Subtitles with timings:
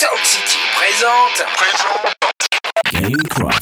[0.00, 1.44] Sound City présente.
[1.56, 2.14] Présente.
[2.92, 3.18] Gamecraft.
[3.40, 3.57] Bonjour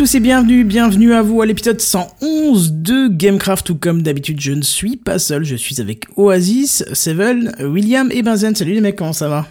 [0.00, 4.52] tous et bienvenue, bienvenue à vous à l'épisode 111 de Gamecraft où comme d'habitude je
[4.52, 8.56] ne suis pas seul, je suis avec Oasis, Seven, William et Benzen.
[8.56, 9.46] Salut les mecs, comment ça va?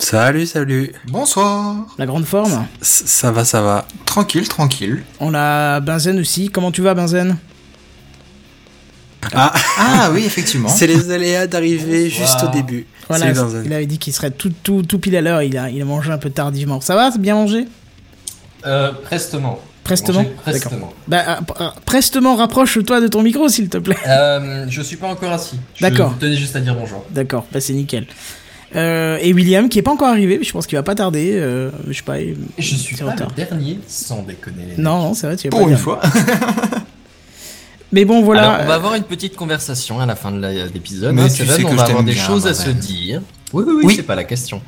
[0.00, 0.90] Salut, salut.
[1.06, 1.86] Bonsoir.
[1.98, 2.66] La grande forme?
[2.80, 3.86] Ça va, ça va.
[4.06, 5.04] Tranquille, tranquille.
[5.20, 7.36] On a Benzen aussi, comment tu vas Benzen?
[9.32, 10.68] Ah, Ah oui, effectivement.
[10.76, 12.88] c'est les aléas d'arriver juste au début.
[13.06, 13.30] Voilà,
[13.64, 15.84] il avait dit qu'il serait tout, tout, tout pile à l'heure, il a, il a
[15.84, 16.80] mangé un peu tardivement.
[16.80, 17.68] Ça va, c'est bien mangé?
[18.66, 19.60] Euh, prestement.
[19.84, 20.92] Prestement Prestement.
[21.06, 21.40] Bah,
[21.86, 23.96] prestement, rapproche-toi de ton micro s'il te plaît.
[24.06, 25.56] Euh, je suis pas encore assis.
[25.76, 26.14] Je D'accord.
[26.20, 27.04] tenais juste à dire bonjour.
[27.10, 28.06] D'accord, bah c'est nickel.
[28.76, 31.30] Euh, et William qui est pas encore arrivé, mais je pense qu'il va pas tarder.
[31.32, 32.16] euh, je sais pas.
[32.58, 33.28] je suis pas retard.
[33.30, 34.74] le dernier, sans déconner.
[34.76, 36.00] Non, non, c'est vrai, tu es Pour pas une fois.
[37.92, 38.42] Mais bon, voilà.
[38.52, 41.14] Alors, on va avoir une petite conversation à la fin de l'épisode.
[41.14, 43.22] Mais hein, tu Seven, sais que on je va avoir des choses à se dire.
[43.54, 43.94] Oui, oui, oui, Oui.
[43.96, 44.60] c'est pas la question.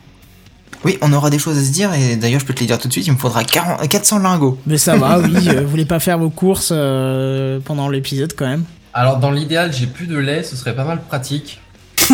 [0.85, 2.79] Oui, on aura des choses à se dire et d'ailleurs, je peux te les dire
[2.79, 4.59] tout de suite, il me faudra 40 400 lingots.
[4.67, 5.35] Mais ça va, oui.
[5.49, 8.65] euh, vous voulez pas faire vos courses euh, pendant l'épisode quand même?
[8.95, 11.61] Alors, dans l'idéal, j'ai plus de lait, ce serait pas mal pratique.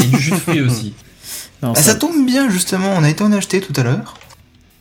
[0.03, 0.95] Et du jus de fruits aussi.
[1.63, 4.15] Non, Ah, ça, ça tombe bien, justement, on a été en acheter tout à l'heure.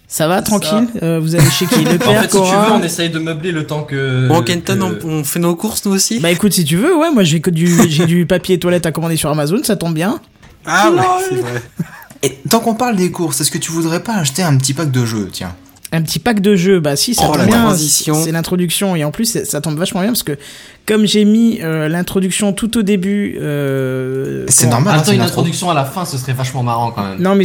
[0.08, 0.88] ça va, tranquille?
[1.04, 1.84] euh, vous allez chez qui?
[1.86, 4.28] Le en fait, si tu veux, on essaye de meubler le temps que.
[4.28, 6.20] Bon, Kenton, que- on, on fait nos courses nous aussi?
[6.20, 8.92] Bah écoute, si tu veux, ouais, moi j'ai que du, j'ai du papier toilette à
[8.92, 10.20] commander sur Amazon, ça tombe bien.
[10.66, 11.62] Ah ouais, c'est vrai.
[12.26, 14.90] Et tant qu'on parle des courses, est-ce que tu voudrais pas acheter un petit pack
[14.92, 15.56] de jeux, tiens
[15.92, 17.62] Un petit pack de jeux, bah si, ça Oh, tombe la bien.
[17.64, 18.16] transition.
[18.24, 20.38] C'est l'introduction et en plus ça tombe vachement bien parce que
[20.88, 23.38] comme j'ai mis euh, l'introduction tout au début.
[23.40, 25.32] euh, C'est normal, hein, Attends, une une intro.
[25.42, 27.22] introduction à la fin, ce serait vachement marrant quand même.
[27.22, 27.44] Non mais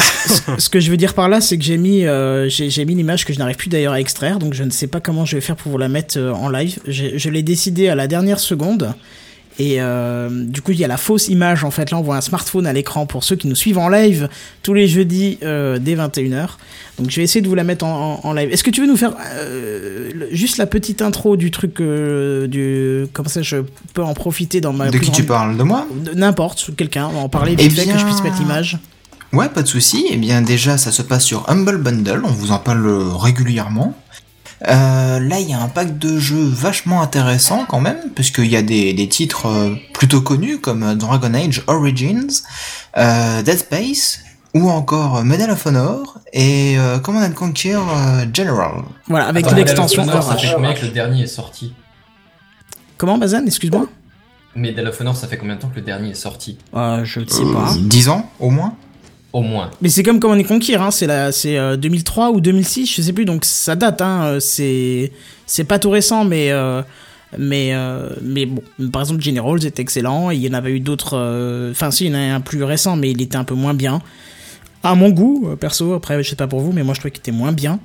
[0.58, 3.24] ce, que je veux dire par là, c'est que j'ai mis, euh, j'ai mis l'image
[3.26, 5.40] que je n'arrive plus d'ailleurs à extraire, donc je ne sais pas comment je vais
[5.42, 6.78] faire pour vous la mettre euh, en live.
[6.86, 8.94] Je l'ai décidé à la dernière seconde.
[9.62, 11.64] Et euh, du coup, il y a la fausse image.
[11.64, 13.90] En fait, là, on voit un smartphone à l'écran pour ceux qui nous suivent en
[13.90, 14.28] live
[14.62, 16.46] tous les jeudis euh, dès 21h.
[16.98, 18.50] Donc, je vais essayer de vous la mettre en, en- en live.
[18.50, 21.78] Est-ce que tu veux nous faire euh, juste la petite intro du truc
[22.48, 23.58] du comme ça, je
[23.92, 25.56] peux en profiter dans ma De qui tu parles?
[25.58, 25.86] De moi?
[26.14, 27.08] N'importe, quelqu'un.
[27.08, 28.78] On va en parler Eh vite fait que je bien- puisse mettre l'image.
[29.32, 30.06] Ouais, pas de souci.
[30.10, 33.94] Eh bien, déjà, ça se passe sur Humble Bundle, on vous en parle régulièrement.
[34.68, 38.56] Euh, là, il y a un pack de jeux vachement intéressant quand même, puisqu'il y
[38.56, 42.28] a des, des titres euh, plutôt connus comme euh, Dragon Age Origins,
[42.98, 44.20] euh, Dead Space,
[44.52, 48.82] ou encore Medal of Honor et euh, Command and Conquer euh, General.
[49.08, 51.72] Voilà, avec Attends, l'extension Ça fait combien que le dernier est sorti
[52.98, 53.86] Comment, Bazan Excuse-moi?
[54.56, 56.58] Medal of Honor, ça fait combien de temps que le dernier est sorti?
[56.74, 57.72] Euh, Je ne sais Euh, pas.
[57.78, 58.74] 10 ans au moins?
[59.80, 63.02] Mais c'est comme Command and Conquer, hein, c'est la- c'est euh, 2003 ou 2006, je
[63.02, 66.82] sais plus, donc ça date, hein, euh, c'est pas tout récent, mais euh,
[67.38, 67.72] mais
[68.22, 72.06] mais bon, par exemple Generals est excellent, il y en avait eu d'autres, enfin si,
[72.06, 74.02] il y en a un plus récent, mais il était un peu moins bien.
[74.82, 77.20] À mon goût, perso, après je sais pas pour vous, mais moi je trouvais qu'il
[77.20, 77.78] était moins bien.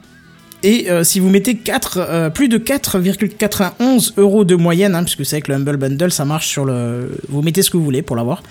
[0.63, 5.35] Et si vous mettez 4, euh, plus de 4,91 euros de moyenne, hein, puisque c'est
[5.35, 7.11] avec le Humble Bundle, ça marche sur le...
[7.29, 8.41] Vous mettez ce que vous voulez pour l'avoir.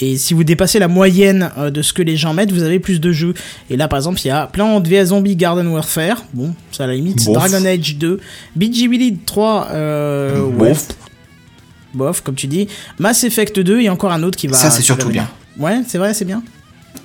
[0.00, 2.78] Et si vous dépassez la moyenne euh, de ce que les gens mettent, vous avez
[2.78, 3.34] plus de jeux.
[3.70, 6.24] Et là, par exemple, il y a Plant vs Zombie Garden Warfare.
[6.32, 7.24] Bon, ça à la limite.
[7.24, 7.34] Bof.
[7.34, 8.20] Dragon Age 2.
[8.56, 9.68] BG Lead 3.
[9.70, 10.88] Euh, Bof.
[10.88, 10.94] ouais.
[11.94, 12.68] Bof, comme tu dis.
[12.98, 14.56] Mass Effect 2 et encore un autre qui va.
[14.56, 15.28] Ça, c'est surtout venir.
[15.58, 16.42] Ouais, c'est vrai, c'est bien.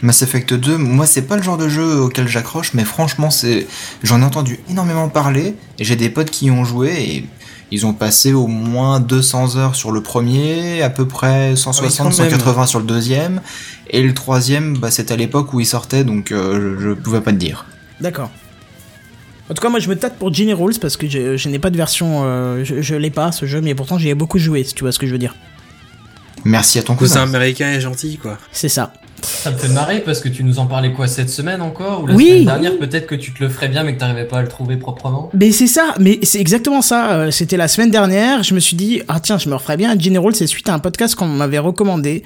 [0.01, 3.65] Mass Effect 2, moi c'est pas le genre de jeu auquel j'accroche, mais franchement c'est,
[4.03, 7.25] j'en ai entendu énormément parler et j'ai des potes qui y ont joué et
[7.71, 12.17] ils ont passé au moins 200 heures sur le premier, à peu près 160, quand
[12.23, 12.29] même.
[12.31, 13.41] 180 sur le deuxième
[13.89, 17.21] et le troisième, bah, c'était à l'époque où il sortait donc euh, je, je pouvais
[17.21, 17.65] pas te dire.
[18.01, 18.29] D'accord.
[19.49, 21.59] En tout cas, moi je me tâte pour Genie Rules parce que je, je n'ai
[21.59, 22.23] pas de version.
[22.25, 24.83] euh, je je l'ai pas ce jeu, mais pourtant j'y ai beaucoup joué, si tu
[24.83, 25.35] vois ce que je veux dire.
[26.45, 27.35] Merci à ton Cousin cousin.
[27.35, 28.37] américain est gentil, quoi.
[28.51, 28.93] C'est ça.
[29.21, 32.07] Ça me fait marrer parce que tu nous en parlais quoi cette semaine encore ou
[32.07, 32.27] la Oui.
[32.27, 34.47] semaine dernière peut-être que tu te le ferais bien mais que t'arrivais pas à le
[34.47, 35.29] trouver proprement.
[35.33, 37.11] Mais c'est ça, mais c'est exactement ça.
[37.13, 39.95] Euh, C'était la semaine dernière, je me suis dit, ah tiens, je me referais bien
[40.19, 42.23] Rules, c'est suite à un podcast qu'on m'avait recommandé.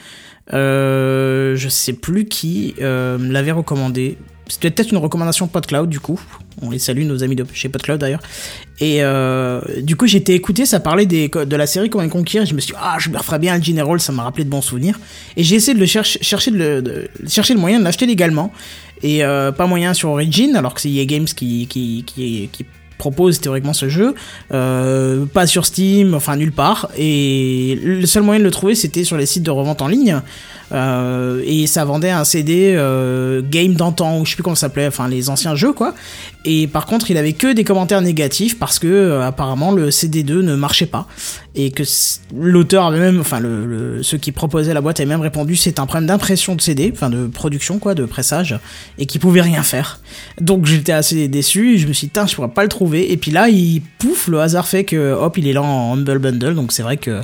[0.54, 4.18] Euh, je sais plus qui euh, me l'avait recommandé.
[4.52, 6.20] C'était peut-être une recommandation PodCloud du coup.
[6.62, 8.20] On les salue, nos amis de chez PodCloud d'ailleurs.
[8.82, 12.46] Et euh, du coup, été écouté, ça parlait des, de la série Comment conquérir.
[12.46, 14.44] Je me suis dit, ah, je me referais bien un Genie Rules, ça m'a rappelé
[14.44, 15.00] de bons souvenirs.
[15.38, 18.52] Et j'ai essayé de le chercher, chercher, le, moyen de l'acheter légalement.
[19.02, 21.66] Et euh, pas moyen sur Origin, alors que c'est EA Games qui
[23.02, 24.14] propose théoriquement ce jeu.
[24.54, 26.90] Euh, pas sur Steam, enfin nulle part.
[26.98, 30.22] Et le seul moyen de le trouver, c'était sur les sites de revente en ligne.
[30.72, 34.68] Euh, et ça vendait un CD euh, game d'antan, ou je sais plus comment ça
[34.68, 35.94] s'appelait, enfin les anciens jeux quoi.
[36.46, 40.42] Et par contre, il avait que des commentaires négatifs parce que euh, apparemment le CD2
[40.42, 41.08] ne marchait pas
[41.54, 41.84] et que
[42.34, 45.86] l'auteur avait même, enfin le, ceux qui proposaient la boîte avaient même répondu c'est un
[45.86, 48.58] problème d'impression de CD, enfin de production quoi, de pressage,
[48.98, 50.00] et qui pouvait rien faire.
[50.40, 53.12] Donc j'étais assez déçu, je me suis dit Tain, je pourrais pas le trouver.
[53.12, 56.20] Et puis là, il pouf, le hasard fait que hop, il est là en Humble
[56.20, 57.22] Bundle, donc c'est vrai que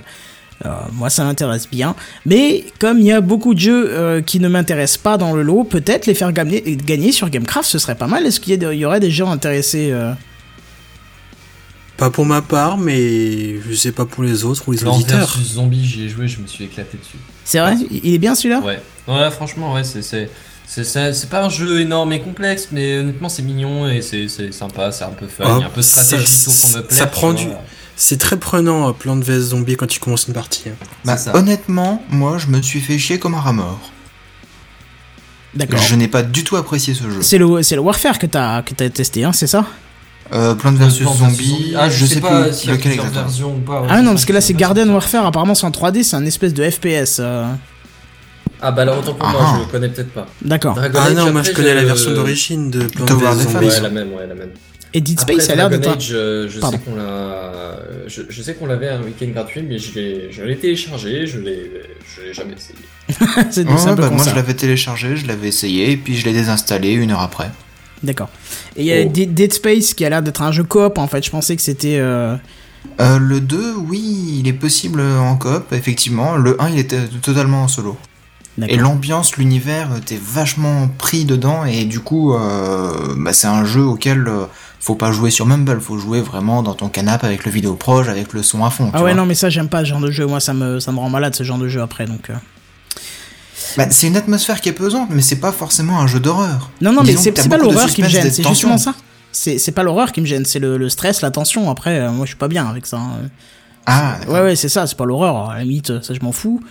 [0.92, 1.95] moi, ça m'intéresse bien.
[2.25, 5.42] Mais comme il y a beaucoup de jeux euh, qui ne m'intéressent pas dans le
[5.44, 8.25] lot, peut-être les faire gagner, gagner sur Gamecraft, ce serait pas mal.
[8.25, 10.13] Est-ce qu'il y, aurait des gens intéressés euh
[11.98, 15.38] Pas pour ma part, mais je sais pas pour les autres ou les auditeurs.
[15.44, 17.18] Zombie, j'y ai joué, je me suis éclaté dessus.
[17.44, 17.75] C'est vrai?
[17.92, 18.60] Il est bien celui-là?
[18.60, 18.81] Ouais.
[19.07, 20.30] Ouais, franchement, ouais, c'est c'est
[20.65, 24.27] c'est c'est c'est pas un jeu énorme et complexe, mais honnêtement c'est mignon et c'est
[24.27, 26.86] c'est sympa, c'est un peu fun, il y a un peu de ça- pour me
[26.86, 27.00] plaire.
[27.00, 27.63] ça prend vois.
[27.99, 30.69] C'est très prenant, euh, Plan de vs Zombie, quand tu commences une partie.
[30.69, 30.73] hein.
[31.03, 31.35] Bah, ça.
[31.35, 33.79] honnêtement, moi, je me suis fait chier comme un rat mort.
[35.55, 35.79] D'accord.
[35.79, 37.21] Je n'ai pas du tout apprécié ce jeu.
[37.21, 39.65] C'est le, c'est le Warfare que t'as que t'as testé, hein, c'est ça?
[40.33, 43.49] Euh, Plants vs Plants Zombie, Ah, je, sais, pas plus a lequel exactement.
[43.55, 43.81] ou pas.
[43.81, 46.15] ouais, Ah non, parce que là c'est Garden si- Warfare, apparemment c'est en 3D, c'est
[46.17, 47.17] un espèce de FPS.
[47.19, 47.51] euh,
[48.61, 49.31] Ah bah alors autant pour Ah.
[49.31, 50.27] moi, je le connais peut-être pas.
[50.43, 50.77] D'accord.
[50.77, 53.53] Ah non, moi je connais la version d'origine de Plan Tower vs Defense.
[53.53, 53.65] Zombie.
[53.67, 54.50] Ouais, la même, ouais, la même.
[54.97, 55.88] Et Dead Après, Space, ça a l'air d'être.
[55.88, 56.77] un- euh, je Pardon.
[56.77, 60.41] sais qu'on l'a, je, je sais qu'on l'avait un week-end gratuit, mais je l'ai, je
[60.44, 61.71] l'ai téléchargé, je l'ai,
[62.15, 62.79] je l'ai jamais essayé.
[63.51, 64.31] c'est Ouais, peu bah, moi ça.
[64.31, 67.51] je l'avais téléchargé, je l'avais essayé, et puis je l'ai désinstallé une heure après.
[68.01, 68.29] D'accord.
[68.75, 69.09] Et il y a Oh.
[69.13, 71.23] Dead Space qui a l'air d'être un jeu coop en fait.
[71.23, 71.97] Je pensais que c'était.
[72.00, 72.35] euh,
[73.00, 76.38] Euh, le 2, oui, il est possible en coop, effectivement.
[76.38, 77.97] Le 1, il était totalement en solo.
[78.67, 83.81] Et l'ambiance, l'univers, t'es vachement pris dedans, et du coup, euh, bah, c'est un jeu
[83.83, 84.45] auquel euh,
[84.79, 88.07] faut pas jouer sur Mumble, faut jouer vraiment dans ton canapé avec le vidéo proche,
[88.07, 88.89] avec le son à fond.
[88.94, 89.21] Ah tu ouais, vois.
[89.21, 90.25] non, mais ça j'aime pas ce genre de jeu.
[90.25, 92.29] Moi ça me, ça me rend malade ce genre de jeu après donc.
[92.29, 92.33] euh.
[93.75, 96.69] Bah, c'est une atmosphère qui est pesante, mais c'est pas forcément un jeu d'horreur.
[96.81, 98.94] Non, non, mais Disons c'est pas l'horreur qui me gêne, c'est justement ça.
[99.31, 101.69] C'est pas l'horreur qui me gêne, c'est le, le stress, la tension.
[101.69, 102.97] Après, euh, moi je suis pas bien avec ça.
[102.97, 103.29] hein.
[103.85, 105.50] Ah, Ouais, ouais, c'est ça, c'est pas l'horreur.
[105.51, 106.62] À la limite, ça je m'en fous.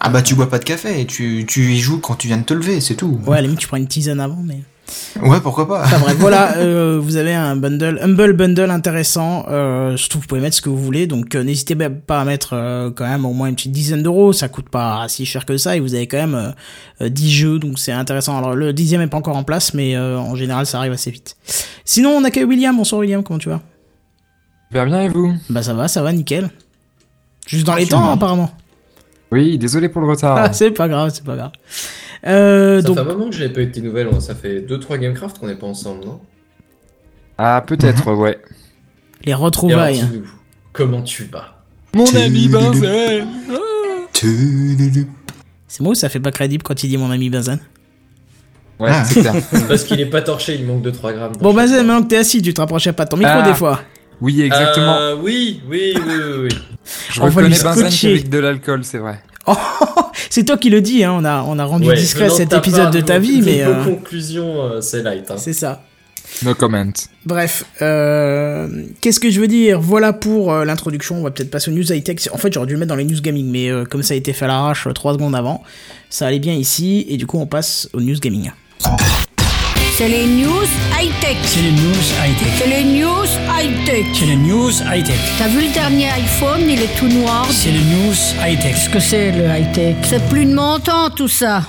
[0.00, 2.42] ah bah tu bois pas de café, tu, tu y joues quand tu viens de
[2.44, 3.18] te lever, c'est tout.
[3.26, 4.60] Ouais, à la limite, tu prends une tisane avant, mais.
[5.22, 5.82] Ouais, pourquoi pas.
[5.84, 9.44] Enfin bref, voilà, euh, vous avez un bundle, humble bundle intéressant.
[9.48, 12.20] Euh, je trouve que vous pouvez mettre ce que vous voulez, donc euh, n'hésitez pas
[12.20, 14.32] à mettre euh, quand même au moins une petite dizaine d'euros.
[14.32, 16.50] Ça coûte pas si cher que ça, et vous avez quand même euh,
[17.02, 18.38] euh, 10 jeux, donc c'est intéressant.
[18.38, 21.10] Alors le dixième est pas encore en place, mais euh, en général ça arrive assez
[21.10, 21.36] vite.
[21.84, 22.76] Sinon, on accueille William.
[22.76, 23.60] Bonsoir William, comment tu vas?
[24.68, 25.34] Super bien et vous?
[25.50, 26.50] Bah ça va, ça va, nickel.
[27.46, 28.50] Juste dans les temps apparemment.
[29.32, 30.36] Oui, désolé pour le retard.
[30.40, 31.52] Ah, c'est pas grave, c'est pas grave.
[32.26, 34.60] Euh, Ça donc fait un moment que j'avais pas eu de tes nouvelles, ça fait
[34.60, 36.20] 2-3 Gamecraft qu'on n'est pas ensemble, non?
[37.38, 38.38] Ah, peut-être, ouais.
[39.24, 40.00] les Et alors, retrouvailles.
[40.00, 40.24] dis-nous,
[40.72, 41.62] Comment tu vas?
[41.94, 43.26] Mon ami Benzel
[44.12, 45.06] Tudulu.
[45.68, 47.58] C'est moi ou ça fait pas crédible quand il dit mon ami Benzen?
[48.78, 49.04] Ouais, Ah.
[49.04, 49.34] c'est clair.
[49.68, 51.32] Parce qu'il est pas torché, il manque 2-3 grammes.
[51.32, 53.42] dans Bon Benzen, maintenant que t'es assis, tu te rapprochais pas de ton micro Ah.
[53.48, 53.80] des fois.
[54.20, 54.96] Oui, exactement.
[54.96, 56.48] Euh, oui, oui, oui, oui, oui.
[57.10, 59.20] Je on reconnais Benzen qu'avec de l'alcool, c'est vrai.
[59.46, 59.54] Oh,
[60.30, 61.12] c'est toi qui le dis, hein.
[61.16, 64.62] on, a, on a rendu Ouais, discret cet épisode de ta vie, mais euh, conclusion,
[64.62, 65.30] euh, c'est light.
[65.30, 65.36] Hein.
[65.38, 65.82] c'est ça.
[66.44, 66.92] No comment.
[67.24, 68.68] Bref, euh,
[69.00, 69.80] qu'est-ce que je veux dire?
[69.80, 72.28] Voilà pour euh, l'introduction, on va peut-être passer aux news high-tech.
[72.32, 74.16] En fait, j'aurais dû le mettre dans les news gaming, mais euh, comme ça a
[74.16, 75.62] été fait à l'arrache 3 secondes avant,
[76.10, 78.50] ça allait bien ici, et du coup on passe aux news gaming.
[79.98, 80.50] C'est les news
[80.92, 81.38] high-tech.
[81.44, 82.52] C'est les news high-tech.
[82.58, 84.04] C'est les news high-tech.
[84.12, 85.16] C'est les news high-tech.
[85.38, 87.46] T'as vu le dernier iPhone, il est tout noir.
[87.50, 88.14] C'est les news
[88.46, 88.74] high-tech.
[88.74, 89.96] Qu'est-ce que c'est le high-tech?
[90.02, 91.62] C'est plus de mon temps tout ça.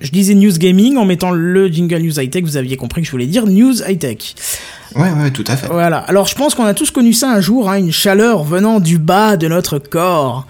[0.00, 3.10] Je disais news gaming en mettant le jingle news high-tech, vous aviez compris que je
[3.10, 4.36] voulais dire news high-tech.
[4.94, 5.66] Ouais, ouais, tout à fait.
[5.66, 8.78] Voilà, alors je pense qu'on a tous connu ça un jour, hein, une chaleur venant
[8.78, 10.46] du bas de notre corps.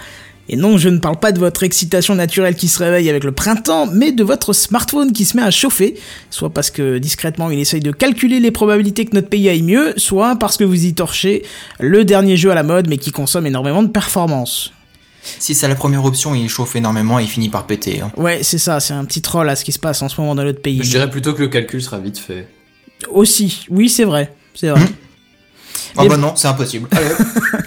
[0.53, 3.33] Et non, je ne parle pas de votre excitation naturelle qui se réveille avec le
[3.33, 5.95] printemps, mais de votre smartphone qui se met à chauffer,
[6.29, 9.95] soit parce que discrètement il essaye de calculer les probabilités que notre pays aille mieux,
[9.97, 11.43] soit parce que vous y torchez
[11.81, 14.75] le dernier jeu à la mode mais qui consomme énormément de performance.
[15.23, 18.03] Si c'est la première option, il chauffe énormément et il finit par péter.
[18.03, 18.13] hein.
[18.19, 20.35] Ouais, c'est ça, c'est un petit troll à ce qui se passe en ce moment
[20.35, 20.81] dans notre pays.
[20.83, 22.47] Je dirais plutôt que le calcul sera vite fait.
[23.11, 24.83] Aussi, oui, c'est vrai, c'est vrai.
[25.97, 26.89] Ah bah non, c'est impossible.
[26.93, 27.27] Hop.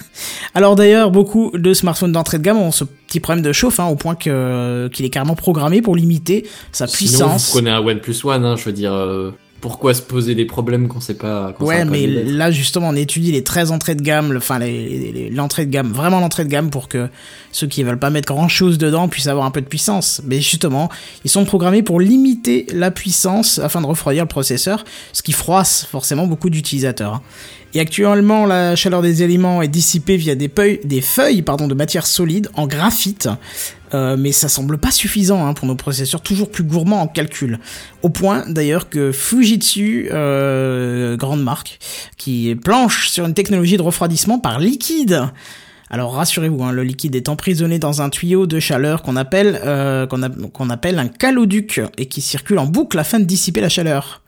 [0.53, 3.88] Alors d'ailleurs, beaucoup de smartphones d'entrée de gamme ont ce petit problème de chauffe, hein,
[3.88, 7.45] au point que qu'il est carrément programmé pour limiter sa Sinon, puissance.
[7.48, 10.88] vous prenez un OnePlus One, hein, je veux dire, euh, pourquoi se poser des problèmes
[10.88, 14.31] qu'on sait pas Ouais, pas mais là justement, on étudie les 13 entrées de gamme,
[14.31, 17.10] le- enfin les- les- les- l'entrée de gamme, vraiment l'entrée de gamme pour que
[17.51, 20.22] ceux qui veulent pas mettre grand chose dedans puissent avoir un peu de puissance.
[20.25, 20.89] Mais justement,
[21.25, 25.86] ils sont programmés pour limiter la puissance afin de refroidir le processeur, ce qui froisse
[25.91, 27.15] forcément beaucoup d'utilisateurs.
[27.15, 27.22] hein.
[27.75, 30.50] Et actuellement, la chaleur des éléments est dissipée via des,
[31.01, 33.27] feuilles, de matière solide en graphite.
[33.94, 37.60] Euh, mais ça semble pas suffisant hein, pour nos processeurs toujours plus gourmands en calcul.
[38.01, 41.79] Au point d'ailleurs que Fujitsu, euh, grande marque,
[42.15, 45.24] qui planche sur une technologie de refroidissement par liquide.
[45.89, 51.00] Alors rassurez-vous, hein, le liquide est emprisonné dans un tuyau de chaleur euh, qu'on appelle
[51.00, 54.22] un caloduc et qui circule en boucle afin de dissiper la chaleur.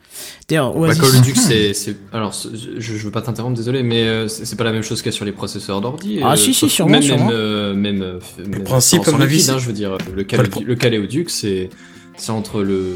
[0.48, 2.48] D'ailleurs, Bah, Oasis- Call of Duty, c'est, c'est, alors, c'est-
[2.78, 5.10] je, je veux pas t'interrompre, désolé, mais euh, c'est, c'est pas la même chose qu'il
[5.12, 6.20] y a sur les processeurs d'ordi.
[6.22, 7.26] Ah, euh, si, si, sûrement, même, sûrement.
[7.26, 10.48] Même, euh, même, même principe, à mon avis, hein, je veux dire, le, Pas le
[10.64, 11.68] le caléoduc, c'est,
[12.16, 12.94] c'est entre le,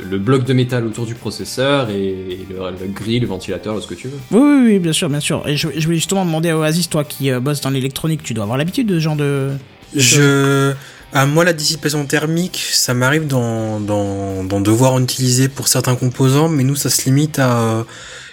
[0.00, 3.86] le, le bloc de métal autour du processeur et le, le grill, le ventilateur, ce
[3.86, 4.18] que tu veux.
[4.32, 5.46] Oui, oui, oui, bien sûr, bien sûr.
[5.46, 8.34] Et je, je voulais justement demander à Oasis, toi qui euh, bosses dans l'électronique, tu
[8.34, 9.50] dois avoir l'habitude de ce genre de...
[9.94, 10.72] Je.
[11.12, 15.96] À moi, la dissipation thermique, ça m'arrive d'en, d'en, d'en devoir en utiliser pour certains
[15.96, 17.58] composants, mais nous, ça se limite à.
[17.58, 17.82] euh,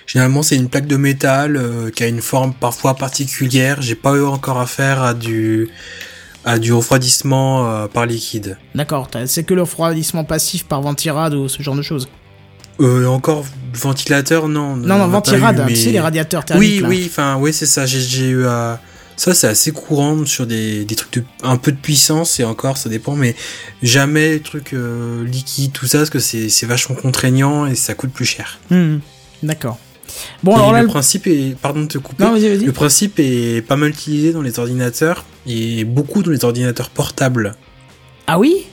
[0.06, 3.82] Généralement, c'est une plaque de métal euh, qui a une forme parfois particulière.
[3.82, 5.70] J'ai pas eu encore affaire à du
[6.46, 8.58] à du refroidissement euh, par liquide.
[8.74, 12.08] D'accord, c'est que le refroidissement passif par ventirad ou ce genre de choses.
[12.80, 13.44] Euh, encore
[13.74, 14.78] ventilateur, non.
[14.78, 16.76] Non, non, on a pas ventirad, eu, tu sais, les radiateurs thermiques.
[16.76, 16.88] Oui, là.
[16.88, 17.86] oui, enfin, oui, c'est ça.
[17.86, 18.80] J'ai, j'ai eu à.
[19.18, 22.78] Ça, c'est assez courant sur des, des trucs de un peu de puissance et encore,
[22.78, 23.36] ça dépend, mais
[23.82, 27.96] jamais les trucs euh, liquides, tout ça, parce que c'est, c'est vachement contraignant et ça
[27.96, 28.60] coûte plus cher.
[28.70, 28.98] Hmm,
[29.42, 29.80] D'accord.
[30.44, 30.84] Bon, alors là...
[30.84, 32.24] le principe est, pardon de te couper.
[32.24, 32.66] Non, vas-y, vas-y.
[32.66, 37.56] Le principe est pas mal utilisé dans les ordinateurs et beaucoup dans les ordinateurs portables.
[38.28, 38.66] Ah oui?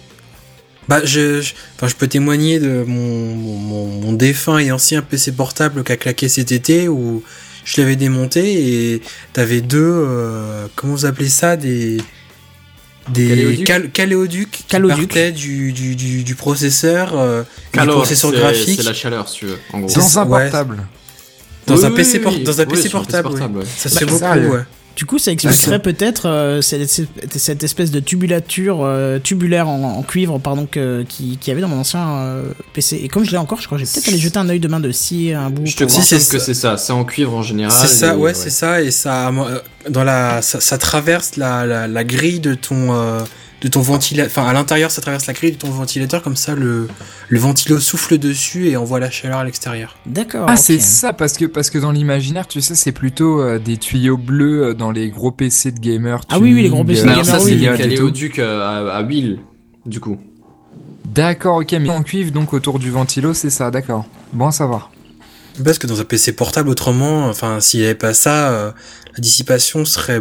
[0.89, 5.01] Bah, je, je- enfin, je peux témoigner de mon, mon, mon- mon défunt et ancien
[5.01, 7.23] PC portable qui a claqué cet été où
[7.65, 9.03] je l'avais démonté et
[9.33, 11.99] t'avais deux, euh, comment vous appelez ça, des,
[13.11, 15.09] des Caléoducs cal- caléoducs qui Caléoducs.
[15.09, 17.43] partaient du, du, du, du processeur, euh,
[17.73, 19.95] du Alors, processeur c'est, graphique c'est la chaleur, si tu veux, en gros.
[19.95, 20.43] Dans un ouais.
[20.43, 20.87] portable.
[21.67, 22.43] dans Oui, un oui, PC, oui, por- oui.
[22.45, 23.29] dans un PC sur un PC portable.
[23.29, 23.33] ouais.
[23.41, 23.65] portable, ouais.
[23.77, 24.63] Ça se Bah, fait beaucoup, ouais.
[24.97, 30.39] Du coup, ça expliquerait peut-être euh, cette, espèce de tubulature euh, tubulaire en, en cuivre,
[30.39, 32.43] pardon, que, qui, avait dans mon ancien euh,
[32.75, 33.01] PC.
[33.03, 34.79] Et comme je l'ai encore, je crois que j'ai peut-être allé jeter un œil demain
[34.81, 35.67] de scier un bout.
[35.67, 36.05] Je te Si, voir.
[36.07, 36.45] c'est que ça.
[36.47, 37.77] c'est ça, c'est en cuivre en général.
[37.77, 39.33] C'est ça, et- ouais, c'est ça, et ça,
[39.91, 43.21] dans la, ça, ça traverse la, la, la grille de ton, euh,
[43.61, 46.55] de ton ventilateur, enfin à l'intérieur, ça traverse la grille de ton ventilateur, comme ça
[46.55, 46.89] le,
[47.29, 49.97] le ventilo souffle dessus et envoie la chaleur à l'extérieur.
[50.07, 50.47] D'accord.
[50.49, 53.77] Ah, c'est ça, parce que, parce que dans l'imaginaire, tu sais, c'est plutôt euh, des
[53.79, 56.21] tuyaux bleus euh, dans les gros PC de gamers.
[56.29, 57.79] Ah oui, oui, les gros PC de Alors gamers, ça, euh, c'est oui.
[57.79, 59.39] caléoduc euh, à, à huile,
[59.87, 60.19] du coup.
[61.07, 64.05] D'accord, ok, mais en cuivre, donc autour du ventilo, c'est ça, d'accord.
[64.33, 64.91] Bon à savoir.
[65.63, 68.71] Parce que dans un PC portable, autrement, enfin, s'il n'y avait pas ça, euh,
[69.15, 70.21] la dissipation serait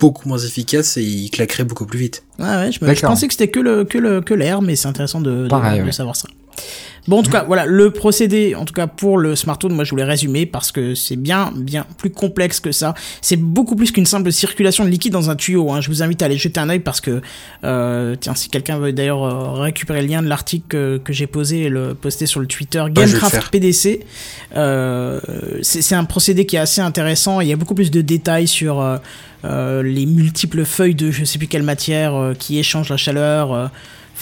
[0.00, 2.24] beaucoup moins efficace et il claquerait beaucoup plus vite.
[2.38, 4.74] Ouais, ouais, je, me- je pensais que c'était que le que le que l'air, mais
[4.74, 5.92] c'est intéressant de, de- Pareil, de ouais.
[5.92, 6.26] savoir ça.
[7.08, 9.90] Bon, en tout cas, voilà, le procédé, en tout cas pour le smartphone, moi je
[9.90, 12.94] voulais résumer parce que c'est bien, bien plus complexe que ça.
[13.20, 15.72] C'est beaucoup plus qu'une simple circulation de liquide dans un tuyau.
[15.72, 15.80] Hein.
[15.80, 17.20] Je vous invite à aller jeter un œil parce que,
[17.64, 21.26] euh, tiens, si quelqu'un veut d'ailleurs euh, récupérer le lien de l'article que, que j'ai
[21.26, 23.50] posé et le poster sur le Twitter Gamecraft.
[23.50, 24.00] PDC,
[24.54, 25.20] euh,
[25.62, 27.42] c'est c'est un procédé qui est assez intéressant.
[27.42, 28.96] Il y a beaucoup plus de détails sur euh,
[29.44, 33.70] euh, les multiples feuilles de je sais plus quelle matière euh, qui échangent la chaleur.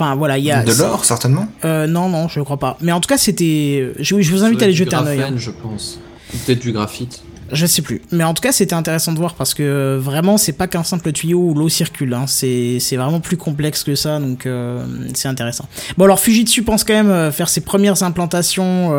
[0.01, 0.05] Euh.
[0.05, 1.47] Enfin voilà, il y a De l'or, certainement.
[1.65, 2.77] euh, non, non, je crois pas.
[2.81, 3.93] Mais en tout cas, c'était.
[3.99, 5.23] Je, je vous invite à aller jeter un œil.
[5.23, 5.33] hein.
[5.37, 5.99] je pense.
[6.33, 7.23] Ou Peut-être du graphite.
[7.53, 8.03] Je sais plus.
[8.13, 10.85] Mais en tout cas, c'était intéressant de voir parce que euh, vraiment, c'est pas qu'un
[10.85, 12.15] simple tuyau où l'eau circule.
[12.15, 12.27] Hein.
[12.27, 15.69] C'est vraiment plus complexe que ça, donc euh, c'est intéressant.
[15.99, 18.91] Bon, alors Fujitsu pense quand même euh, faire ses premières implantations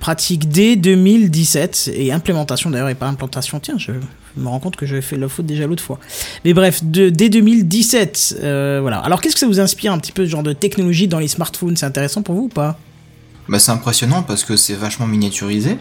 [0.00, 3.60] pratiques dès 2017 et implémentation d'ailleurs et pas implantation.
[3.60, 3.92] Tiens, je
[4.36, 5.98] me rends compte que j'avais fait la faute déjà l'autre fois.
[6.44, 8.98] Mais bref, dès 2017, euh, voilà.
[8.98, 11.28] Alors, qu'est-ce que ça vous inspire un petit peu ce genre de technologie dans les
[11.28, 11.76] smartphones?
[11.76, 12.78] C'est intéressant pour vous ou pas?
[13.48, 15.78] Bah, c'est impressionnant parce que c'est vachement miniaturisé.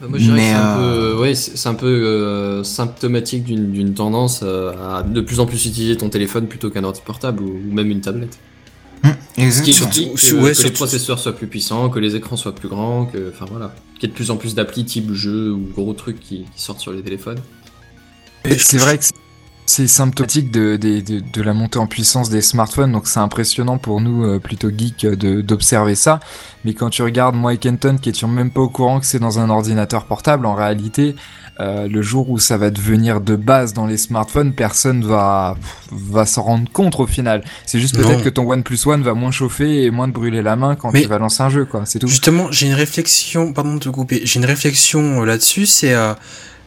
[0.00, 2.64] Bah, Moi, je dirais Mais, que c'est un euh, peu, ouais, c'est un peu euh,
[2.64, 6.84] symptomatique d'une d'une tendance euh, à de plus en plus utiliser ton téléphone plutôt qu'un
[6.84, 8.38] ordi portable ou, ou même une tablette.
[9.04, 9.90] Ce qui exactement.
[10.14, 13.04] que, Surtout- ouais, que les processeurs soient plus puissants, que les écrans soient plus grands,
[13.04, 15.92] que, enfin voilà, qu'il y ait de plus en plus d'applis type jeu ou gros
[15.92, 17.38] trucs qui, qui sortent sur les téléphones.
[18.44, 19.04] Et C'est vrai que
[19.66, 23.78] c'est- symptomatique de, de, de, de la montée en puissance des smartphones, donc c'est impressionnant
[23.78, 26.20] pour nous, euh, plutôt geeks, euh, d'observer ça.
[26.64, 29.18] Mais quand tu regardes moi et Kenton, qui étions même pas au courant que c'est
[29.18, 31.14] dans un ordinateur portable, en réalité,
[31.60, 35.56] euh, le jour où ça va devenir de base dans les smartphones, personne va,
[35.92, 37.44] va s'en rendre compte au final.
[37.64, 40.56] C'est juste peut-être que ton OnePlus One va moins chauffer et moins te brûler la
[40.56, 41.82] main quand Mais- tu vas lancer un jeu, quoi.
[41.84, 42.08] C'est tout.
[42.08, 46.14] Justement, j'ai une réflexion, pardon de te couper, j'ai une réflexion là-dessus, c'est euh,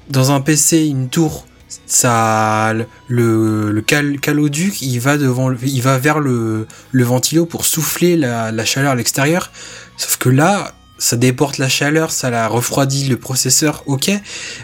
[0.09, 1.46] dans un PC, une tour,
[1.85, 2.73] ça,
[3.07, 8.15] le, le cal, caloduc, il va devant, il va vers le, le ventilo pour souffler
[8.17, 9.51] la, la chaleur à l'extérieur.
[9.97, 14.09] Sauf que là, ça déporte la chaleur, ça la refroidit le processeur, ok,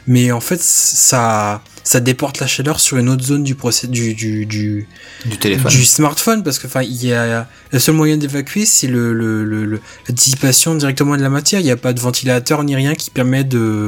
[0.07, 4.13] mais en fait, ça, ça déporte la chaleur sur une autre zone du procès, du,
[4.15, 4.87] du, du,
[5.25, 5.69] Du téléphone.
[5.71, 9.43] du smartphone parce que enfin il y a le seul moyen d'évacuer c'est le, le,
[9.43, 12.73] le, le- la dissipation directement de la matière il n'y a pas de ventilateur ni
[12.75, 13.87] rien qui permet de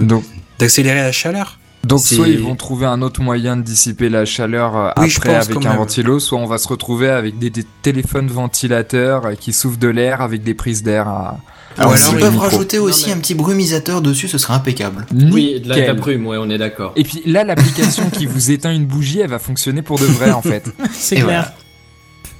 [0.60, 4.76] d'accélérer la chaleur Donc soit ils vont trouver un autre moyen de dissiper la chaleur
[4.76, 5.78] euh, Oui, après avec un même.
[5.78, 9.88] ventilo, soit on va se retrouver avec des, des téléphones ventilateurs euh, qui soufflent de
[9.88, 11.38] l'air avec des prises d'air à...
[11.78, 12.46] Alors, Ou alors, s'ils il peuvent micro.
[12.48, 15.06] rajouter Non, aussi mais- un petit brumisateur dessus, ce serait impeccable.
[15.14, 16.94] Oui, de la, de la brume, ouais, on est d'accord.
[16.96, 20.32] Et puis là, l'application qui vous éteint une bougie, elle va fonctionner pour de vrai
[20.32, 20.66] en fait.
[20.94, 21.26] C'est clair.
[21.26, 21.54] voilà.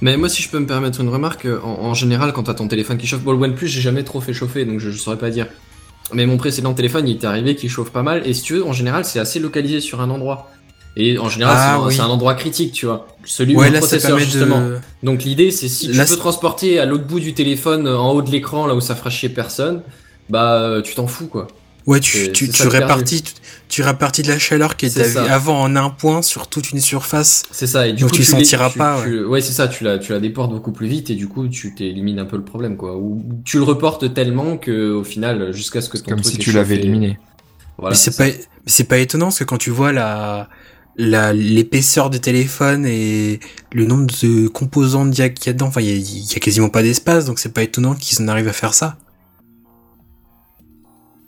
[0.02, 2.68] Mais moi, si je peux me permettre une remarque, en, en général, quand t'as ton
[2.68, 5.16] téléphone qui chauffe, bon, le OnePlus, j'ai jamais trop fait chauffer, donc je, je saurais
[5.18, 5.46] pas dire.
[6.12, 8.64] Mais mon précédent téléphone, il est arrivé qu'il chauffe pas mal, et si tu veux,
[8.64, 10.50] en général, c'est assez localisé sur un endroit.
[10.98, 11.94] Et en général, Ah, c'est un- oui.
[11.94, 13.06] c'est un endroit critique, tu vois.
[13.24, 14.60] Celui où le processeur, justement.
[14.60, 18.12] de Donc l'idée, c'est si tu Là, peux transporter à l'autre bout du téléphone, en
[18.12, 19.82] haut de l'écran, là où ça fera chier personne,
[20.30, 21.48] bah, euh, tu t'en fous, quoi.
[21.86, 23.22] Ouais tu tu, tu répartis
[23.68, 27.42] tu répartis de la chaleur qui était avant en un point sur toute une surface.
[27.50, 29.82] C'est ça, et du Donc coup, tu sentiras tu- pas, tu- ouais, c'est ça, tu
[29.82, 32.44] la, tu la déportes beaucoup plus vite, et du coup, tu t'élimines un peu le
[32.44, 32.96] problème, quoi.
[32.96, 36.38] Ou tu le reportes tellement que, au final, jusqu'à ce que ton Comme truc si
[36.38, 37.18] tu l'avais éliminé.
[37.78, 40.48] Voilà, mais c'est pas mais c'est pas étonnant parce que quand tu vois la
[40.96, 43.38] la l'épaisseur du téléphone et
[43.72, 46.36] le nombre de composants qu'il y a qu'il y a dedans enfin il y y
[46.36, 48.96] a quasiment pas d'espace donc c'est pas étonnant qu'ils en arrivent à faire ça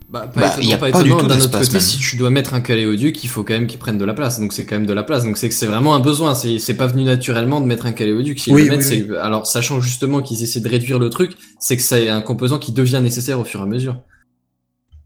[0.08, 1.22] Bah, pas Bah, étonnant, y a pas étonnant.
[1.22, 1.80] D'un autre côté, même.
[1.82, 4.40] si tu dois mettre un caléoduc, il faut quand même qu'il prenne de la place.
[4.40, 5.24] Donc c'est quand même de la place.
[5.24, 6.34] Donc c'est que c'est vraiment un besoin.
[6.34, 8.40] C'est c'est pas venu naturellement de mettre un caléoduc.
[8.40, 11.76] S'ils Oui, le mettent, oui, alors sachant justement qu'ils essaient de réduire le truc, c'est
[11.76, 14.00] que c'est un composant qui devient nécessaire au fur et à mesure.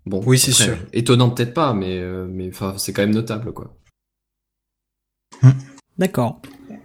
[0.07, 0.77] Bon, Oui, c'est sûr.
[0.93, 3.75] Étonnant peut-être pas, mais euh, mais enfin c'est quand même notable quoi.
[5.99, 6.41] D'accord.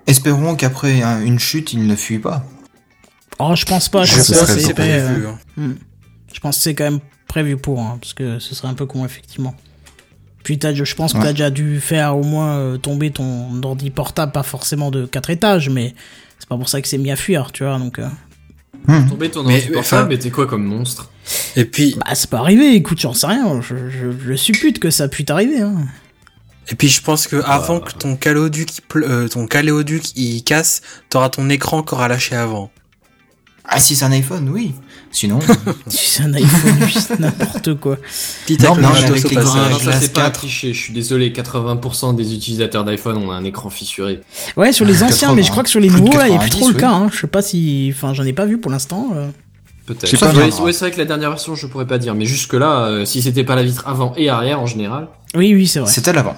[0.07, 2.43] Espérons qu'après hein, une chute, il ne fuit pas.
[3.39, 4.03] Oh, je pense pas.
[4.05, 5.37] Je Je pense sais que pas, c'est c'est pas, euh, prévu, hein.
[5.57, 5.73] hmm.
[6.33, 8.85] Je pense que c'est quand même prévu pour, hein, parce que ce serait un peu
[8.85, 9.55] con, effectivement.
[10.43, 11.23] Puis t'as- je pense que Ouais.
[11.25, 15.29] t'as déjà dû faire au moins euh, tomber ton ordi portable, pas forcément de 4
[15.29, 15.93] étages, mais
[16.39, 17.99] c'est pas pour ça que c'est mis à fuir, tu vois, donc...
[17.99, 18.07] euh,
[18.87, 19.09] Hmm.
[19.09, 21.09] Tomber ton ordi portable, enfin- mais t'es quoi comme monstre?
[21.57, 24.89] et puis Bah, c'est pas arrivé, écoute, j'en sais rien, je, je, je suppute que
[24.91, 25.75] ça puisse arriver, hein.
[26.71, 31.29] Et puis je pense que avant que ton caléoduc, euh, ton caléoduc il casse, t'auras
[31.29, 32.71] ton écran encore à lâcher avant.
[33.65, 34.73] Ah, si c'est un iPhone, oui.
[35.11, 35.39] Sinon,
[35.87, 37.97] Si c'est un iPhone 8, n'importe quoi.
[38.45, 40.39] Petit Non, avec les grands- Ah, non, ça c'est pas un 4.
[40.41, 40.73] cliché.
[40.73, 41.31] Je suis désolé.
[41.31, 44.21] 80% des utilisateurs d'iPhone ont un écran fissuré.
[44.57, 46.49] Ouais, sur les anciens, mais je crois que sur les nouveaux, là, il a plus
[46.49, 47.09] 90, trop le cas, hein.
[47.11, 47.91] Je sais pas si...
[47.95, 49.09] Enfin, j'en ai pas vu pour l'instant.
[49.15, 49.27] euh.
[49.85, 50.61] Peut-être.
[50.63, 52.13] Ouais, c'est vrai que la dernière version, je pourrais pas dire.
[52.13, 55.07] Mais jusque là, si c'était pas la vitre avant et arrière en général.
[55.35, 55.89] Oui, oui, c'est vrai.
[56.09, 56.35] à l'avant.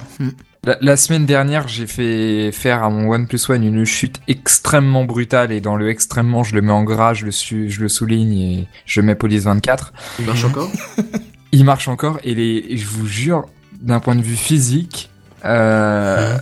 [0.66, 5.54] La, la semaine dernière, j'ai fait faire à mon OnePlus One une chute extrêmement brutale
[5.54, 8.38] et dans le extrêmement, je le mets en gras, je le, su- je le souligne
[8.38, 9.94] et je mets police 24.
[10.20, 10.70] Il marche encore?
[11.52, 13.46] Il marche encore et, les, je vous jure,
[13.82, 15.10] d'un point de vue physique,
[15.46, 16.38] euh,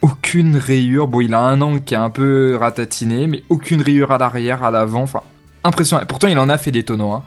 [0.00, 1.06] aucune rayure.
[1.08, 4.62] Bon, il a un angle qui est un peu ratatiné, mais aucune rayure à l'arrière,
[4.62, 5.02] à l'avant.
[5.02, 5.20] Enfin,
[5.64, 6.02] impressionnant.
[6.06, 7.10] Pourtant, il en a fait des tonneaux.
[7.12, 7.24] Hein.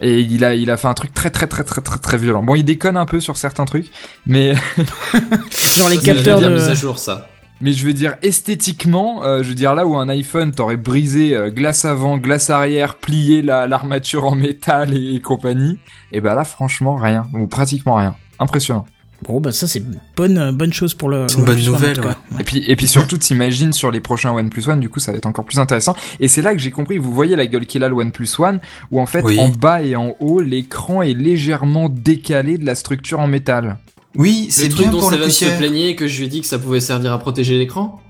[0.00, 2.42] Et il a, il a fait un truc très très très très très très violent.
[2.42, 3.90] Bon, il déconne un peu sur certains trucs,
[4.26, 4.54] mais
[5.76, 6.74] Genre les capteurs dernière mise à de...
[6.74, 7.28] jour, ça.
[7.60, 11.36] mais je veux dire esthétiquement, euh, je veux dire là où un iPhone t'aurait brisé
[11.36, 15.78] euh, glace avant, glace arrière, plié la l'armature en métal et, compagnie,
[16.10, 18.16] et ben là franchement rien ou pratiquement rien.
[18.40, 18.86] Impressionnant.
[19.26, 21.26] Bon, bah ça, c'est une bonne, euh, bonne chose pour le...
[21.28, 22.12] C'est une bonne One, nouvelle, ouais.
[22.40, 25.18] Et puis, et puis surtout, t'imagines sur les prochains OnePlus One, du coup, ça va
[25.18, 25.96] être encore plus intéressant.
[26.20, 28.60] Et c'est là que j'ai compris, vous voyez la gueule qu'il a le OnePlus One,
[28.90, 29.38] où en fait, Oui.
[29.40, 33.78] en bas et en haut, l'écran est légèrement décalé de la structure en métal.
[34.16, 36.28] Oui, c'est Le truc bien dont pour la Steven se plaignait que je lui ai
[36.28, 38.00] dit que ça pouvait servir à protéger l'écran.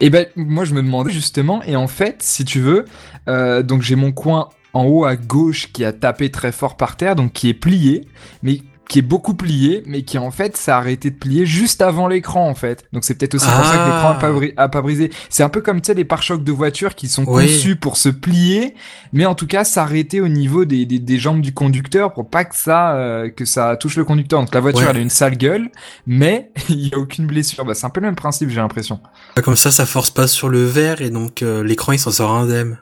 [0.00, 2.84] Et ben, moi, je me demandais justement, et en fait, si tu veux,
[3.28, 6.96] euh, donc j'ai mon coin en haut à gauche qui a tapé très fort par
[6.96, 8.06] terre, donc qui est plié,
[8.42, 12.08] mais qui est beaucoup plié, mais qui en fait s'est arrêté de plier juste avant
[12.08, 12.84] l'écran en fait.
[12.92, 15.10] Donc c'est peut-être aussi pour ça que l'écran a pas, bri- a pas brisé.
[15.28, 17.46] C'est un peu comme tu sais les pare-chocs de voiture qui sont Oui.
[17.46, 18.74] conçus pour se plier,
[19.12, 22.44] mais en tout cas s'arrêter au niveau des, des, des jambes du conducteur pour pas
[22.44, 24.40] que ça euh, que ça touche le conducteur.
[24.40, 24.90] Donc la voiture Ouais.
[24.90, 25.70] elle a une sale gueule,
[26.06, 27.64] mais il y a aucune blessure.
[27.64, 28.98] Bah, c'est un peu le même principe j'ai l'impression.
[29.44, 32.32] Comme ça, ça force pas sur le verre et donc euh, l'écran il s'en sort
[32.34, 32.78] indemne.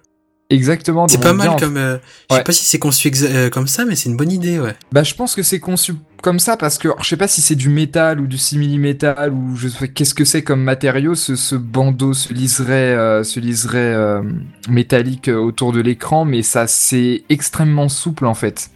[0.51, 1.07] Exactement.
[1.09, 1.77] C'est pas mal comme.
[1.77, 1.99] euh,
[2.31, 2.39] Je Ouais.
[2.41, 4.75] sais pas si c'est conçu euh, comme ça, mais c'est une bonne idée, ouais.
[4.93, 7.43] Bah, je pense que c'est conçu comme ça parce que alors, je sais pas si
[7.43, 11.37] c'est du métal ou du simili-métal ou je sais qu'est-ce que c'est comme matériau ce,
[11.37, 14.23] ce bandeau, ce liseré, euh, ce liseré euh,
[14.71, 18.71] métallique autour de l'écran, mais ça c'est extrêmement souple en fait.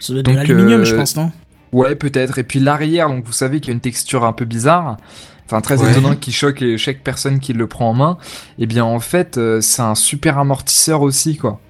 [0.00, 1.32] Ça doit être de Donc, l'aluminium, euh, je pense, non?
[1.72, 2.38] Ouais, peut-être.
[2.38, 4.98] Et puis l'arrière, donc vous savez qu'il y a une texture un peu bizarre,
[5.46, 5.90] enfin très Ouais.
[5.90, 8.18] étonnante qui choque les- chaque personne qui le prend en main.
[8.58, 11.60] Et bien en fait, euh, c'est un super amortisseur aussi quoi.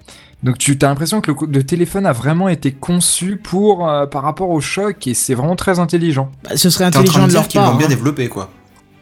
[0.42, 4.50] Donc tu as l'impression que le, téléphone a vraiment été conçu pour euh, par rapport
[4.50, 6.30] au choc et c'est vraiment très intelligent.
[6.44, 7.76] Bah, Ce serait T'es en train intelligent de de dire leur qu'ils l'ont part.
[7.76, 7.90] bien hein.
[7.90, 8.50] développé, quoi.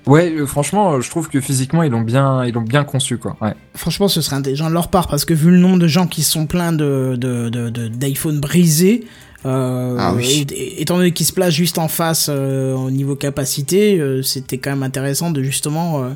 [0.06, 3.18] Ouais, euh, franchement, euh, je trouve que physiquement ils l'ont bien, ils l'ont bien conçu
[3.18, 3.36] quoi.
[3.42, 3.54] Ouais.
[3.74, 6.22] Franchement, ce serait intelligent de leur part parce que vu le nombre de gens qui
[6.22, 9.06] sont pleins de de- de- de- d'iPhone brisés,
[9.46, 10.46] euh, Ah oui.
[10.50, 14.22] et- et- étant donné qu'ils se placent juste en face euh, au niveau capacité, euh,
[14.22, 16.08] c'était quand même intéressant de justement euh,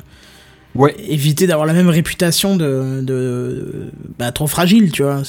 [0.75, 0.95] Ouais.
[1.07, 5.21] éviter d'avoir la même réputation de, de bah, trop fragile, tu vois.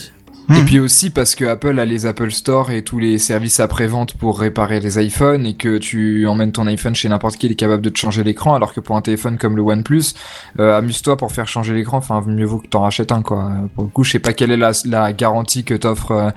[0.49, 0.65] Et Mhm.
[0.65, 4.39] puis aussi parce que Apple a les Apple Store et tous les services après-vente pour
[4.39, 7.83] réparer les iPhones et que tu emmènes ton iPhone chez n'importe qui, il est capable
[7.83, 10.15] de te changer l'écran, alors que pour un téléphone comme le OnePlus,
[10.61, 13.45] euh, amuse-toi pour faire changer l'écran, enfin mieux vaut que t'en rachètes un quoi.
[13.47, 16.31] Euh, Pour le coup, je sais pas quelle est la, la garantie que t'offre euh,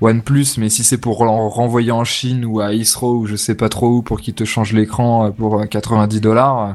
[0.00, 3.54] OnePlus, mais si c'est pour l'en renvoyer en Chine ou à Israël ou je sais
[3.54, 6.74] pas trop où pour qu'ils te changent l'écran euh, pour euh, 90 dollars,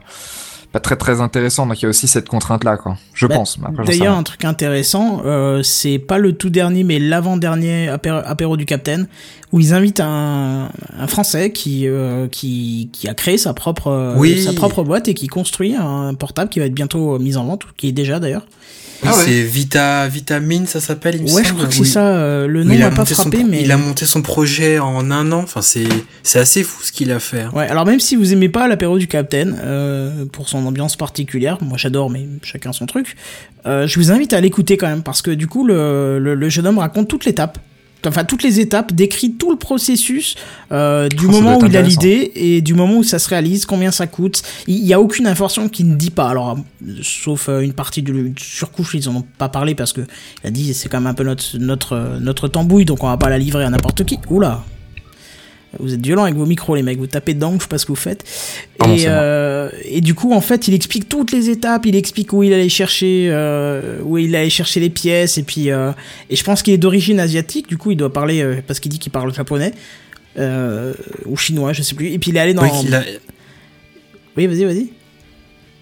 [0.75, 1.65] pas très très intéressant.
[1.65, 2.97] Donc il y a aussi cette contrainte là quoi.
[3.13, 3.57] Je Bah, pense.
[3.85, 8.65] D'ailleurs, un truc intéressant, euh, c'est pas le tout dernier, mais l'avant-dernier apéro, apéro du
[8.65, 9.07] Capitaine,
[9.53, 10.67] où ils invitent un,
[10.99, 14.43] un Français qui, euh, qui, qui a créé sa propre, euh, Oui.
[14.43, 17.63] sa propre boîte et qui construit un portable qui va être bientôt mis en vente,
[17.63, 18.45] ou qui est déjà d'ailleurs.
[19.03, 19.23] Oui, Ah ouais.
[19.25, 21.87] c'est Vita, Vitamine, ça s'appelle, Ouais, je crois que c'est Oui.
[21.87, 22.07] ça.
[22.15, 24.21] euh, le nom il a m'a pas monté son frappé, mais Il a monté son
[24.21, 25.41] projet en un an.
[25.43, 25.83] Enfin, c'est
[26.23, 27.41] c'est assez fou ce qu'il a fait.
[27.41, 27.51] hein.
[27.53, 31.57] Ouais, alors même si vous aimez pas l'apéro du Capitaine, euh, pour son ambiance particulière,
[31.61, 33.15] moi j'adore, mais chacun son truc,
[33.65, 36.49] euh, je vous invite à l'écouter quand même, parce que du coup, le, le, le
[36.49, 37.59] jeune homme raconte toute l'étape.
[38.07, 40.35] Enfin, toutes les étapes, décrit tout le processus
[40.71, 43.65] euh, du Oh, moment où il a l'idée et du moment où ça se réalise,
[43.65, 44.43] combien ça coûte.
[44.67, 46.29] Il y a aucune information qui ne dit pas.
[46.29, 46.57] Alors,
[47.01, 50.01] sauf euh, une partie de surcouche, ils en ont pas parlé parce que
[50.43, 53.17] il a dit c'est quand même un peu notre notre notre tambouille, donc on va
[53.17, 54.19] pas la livrer à n'importe qui.
[54.29, 54.63] Oula,
[55.79, 56.97] vous êtes violents avec vos micros, les mecs.
[56.97, 58.23] Vous tapez dedans, je sais pas ce que vous faites.
[58.77, 59.15] Pardon, et, c'est moi.
[59.17, 61.85] euh, et du coup, en fait, il explique toutes les étapes.
[61.85, 65.37] Il explique où il allait chercher, euh, où il allait chercher les pièces.
[65.37, 65.91] Et puis, euh,
[66.29, 67.67] et je pense qu'il est d'origine asiatique.
[67.67, 69.73] Du coup, il doit parler parce qu'il dit qu'il parle japonais
[70.37, 72.07] ou chinois, je sais plus.
[72.11, 72.63] Et puis il est allé dans.
[72.63, 73.03] Oui, a-
[74.37, 74.89] Oui, vas-y, vas-y.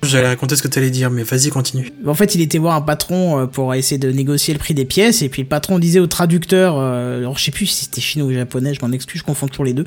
[0.04, 1.92] J'allais raconter ce que tu allais dire, mais vas-y, continue.
[2.06, 4.86] En fait, il était voir un patron euh, pour essayer de négocier le prix des
[4.86, 8.02] pièces, et puis le patron disait au traducteur, euh, alors je sais plus si c'était
[8.02, 9.86] chinois ou japonais, je m'en excuse, je confonds toujours les deux,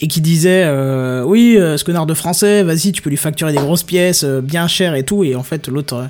[0.00, 3.58] et qui disait, euh, oui, ce connard de français, vas-y, tu peux lui facturer des
[3.58, 6.08] grosses pièces, bien chères et tout, et en fait, l'autre,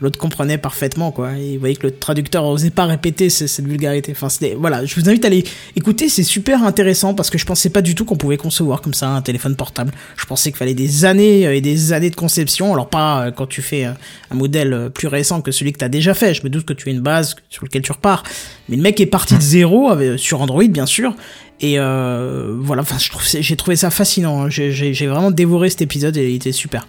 [0.00, 1.32] l'autre comprenait parfaitement, quoi.
[1.38, 4.12] Et vous voyez que le traducteur osait pas répéter ce- cette vulgarité.
[4.12, 7.46] Enfin, c'était, voilà, je vous invite à aller écouter, c'est super intéressant parce que je
[7.46, 9.92] pensais pas du tout qu'on pouvait concevoir comme ça un téléphone portable.
[10.16, 12.72] Je pensais qu'il fallait des années euh, et des années de conception.
[12.74, 13.92] Alors pas euh, quand tu fais euh,
[14.30, 16.34] un modèle plus récent que celui que t'as déjà fait.
[16.34, 18.22] Je me doute que tu as une base sur laquelle tu repars.
[18.68, 21.14] Mais le mec est parti de zéro avec- sur Android, bien sûr.
[21.60, 24.42] Et euh, voilà, enfin, je trouve, j'ai trouvé ça fascinant.
[24.42, 24.50] hein.
[24.50, 26.86] J'ai- vraiment dévoré cet épisode et il était super.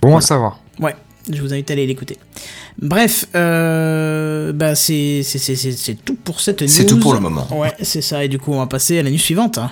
[0.00, 0.60] Bon à savoir.
[0.80, 0.94] Ouais,
[1.30, 2.18] je vous invite à aller l'écouter.
[2.80, 6.68] Bref, euh, bah c'est c'est c'est c'est c'est tout pour cette news.
[6.68, 7.46] C'est tout pour le moment.
[7.56, 8.24] Ouais, c'est ça.
[8.24, 9.58] Et du coup, on va passer à la news suivante.
[9.58, 9.70] hein.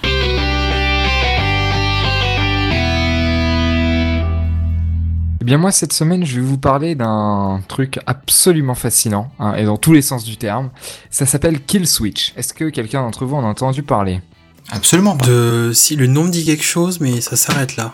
[5.41, 9.65] Eh bien moi cette semaine je vais vous parler d'un truc absolument fascinant hein, et
[9.65, 10.71] dans tous les sens du terme.
[11.11, 12.33] Ça s'appelle Kill Switch.
[12.39, 14.23] Est-ce que quelqu'un d'entre vous en a entendu parler?
[14.71, 15.27] Absolument pas.
[15.27, 15.71] De...
[15.75, 17.93] Si le nom me dit quelque chose, mais ça s'arrête là.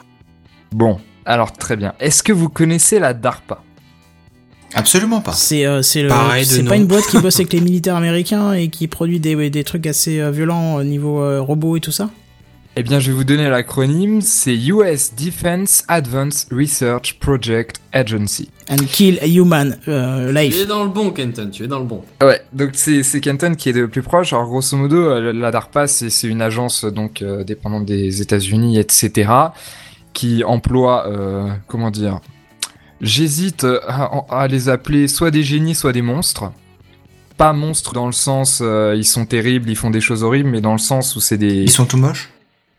[0.71, 1.95] Bon, alors très bien.
[2.01, 3.63] Est-ce que vous connaissez la DARPA?
[4.75, 5.33] Absolument pas.
[5.33, 7.97] C'est euh, c'est le Pareil de c'est pas une boîte qui bosse avec les militaires
[7.97, 11.81] américains et qui produit des des trucs assez euh, violents au niveau euh, robot et
[11.81, 12.11] tout ça?
[12.77, 18.49] Eh bien je vais vous donner l'acronyme, c'est US Defense Advanced Research Project Agency.
[18.71, 20.63] And kill a human euh, Tu life.
[20.63, 22.05] es dans le bon, Kenton, tu es dans le bon.
[22.23, 24.33] Ouais, donc c'est c'est Kenton qui est le plus proche.
[24.33, 28.79] Alors grosso modo, euh, la DARPA c'est c'est une agence donc euh, dépendante des États-Unis,
[28.79, 29.29] etc.,
[30.13, 32.21] qui emploie euh, comment dire.
[33.01, 36.53] J'hésite à, à les appeler soit des génies, soit des monstres.
[37.37, 40.61] pas monstres dans le sens euh, ils sont terribles, ils font des choses horribles, mais
[40.61, 42.31] dans le sens où c'est des Ils sont tout moches?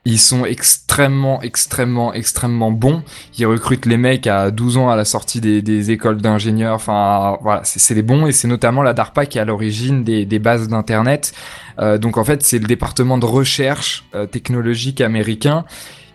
[0.04, 3.04] Ils sont extrêmement, extrêmement, extrêmement bons.
[3.38, 6.74] Ils recrutent les mecs à 12 ans à la sortie des, des écoles d'ingénieurs.
[6.74, 10.04] Enfin, voilà, c'est c'est les bons et c'est notamment la DARPA qui est à l'origine
[10.04, 11.34] des, des bases d'internet.
[11.78, 15.66] Euh, donc en fait, c'est le département de recherche euh, technologique américain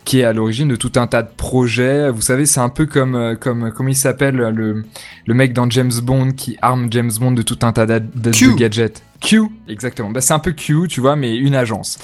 [0.06, 2.10] qui est à l'origine de tout un tas de projets.
[2.10, 4.84] Vous savez, c'est un peu comme euh, comme comment il s'appelle le
[5.26, 9.02] le mec dans James Bond qui arme James Bond de tout un tas de, gadgets.
[9.20, 10.10] Q, exactement.
[10.10, 11.98] Bah, c'est un peu Q, tu vois, mais une agence.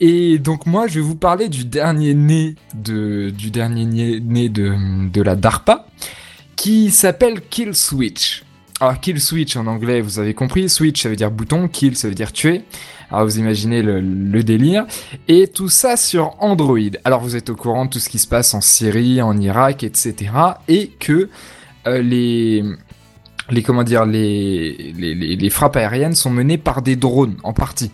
[0.00, 4.48] Et donc moi, je vais vous parler du dernier né de du dernier né, né
[4.48, 4.74] de
[5.08, 5.86] de la DARPA,
[6.56, 8.42] qui s'appelle Kill Switch.
[8.80, 10.68] Alors Kill Switch en anglais, vous avez compris.
[10.68, 11.66] Switch, ça veut dire bouton.
[11.66, 12.62] Kill, ça veut dire tuer.
[13.10, 14.86] Alors vous imaginez le, délire.
[15.26, 16.78] Et tout ça sur Android.
[17.04, 19.82] Alors vous êtes au courant de tout ce qui se passe en Syrie, en Irak,
[19.82, 20.30] etc.
[20.68, 21.28] Et que
[21.86, 22.62] euh, les
[23.50, 27.52] les comment dire les, les les les frappes aériennes sont menées par des drones en
[27.52, 27.90] partie.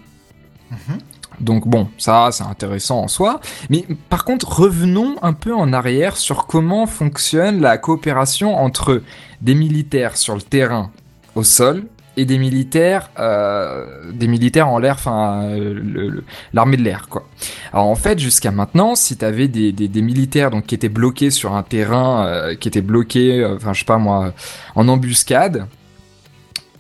[1.41, 3.41] Donc bon, ça c'est intéressant en soi.
[3.71, 9.03] Mais par contre, revenons un peu en arrière sur comment fonctionne la coopération entre
[9.41, 10.91] des militaires sur le terrain
[11.35, 11.85] au sol
[12.17, 15.57] et des militaires, euh, des militaires en l'air, enfin
[16.53, 17.27] l'armée de l'air quoi.
[17.73, 21.31] Alors en fait, jusqu'à maintenant, si t'avais des, des, des militaires donc qui étaient bloqués
[21.31, 24.33] sur un terrain, euh, qui étaient bloqués, euh, enfin je sais pas moi,
[24.75, 25.67] en embuscade,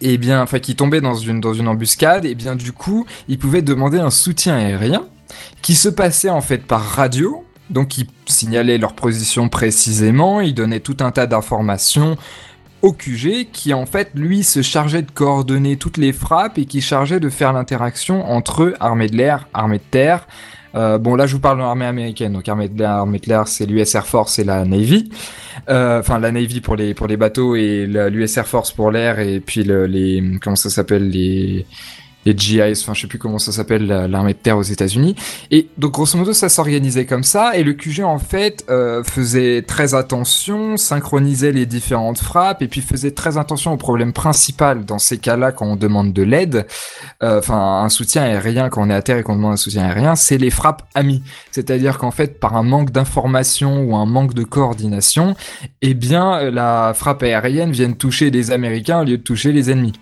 [0.04, 4.10] et bien, qui tombaient dans une embuscade, et bien du coup, ils pouvaient demander un
[4.10, 5.06] soutien aérien
[5.62, 7.44] qui se passait en fait par radio.
[7.70, 12.18] Donc ils signalaient leur position précisément, ils donnaient tout un tas d'informations
[12.82, 16.82] au QG qui en fait lui se chargeait de coordonner toutes les frappes et qui
[16.82, 20.26] chargeait de faire l'interaction entre armée de l'air, armée de terre.
[20.74, 23.28] Euh, bon là je vous parle de l'armée américaine, donc armée de l'air, armée de
[23.28, 25.08] l'air c'est l'US Air Force et la Navy.
[25.68, 29.18] Euh, Enfin la Navy pour les pour les bateaux et l'US Air Force pour l'air
[29.20, 31.66] et puis le, les comment ça s'appelle les
[32.24, 35.14] les GIs, enfin je sais plus comment ça s'appelle, la- l'armée de terre aux États-Unis.
[35.50, 39.62] Et donc grosso modo ça s'organisait comme ça et le QG en fait euh, faisait
[39.62, 44.98] très attention, synchronisait les différentes frappes et puis faisait très attention au problème principal dans
[44.98, 46.66] ces cas-là quand on demande de l'aide,
[47.22, 49.84] euh, enfin un soutien aérien quand on est à terre et qu'on demande un soutien
[49.84, 51.22] aérien, c'est les frappes amies.
[51.50, 55.34] C'est-à-dire qu'en fait par un manque d'information ou un manque de coordination,
[55.82, 59.92] eh bien la frappe aérienne vient toucher les Américains au lieu de toucher les ennemis.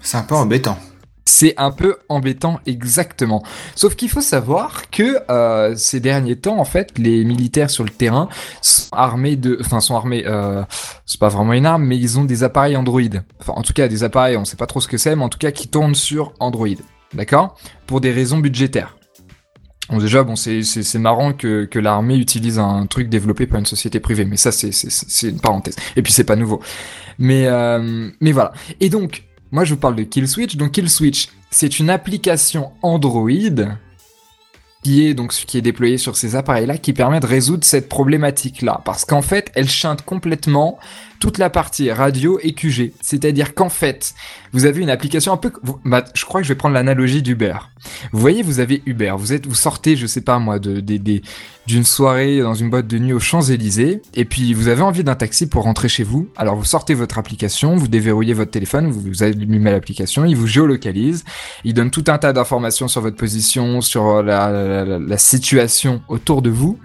[0.00, 0.78] C'est un peu embêtant.
[1.24, 3.42] C'est un peu embêtant, exactement.
[3.74, 7.90] Sauf qu'il faut savoir que euh, ces derniers temps, en fait, les militaires sur le
[7.90, 8.28] terrain
[8.62, 10.24] sont armés de, enfin, sont armés.
[10.26, 10.62] Euh,
[11.06, 13.00] c'est pas vraiment une arme, mais ils ont des appareils Android.
[13.40, 15.28] Enfin, en tout cas, des appareils, on sait pas trop ce que c'est, mais en
[15.28, 16.68] tout cas, qui tournent sur Android.
[17.14, 17.56] D'accord?
[17.86, 18.96] Pour des raisons budgétaires.
[19.90, 23.98] Bon, déjà, bon, c'est marrant que que l'armée utilise un truc développé par une société
[23.98, 25.76] privée, mais ça, c'est une parenthèse.
[25.96, 26.60] Et puis, c'est pas nouveau.
[27.18, 28.52] Mais euh, mais voilà.
[28.78, 30.56] Et donc, moi, je vous parle de Kill Switch.
[30.56, 33.28] Donc, Kill Switch, c'est une application Android
[34.82, 38.80] qui est donc qui est déployé sur ces appareils-là qui permet de résoudre cette problématique-là.
[38.84, 40.78] Parce qu'en fait, elle chante complètement
[41.20, 42.92] toute la partie radio et QG.
[43.00, 44.14] C'est-à-dire qu'en fait,
[44.52, 45.52] vous avez une application un peu...
[45.84, 47.56] bah, je crois que je vais prendre l'analogie d'Uber.
[48.12, 49.14] Vous voyez, vous avez Uber.
[49.16, 50.80] Vous êtes, vous sortez, je sais pas moi, de,
[51.66, 55.14] d'une soirée dans une boîte de nuit aux Champs-Élysées, et puis vous avez envie d'un
[55.14, 56.28] taxi pour rentrer chez vous.
[56.36, 60.46] Alors vous sortez votre application, vous déverrouillez votre téléphone, vous, vous allumez l'application, il vous
[60.46, 61.24] géolocalise,
[61.64, 66.78] il donne tout un tas d'informations sur votre position, sur la situation autour de vous.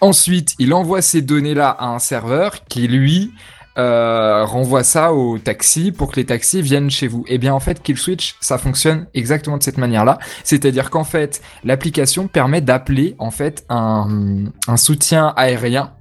[0.00, 3.32] Ensuite, il envoie ces données-là à un serveur qui, lui,
[3.78, 7.24] euh, renvoie ça au taxi pour que les taxis viennent chez vous.
[7.28, 10.18] Et bien en fait, Kill Switch, ça fonctionne exactement de cette manière-là.
[10.44, 15.92] C'est-à-dire qu'en fait, l'application permet d'appeler en fait un, un soutien aérien.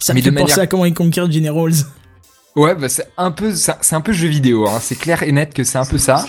[0.00, 1.74] Ça Mais me fait de penser manière- à comment ils conquèrent Generals.
[2.56, 4.66] Ouais, bah c'est un peu, c'est c'est un peu jeu vidéo.
[4.68, 4.78] Hein.
[4.80, 6.26] C'est clair et net que c'est un peu ça.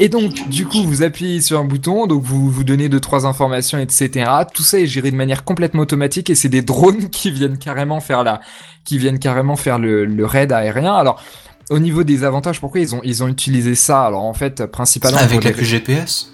[0.00, 3.26] Et donc, du coup, vous appuyez sur un bouton, donc vous vous donnez deux trois
[3.26, 4.30] informations, etc.
[4.54, 7.98] Tout ça est géré de manière complètement automatique et c'est des drones qui viennent carrément
[8.00, 8.40] faire la,
[8.84, 10.94] qui viennent carrément faire le, le raid aérien.
[10.94, 11.20] Alors,
[11.70, 14.04] au niveau des avantages, pourquoi ils ont ils ont utilisé ça?
[14.04, 16.32] Alors en fait, principalement Avec la des- QGPS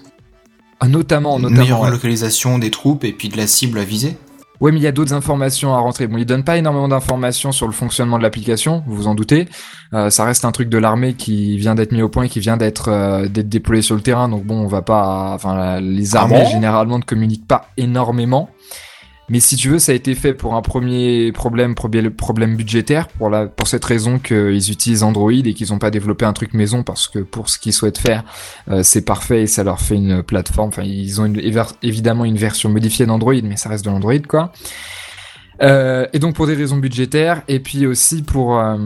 [0.79, 1.81] Ah, notamment, Une meilleure notamment.
[1.85, 1.91] ouais.
[1.91, 4.15] localisation des troupes et puis de la cible à viser?
[4.61, 6.07] Ouais, mais il y a d'autres informations à rentrer.
[6.07, 9.47] Bon, ils donnent pas énormément d'informations sur le fonctionnement de l'application, vous vous en doutez.
[9.93, 12.39] Euh, ça reste un truc de l'armée qui vient d'être mis au point, et qui
[12.39, 14.29] vient d'être euh, d'être déployé sur le terrain.
[14.29, 15.31] Donc bon, on va pas.
[15.33, 16.49] Enfin, les Ah armées bon?
[16.49, 18.49] généralement ne communiquent pas énormément.
[19.29, 23.29] Mais si tu veux, ça a été fait pour un premier problème, problème budgétaire, pour
[23.29, 26.83] la pour cette raison qu'ils utilisent Android et qu'ils n'ont pas développé un truc maison
[26.83, 28.23] parce que pour ce qu'ils souhaitent faire,
[28.69, 30.67] euh, c'est parfait et ça leur fait une plateforme.
[30.69, 31.33] Enfin, ils ont
[31.81, 34.51] évidemment une version modifiée d'Android, mais ça reste de l'Android, quoi.
[35.61, 38.77] Euh, et donc pour des raisons budgétaires et puis aussi pour euh,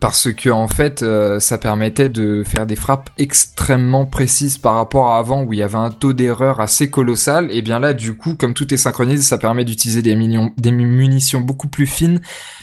[0.00, 5.08] parce que en fait, euh, ça permettait de faire des frappes extrêmement précises par rapport
[5.10, 7.50] à avant où il y avait un taux d'erreur assez colossal.
[7.50, 11.68] Et bien là, du coup, comme tout est synchronisé, ça permet d'utiliser des, munitions beaucoup
[11.68, 12.20] plus fines,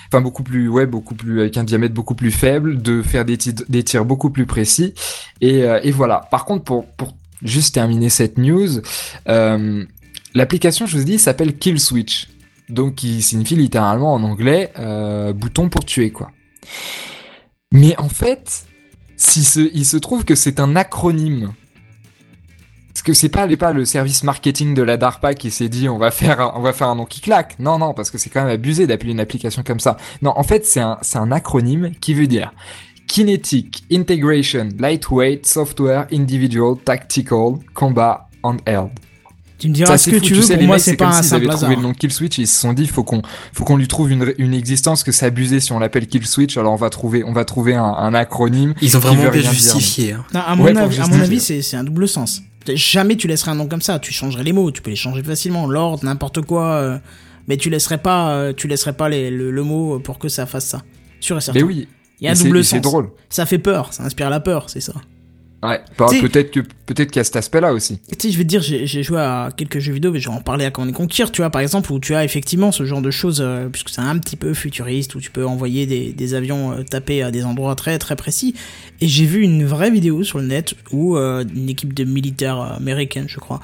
[0.08, 3.38] enfin beaucoup plus, ouais, beaucoup plus avec un diamètre beaucoup plus faible, de faire des,
[3.38, 4.94] tirs- beaucoup plus précis.
[5.42, 6.28] Et, euh, et voilà.
[6.32, 8.82] Par contre, pour pour juste terminer cette news,
[9.30, 9.86] euh,
[10.34, 12.30] l'application, je vous dis, s'appelle Kill Switch.
[12.68, 14.72] Donc, qui signifie littéralement en anglais
[15.34, 16.30] bouton pour tuer, quoi.
[17.72, 18.66] Mais en fait,
[19.16, 19.42] si
[19.74, 21.54] il se trouve que c'est un acronyme.
[22.88, 26.00] Parce que c'est pas, pas le service marketing de la DARPA qui s'est dit on
[26.00, 27.58] va faire un, on va faire un nom qui claque.
[27.60, 29.98] Non, non, parce que c'est quand même abusé d'appeler une application comme ça.
[30.22, 32.52] Non, en fait, c'est un, un acronyme qui veut dire
[33.08, 38.90] Kinetic Integration Lightweight Software Individual Tactical Combat Handheld.
[39.60, 41.08] Tu me diras ce c'est que fou, tu veux, sais, pour les moi c'est pas
[41.08, 43.22] un avaient simple trouvé le nom Kill Switch, ils se sont dit faut qu'on
[43.54, 46.56] faut qu'on lui trouve une, une existence que c'est abusé si on l'appelle Kill Switch,
[46.58, 48.74] alors on va trouver on va trouver un, un acronyme.
[48.82, 50.14] Ils ont vraiment bien justifié.
[50.14, 50.24] hein.
[50.34, 51.22] Non, à mon, Ouais, avis, à mon justifier.
[51.24, 52.42] avis, c'est c'est un double sens.
[52.74, 54.00] Jamais tu laisserais un nom comme ça.
[54.00, 55.68] Tu changerais les mots, tu peux les changer facilement.
[55.68, 56.74] L'ordre, n'importe quoi.
[56.76, 56.98] euh,
[57.48, 60.46] mais tu laisserais pas, euh, tu laisserais pas les- le, le mot pour que ça
[60.46, 60.84] fasse ça.
[61.20, 61.60] Sûr et certain.
[61.60, 61.88] Mais oui.
[62.22, 62.70] Il y a un c'est- double sens.
[62.72, 63.10] C'est drôle.
[63.30, 64.94] Ça fait peur, ça inspire la peur, c'est ça.
[65.64, 65.82] Ouais.
[65.98, 66.60] Peut-être que
[66.94, 68.00] peut-être qu'il y a cet aspect-là aussi.
[68.10, 70.36] Tu sais, je vais te dire, j'ai joué à quelques jeux vidéo, mais je vais
[70.36, 73.02] en parler à Command Conquer, tu vois, par exemple, où tu as effectivement ce genre
[73.02, 76.34] de choses, euh, puisque c'est un petit peu futuriste, où tu peux envoyer des, des
[76.34, 78.56] avions euh, taper à des endroits très très précis.
[79.02, 82.60] Et j'ai vu une vraie vidéo sur le net où euh, une équipe de militaires
[82.60, 83.62] américaines, je crois,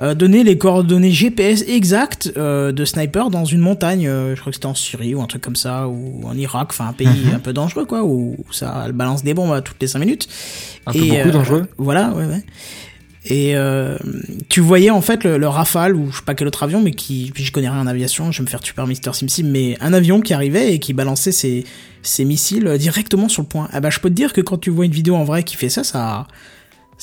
[0.00, 4.66] euh, donnait les coordonnées GPS exactes de sniper dans une montagne, je crois que c'était
[4.66, 7.34] en Syrie ou un truc comme ça, ou en Irak, enfin un pays Mhm.
[7.34, 10.28] un peu dangereux, quoi, où ça balance des bombes à toutes les 5 minutes.
[10.86, 11.66] Un peu Et, beaucoup euh, dangereux.
[11.76, 12.42] Voilà, ouais, ouais.
[13.24, 13.98] Et euh,
[14.48, 16.92] tu voyais en fait le, le Rafale ou je sais pas quel autre avion, mais
[16.92, 19.46] qui, puis je connais rien en aviation, je vais me faire tuer par Mister SimSim,
[19.46, 21.64] mais un avion qui arrivait et qui balançait ses,
[22.24, 23.68] missiles directement sur le point.
[23.72, 25.56] Ah bah je peux te dire que quand tu vois une vidéo en vrai qui
[25.56, 26.26] fait ça, ça,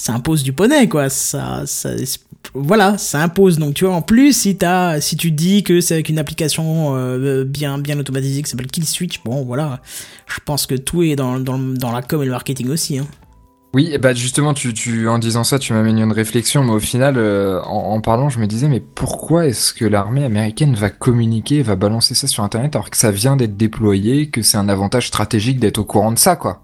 [0.07, 1.09] impose du poney quoi.
[1.09, 1.65] Ça,
[2.55, 3.59] voilà, ça impose.
[3.59, 6.95] Donc tu vois, en plus si t'as, si tu dis que c'est avec une application
[6.95, 9.81] euh, bien, bien automatisée qui s'appelle Kill Switch, bon voilà,
[10.25, 12.97] je pense que tout est dans la com et le marketing aussi.
[12.97, 13.07] Hein.
[13.73, 17.15] Oui, bah justement, tu, tu, en disant ça, tu m'amènes une réflexion, mais au final,
[17.17, 21.61] euh, en, en parlant, je me disais, mais pourquoi est-ce que l'armée américaine va communiquer,
[21.61, 25.07] va balancer ça sur Internet alors que ça vient d'être déployé, que c'est un avantage
[25.07, 26.63] stratégique d'être au courant de ça, quoi?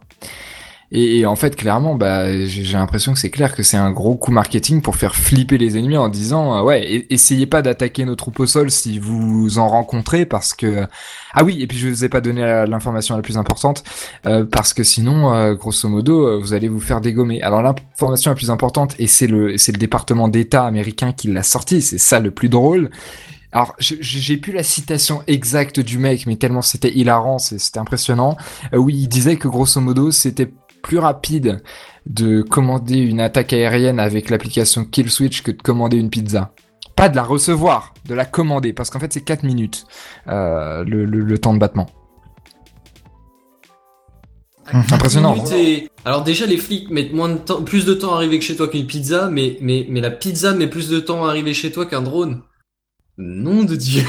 [0.93, 4.15] Et, et en fait, clairement, bah, j'ai l'impression que c'est clair que c'est un gros
[4.15, 8.05] coup marketing pour faire flipper les ennemis en disant, euh, ouais, e- essayez pas d'attaquer
[8.05, 10.85] nos troupes au sol si vous en rencontrez, parce que
[11.33, 13.83] ah oui, et puis je vous ai pas donné l'information la plus importante,
[14.27, 17.41] euh, parce que sinon, euh, grosso modo, euh, vous allez vous faire dégommer.
[17.41, 21.43] Alors l'information la plus importante, et c'est le, c'est le département d'État américain qui l'a
[21.43, 22.91] sorti, c'est ça le plus drôle.
[23.51, 28.35] Alors j'ai plus la citation exacte du mec, mais tellement c'était hilarant, c'était impressionnant.
[28.73, 30.51] Euh, oui, il disait que grosso modo, c'était
[30.83, 31.63] plus rapide
[32.05, 36.53] de commander une attaque aérienne avec l'application Kill Switch que de commander une pizza.
[36.95, 39.85] Pas de la recevoir, de la commander, parce qu'en fait c'est 4 minutes
[40.27, 41.87] euh, le, le- le temps de battement.
[44.71, 45.35] Impressionnant.
[45.55, 48.45] Et- Alors déjà les flics mettent moins de temps, plus de temps à arriver que
[48.45, 51.53] chez toi qu'une pizza, mais, mais, mais la pizza met plus de temps à arriver
[51.53, 52.41] chez toi qu'un drone.
[53.17, 54.03] Nom de dieu.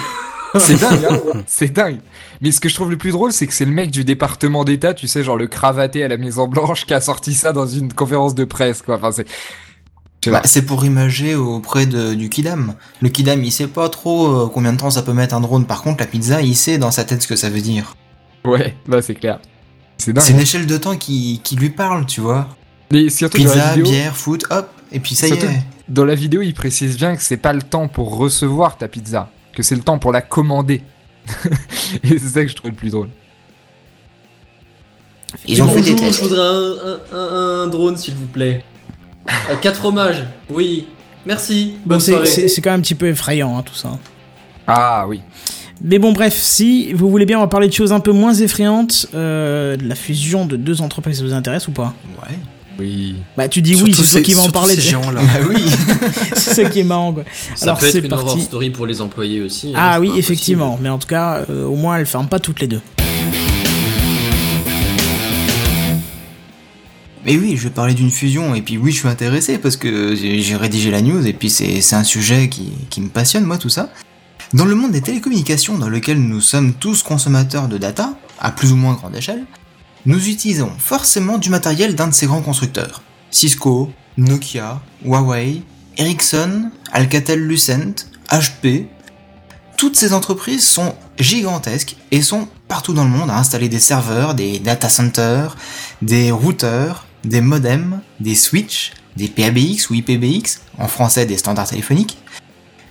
[0.58, 1.98] C'est dingue, hein c'est dingue.
[2.40, 4.64] Mais ce que je trouve le plus drôle, c'est que c'est le mec du département
[4.64, 7.66] d'État, tu sais, genre le cravaté à la Maison Blanche, qui a sorti ça dans
[7.66, 8.96] une conférence de presse, quoi.
[8.96, 9.26] Enfin, c'est.
[10.30, 12.74] Bah, c'est pour imager auprès de, du Kidam.
[13.02, 15.66] Le Kidam, il sait pas trop euh, combien de temps ça peut mettre un drone.
[15.66, 17.94] Par contre, la pizza, il sait dans sa tête ce que ça veut dire.
[18.46, 19.38] Ouais, là c'est clair.
[19.98, 20.24] C'est dingue.
[20.24, 22.48] C'est une échelle de temps qui, qui lui parle, tu vois.
[22.90, 25.62] Mais surtout dans la Pizza, vidéo, bière, foot, hop, et puis ça Surtout- y est.
[25.88, 29.28] dans la vidéo, il précise bien que c'est pas le temps pour recevoir ta pizza,
[29.54, 30.82] que c'est le temps pour la commander.
[32.02, 33.08] Et c'est ça que je trouve le plus drôle.
[35.46, 36.72] Ils ont fait des Bonjour, je voudrais un,
[37.12, 38.64] un, un- un drone s'il vous plaît.
[39.50, 40.24] Euh, quatre fromages.
[40.50, 40.86] Oui.
[41.26, 41.74] Merci.
[41.84, 42.26] Bon, Bonne c'est- soirée.
[42.26, 43.90] c'est c'est quand même un petit peu effrayant hein, tout ça.
[44.66, 45.22] Ah oui.
[45.82, 48.32] Mais bon, bref, si vous voulez bien, on va parler de choses un peu moins
[48.34, 49.06] effrayantes.
[49.14, 51.94] Euh, de la fusion de deux entreprises, ça vous intéresse ou pas?
[52.22, 52.36] Ouais.
[52.78, 53.16] Oui.
[53.36, 54.74] Bah, tu dis oui, Surtout c'est ces- qui va en parler.
[54.74, 55.20] ces géants-là.
[55.22, 55.62] Bah oui.
[56.34, 57.22] c'est ça qui est marrant, quoi.
[57.54, 58.42] Ça Alors, peut être c'est une horror parti.
[58.42, 59.68] story pour les employés aussi.
[59.68, 60.18] hein, Ah oui, impossible.
[60.18, 60.78] effectivement.
[60.82, 62.80] Mais en tout cas, euh, au moins, elles ferment pas toutes les deux.
[67.24, 70.14] Mais oui, je vais parler d'une fusion, et puis oui, je suis intéressé parce que
[70.14, 73.56] j'ai rédigé la news, et puis c'est c'est un sujet qui, qui me passionne, moi,
[73.56, 73.88] tout ça.
[74.52, 78.72] Dans le monde des télécommunications, dans lequel nous sommes tous consommateurs de data, à plus
[78.72, 79.44] ou moins grande échelle,
[80.06, 83.02] nous utilisons forcément du matériel d'un de ces grands constructeurs.
[83.30, 85.62] Cisco, Nokia, Huawei,
[85.96, 88.86] Ericsson, Alcatel-Lucent, HP.
[89.76, 94.34] Toutes ces entreprises sont gigantesques et sont partout dans le monde à installer des serveurs,
[94.34, 95.56] des data centers,
[96.02, 102.18] des routeurs, des modems, des switches, des PABX ou IPBX, en français des standards téléphoniques,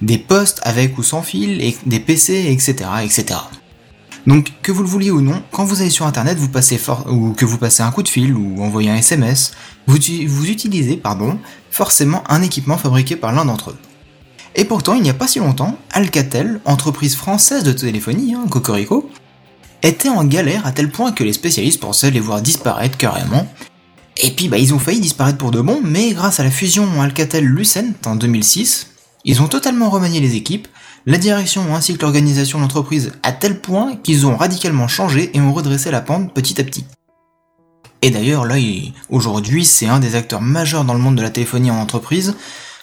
[0.01, 3.39] des postes avec ou sans fil, et des PC, etc., etc.
[4.25, 6.49] Donc, que vous le vouliez ou non, quand vous allez sur internet, vous
[7.09, 9.53] ou que vous passez un coup de fil ou envoyez un SMS,
[9.87, 11.01] vous, utilisez,
[11.71, 13.77] forcément un équipement fabriqué par l'un d'entre eux.
[14.55, 19.09] Et pourtant, il n'y a pas si longtemps, Alcatel, entreprise française de téléphonie, hein, Cocorico,
[19.81, 23.47] était en galère à tel point que les spécialistes pensaient les voir disparaître carrément.
[24.17, 27.01] Et puis bah ils ont failli disparaître pour de bon, mais grâce à la fusion
[27.01, 28.91] Alcatel-Lucent en 2006,
[29.25, 30.67] ils ont totalement remanié les équipes,
[31.05, 35.41] la direction ainsi que l'organisation de l'entreprise à tel point qu'ils ont radicalement changé et
[35.41, 36.85] ont redressé la pente petit à petit.
[38.01, 38.55] Et d'ailleurs là,
[39.09, 42.35] aujourd'hui c'est un des acteurs majeurs dans le monde de la téléphonie en entreprise.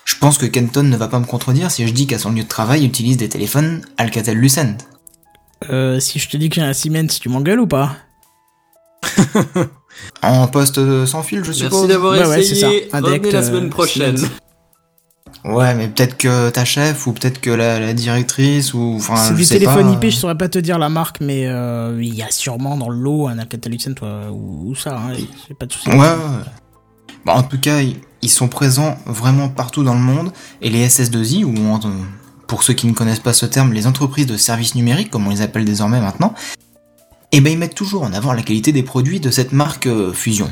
[0.04, 2.42] Je pense que Kenton ne va pas me contredire si je dis qu'à son lieu
[2.42, 4.76] de travail il utilise des téléphones Alcatel-Lucent.
[5.70, 7.96] Euh, si je te dis que j'ai un Siemens, tu m'engueules ou pas
[10.22, 11.72] En poste sans fil, je suppose.
[11.72, 12.88] Merci d'avoir Bah ouais, essayé.
[12.90, 12.98] ça.
[12.98, 14.16] Revenez la euh, semaine prochaine.
[14.16, 14.32] Siemens.
[15.44, 19.16] Ouais, mais peut-être que ta chef ou peut-être que la, la directrice ou enfin.
[19.16, 20.06] C'est du sais téléphone pas.
[20.06, 22.90] IP, je saurais pas te dire la marque, mais euh, il y a sûrement dans
[22.90, 25.14] le lot un Alcatel-Lucent toi, ou, ou ça, hein,
[25.48, 25.88] j'ai pas de soucis.
[25.88, 26.44] Ouais, ouais.
[27.24, 31.44] Bon, en tout cas, ils, sont présents vraiment partout dans le monde et les SS2I
[31.44, 31.54] ou
[32.46, 35.30] pour ceux qui ne connaissent pas ce terme, les entreprises de services numériques, comme on
[35.30, 36.34] les appelle désormais maintenant,
[37.32, 40.12] eh ben ils mettent toujours en avant la qualité des produits de cette marque euh,
[40.12, 40.50] Fusion.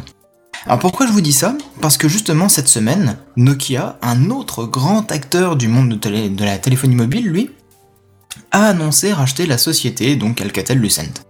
[0.69, 1.57] Alors pourquoi je vous dis ça?
[1.81, 6.95] Parce que justement cette semaine, Nokia, un autre grand acteur du monde de, la téléphonie
[6.95, 7.51] mobile, lui,
[8.51, 11.25] a annoncé racheter la société, donc Alcatel-Lucent.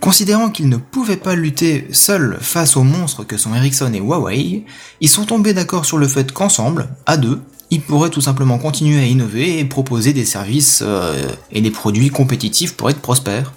[0.00, 4.64] Considérant qu'ils ne pouvaient pas lutter seuls face aux monstres que sont Ericsson et Huawei,
[5.00, 7.40] ils sont tombés d'accord sur le fait qu'ensemble, à deux,
[7.70, 12.10] ils pourraient tout simplement continuer à innover et proposer des services euh, et des produits
[12.10, 13.52] compétitifs pour être prospères.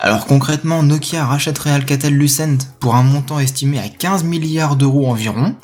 [0.00, 5.54] Alors concrètement, Nokia rachèterait Alcatel-Lucent pour un montant estimé à 15 milliards d'euros environ,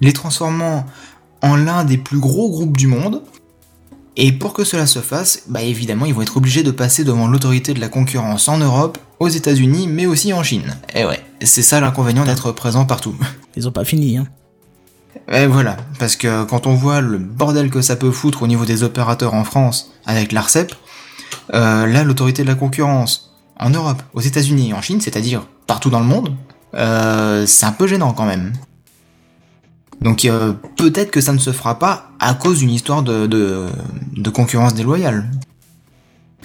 [0.00, 0.86] les transformant
[1.42, 3.22] en l'un des plus gros groupes du monde.
[4.16, 7.26] Et pour que cela se fasse, bah évidemment, ils vont être obligés de passer devant
[7.26, 10.76] l'autorité de la concurrence en Europe, aux États-Unis, mais aussi en Chine.
[10.94, 13.16] Et ouais, c'est ça l'inconvénient d'être présent partout.
[13.56, 14.26] Ils ont pas fini, hein.
[15.32, 18.64] Et voilà, parce que quand on voit le bordel que ça peut foutre au niveau
[18.64, 20.74] des opérateurs en France avec l'ARCEP,
[21.52, 25.90] euh, là, l'autorité de la concurrence en Europe, aux États-Unis et en Chine, c'est-à-dire partout
[25.90, 26.34] dans le monde,
[26.74, 28.52] euh, c'est un peu gênant quand même.
[30.00, 33.68] Donc euh, peut-être que ça ne se fera pas à cause d'une histoire de,
[34.34, 35.30] concurrence déloyale.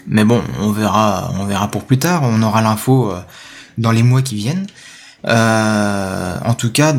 [0.07, 3.19] Mais bon, on verra, on verra pour plus tard, on aura l'info euh,
[3.77, 4.67] dans les mois qui viennent.
[5.25, 6.93] En tout cas,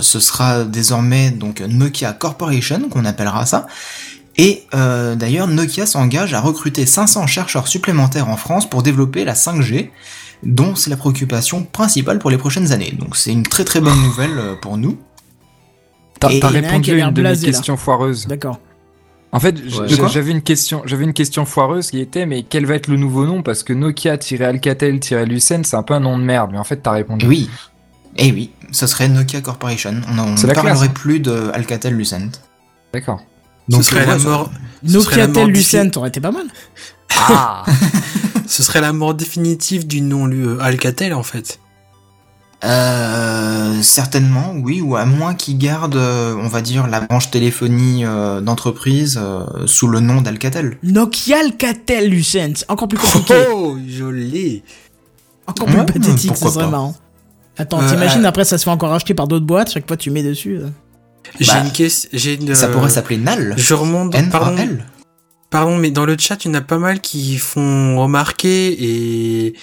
[0.00, 3.66] ce sera désormais donc Nokia Corporation qu'on appellera ça.
[4.36, 9.34] Et euh, d'ailleurs, Nokia s'engage à recruter 500 chercheurs supplémentaires en France pour développer la
[9.34, 9.90] 5G,
[10.44, 12.94] dont c'est la préoccupation principale pour les prochaines années.
[12.98, 14.98] Donc c'est une très très bonne nouvelle euh, pour nous.
[16.20, 18.26] T'as répondu à une de mes questions foireuses.
[18.26, 18.58] D'accord.
[19.32, 20.08] En fait, Ouais.
[20.12, 23.26] j'avais une question, j'avais une question foireuse qui était, mais quel va être le nouveau
[23.26, 23.42] nom?
[23.42, 27.26] Parce que Nokia-Alcatel-Lucent, c'est un peu un nom de merde, mais en fait, t'as répondu.
[27.26, 27.48] Oui,
[28.16, 30.00] et oui, ce serait Nokia Corporation.
[30.08, 32.30] On on ne classe, parlerait plus de Alcatel Lucent.
[33.70, 33.84] D'accord.
[33.84, 34.50] ce serait la mort.
[34.86, 36.46] serait la mort Nokia-Tel-Lucent aurait été pas mal.
[37.16, 37.64] Ah
[38.46, 41.58] Ce serait la mort définitive du nom euh, Alcatel en fait.
[42.62, 48.04] Euh, certainement, oui, ou à moins qu'ils gardent, euh, on va dire, la branche téléphonie
[48.04, 50.76] euh, d'entreprise euh, sous le nom d'Alcatel.
[50.82, 52.64] Nokia-Alcatel-Lucent.
[52.68, 53.34] Encore plus compliqué.
[53.52, 54.62] Oh, joli.
[55.46, 56.70] Encore plus Ouais, pathétique, ça serait pas.
[56.70, 56.94] marrant.
[57.56, 59.96] Attends, Euh, t'imagines euh, après ça se fait encore racheter par d'autres boîtes, chaque fois
[59.96, 60.56] tu mets dessus.
[60.58, 60.68] euh.
[61.38, 62.08] J'ai Bah, une question.
[62.12, 62.54] J'ai une.
[62.54, 63.54] Ça euh, pourrait s'appeler NAL.
[63.56, 64.14] Je remonte.
[64.14, 64.56] N Pardon.
[64.56, 64.84] L.
[65.50, 69.54] Pardon, mais dans le chat, il y en a pas mal qui font remarquer et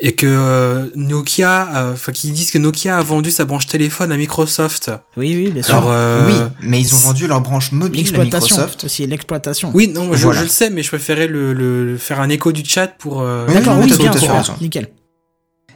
[0.00, 4.12] et que euh, Nokia, euh, enfin, qui disent que Nokia a vendu sa branche téléphone
[4.12, 4.90] à Microsoft.
[5.16, 5.74] Oui, oui, bien sûr.
[5.74, 8.56] Alors, euh, Oui, mais ils ont vendu leur branche mobile à L'exploitation.
[8.56, 8.84] Microsoft.
[8.84, 9.70] Aussi, l'exploitation.
[9.74, 10.38] oui, non, je, Voilà.
[10.38, 13.20] je le sais, mais je préférais le, le faire un écho du chat pour.
[13.20, 14.54] euh, Oui, D'accord, non, oui, t'as bien, tout à fait super, raison.
[14.60, 14.88] nickel.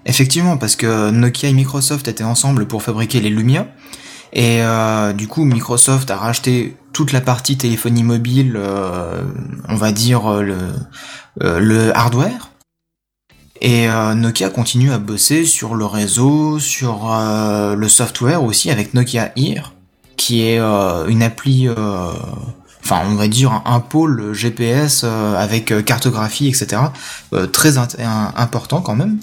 [0.07, 3.67] Effectivement, parce que Nokia et Microsoft étaient ensemble pour fabriquer les Lumia.
[4.33, 9.23] Et euh, du coup, Microsoft a racheté toute la partie téléphonie mobile, euh,
[9.69, 10.73] on va dire euh,
[11.37, 12.51] le, hardware.
[13.61, 19.73] Et Nokia continue à bosser sur le réseau, sur le software aussi avec Nokia Ear,
[20.17, 26.83] qui est une appli, enfin on va dire un, pôle GPS avec cartographie, etc.
[27.53, 29.21] très important quand même.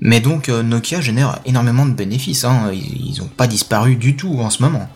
[0.00, 2.70] Mais donc euh, Nokia génère énormément de bénéfices, hein.
[2.72, 4.88] ils n'ont pas disparu du tout en ce moment.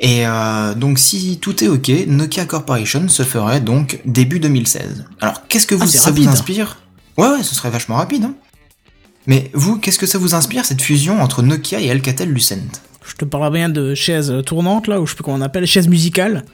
[0.00, 5.04] Et euh, donc si tout est ok, Nokia Corporation se ferait donc début 2016.
[5.20, 6.24] Alors qu'est-ce que vous, Ah, ça rapide.
[6.24, 6.78] vous inspire?
[7.16, 8.24] Ouais ouais, ce serait vachement rapide.
[8.24, 8.34] Hein.
[9.26, 13.24] Mais vous, qu'est-ce que ça vous inspire cette fusion entre Nokia et Alcatel-Lucent Je te
[13.24, 16.44] parle bien de chaises tournantes, là, ou je sais plus comment on appelle, chaises musicales.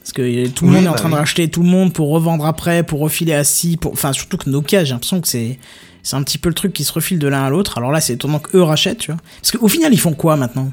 [0.00, 1.92] Parce que tout le Oui, monde est en bah train de racheter tout le monde
[1.92, 3.76] pour revendre après, pour refiler assis.
[3.76, 3.92] Pour...
[3.92, 5.58] Enfin, surtout que Nokia, j'ai l'impression que c'est.
[6.06, 7.78] C'est un petit peu le truc qui se refile de l'un à l'autre.
[7.78, 9.20] Alors là, c'est étonnant qu'eux rachètent, tu vois.
[9.42, 10.70] Parce qu'au final, ils font quoi maintenant?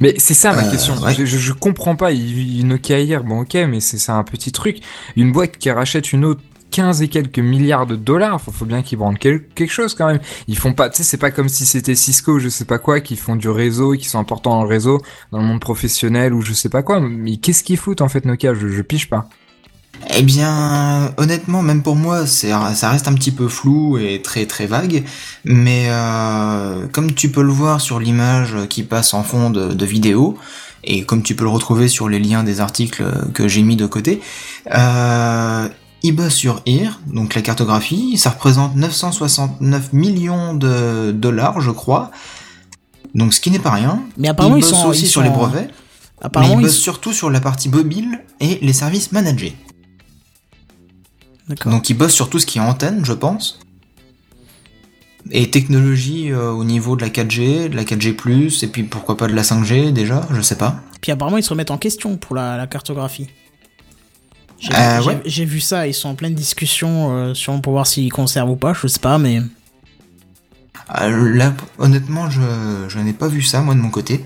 [0.00, 0.96] Mais c'est ça ma Euh, question.
[1.00, 1.14] ouais.
[1.14, 2.12] Je, je, je comprends pas.
[2.12, 4.78] Nokia hier, bon ok, mais c'est c'est un petit truc.
[5.14, 6.40] Une boîte qui rachète une autre
[6.72, 10.08] 15 et quelques milliards de dollars, faut, faut bien qu'ils brandent quel- quelque chose quand
[10.08, 10.18] même.
[10.48, 12.98] Ils font pas, tu sais, c'est pas comme si c'était Cisco, je sais pas quoi,
[13.00, 15.00] qui font du réseau, et qui sont importants dans le réseau,
[15.30, 16.98] dans le monde professionnel ou je sais pas quoi.
[16.98, 18.54] Mais qu'est-ce qu'ils foutent en fait Nokia?
[18.54, 19.28] Je, je pige pas.
[20.10, 24.66] Eh bien, honnêtement, même pour moi, ça reste un petit peu flou et très très
[24.66, 25.04] vague.
[25.44, 29.86] Mais euh, comme tu peux le voir sur l'image qui passe en fond de, de
[29.86, 30.36] vidéo,
[30.84, 33.86] et comme tu peux le retrouver sur les liens des articles que j'ai mis de
[33.86, 34.20] côté,
[34.74, 35.68] euh,
[36.12, 38.18] bosse sur IR, donc la cartographie.
[38.18, 42.10] Ça représente 969 millions de dollars, je crois.
[43.14, 44.02] Donc ce qui n'est pas rien.
[44.18, 44.86] Mais apparemment, il ils sont.
[44.88, 45.68] aussi ils sur sont- les brevets.
[46.20, 49.56] Mais Apparemment, il ils bosse surtout sur la partie mobile et les services managés.
[51.66, 53.58] Donc il bosse sur tout ce qui est antenne, je pense.
[55.30, 59.26] Et technologie euh, au niveau de la 4G, de la 4G+, et puis pourquoi pas
[59.26, 60.76] de la 5G déjà, je sais pas.
[61.00, 63.28] Puis apparemment, ils se remettent en question pour la, la cartographie.
[64.58, 65.22] J'ai Euh, j'ai- ouais.
[65.24, 68.56] j'ai vu ça, ils sont en pleine discussion euh, sur, pour voir s'ils conservent ou
[68.56, 69.40] pas, je sais pas, mais.
[71.00, 72.40] Euh, là, honnêtement, je,
[72.88, 74.24] je n'ai pas vu ça, moi, de mon côté.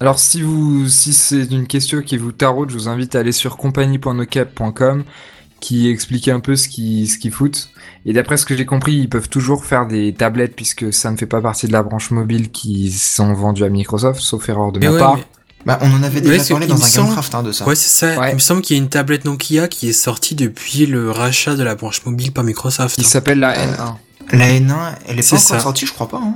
[0.00, 3.30] Alors si vous si c'est une question qui vous taraude, je vous invite à aller
[3.30, 5.04] sur compagnie.nokia.com
[5.62, 7.70] qui explique un peu ce qu'ils ce qu'ils foutent.
[8.04, 11.16] Et d'après ce que j'ai compris, ils peuvent toujours faire des tablettes puisque ça ne
[11.16, 14.80] fait pas partie de la branche mobile qui sont vendues à Microsoft, sauf erreur de
[14.80, 15.16] Mais ma ouais, part.
[15.16, 15.24] mais-
[15.64, 17.64] Bah, on en avait déjà Ouais, c'est parlé dans un semble- Gamecraft hein, de ça.
[17.66, 18.18] Ouais, c'est ça.
[18.20, 18.30] Ouais.
[18.32, 21.54] Il me semble qu'il y a une tablette Nokia qui est sortie depuis le rachat
[21.54, 22.96] de la branche mobile par Microsoft.
[22.96, 23.94] Qui s'appelle la N1.
[24.32, 24.74] La N1,
[25.06, 25.60] elle est pas encore ça.
[25.60, 26.18] sortie, je crois pas.
[26.18, 26.34] Hein.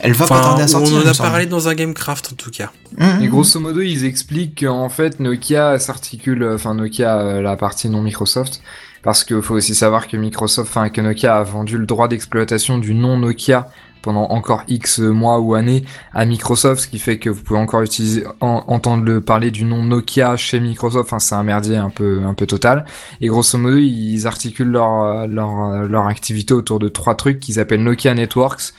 [0.00, 0.96] Elle va pas tarder à sortir.
[0.96, 2.70] on en a parlé dans un Gamecraft en tout cas.
[2.98, 3.22] Mhm.
[3.22, 8.02] Et grosso modo, ils expliquent qu'en fait, Nokia s'articule, enfin Nokia, euh, la partie non
[8.02, 8.60] Microsoft,
[9.02, 12.78] parce qu'il faut aussi savoir que Microsoft, enfin que Nokia a vendu le droit d'exploitation
[12.78, 13.68] du nom Nokia
[14.02, 15.82] pendant encore X mois ou années
[16.12, 19.64] à Microsoft, ce qui fait que vous pouvez encore utiliser, en- entendre le parler du
[19.64, 21.06] nom Nokia chez Microsoft.
[21.06, 22.84] Enfin, c'est un merdier un peu, un peu total.
[23.22, 27.40] Et grosso modo, ils articulent leur, euh, leur, euh, leur activité autour de trois trucs
[27.40, 28.74] qu'ils appellent Nokia Networks,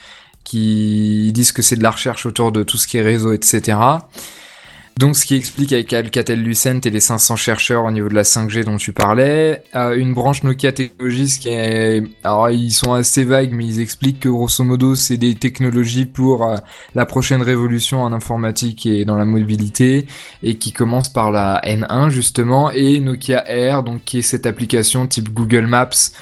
[0.46, 3.76] qui disent que c'est de la recherche autour de tout ce qui est réseau, etc.
[4.96, 8.64] Donc, ce qui explique avec Alcatel-Lucent et les 500 chercheurs au niveau de la 5G
[8.64, 13.52] dont tu parlais, euh, une branche Nokia Technologies qui est, alors ils sont assez vagues,
[13.52, 16.56] mais ils expliquent que grosso modo c'est des technologies pour euh,
[16.94, 20.06] la prochaine révolution en informatique et dans la mobilité,
[20.42, 25.06] et qui commence par la N1 justement, et Nokia Air, donc qui est cette application
[25.08, 26.12] type Google Maps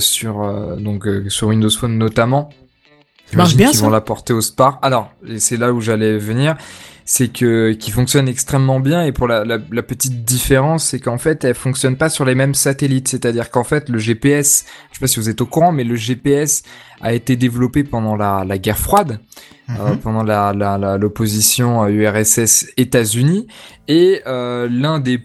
[0.00, 2.50] sur euh, donc euh, sur Windows Phone notamment.
[3.34, 4.78] marche bien, ça vont la porter au Spar.
[4.82, 6.56] Alors, et c'est là où j'allais venir,
[7.04, 11.18] c'est que qui fonctionne extrêmement bien et pour la, la, la petite différence, c'est qu'en
[11.18, 13.08] fait, elle fonctionne pas sur les mêmes satellites.
[13.08, 15.96] C'est-à-dire qu'en fait, le GPS, je sais pas si vous êtes au courant, mais le
[15.96, 16.62] GPS
[17.00, 19.20] a été développé pendant la, la guerre froide,
[19.70, 19.98] euh, Mhm.
[19.98, 23.46] pendant la la- la- l'opposition euh, URSS États-Unis,
[23.88, 25.20] et euh, l'un des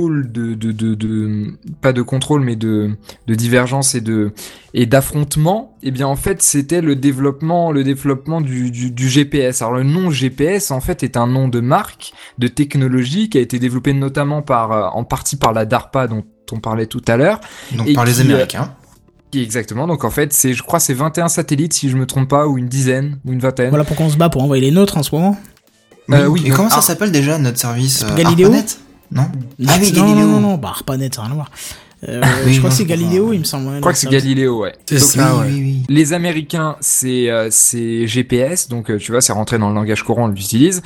[0.00, 2.90] de, de, de, de pas de contrôle mais de,
[3.26, 4.32] de divergence et de
[4.74, 9.60] et d'affrontement et bien en fait c'était le développement le développement du, du, du GPS
[9.62, 13.40] alors le nom GPS en fait est un nom de marque de technologie qui a
[13.42, 17.16] été développé notamment par euh, en partie par la DARPA dont on parlait tout à
[17.16, 17.40] l'heure
[17.76, 18.74] Donc Et par les qui, euh, Américains.
[19.34, 22.46] exactement donc en fait c'est je crois c'est 21 satellites si je me trompe pas
[22.48, 24.96] ou une dizaine ou une vingtaine Voilà pourquoi on se bat pour envoyer les nôtres
[24.98, 25.36] en ce moment.
[26.10, 26.82] euh, oui, Et donc- comment ça ah.
[26.82, 28.66] s'appelle déjà notre service euh, Galileo ARPANET?
[29.12, 29.26] Non
[29.68, 30.14] Ah oui, non, Galileo.
[30.14, 31.50] non, non, non, bah, ARPANET, ça n'a rien à voir.
[32.08, 32.84] Euh, oui, je crois non, que c'est.
[32.84, 33.76] Galileo, il me semble.
[33.76, 35.46] je crois que c'est Galileo ouais C'est ça, oui, ouais.
[35.52, 35.82] oui, oui.
[35.88, 40.02] Les Américains, c'est euh, c'est GPS, donc euh, tu vois, c'est rentré dans le langage
[40.02, 40.82] courant, on l'utilise.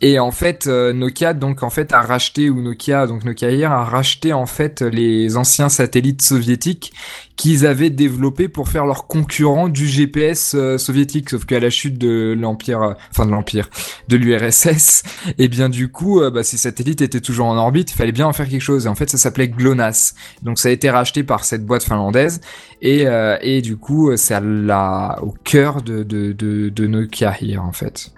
[0.00, 3.72] Et en fait, euh, Nokia, donc en fait, a racheté ou Nokia, donc Nokia hier
[3.72, 6.92] a racheté en fait les anciens satellites soviétiques
[7.40, 11.30] qu'ils avaient développés pour faire leur concurrent du GPS euh, soviétique.
[11.30, 13.70] Sauf qu'à la chute de l'empire, euh, enfin de l'empire,
[14.08, 15.04] de l'URSS,
[15.38, 17.92] et bien du coup, euh, bah, ces satellites étaient toujours en orbite.
[17.92, 18.84] Il fallait bien en faire quelque chose.
[18.84, 20.14] Et en fait, ça s'appelait GLONASS.
[20.42, 22.42] Donc ça a été racheté par cette boîte finlandaise.
[22.82, 23.06] Et,
[23.40, 27.72] et du coup, c'est à la, au cœur de, de, de, de Nokia hier, en
[27.72, 28.12] fait.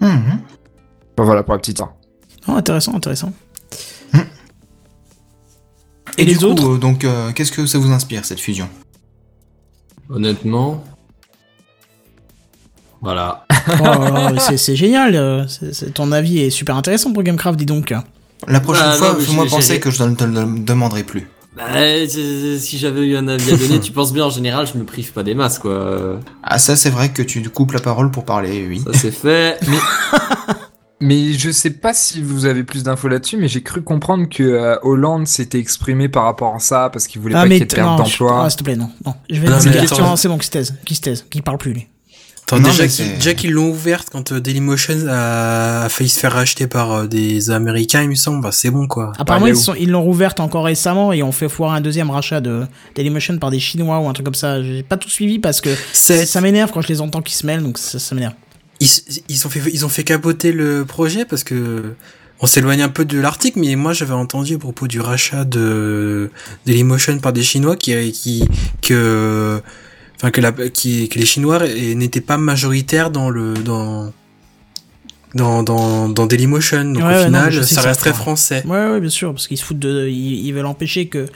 [0.00, 0.38] Enfin,
[1.18, 1.82] voilà pour la petite.
[2.46, 3.32] Oh, intéressant, intéressant.
[6.20, 8.40] Et, Et les du coup, autres euh, donc, euh, qu'est-ce que ça vous inspire cette
[8.40, 8.68] fusion?
[10.10, 10.84] Honnêtement.
[13.00, 13.46] Voilà.
[13.80, 15.14] Oh là là, c'est- c'est génial.
[15.16, 17.94] euh, c'est- c'est- ton avis est super intéressant pour Gamecraft, dis donc.
[18.46, 21.26] La prochaine Ah, fois, fais-moi penser que je ne te le demanderai plus.
[21.56, 21.64] Bah,
[22.06, 25.12] si j'avais eu un avis à donner, tu penses bien en général, je me prive
[25.12, 26.20] pas des masses, quoi.
[26.42, 28.80] Ah, ça, c'est vrai que tu coupes la parole pour parler, oui.
[28.84, 29.58] Ça c'est fait.
[29.68, 29.76] Mais
[31.00, 34.42] Mais je sais pas si vous avez plus d'infos là-dessus, mais j'ai cru comprendre que
[34.42, 37.60] euh, Hollande s'était exprimé par rapport à ça parce qu'il voulait pas qu'il y ait
[37.60, 38.42] de perte d'emploi.
[38.44, 38.90] ah, s'il te plaît, non.
[39.06, 39.14] non.
[39.30, 40.00] Je vais Non, attends.
[40.02, 40.74] Non, c'est bon, qui se taise.
[40.84, 41.24] Qui se taise.
[41.30, 41.86] Qui parle plus, lui.
[42.46, 46.10] Attends, Non, déjà qu'ils c'est- déjà qu'ils l'ont ouverte quand euh, Dailymotion a, a failli
[46.10, 49.12] se faire racheter par euh, des Américains, il me semble, bah, c'est bon quoi.
[49.18, 52.66] Apparemment, Bah, ils l'ont rouverte encore récemment et ont fait foirer un deuxième rachat de
[52.96, 54.62] Dailymotion par des Chinois ou un truc comme ça.
[54.62, 57.62] J'ai pas tout suivi parce que ça m'énerve quand je les entends qui se mêlent,
[57.62, 58.34] donc ça, ça m'énerve.
[58.80, 58.88] Ils,
[59.28, 61.94] ils ont fait ils ont fait capoter le projet parce que
[62.40, 66.30] on s'éloigne un peu de l'article, mais moi j'avais entendu à propos du rachat de
[66.66, 68.48] Dailymotion par des Chinois qui qui
[68.80, 69.60] que
[70.16, 74.12] enfin que la qui que les Chinois n'étaient pas majoritaires dans le dans
[75.34, 76.84] dans dans, dans Dailymotion.
[76.92, 78.22] Donc Ouais, au non, final, ça resterait fera.
[78.22, 78.62] français.
[78.66, 81.26] Ouais, ouais, bien sûr, parce qu'ils se foutent de, ils, ils veulent empêcher que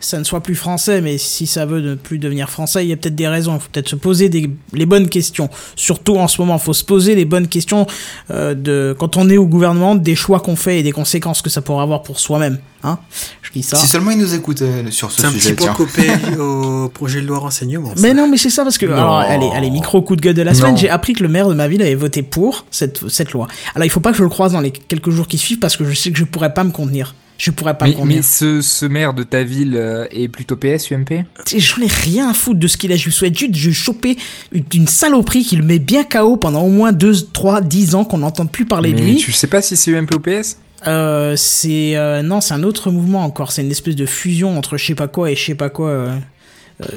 [0.00, 2.92] ça ne soit plus français, mais si ça veut ne plus devenir français, il y
[2.92, 3.54] a peut-être des raisons.
[3.54, 5.48] Il faut peut-être se poser des, les bonnes questions.
[5.76, 7.86] Surtout en ce moment, il faut se poser les bonnes questions
[8.30, 11.50] euh, de quand on est au gouvernement, des choix qu'on fait et des conséquences que
[11.50, 12.58] ça pourrait avoir pour soi-même.
[12.86, 12.98] Hein
[13.40, 13.76] Je dis ça.
[13.76, 16.02] Si seulement ils nous écoutaient sur ce C'est un petit sujet, point copé
[16.38, 17.88] au projet de loi renseignement.
[17.96, 18.02] ça.
[18.02, 18.92] Mais non, mais c'est ça parce que Non.
[18.96, 21.48] alors allez, allez, micro coup de gueule de la semaine, j'ai appris que le maire
[21.48, 23.43] de ma ville avait voté pour cette cette loi.
[23.74, 25.76] Alors il faut pas que je le croise dans les quelques jours qui suivent parce
[25.76, 27.14] que je sais que je pourrais pas me contenir.
[27.36, 28.16] Je pourrais pas me contenir.
[28.18, 31.24] mais ce, ce maire de ta ville euh, est plutôt PS, UMP
[31.56, 32.96] J'en ai rien à foutre de ce qu'il a.
[32.96, 34.16] Je lui souhaite juste de choper
[34.52, 38.04] une, une saloperie qui le met bien KO pendant au moins 2, 3, 10 ans
[38.04, 39.16] qu'on n'entend plus parler de lui.
[39.16, 42.92] tu sais pas si c'est UMP ou PS Euh, c'est euh, non, c'est un autre
[42.92, 43.50] mouvement encore.
[43.50, 45.88] C'est une espèce de fusion entre je sais pas quoi et je sais pas quoi.
[45.88, 46.16] euh.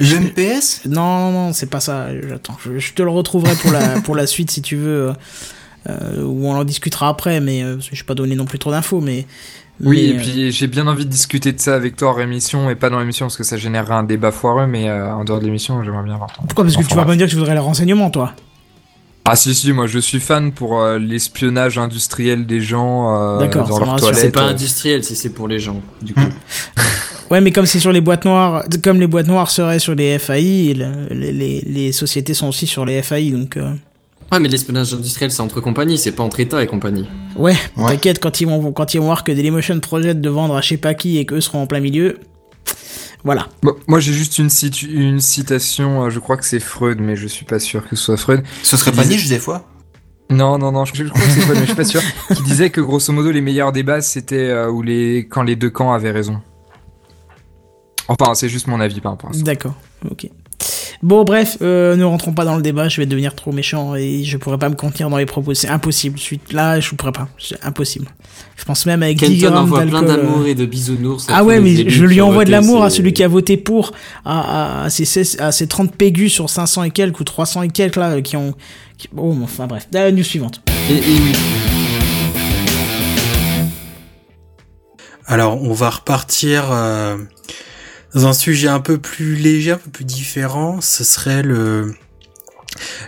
[0.00, 2.08] UMPS Non, non, non, c'est pas ça.
[2.28, 2.56] J'attends.
[2.64, 5.12] Je, je te le retrouverai pour la pour la suite si tu veux,
[5.88, 7.40] euh, euh, ou on en discutera après.
[7.40, 9.26] Mais euh, je vais pas donner non plus trop d'infos, mais.
[9.80, 12.18] Oui, mais, et euh, puis j'ai bien envie de discuter de ça avec toi en
[12.18, 15.24] émission et pas dans l'émission parce que ça générerait un débat foireux, mais euh, en
[15.24, 16.32] dehors de l'émission, j'aimerais bien voir.
[16.32, 16.64] ton- Pourquoi?
[16.64, 18.32] Parce que tu vas pas me dire que tu voudrais les renseignements, toi.
[19.30, 23.68] Ah si si, moi je suis fan pour euh, l'espionnage industriel des gens euh, D'accord,
[23.68, 24.18] dans leur toilette.
[24.18, 24.50] c'est pas euh.
[24.52, 26.20] industriel si c'est pour les gens, du coup.
[27.30, 30.18] Ouais, mais comme c'est sur les boîtes noires, comme les boîtes noires seraient sur les
[30.18, 33.74] FAI, le- les, les, les sociétés sont aussi sur les FAI, donc euh,
[34.30, 37.08] Ouais, mais l'espionnage industriel c'est entre compagnies, c'est pas entre États et compagnie.
[37.36, 37.88] ouais, Ouais.
[37.92, 40.68] t'inquiète quand ils vont quand ils vont voir que Dailymotion projette de vendre à je
[40.68, 42.18] sais pas qui et qu'eux seront en plein milieu.
[43.24, 43.48] Voilà.
[43.62, 47.16] Bon, moi j'ai juste une, citu- une citation, euh, je crois que c'est Freud, mais
[47.16, 48.42] je suis pas sûr que ce soit Freud.
[48.62, 49.66] Ce serait pas niche des fois?
[50.30, 52.02] Non, non, non, je, je crois que c'est Freud, mais je suis pas sûr.
[52.36, 55.70] Qui disait que grosso modo les meilleurs débats c'était euh, où les quand les deux
[55.70, 56.40] camps avaient raison.
[58.08, 59.42] Enfin, c'est juste mon avis par rapport à ça.
[59.42, 59.74] D'accord.
[60.10, 60.28] Ok.
[61.02, 62.88] Bon, bref, euh, ne rentrons pas dans le débat.
[62.88, 65.54] Je vais devenir trop méchant et je pourrais pas me contenir dans les propos.
[65.54, 66.18] C'est impossible.
[66.50, 67.28] Là, je pourrais pas.
[67.38, 68.08] C'est impossible.
[68.56, 71.26] Je pense même avec 10 Kenton grammes envoie plein d'alcool, d'amour euh, et de bisounours.
[71.28, 73.92] Ah ouais, mais je lui envoie de l'amour à celui qui a voté pour,
[74.24, 77.62] à, à, à, ces, 16 à ces 30 pégus sur 500 et quelques ou 300
[77.62, 78.54] et quelques là, qui ont.
[78.96, 79.08] Qui...
[79.16, 79.86] Oh, enfin bref.
[79.92, 80.62] La news suivante.
[80.90, 81.32] Et, et oui.
[85.30, 87.18] Alors, on va repartir euh,
[88.14, 90.80] dans un sujet un peu plus léger, un peu plus différent.
[90.80, 91.94] Ce serait le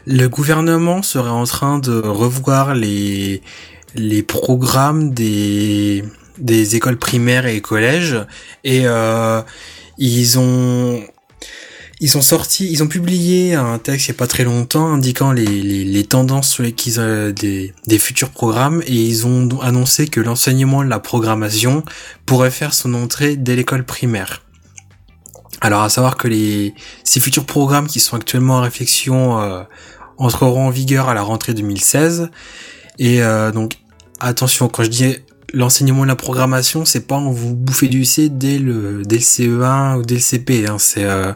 [0.07, 3.43] le gouvernement serait en train de revoir les
[3.95, 6.05] les programmes des
[6.39, 8.17] des écoles primaires et collèges
[8.65, 9.43] et euh,
[9.99, 11.03] ils ont
[12.03, 15.33] ils ont sorti, ils ont publié un texte il y a pas très longtemps indiquant
[15.33, 20.09] les, les, les tendances sur les euh, des, des futurs programmes et ils ont annoncé
[20.09, 21.85] que l'enseignement de la programmation
[22.25, 24.43] pourrait faire son entrée dès l'école primaire.
[25.61, 29.63] Alors à savoir que les ces futurs programmes qui sont actuellement en réflexion euh,
[30.17, 32.31] entreront en vigueur à la rentrée 2016
[32.99, 33.75] et euh, donc
[34.21, 35.17] attention quand je dis
[35.53, 39.23] l'enseignement de la programmation c'est pas on vous bouffer du C dès le dès le
[39.23, 41.33] CE1 ou dès le CP hein, c'est euh,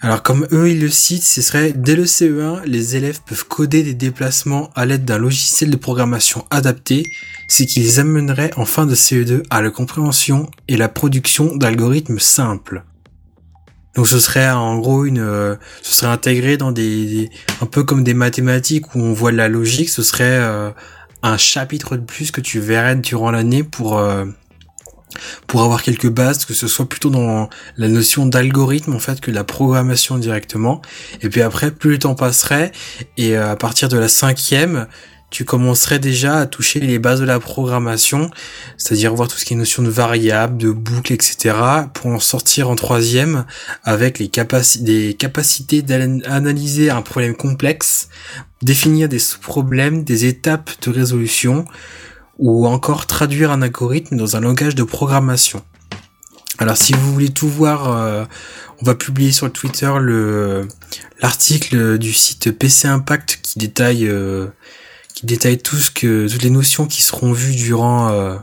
[0.00, 3.82] alors comme eux ils le citent, ce serait dès le CE1, les élèves peuvent coder
[3.82, 7.10] des déplacements à l'aide d'un logiciel de programmation adapté,
[7.48, 12.18] ce qui les amènerait en fin de CE2 à la compréhension et la production d'algorithmes
[12.18, 12.84] simples.
[13.94, 17.30] Donc ce serait en gros une, euh, ce serait intégré dans des, des-
[17.60, 19.88] un peu comme des mathématiques où on voit de la logique.
[19.88, 20.70] Ce serait euh,
[21.22, 24.24] un chapitre de plus que tu verrais durant l'année pour euh,
[25.46, 29.30] pour avoir quelques bases, que ce soit plutôt dans la notion d'algorithme en fait que
[29.30, 30.82] la programmation directement.
[31.22, 32.72] Et puis après, plus le temps passerait
[33.16, 34.88] et à partir de la cinquième,
[35.34, 38.30] tu commencerais déjà à toucher les bases de la programmation,
[38.76, 41.56] c'est-à-dire voir tout ce qui est notion de variables, de boucles, etc.,
[41.92, 43.44] pour en sortir en troisième
[43.82, 44.30] avec les
[44.78, 48.10] des capacités d'analyser un problème complexe,
[48.62, 51.64] définir des sous-problèmes, des étapes de résolution,
[52.38, 55.64] ou encore traduire un algorithme dans un langage de programmation.
[56.58, 58.24] Alors si vous voulez tout voir, euh,
[58.80, 60.68] on va publier sur Twitter le
[61.20, 64.46] l'article du site PC Impact qui détaille euh,
[65.24, 68.36] qui détaille tout ce que toutes les notions qui seront vues durant euh,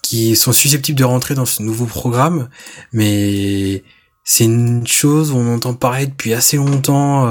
[0.00, 2.48] qui sont susceptibles de rentrer dans ce nouveau programme,
[2.92, 3.84] mais
[4.24, 7.26] c'est une chose où on entend parler depuis assez longtemps.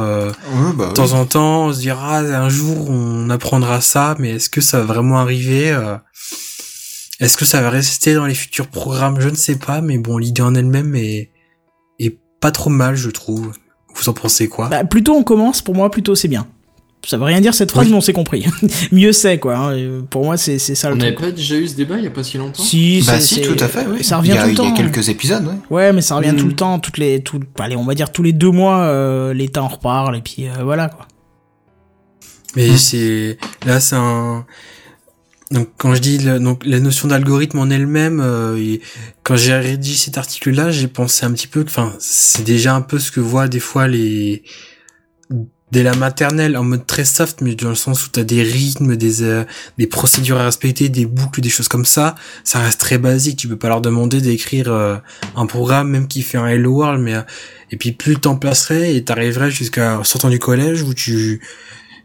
[0.75, 4.49] bah de temps en temps, on se dira un jour on apprendra ça, mais est-ce
[4.49, 5.75] que ça va vraiment arriver
[7.19, 9.21] est-ce que ça va rester dans les futurs programmes?
[9.21, 11.29] Je ne sais pas, mais bon, l'idée en elle-même est,
[11.99, 13.51] est pas trop mal, je trouve.
[13.93, 14.69] Vous en pensez quoi?
[14.69, 16.47] Bah, Plutôt on commence, pour moi, plutôt c'est bien.
[17.05, 18.45] Ça veut rien dire cette phrase, mais on s'est compris.
[18.91, 19.57] Mieux c'est, quoi.
[19.57, 20.03] Hein.
[20.09, 21.11] Pour moi, c'est ça le On truc.
[21.19, 22.61] n'avait pas déjà eu ce débat il y a pas si longtemps?
[22.61, 24.03] Si, Bah si, tout à fait, oui.
[24.03, 24.73] Ça revient il y a, tout le il y a temps.
[24.75, 25.75] quelques épisodes, ouais.
[25.75, 26.37] Ouais, mais ça revient Mm.
[26.37, 29.33] tout le temps, toutes les, tout, allez, on va dire tous les deux mois, euh,
[29.33, 31.07] l'État en reparle, et puis euh, voilà, quoi.
[32.55, 34.45] Mais c'est là, c'est un.
[35.51, 38.77] Donc quand je dis le- donc la notion d'algorithme en elle-même, euh,
[39.23, 42.81] quand j'ai rédigé cet article-là, j'ai pensé un petit peu que, enfin, c'est déjà un
[42.81, 44.43] peu ce que voient des fois les
[45.71, 48.95] dès la maternelle en mode très soft, mais dans le sens où t'as des rythmes,
[48.95, 49.43] des euh,
[49.77, 52.15] des procédures à respecter, des boucles, des choses comme ça.
[52.43, 53.37] Ça reste très basique.
[53.37, 54.97] Tu peux pas leur demander d'écrire euh,
[55.35, 57.21] un programme même qui fait un Hello World, mais euh,
[57.71, 61.41] et puis plus le temps passerait et t'arriverais jusqu'à sortant du collège où tu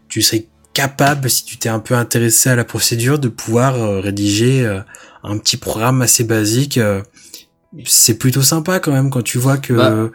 [0.09, 0.47] tu serais
[0.77, 4.79] capable, si tu t'es un peu intéressé à la procédure, de pouvoir euh, rédiger euh,
[5.23, 6.77] un petit programme assez basique.
[6.77, 7.01] euh.
[7.85, 10.09] c'est plutôt sympa quand même quand tu vois que Bah.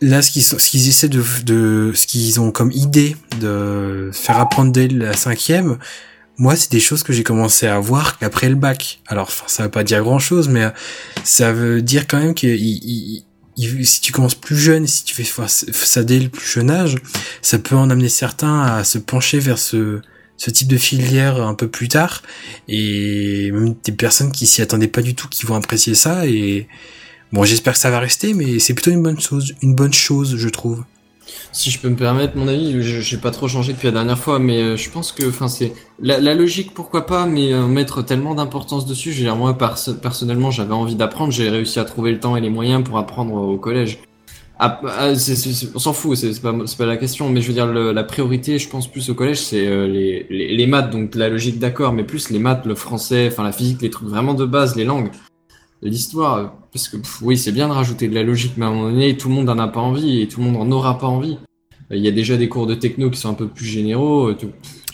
[0.00, 4.38] Là, ce qu'ils ce qu'ils essaient de, de, ce qu'ils ont comme idée de faire
[4.38, 5.78] apprendre dès la cinquième.
[6.38, 9.00] Moi, c'est des choses que j'ai commencé à voir qu'après le bac.
[9.06, 10.70] Alors, enfin, ça veut pas dire grand chose, mais euh,
[11.24, 16.04] ça veut dire quand même que si tu commences plus jeune, si tu fais ça
[16.04, 16.96] dès le plus jeune âge,
[17.40, 20.02] ça peut en amener certains à se pencher vers ce,
[20.36, 22.22] ce type de filière un peu plus tard
[22.68, 26.68] et même des personnes qui s'y attendaient pas du tout qui vont apprécier ça et
[27.32, 30.36] bon j'espère que ça va rester mais c'est plutôt une bonne chose une bonne chose
[30.36, 30.84] je trouve
[31.52, 34.38] Si je peux me permettre mon avis, j'ai pas trop changé depuis la dernière fois,
[34.38, 38.34] mais euh, je pense que, enfin, c'est la, logique, pourquoi pas, mais euh, mettre tellement
[38.34, 39.12] d'importance dessus.
[39.12, 42.50] Dire, moi, perso- personnellement, j'avais envie d'apprendre, j'ai réussi à trouver le temps et les
[42.50, 43.98] moyens pour apprendre au collège.
[44.58, 45.12] Ah, ah,
[45.74, 48.68] on s'en fout, c'est pas, pas la question, mais je veux dire, la priorité, je
[48.68, 52.38] pense plus au collège, c'est euh, les maths, donc la logique, d'accord, mais plus les
[52.38, 55.10] maths, le français, enfin la physique, les trucs vraiment de base, les langues.
[55.82, 58.72] L'histoire, parce que pff, oui, c'est bien de rajouter de la logique, mais à un
[58.72, 60.98] moment donné, tout le monde en a pas envie et tout le monde en aura
[60.98, 61.38] pas envie.
[61.92, 64.28] Euh, Il y a déjà des cours de techno qui sont un peu plus généraux.
[64.28, 64.36] euh,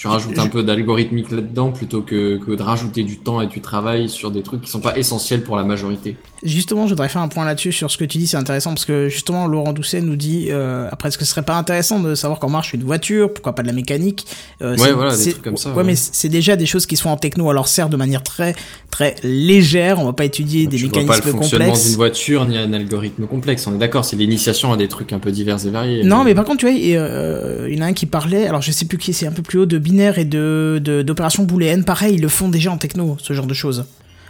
[0.03, 3.61] Tu, rajoutes un peu d'algorithmique là-dedans plutôt que, que de rajouter du temps et du
[3.61, 6.16] travail sur des trucs qui sont pas essentiels pour la majorité.
[6.42, 8.84] Justement, je voudrais faire un point là-dessus sur ce que tu dis, c'est intéressant parce
[8.84, 12.16] que justement, Laurent Doucet nous dit euh, après, est-ce que ce serait pas intéressant de
[12.16, 14.26] savoir comment marche une voiture, pourquoi pas de la mécanique
[14.61, 15.84] euh, Ouais, voilà, des trucs comme ça, Ouais, ouais.
[15.84, 18.57] mais c'est déjà des choses qui sont en techno, alors certes de manière très
[18.90, 21.96] très légère, on va pas étudier des tu vois pas le mécanismes fonctionnement d'une complexes.
[21.96, 23.66] voiture ni un algorithme complexe.
[23.66, 26.05] On est d'accord, c'est l'initiation à des trucs un peu divers et variés.
[26.05, 28.62] Non, mais par contre, tu vois, euh, il y en a un qui parlait, alors
[28.62, 31.45] je sais plus qui c'est, un peu plus haut, de binaire et de de- d'opérations
[31.45, 31.84] booléennes.
[31.84, 33.84] Pareil, ils le font déjà en techno, ce genre de choses.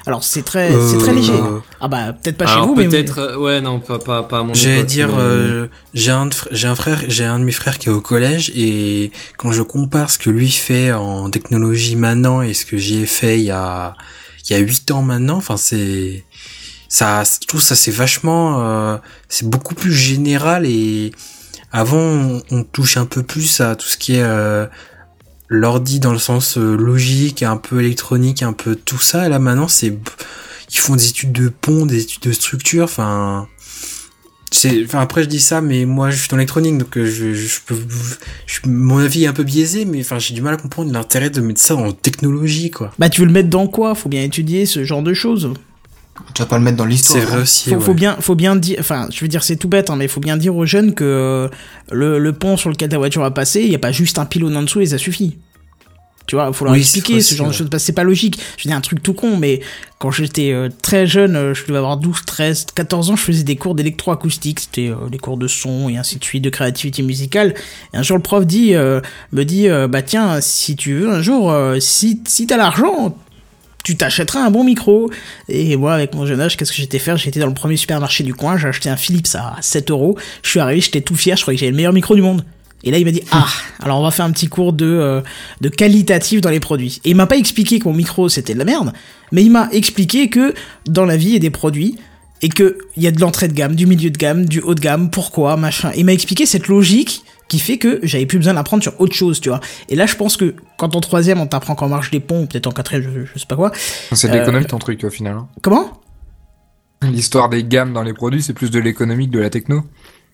[0.04, 1.32] Alors c'est très, c'est très léger.
[1.32, 4.40] euh, Ah bah peut-être pas chez vous, mais peut-être, euh, ouais, non, pas, pas, pas
[4.40, 7.78] à mon J'allais dire, euh, j'ai un, j'ai un frère, j'ai un de mes frères
[7.78, 12.42] qui est au collège et quand je compare ce que lui fait en technologie maintenant
[12.42, 13.94] et ce que j'y ai fait il y a,
[14.44, 16.24] il y a huit ans maintenant, enfin c'est,
[16.88, 18.96] ça, je trouve ça c'est vachement, euh,
[19.28, 21.12] c'est beaucoup plus général et
[21.70, 24.66] avant on, on touche un peu plus à tout ce qui est euh,
[25.52, 29.28] l'ordi dans le sens euh, logique, un peu électronique, un peu tout ça.
[29.28, 29.96] Là maintenant c'est,
[30.70, 33.48] ils font des études de pont, des études de structure, enfin.
[34.84, 37.74] Enfin après je dis ça, mais moi je suis dans l'électronique, donc euh, je peux,
[38.46, 41.30] je, mon avis est un peu biaisé, mais enfin j'ai du mal à comprendre l'intérêt
[41.30, 42.92] de mettre ça en technologie, quoi.
[42.98, 43.94] Bah tu veux le mettre dans quoi?
[43.94, 45.54] Faut bien étudier ce genre de choses.
[46.34, 47.18] Tu vas pas le mettre dans l'histoire.
[47.18, 47.42] C'est vrai hein.
[47.42, 47.70] aussi.
[47.70, 47.80] Faut, ouais.
[47.80, 50.20] faut bien, faut bien dire, enfin, je veux dire, c'est tout bête, hein, mais faut
[50.20, 51.48] bien dire aux jeunes que euh,
[51.90, 54.26] le, le pont sur lequel ta voiture va passer, il y a pas juste un
[54.26, 55.38] pylône en dessous et ça suffit.
[56.26, 58.04] Tu vois, faut leur Oui, expliquer c'est ce genre de choses, parce que c'est pas
[58.04, 58.38] logique.
[58.56, 59.60] Je dire, un truc tout con, mais
[59.98, 63.42] quand j'étais euh, très jeune, euh, je devais avoir 12, 13, 14 ans, je faisais
[63.42, 67.02] des cours d'électroacoustique, c'était euh, les cours de son et ainsi de suite, de créativité
[67.02, 67.54] musicale.
[67.92, 69.00] Et un jour, le prof dit, euh,
[69.32, 73.16] me dit, euh, bah tiens, si tu veux, un jour, euh, si, si t'as l'argent,
[73.82, 75.10] tu t'achèteras un bon micro.
[75.48, 77.16] Et moi, avec mon jeune âge, qu'est-ce que j'étais faire?
[77.16, 80.16] J'étais dans le premier supermarché du coin, j'ai acheté un Philips à 7 euros.
[80.42, 82.44] Je suis arrivé, j'étais tout fier, je croyais que j'avais le meilleur micro du monde.
[82.84, 83.46] Et là, il m'a dit ah,
[83.80, 85.20] alors on va faire un petit cours de euh,
[85.60, 87.00] de qualitatif dans les produits.
[87.04, 88.92] Et il m'a pas expliqué que mon micro c'était de la merde,
[89.30, 90.54] mais il m'a expliqué que
[90.86, 91.96] dans la vie il y a des produits
[92.42, 94.74] et que il y a de l'entrée de gamme, du milieu de gamme, du haut
[94.74, 95.92] de gamme, pourquoi, machin.
[95.96, 97.22] Il m'a expliqué cette logique
[97.52, 99.60] qui fait que j'avais plus besoin d'apprendre sur autre chose, tu vois.
[99.90, 102.66] Et là, je pense que quand en troisième on t'apprend qu'en marche des ponts, peut-être
[102.66, 103.72] en quatrième, je, je sais pas quoi.
[104.12, 105.36] C'est de Euh, l'économie ton truc au final.
[105.36, 105.48] hein.
[105.60, 106.00] Comment?
[107.02, 109.82] L'histoire des gammes dans les produits, c'est plus de l'économique de la techno.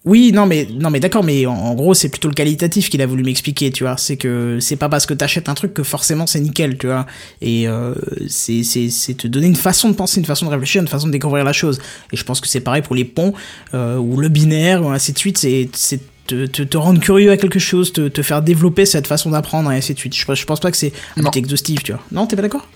[0.05, 3.03] Oui, non mais non mais d'accord, mais en, en gros c'est plutôt le qualitatif qu'il
[3.03, 3.97] a voulu m'expliquer, tu vois.
[3.97, 7.05] C'est que c'est pas parce que t'achètes un truc que forcément c'est nickel, tu vois.
[7.41, 7.95] Et euh,
[8.29, 11.13] c'est c'est te donner une façon de penser, une façon de réfléchir, une façon de
[11.13, 11.81] découvrir la chose.
[12.13, 13.35] Et je pense que c'est pareil pour les ponts
[13.75, 15.37] euh, ou le binaire ou ainsi de suite.
[15.37, 15.69] C'est
[16.29, 19.73] te, te, te rendre curieux à quelque chose, te, te faire développer cette façon d'apprendre
[19.73, 20.15] et ainsi de suite.
[20.15, 20.93] Je, pense- je pense pas que c'est
[21.35, 22.01] exhaustif, tu vois.
[22.13, 22.67] Non, t'es pas d'accord?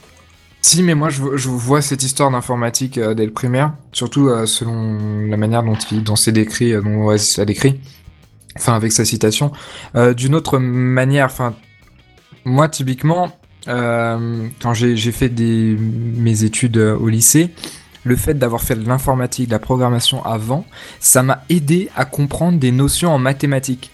[0.64, 4.46] Si, mais moi, je, je vois cette histoire d'informatique euh, dès le primaire, surtout euh,
[4.46, 7.80] selon la manière dont, il, dont c'est décrit, euh, dont Oasis a décrit,
[8.56, 9.52] enfin avec sa citation.
[10.16, 11.54] D'une autre manière, enfin,
[12.44, 13.36] moi, typiquement,
[13.66, 17.50] quand j'ai fait des, mes études au lycée,
[18.04, 20.64] le fait d'avoir fait de l'informatique, de la programmation avant,
[21.00, 23.90] ça m'a aidé à comprendre des notions en mathématiques.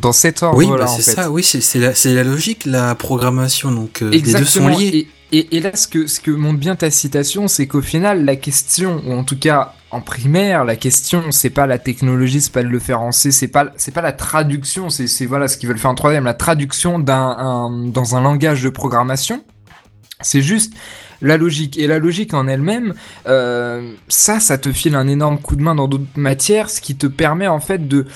[0.00, 1.12] Dans cet ordre-là, Oui, bah, en c'est fait.
[1.12, 1.78] ça, oui, c'est
[2.14, 5.08] la, logique, la programmation, donc euh, les deux sont liés.
[5.32, 8.24] Et, et, et là, ce que, ce que montre bien ta citation, c'est qu'au final,
[8.24, 12.52] la question, ou en tout cas en primaire, la question, c'est pas la technologie, c'est
[12.52, 15.56] pas de le faire en C, c'est pas, c'est pas la traduction, c'est, voilà ce
[15.56, 19.42] qu'ils veulent faire en troisième, la traduction d'un, dans un langage de programmation.
[20.20, 20.74] C'est juste
[21.22, 21.78] la logique.
[21.78, 22.94] Et la logique en elle-même,
[23.26, 26.96] euh, ça, ça te file un énorme coup de main dans d'autres matières, ce qui
[26.96, 28.06] te permet en fait de...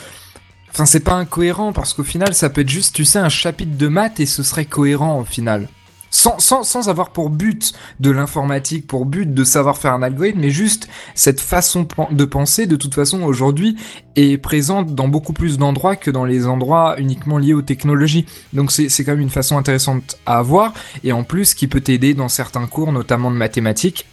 [0.70, 3.76] Enfin, c'est pas incohérent parce qu'au final, ça peut être juste, tu sais, un chapitre
[3.76, 5.68] de maths et ce serait cohérent au final.
[6.14, 10.40] Sans, sans, sans avoir pour but de l'informatique, pour but de savoir faire un algorithme,
[10.40, 13.76] mais juste cette façon de penser, de toute façon, aujourd'hui,
[14.14, 18.26] est présente dans beaucoup plus d'endroits que dans les endroits uniquement liés aux technologies.
[18.52, 22.12] Donc c'est quand même une façon intéressante à avoir, et en plus qui peut t'aider
[22.12, 24.06] dans certains cours, notamment de mathématiques,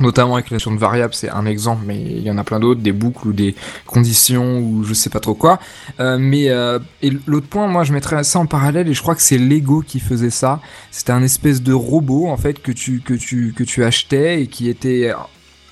[0.00, 2.60] notamment avec la notion de variable, c'est un exemple, mais il y en a plein
[2.60, 3.54] d'autres, des boucles ou des
[3.86, 5.58] conditions ou je sais pas trop quoi.
[6.00, 9.14] Euh, mais euh, et l'autre point, moi je mettrais ça en parallèle et je crois
[9.14, 10.60] que c'est Lego qui faisait ça.
[10.90, 14.46] C'était un espèce de robot en fait que tu que tu que tu achetais et
[14.46, 15.12] qui était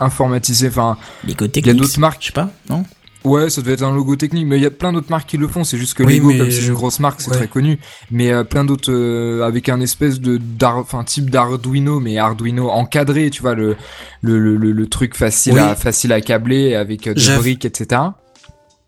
[0.01, 0.69] informatisé.
[0.69, 1.77] Enfin, Lego il y a Technics.
[1.77, 2.23] d'autres marques.
[2.23, 2.85] Je sais pas, non?
[3.25, 5.37] Ouais, ça devait être un logo technique, mais il y a plein d'autres marques qui
[5.37, 5.65] le font.
[5.65, 7.37] C'est juste que Oui, Lego, mais comme c'est une grosse marque, c'est ouais.
[7.37, 7.79] très connu.
[8.11, 13.31] Mais euh, plein d'autres euh, avec un espèce de enfin type d'Arduino, mais Arduino encadré,
[13.31, 13.77] tu vois le
[14.23, 15.61] le, le, truc facile Oui.
[15.61, 18.03] à facile à câbler avec euh, des briques, etc.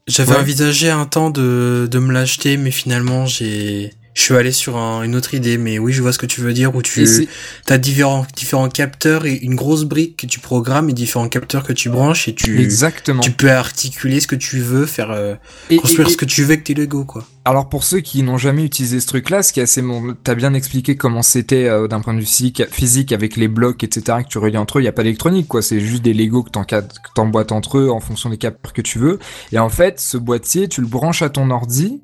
[0.07, 0.39] J'avais Ouais.
[0.39, 5.03] envisagé un temps de, de me l'acheter, mais finalement, j'ai, je suis allé sur un-
[5.03, 7.07] une autre idée, mais oui, je vois ce que tu veux dire, où tu
[7.69, 11.73] as différents, différents capteurs et une grosse brique que tu programmes et différents capteurs que
[11.73, 13.21] tu branches et tu, Exactement.
[13.21, 15.35] tu peux articuler ce que tu veux, faire, euh,
[15.71, 17.25] Et- construire et- ce que tu veux avec tes Lego, quoi.
[17.45, 20.35] Alors pour ceux qui n'ont jamais utilisé ce truc-là, ce qui est assez bon, t'as
[20.35, 24.19] bien expliqué comment c'était euh, d'un point de vue physique, physique avec les blocs, etc.
[24.25, 24.83] que tu relis entre eux.
[24.83, 25.63] Il y a pas d'électronique, quoi.
[25.63, 26.51] C'est juste des Lego que
[27.15, 29.19] t'emboîtes entre eux en fonction des capteurs que tu veux.
[29.53, 32.01] Et en fait, ce boîtier, tu le branches à ton ordi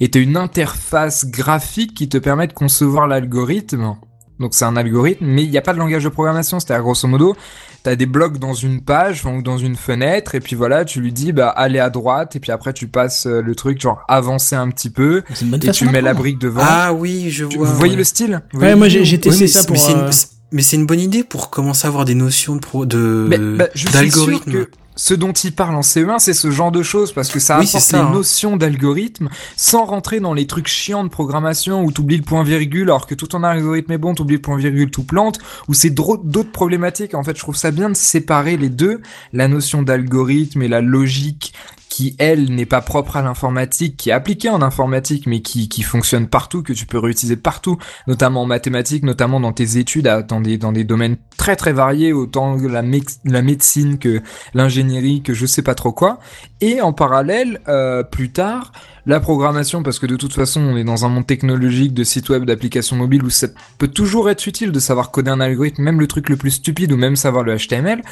[0.00, 3.94] et t'as une interface graphique qui te permet de concevoir l'algorithme.
[4.38, 6.58] Donc c'est un algorithme, mais il n'y a pas de langage de programmation.
[6.60, 7.36] C'est-à-dire grosso modo,
[7.82, 11.12] t'as des blocs dans une page ou dans une fenêtre, et puis voilà, tu lui
[11.12, 14.56] dis bah aller à droite, et puis après tu passes euh, le truc genre avancer
[14.56, 15.22] un petit peu,
[15.62, 16.62] et tu mets la brique devant.
[16.64, 17.66] Ah oui, je Tu- vois.
[17.66, 17.98] vous voyez ouais.
[17.98, 18.40] le style?
[18.54, 19.74] Vous Ouais, moi j'ai testé Oui, ça c'est- pour.
[19.74, 20.10] mais c'est une- euh,
[20.52, 23.36] mais c'est une bonne idée pour commencer à avoir des notions de pro, de, Mais,
[23.38, 24.66] bah, d'algorithme.
[24.96, 27.66] Ce dont il parle en CE1, c'est ce genre de choses, parce que ça Oui,
[27.68, 28.10] apporte ça, les hein.
[28.12, 33.06] notions d'algorithme, sans rentrer dans les trucs chiants de programmation où t'oublies le point-virgule, alors
[33.06, 35.38] que tout ton algorithme est bon, t'oublies le point-virgule, tout plante,
[35.68, 37.14] ou c'est d'autres problématiques.
[37.14, 39.00] En fait, je trouve ça bien de séparer les deux,
[39.32, 41.54] la notion d'algorithme et la logique
[41.90, 45.82] qui, elle, n'est pas propre à l'informatique, qui est appliquée en informatique, mais qui, qui
[45.82, 50.40] fonctionne partout, que tu peux réutiliser partout, notamment en mathématiques, notamment dans tes études, dans
[50.40, 52.82] des, dans des domaines très très variés, autant la,
[53.24, 54.22] la médecine que
[54.54, 56.20] l'ingénierie, que je sais pas trop quoi.
[56.60, 58.70] Et en parallèle, euh, plus tard,
[59.10, 62.28] la programmation, parce que de toute façon, on est dans un monde technologique de sites
[62.28, 65.98] web, d'applications mobiles, où ça peut toujours être utile de savoir coder un algorithme, même
[65.98, 68.02] le truc le plus stupide, ou même savoir le HTML.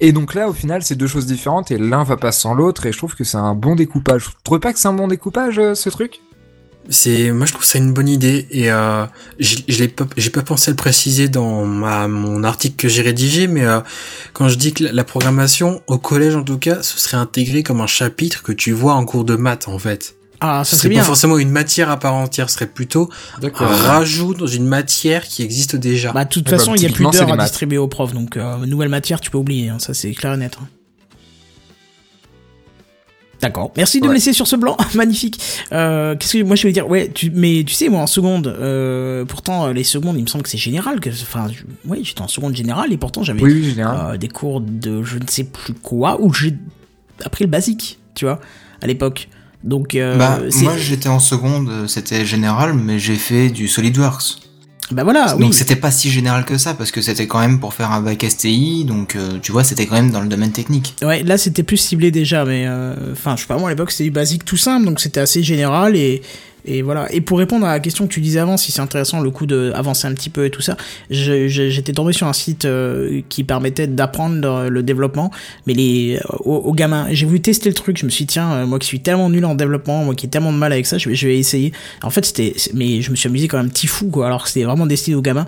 [0.00, 2.84] Et donc là, au final, c'est deux choses différentes, et l'un va pas sans l'autre,
[2.84, 4.24] et je trouve que c'est un bon découpage.
[4.26, 6.20] Vous trouvez pas que c'est un bon découpage, euh, ce truc?
[6.90, 9.06] C'est, moi je trouve ça une bonne idée et euh,
[9.38, 13.64] je, l'ai pas, pas pensé à le préciser dans mon article que j'ai rédigé, mais
[13.64, 13.78] euh,
[14.32, 17.80] quand je dis que la programmation au collège en tout cas, ce serait intégré comme
[17.80, 20.16] un chapitre que tu vois en cours de maths en fait.
[20.44, 21.04] Ah, Ce ça serait c'est pas bien.
[21.04, 23.08] forcément une matière à part entière, ce serait plutôt
[23.40, 26.12] un rajout dans une matière qui existe déjà.
[26.12, 28.36] Bah, de toute bah, façon, il y a plus d'heures à distribuer aux profs, donc
[28.36, 30.56] euh, nouvelle matière, tu peux oublier, hein, ça c'est clair et net.
[30.60, 30.66] hein.
[33.40, 33.72] D'accord.
[33.76, 34.76] Merci de me laisser sur ce blanc.
[34.94, 35.40] Magnifique.
[35.72, 36.88] Euh, qu'est-ce que moi je voulais dire?
[36.88, 40.44] Ouais, tu, mais tu sais moi en seconde, euh, pourtant les secondes, il me semble
[40.44, 41.00] que c'est général.
[41.00, 44.60] Que, enfin, je- oui, j'étais en seconde générale et pourtant j'avais Oui, euh, des cours
[44.60, 46.54] de je ne sais plus quoi où j'ai
[47.24, 48.38] appris le basique, tu vois,
[48.80, 49.28] à l'époque.
[49.64, 54.38] Donc euh, bah, moi j'étais en seconde, euh, c'était général, mais j'ai fait du SolidWorks.
[54.90, 55.52] bah voilà, donc oui.
[55.52, 58.24] c'était pas si général que ça, parce que c'était quand même pour faire un bac
[58.28, 60.96] STI, donc euh, tu vois, c'était quand même dans le domaine technique.
[61.02, 63.92] Ouais, là c'était plus ciblé déjà, mais euh, enfin, je sais pas, moi à l'époque
[63.92, 66.22] c'était du basique tout simple, donc c'était assez général et.
[66.64, 67.12] Et voilà.
[67.12, 69.46] Et pour répondre à la question que tu disais avant, si c'est intéressant le coup
[69.46, 70.76] de avancer un petit peu et tout ça,
[71.10, 75.30] j'étais tombé sur un site euh, qui permettait d'apprendre euh, le développement,
[75.66, 77.06] mais les aux, aux gamins.
[77.10, 77.98] J'ai voulu tester le truc.
[77.98, 80.26] Je me suis dit, tiens, euh, moi qui suis tellement nul en développement, moi qui
[80.26, 81.72] ai tellement de mal avec ça, je vais, je vais essayer.
[82.02, 84.26] En fait, c'était, mais je me suis amusé comme un petit fou, quoi.
[84.26, 85.46] Alors que c'était vraiment destiné aux gamins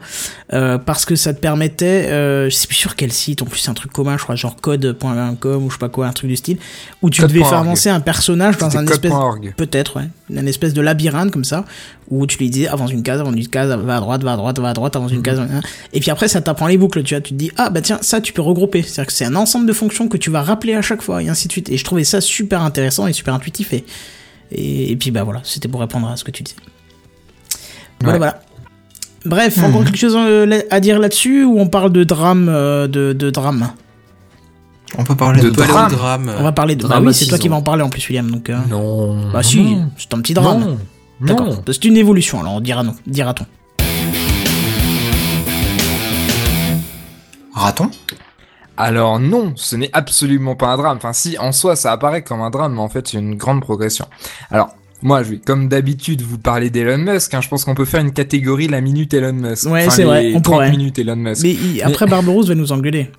[0.53, 3.43] euh, parce que ça te permettait, euh, je sais plus sur quel site.
[3.43, 6.07] En plus, c'est un truc commun, je crois, genre code.com ou je sais pas quoi,
[6.07, 6.59] un truc du style,
[7.03, 9.13] où tu devais faire avancer un personnage dans un espèce.
[9.57, 10.09] Peut-être, ouais.
[10.31, 11.67] Une espèce de labyrinthe comme ça,
[12.09, 14.37] où tu lui disais avance une case, avance une case, va à droite, va à
[14.37, 15.39] droite, va à droite, avance une case.
[15.39, 15.61] hein.
[15.93, 17.21] Et puis après, ça t'apprend les boucles, tu vois.
[17.21, 18.81] Tu te dis, ah bah tiens, ça tu peux regrouper.
[18.83, 21.29] C'est-à-dire que c'est un ensemble de fonctions que tu vas rappeler à chaque fois, et
[21.29, 21.69] ainsi de suite.
[21.69, 23.75] Et je trouvais ça super intéressant et super intuitif.
[23.75, 23.85] Et,
[24.51, 26.57] et, et puis bah voilà, c'était pour répondre à ce que tu disais.
[28.01, 28.19] Voilà, Ouais.
[28.19, 28.41] voilà.
[29.27, 33.13] Bref, encore quelque chose euh, à dire là-dessus, ou on parle de drame, euh, de,
[33.13, 33.71] de drame?
[34.99, 35.91] On peut parler De de, drame.
[35.91, 36.33] drame.
[36.39, 36.87] On va parler de.
[36.87, 38.31] Bah oui, c'est toi qui vas en parler en plus, William.
[38.31, 39.31] Donc, euh, Non.
[39.33, 40.61] bah si, c'est un petit drame.
[40.61, 40.79] Non.
[41.21, 41.47] D'accord.
[41.49, 41.63] Non.
[41.67, 43.47] C'est une évolution, alors on dira non, dira-t-on.
[47.53, 47.91] raton?
[48.77, 50.97] Alors non, ce n'est absolument pas un drame.
[50.97, 53.61] Enfin si, en soi, ça apparaît comme un drame, mais en fait, c'est une grande
[53.61, 54.07] progression.
[54.51, 54.71] Alors,
[55.03, 57.33] moi, je vais, comme d'habitude, vous parler d'Elon Musk.
[57.35, 57.41] hein.
[57.41, 59.67] Je pense qu'on peut faire une catégorie la minute Elon Musk.
[59.67, 60.71] Ouais, Enfin, c'est vrai, on 30 pourrait.
[60.71, 61.43] minutes Elon Musk.
[61.45, 63.11] Mais il- après Barberousse va nous engueuler.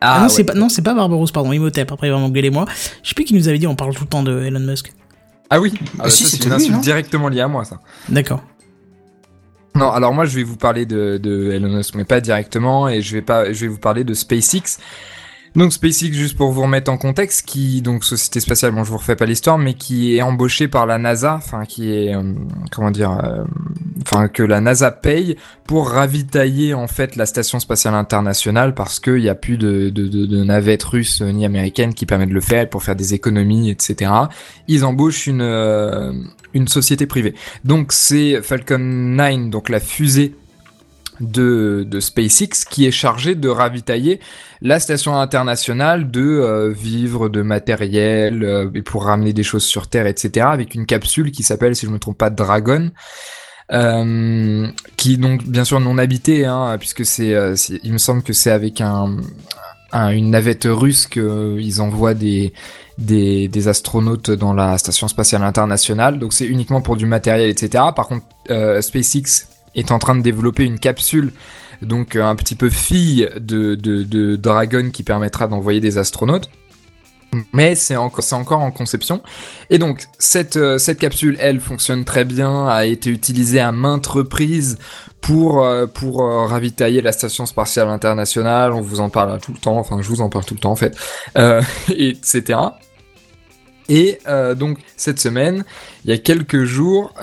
[0.00, 0.28] Ah, non, ouais.
[0.30, 1.90] c'est pas non, c'est pas Barberousse, pardon, Imhotep.
[1.90, 2.66] Après il va m'engueuler moi.
[3.02, 4.92] Je sais plus qui nous avait dit on parle tout le temps de Elon Musk.
[5.50, 5.72] Ah oui.
[5.98, 7.80] Ah, bah, si, ça, c'est une lui, insulte non directement liée à moi, ça.
[8.08, 8.42] D'accord.
[9.74, 13.00] Non, alors moi je vais vous parler de, de Elon Musk, mais pas directement, et
[13.00, 14.78] je vais pas, je vais vous parler de SpaceX.
[15.54, 18.98] Donc SpaceX, juste pour vous remettre en contexte, qui donc société spatiale, bon je vous
[18.98, 22.22] refais pas l'histoire, mais qui est embauché par la NASA, enfin qui est euh,
[22.70, 23.44] comment dire, euh,
[24.02, 25.36] enfin que la NASA paye
[25.66, 30.84] pour ravitailler en fait la station spatiale internationale parce qu'il y a plus de, navettes
[30.84, 34.10] russes euh, ni américaines qui permettent de le faire pour faire des économies, etc.
[34.66, 36.12] Ils embauchent une euh,
[36.54, 37.34] une société privée.
[37.64, 40.34] Donc c'est Falcon 9, donc la fusée
[41.20, 44.20] de, de SpaceX, qui est chargée de ravitailler
[44.60, 50.06] la station internationale de euh, vivres, de matériel, euh, pour ramener des choses sur Terre,
[50.06, 50.46] etc.
[50.50, 52.90] Avec une capsule qui s'appelle, si je me trompe pas, Dragon.
[53.70, 54.66] Euh,
[54.96, 58.50] qui donc bien sûr non habitée, hein, puisque c'est, euh, il me semble que c'est
[58.50, 59.16] avec un,
[59.92, 62.54] un- une navette russe qu'ils envoient des,
[62.96, 66.18] des, des astronautes dans la station spatiale internationale.
[66.18, 67.84] Donc c'est uniquement pour du matériel, etc.
[67.94, 71.32] Par contre, euh, SpaceX est en train de développer une capsule,
[71.82, 76.48] donc euh, un petit peu fille de, de, de Dragon qui permettra d'envoyer des astronautes.
[77.52, 79.22] Mais c'est encore, encore en conception.
[79.70, 84.06] Et donc, cette, euh, cette capsule, elle, fonctionne très bien, a été utilisée à maintes
[84.06, 84.78] reprises
[85.20, 88.72] pour, euh, pour euh, ravitailler la station spatiale internationale.
[88.72, 90.72] On vous en parle tout le temps, enfin, je vous en parle tout le temps,
[90.72, 90.96] en fait,
[91.88, 92.60] etc.
[93.90, 94.18] Et
[94.56, 95.64] donc, cette semaine,
[96.04, 97.14] il y a quelques jours,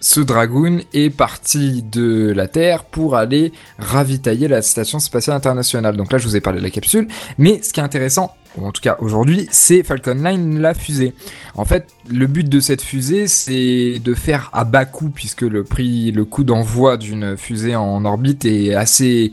[0.00, 5.96] ce Dragoon est parti de la Terre pour aller ravitailler la station spatiale internationale.
[5.96, 8.72] Donc là, je vous ai parlé de la capsule, mais ce qui est intéressant, en
[8.72, 11.14] tout cas aujourd'hui, c'est Falcon 9, la fusée.
[11.54, 15.64] En fait, le but de cette fusée, c'est de faire à bas coût, puisque le
[15.64, 19.32] prix, le coût d'envoi d'une fusée en orbite est assez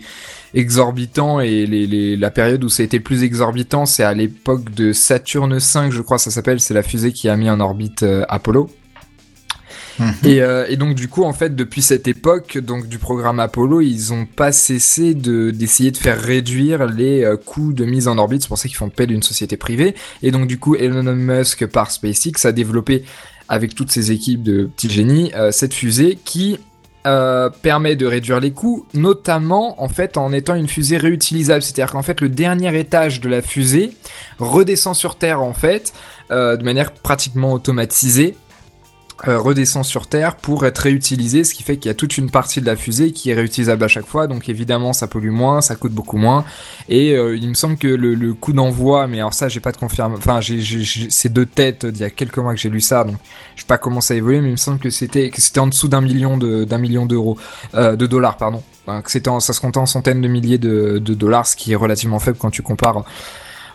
[0.53, 1.65] exorbitant et
[2.15, 5.91] la période où ça a été le plus exorbitant, c'est à l'époque de Saturne 5,
[5.91, 8.69] je crois, ça s'appelle, c'est la fusée qui a mis en orbite euh, Apollo.
[9.99, 10.13] Mhm.
[10.23, 13.81] Et, euh, et donc du coup en fait depuis cette époque donc du programme Apollo
[13.81, 18.17] ils ont pas cessé de d'essayer de faire réduire les euh, coûts de mise en
[18.17, 20.75] orbite c'est pour ça qu'ils font appel à une société privée et donc du coup
[20.75, 23.03] Elon Musk par SpaceX a développé
[23.49, 26.57] avec toutes ses équipes de petits génies euh, cette fusée qui
[27.61, 31.61] permet de réduire les coûts, notamment en fait en étant une fusée réutilisable.
[31.61, 33.91] C'est-à-dire qu'en fait le dernier étage de la fusée
[34.39, 35.91] redescend sur Terre en fait
[36.29, 38.37] de manière pratiquement automatisée
[39.27, 42.29] euh, redescend sur Terre pour être réutilisé, ce qui fait qu'il y a toute une
[42.29, 45.61] partie de la fusée qui est réutilisable à chaque fois, donc évidemment ça pollue moins,
[45.61, 46.43] ça coûte beaucoup moins,
[46.89, 49.71] et euh, il me semble que le, le coût d'envoi, mais alors ça j'ai pas
[49.71, 52.81] de confirmation, enfin j'ai, c'est deux têtes d'il y a quelques mois que j'ai lu
[52.81, 53.15] ça, donc
[53.55, 55.59] je sais pas comment ça a évolué, mais il me semble que c'était que c'était
[55.59, 57.37] en dessous d'un million d'un million d'euros,
[57.75, 61.47] euh, de dollars pardon, que c'était ça se comptait en centaines de milliers de dollars,
[61.47, 63.05] ce qui est relativement faible quand tu compares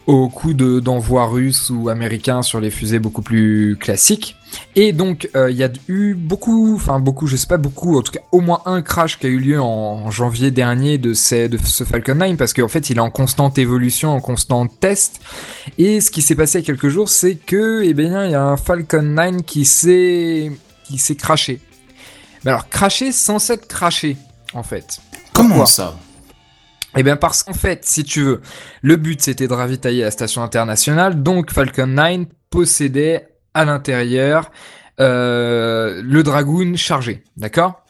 [0.09, 4.36] au coup de- d'envoi russe ou américain sur les fusées beaucoup plus classiques.
[4.74, 8.00] Et donc, euh, il y a eu beaucoup, enfin beaucoup, je sais pas beaucoup, en
[8.02, 11.12] tout cas au moins un crash qui a eu lieu en, en janvier dernier de,
[11.12, 14.66] ces, de ce Falcon 9 parce qu'en fait, il est en constante évolution, en constant
[14.66, 15.20] test.
[15.76, 18.30] Et ce qui s'est passé il y a quelques jours, c'est que, eh bien, il
[18.30, 20.50] y a un Falcon 9 qui s'est,
[20.84, 21.61] qui s'est crashé.
[22.46, 24.16] Mais alors, craché sans s'être craché,
[24.54, 25.00] en fait.
[25.34, 25.98] Comment ça?
[27.01, 28.40] Eh bien parce qu'en fait, si tu veux,
[28.82, 34.51] le but c'était de ravitailler la station internationale, donc Falcon 9 possédait à l'intérieur
[34.99, 37.84] euh, le Dragoon chargé, d'accord?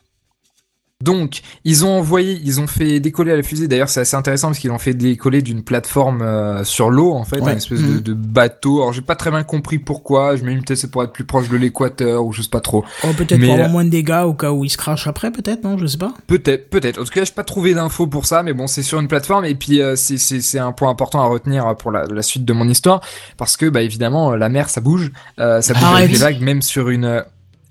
[1.05, 3.69] Donc, ils ont envoyé, ils ont fait décoller à la fusée.
[3.69, 7.23] D'ailleurs, c'est assez intéressant parce qu'ils l'ont fait décoller d'une plateforme euh, sur l'eau, en
[7.25, 7.53] fait, Ouais.
[7.53, 8.01] une espèce de, Mhm.
[8.01, 8.79] de bateau.
[8.81, 10.35] Alors, j'ai pas très bien compris pourquoi.
[10.35, 12.59] Je me dis peut-être c'est pour être plus proche de l'équateur ou je sais pas
[12.61, 12.85] trop.
[13.05, 15.31] Oh, peut-être pour avoir euh, moins de dégâts au cas où il se crache après,
[15.31, 16.13] peut-être, non Je sais pas.
[16.27, 17.01] Peut-être, peut-être.
[17.01, 19.45] En tout cas, j'ai pas trouvé d'infos pour ça, mais bon, c'est sur une plateforme
[19.45, 22.69] et puis euh, c'est un point important à retenir pour la, la suite de mon
[22.69, 23.01] histoire
[23.37, 25.99] parce que bah évidemment euh, la mer ça bouge, euh, ça bouge Arrête.
[26.07, 27.23] avec les vagues, même sur une euh,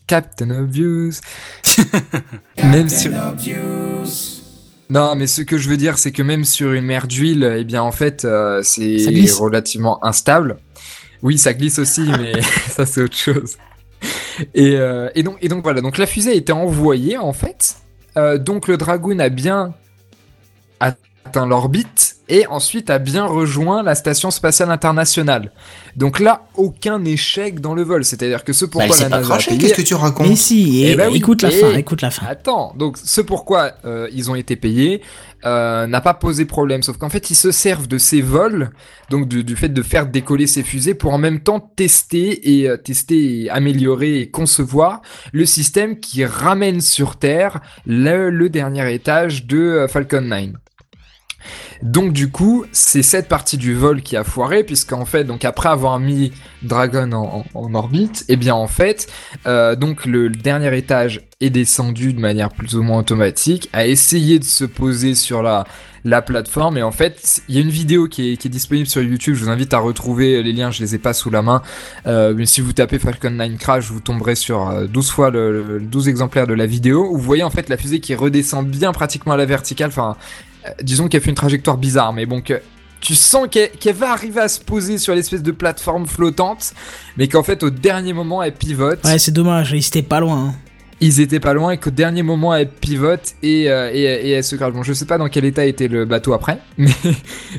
[0.08, 1.20] Captain Obvious,
[2.64, 3.12] même sur.
[4.90, 7.64] Non, mais ce que je veux dire, c'est que même sur une mer d'huile, eh
[7.66, 8.98] bien en fait, euh, c'est
[9.38, 10.58] relativement instable.
[11.24, 13.58] Oui, ça glisse aussi, mais ça c'est autre chose.
[14.54, 17.78] Et, euh, et donc et donc voilà, donc la fusée a été envoyée en fait.
[18.18, 19.74] Euh, donc le Dragoon a bien
[21.28, 25.52] atteint l'orbite et ensuite a bien rejoint la station spatiale internationale.
[25.96, 28.04] Donc là, aucun échec dans le vol.
[28.04, 30.28] C'est-à-dire que ce Bah, pourquoi la pas NASA a craché, payé- qu'est-ce que tu racontes
[30.28, 32.26] Mais si, et, Eh ben oui, écoute la et- fin, écoute la fin.
[32.28, 35.02] Attends, donc ce pourquoi euh, ils ont été payés
[35.46, 38.72] euh, n'a pas posé problème, sauf qu'en fait ils se servent de ces vols,
[39.10, 42.68] donc du, du fait de faire décoller ces fusées pour en même temps tester et
[42.68, 45.02] euh, tester et améliorer et concevoir
[45.32, 50.48] le système qui ramène sur Terre le, le dernier étage de Falcon 9.
[51.82, 55.70] Donc du coup, c'est cette partie du vol qui a foiré, puisqu'en fait, donc après
[55.70, 56.32] avoir mis
[56.64, 59.08] Dragon en, orbite, et bien en fait,
[59.46, 64.40] euh, donc le, dernier étage est descendu de manière plus ou moins automatique, a essayé
[64.40, 65.66] de se poser sur la
[66.08, 69.36] la plateforme et en fait il y a une vidéo qui est, disponible sur YouTube
[69.36, 71.62] je vous invite à retrouver les liens je les ai pas sous la main.
[72.06, 75.64] Euh, mais si vous tapez Falcon 9 Crash vous tomberez sur euh, 12 fois le,
[75.64, 78.66] le- 12 exemplaires de la vidéo où vous voyez en fait la fusée qui redescend
[78.66, 80.24] bien pratiquement à la verticale enfin euh,
[80.82, 82.62] disons qu'elle fait une trajectoire bizarre mais bon que
[83.00, 86.74] tu sens qu'elle va arriver à se poser sur l'espèce de plateforme flottante,
[87.16, 89.04] mais qu'en fait au dernier moment elle pivote.
[89.06, 90.48] Ouais, c'est dommage, ils étaient pas loin.
[90.48, 90.56] hein.
[91.00, 94.44] Ils étaient pas loin et qu'au dernier moment elle pivote et, euh, et, et elle
[94.44, 94.74] se crache.
[94.74, 96.90] Bon, je sais pas dans quel état était le bateau après, mais,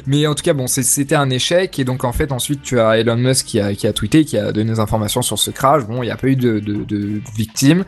[0.09, 2.99] mais en tout cas bon, c'était un échec et donc en fait ensuite tu as
[2.99, 5.85] Elon Musk qui a, qui a tweeté, qui a donné des informations sur ce crash.
[5.87, 7.85] Bon, il n'y a pas eu de, de, de victimes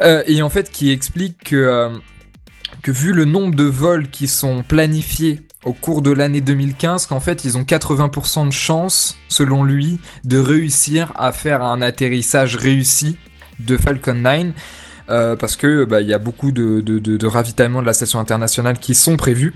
[0.00, 1.88] Euh, et en fait qui explique que euh,
[2.82, 7.20] que vu le nombre de vols qui sont planifiés au cours de l'année 2015, qu'en
[7.20, 13.16] fait ils ont 80% de chances, selon lui, de réussir à faire un atterrissage réussi
[13.60, 14.46] de Falcon 9.
[15.10, 17.92] euh, parce que bah, il y a beaucoup de, de, de, de ravitaillements de la
[17.92, 19.54] station internationale qui sont prévus.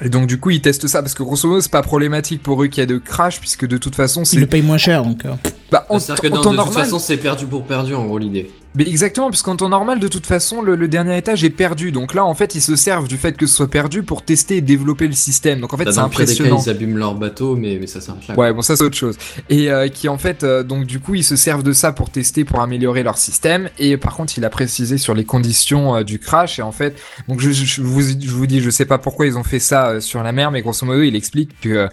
[0.00, 2.62] Et donc du coup ils testent ça parce que grosso modo c'est pas problématique pour
[2.62, 4.78] eux qu'il y ait de crash puisque de toute façon Ils c'est le payent moins
[4.78, 5.24] cher, donc.
[5.70, 8.18] Bah, en, C'est-à-dire que en temps de toute façon, c'est perdu pour perdu en gros
[8.18, 8.50] l'idée.
[8.74, 11.92] mais exactement, parce qu'en temps normal, de toute façon, le, le dernier étage est perdu.
[11.92, 14.56] Donc là, en fait, ils se servent du fait que ce soit perdu pour tester
[14.58, 15.60] et développer le système.
[15.60, 16.62] Donc en fait, c'est pire des cas, impressionnant.
[16.64, 18.34] ils abîment leur bateau, mais, mais ça s'arrête là.
[18.36, 19.16] Ouais, bon, ça c'est autre chose.
[19.50, 22.10] Et euh, qui en fait, euh, donc du coup, ils se servent de ça pour
[22.10, 23.68] tester, pour améliorer leur système.
[23.78, 26.58] Et par contre, il a précisé sur les conditions euh, du crash.
[26.58, 26.98] Et en fait,
[27.28, 29.58] donc je, je- je vous, je vous dis, je sais pas pourquoi ils ont fait
[29.60, 31.88] ça euh, sur la mer, mais grosso modo, il explique que euh,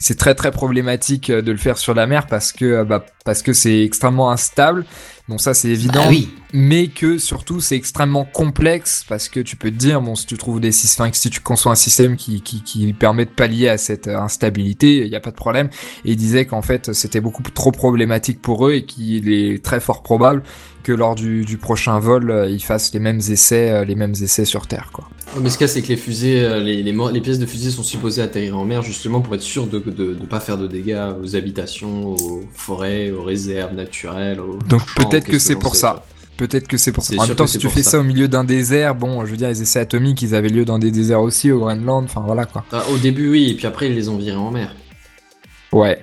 [0.00, 3.04] c'est très très problématique euh, de le faire sur la mer parce que euh, bah,
[3.24, 4.84] parce que c'est extrêmement instable.
[5.28, 6.28] Bon, ça c'est évident Ah oui.
[6.52, 10.36] mais que surtout c'est extrêmement complexe parce que tu peux te dire bon si tu
[10.36, 13.78] trouves des systèmes si tu conçois un système qui, qui, qui permet de pallier à
[13.78, 15.68] cette euh, instabilité il n'y a pas de problème
[16.04, 19.78] et il disait qu'en fait c'était beaucoup trop problématique pour eux et qu'il est très
[19.78, 20.42] fort probable
[20.82, 24.14] que lors du, du prochain vol euh, ils fassent les mêmes essais euh, les mêmes
[24.20, 25.08] essais sur terre quoi
[25.40, 27.38] Mais ce qu'il y a, c'est que les fusées, euh, les, les, mo- les pièces
[27.38, 30.58] de fusée sont supposées atterrir en mer justement pour être sûr de ne pas faire
[30.58, 34.40] de dégâts aux habitations, aux forêts, aux réserves naturelles.
[34.40, 36.04] Aux donc peut-être que c'est pour ça.
[36.36, 37.14] Peut-être que c'est pour ça.
[37.18, 37.90] En même temps, si tu fais ça.
[37.90, 40.64] ça au milieu d'un désert, bon, je veux dire, les essais atomiques, ils avaient lieu
[40.64, 42.64] dans des déserts aussi, au Groenland, enfin voilà quoi.
[42.72, 44.74] Ah, au début, oui, et puis après, ils les ont virés en mer.
[45.70, 46.02] Ouais.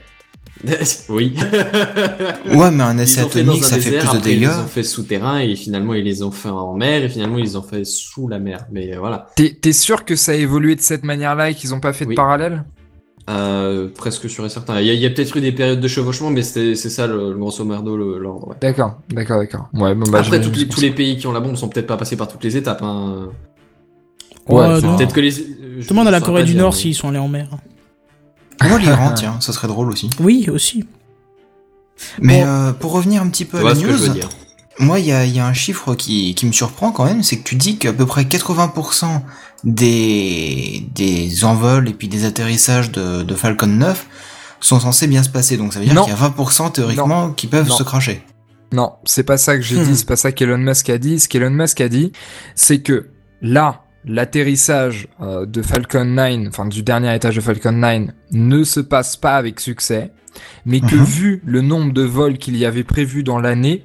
[1.10, 1.34] oui.
[2.54, 4.40] Ouais, mais un un ça fait plus de après, Ils dégâts.
[4.42, 7.44] les ont fait souterrain et finalement ils les ont fait en mer et finalement ils
[7.44, 8.66] les ont fait sous la mer.
[8.72, 11.80] Mais euh, voilà, T'es sûr que ça a évolué de cette manière-là et qu'ils ont
[11.80, 12.16] pas fait de Oui.
[12.16, 12.64] parallèle?
[13.30, 14.80] Euh, presque sûr et certain.
[14.80, 17.64] Il y a, peut-être eu des périodes de chevauchement, mais c'est ça le, le grosso
[17.66, 18.48] merdo le- l'ordre.
[18.48, 18.56] ouais.
[18.62, 19.68] D'accord, d'accord, d'accord.
[19.74, 21.98] Ouais, bon, bah, Après, les- tous les pays qui ont la bombe sont peut-être pas
[21.98, 22.82] passés par toutes les étapes.
[22.84, 23.28] Hein.
[24.48, 24.82] Ouais, Ouais.
[24.82, 25.40] Peut-être que les.
[25.42, 25.44] euh,
[25.80, 27.50] je Demande à la Corée du dire, Nord mais- s'ils sont allés en mer.
[28.64, 30.10] Moi, l'Iran, tiens, ça serait drôle aussi.
[30.20, 30.86] Oui, aussi.
[32.22, 32.48] Mais Bon.
[32.48, 34.30] euh, pour revenir un petit peu Tu à la ce que je veux news, dire.
[34.80, 37.24] moi, il y a, il y a un chiffre qui, qui me surprend quand même,
[37.24, 39.22] c'est que tu dis qu'à peu près 80%
[39.64, 44.06] des, des envols et puis des atterrissages de, de Falcon 9
[44.60, 45.58] sont censés bien se passer.
[45.58, 47.76] Donc ça veut dire qu'il y a 20% théoriquement qui peuvent Non.
[47.78, 48.24] se cracher.
[48.74, 49.84] Non, c'est pas ça que j'ai Hmm.
[49.88, 51.20] dit, c'est pas ça qu'Elon Musk a dit.
[51.20, 52.12] Ce qu'Elon Musk a dit,
[52.54, 53.10] c'est que
[53.42, 58.80] là, l'atterrissage euh, de Falcon 9, enfin du dernier étage de Falcon 9, ne se
[58.80, 60.12] passe pas avec succès,
[60.66, 61.04] mais que Mhm.
[61.04, 63.84] vu le nombre de vols qu'il y avait prévu dans l'année,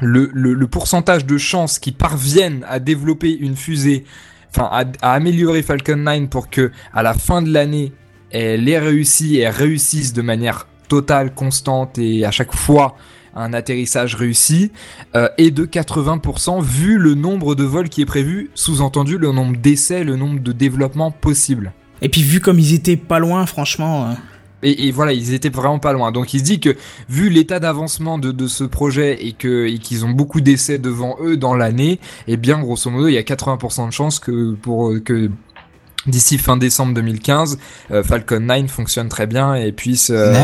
[0.00, 4.04] le, le, le pourcentage de chances qu'ils parviennent à développer une fusée,
[4.50, 7.92] enfin à, à améliorer Falcon 9 pour que à la fin de l'année
[8.30, 12.96] elle ait réussi et elle réussisse de manière totale, constante et à chaque fois
[13.34, 14.70] un atterrissage réussi
[15.16, 19.56] euh, est de 80% vu le nombre de vols qui est prévu, sous-entendu le nombre
[19.56, 21.72] d'essais, le nombre de développements possibles.
[22.02, 24.06] Et puis vu comme ils étaient pas loin, franchement.
[24.10, 24.14] euh,
[24.62, 26.10] Et, et voilà, ils étaient vraiment pas loin.
[26.12, 26.76] Donc il se dit que
[27.08, 31.16] vu l'état d'avancement de, de ce projet et que et qu'ils ont beaucoup d'essais devant
[31.22, 34.90] eux dans l'année, eh bien grosso modo il y a 80% de chances que pour
[34.90, 35.30] euh, que
[36.06, 37.58] d'ici fin décembre 2015,
[37.90, 40.34] euh, Falcon 9 fonctionne très bien et puisse euh,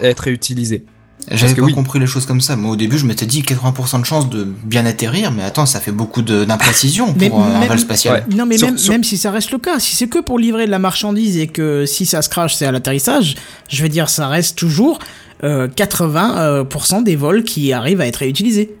[0.00, 0.84] être réutilisé.
[1.30, 1.74] J'avais que pas oui.
[1.74, 2.56] compris les choses comme ça.
[2.56, 5.78] Moi, au début, je m'étais dit 80% de chances de bien atterrir, mais attends, ça
[5.80, 8.24] fait beaucoup d'imprécision pour euh, un vol spatial.
[8.34, 10.38] Non, mais Sur- même, sur- même si ça reste le cas, si c'est que pour
[10.38, 13.34] livrer de la marchandise et que si ça se crache, c'est à l'atterrissage,
[13.68, 15.00] je veux dire, ça reste toujours
[15.44, 18.74] euh, 80% des vols qui arrivent à être réutilisés.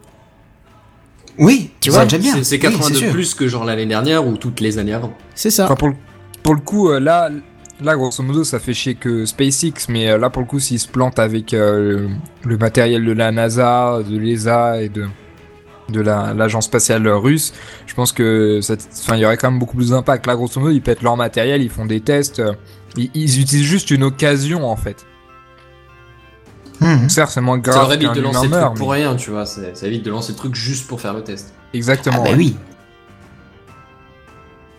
[1.38, 2.34] Oui, Tu c'est vois, déjà bien.
[2.36, 3.10] C'est- C'est Oui, 80 c'est de sûr.
[3.12, 5.12] plus que genre l'année dernière ou toutes les années avant.
[5.34, 5.66] C'est ça.
[5.66, 5.94] Enfin, pour, le,
[6.42, 7.30] pour le coup, euh, là,
[7.80, 10.80] là, grosso modo, ça fait chier que SpaceX, mais euh, là, pour le coup, s'ils
[10.80, 12.08] se plantent avec euh,
[12.42, 15.06] le, le matériel de la NASA, de l'ESA et de,
[15.88, 17.52] de la- l'agence spatiale russe,
[17.86, 18.74] je pense que ça,
[19.04, 20.26] enfin, il y aurait quand même beaucoup plus d'impact.
[20.26, 22.52] Là, grosso modo, ils pètent leur matériel, ils font des tests, euh,
[22.96, 25.04] ils, ils utilisent juste une occasion, en fait.
[26.80, 27.08] Mhm.
[27.08, 29.30] Certes, c'est moins Ça grave leur évite de lancer le truc pour mais- rien, tu
[29.30, 29.46] vois.
[29.46, 31.52] Ça ça évite de lancer le truc juste pour faire le test.
[31.74, 32.18] Exactement.
[32.20, 32.36] Ah bah ouais.
[32.36, 32.56] oui.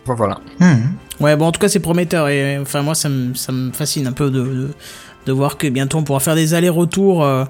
[0.04, 0.38] Enfin, voilà.
[0.58, 0.92] Mhm.
[1.20, 2.28] Ouais, bon, en tout cas, c'est prometteur.
[2.28, 4.68] Et enfin, moi, ça me, ça me fascine un peu de, de,
[5.26, 7.44] de voir que bientôt on pourra faire des allers-retours euh,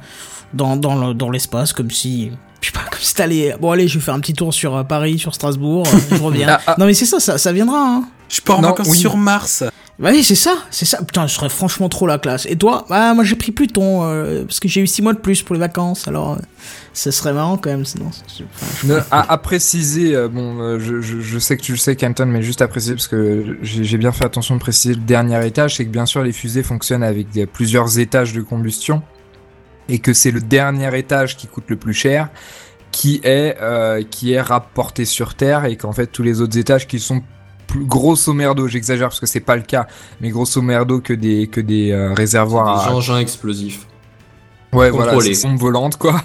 [0.52, 2.32] dans, dans, le- dans l'espace, comme si.
[2.60, 3.54] Je sais pas, comme si t'allais.
[3.60, 6.22] Bon, allez, je vais faire un petit tour sur euh, Paris, sur Strasbourg, euh, je
[6.22, 6.48] reviens.
[6.50, 6.74] Ah, ah.
[6.78, 8.04] Non, mais c'est ça, ça, ça viendra, hein.
[8.28, 8.98] Je pars en vacances oui.
[8.98, 9.64] sur Mars.
[10.00, 11.02] Bah oui, c'est ça, c'est ça.
[11.04, 12.46] Putain, je serais franchement trop la classe.
[12.46, 12.86] Et toi?
[12.88, 15.54] Bah, moi j'ai pris Pluton, euh, parce que j'ai eu 6 mois de plus pour
[15.54, 16.36] les vacances, alors euh,
[16.94, 18.06] ce serait marrant quand même, sinon.
[18.06, 21.78] enfin, je- à, à préciser, euh, bon, euh, je, je, je sais que tu le
[21.78, 25.00] sais, Canton, mais juste à préciser, parce que j'ai bien fait attention de préciser le
[25.00, 29.02] dernier étage, c'est que bien sûr les fusées fonctionnent avec des- plusieurs étages de combustion,
[29.90, 32.30] et que c'est le dernier étage qui coûte le plus cher,
[32.90, 36.86] qui est, euh, qui est rapporté sur Terre, et qu'en fait tous les autres étages
[36.88, 37.20] qui sont
[37.70, 39.86] plus grosso merdo, j'exagère parce que c'est pas le cas,
[40.20, 42.94] mais grosso merdo que des, que des euh, réservoirs Des à...
[42.94, 43.86] engins explosifs.
[44.72, 46.22] Ouais, voilà, c'est bombes volantes, quoi,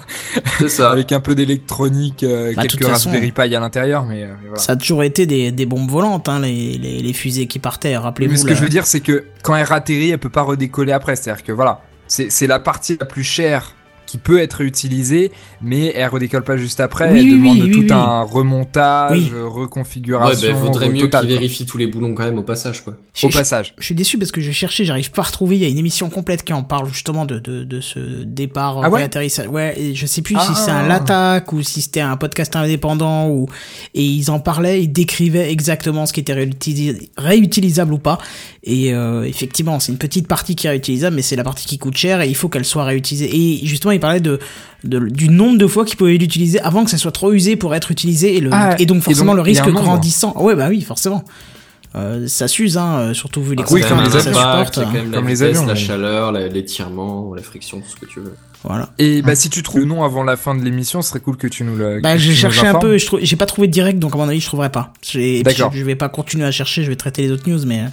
[0.58, 0.90] C'est ça.
[0.92, 4.62] avec un peu d'électronique, euh, Bah, quelques Raspberry Pi à l'intérieur, mais, euh, mais voilà.
[4.62, 7.90] Ça a toujours été des, des bombes volantes, hein, les, les, les fusées qui partaient,
[7.90, 8.36] Mais rappelez-vous.
[8.36, 11.16] ce que je veux dire, c'est que quand elle atterrit, elle peut pas redécoller après.
[11.16, 13.74] C'est-à-dire que voilà, c'est c'est la partie la plus chère
[14.06, 17.10] qui peut être utilisée, mais elle redécolle pas juste après.
[17.12, 19.30] Oui, elle oui, demande oui, tout un remontage, Oui.
[19.34, 20.52] euh, Ouais, reconfiguration.
[20.52, 21.22] bah, faudrait re- mieux qu'ils quoi.
[21.22, 22.94] vérifient tous les boulons quand même au passage, quoi.
[23.14, 23.74] Je- Au je- passage.
[23.78, 25.56] Je suis déçu parce que je cherchais, j'arrive pas à retrouver.
[25.56, 28.80] Il y a une émission complète qui en parle justement de, de, de ce départ
[28.84, 29.08] Ah ouais.
[29.48, 30.54] Ouais, et je sais plus si Ah.
[30.54, 33.46] c'est un l'attaque ou si c'était un podcast indépendant ou
[33.94, 38.18] et ils en parlaient, ils décrivaient exactement ce qui était réutilis- réutilisable ou pas.
[38.62, 41.78] Et euh, effectivement, c'est une petite partie qui est réutilisable, mais c'est la partie qui
[41.78, 43.30] coûte cher et il faut qu'elle soit réutilisée.
[43.34, 44.38] Et justement, il parlait de,
[44.84, 47.74] de du nombre de fois qu'ils pouvaient l'utiliser avant que ça soit trop usé pour
[47.74, 50.34] être utilisé et, le, Ah, et donc et forcément donc, le risque grandissant.
[50.40, 51.24] Ouais, bah oui, forcément.
[51.94, 54.20] Euh, ça s'use, hein, euh, surtout vu les Ah, oui, comme les même ça un
[54.26, 54.38] avions.
[54.38, 54.86] impact, supporte.
[54.86, 55.78] quand même Comme la les vitesse, avions, la oui.
[55.78, 58.34] chaleur, la- l'étirement, la friction, tout ce que tu veux.
[58.64, 58.90] Voilà.
[58.98, 61.36] Et bah si tu trouves le nom avant la fin de l'émission, ce serait cool
[61.36, 62.00] que tu nous le.
[62.00, 64.28] Bah, j'ai cherché un peu, et je j'ai pas trouvé de direct, donc à mon
[64.28, 64.92] avis, je trouverai pas.
[65.14, 65.70] Et D'accord.
[65.72, 67.84] Je, je vais pas continuer à chercher, je vais traiter les autres news, mais.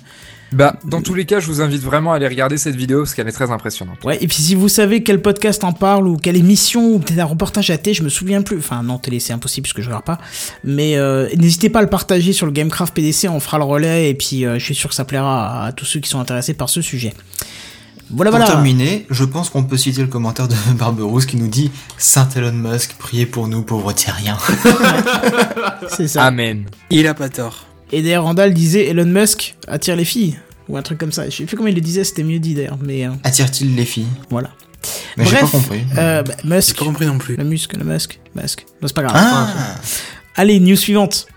[0.53, 3.13] Bah dans tous les cas, je vous invite vraiment à aller regarder cette vidéo parce
[3.13, 3.97] qu'elle est très impressionnante.
[4.03, 7.19] Ouais, et puis si vous savez quel podcast en parle, ou quelle émission, ou peut-être
[7.19, 8.57] un reportage à télé, je me souviens plus.
[8.59, 10.19] Enfin, non, télé, c'est impossible parce que je regarde pas.
[10.63, 14.09] Mais euh, n'hésitez pas à le partager sur le Gamecraft PDC, on fera le relais,
[14.09, 16.19] et puis euh, je suis sûr que ça plaira à, à tous ceux qui sont
[16.19, 17.13] intéressés par ce sujet.
[18.11, 18.53] Voilà, Pour voilà.
[18.53, 22.51] terminer, je pense qu'on peut citer le commentaire de Barberousse qui nous dit Saint Elon
[22.51, 24.37] Musk, priez pour nous pauvres terriens.
[25.87, 26.25] C'est ça.
[26.25, 26.65] Amen.
[26.91, 27.65] Il a pas tort.
[27.95, 30.35] Et d'ailleurs, Randall disait Elon Musk attire les filles.
[30.67, 31.29] Ou un truc comme ça.
[31.29, 32.79] Je sais plus comment il le disait, c'était mieux dit d'ailleurs.
[32.81, 34.07] Mais euh, Attire-t-il les filles?
[34.29, 34.49] voilà.
[35.15, 35.81] Mais j'ai Bref, pas compris.
[35.97, 36.77] Euh, bah, J'ai Musk.
[36.79, 37.35] pas compris non plus.
[37.35, 38.19] Le muscle, le Musk.
[38.35, 38.65] Musk.
[38.81, 39.13] Non, c'est pas grave.
[39.15, 39.75] Ah
[40.35, 41.27] Allez, news suivante.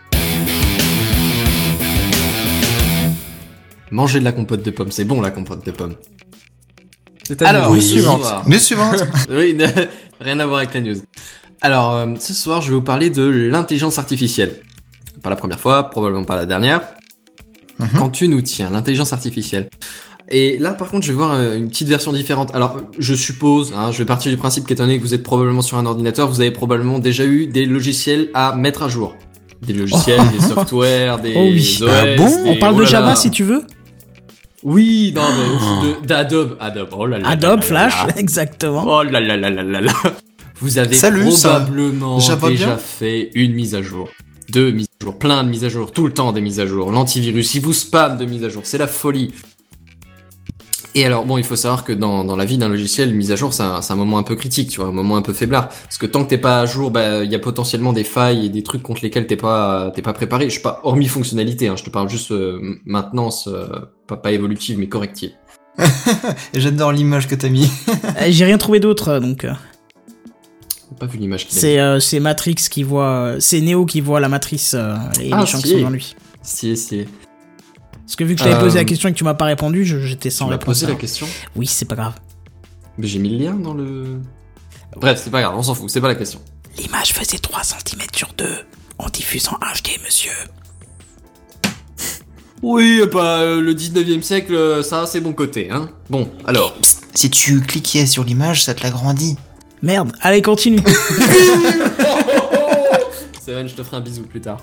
[3.90, 5.94] Manger de la compote de pommes, c'est bon la compote de pommes.
[7.40, 7.82] Alors, Oui.
[7.82, 8.24] ce Suivante.
[8.46, 9.04] News suivante.
[9.30, 9.66] oui, ne-
[10.20, 10.96] rien à voir avec la news.
[11.60, 14.56] Alors, euh, ce soir, je vais vous parler de l'intelligence artificielle.
[15.22, 16.82] Pas la première fois, probablement pas la dernière.
[17.78, 17.88] Mhm.
[17.98, 19.68] Quand tu nous tiens, l'intelligence artificielle.
[20.28, 22.52] Et là, par contre, je vais voir euh, une petite version différente.
[22.54, 25.62] Alors, je suppose, hein, je vais partir du principe qu'étant donné que vous êtes probablement
[25.62, 29.14] sur un ordinateur, vous avez probablement déjà eu des logiciels à mettre à jour.
[29.62, 31.78] Des logiciels, des softwares, des Oh oui.
[31.80, 33.16] OS, Ah bon des- On parle oh de là Java là.
[33.16, 33.62] si tu veux.
[34.62, 37.28] Oui, non, mais de- d'Adobe, Adobe, oh là là.
[37.28, 38.84] Adobe là Flash, exactement.
[38.86, 39.92] Oh là là là là là là.
[40.60, 42.16] Vous avez Salut, probablement
[42.48, 44.08] déjà fait une mise à jour,
[44.50, 46.66] deux mises à jour, plein de mises à jour, tout le temps des mises à
[46.66, 46.90] jour.
[46.90, 49.32] L'antivirus, il vous spam de mises à jour, c'est la folie.
[50.94, 53.30] Et alors, bon, il faut savoir que dans, dans la vie d'un logiciel, une mise
[53.30, 55.22] à jour, c'est un, c'est un moment un peu critique, tu vois, un moment un
[55.22, 55.68] peu faiblard.
[55.68, 58.46] Parce que tant que t'es pas à jour, bah, il y a potentiellement des failles
[58.46, 60.48] et des trucs contre lesquels t'es pas, t'es pas préparé.
[60.48, 63.66] Je sais pas, hormis fonctionnalité, hein, je te parle juste euh, maintenance, euh,
[64.06, 65.32] pas, pas évolutive, mais corrective.
[66.54, 67.70] J'adore l'image que t'as mis.
[67.88, 69.46] Euh, J'ai rien trouvé d'autre, euh, donc.
[70.92, 73.08] Euh, pas vu l'image qu'il C'est euh, c'est Matrix qui voit.
[73.08, 75.90] euh, C'est Neo qui voit la matrice euh, et Ah, les gens qui sont dans
[75.90, 76.14] lui.
[76.42, 77.04] Si, si.
[78.04, 79.46] Parce que vu que je t'avais posé Euh, la question et que tu m'as pas
[79.46, 80.64] répondu, je- j'étais sans Tu réponse.
[80.64, 81.26] posé la question.
[81.56, 82.14] Oui, c'est pas grave.
[82.98, 84.20] Mais j'ai mis le lien dans le.
[84.96, 86.40] Bref, c'est pas grave, on s'en fout, c'est pas la question.
[86.78, 88.46] L'image faisait 3 cm sur 2
[88.98, 90.30] en diffusant HD, monsieur.
[92.62, 95.90] Oui, bah, euh, le 19 e siècle, euh, ça a ses bons côtés, hein.
[96.08, 96.72] Bon, alors.
[96.74, 99.36] Psst, si tu cliquais sur l'image, ça te l'agrandit.
[99.86, 100.80] Merde, allez, continue.
[103.40, 104.58] Seven, je te ferai un bisou plus tard.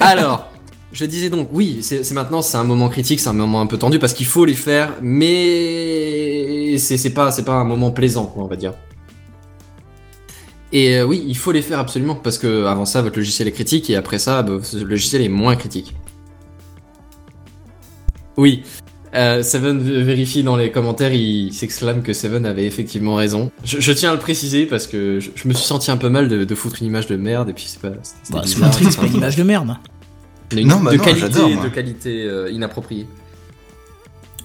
[0.00, 0.50] Alors,
[0.92, 3.76] je disais donc, oui, c'est maintenant, c'est un moment critique, c'est un moment un peu
[3.76, 8.44] tendu parce qu'il faut les faire, mais c'est pas, c'est pas un moment plaisant, quoi,
[8.44, 8.72] on va dire.
[10.72, 13.52] Et euh, oui, il faut les faire absolument parce que avant ça, votre logiciel est
[13.52, 15.94] critique et après ça, bah, ce logiciel est moins critique.
[18.38, 18.62] Oui.
[19.14, 23.52] Euh, Seven vérifie dans les commentaires, il s'exclame que Seven avait effectivement raison.
[23.64, 26.08] Je, je tiens à le préciser parce que je, je me suis senti un peu
[26.08, 27.90] mal de, de foutre une image de merde et puis c'est pas.
[27.90, 29.76] Bah, c'est pas enfin, une image de merde.
[30.52, 31.28] une- Non, bah de non, qualité,
[31.62, 33.06] de qualité euh, inappropriée.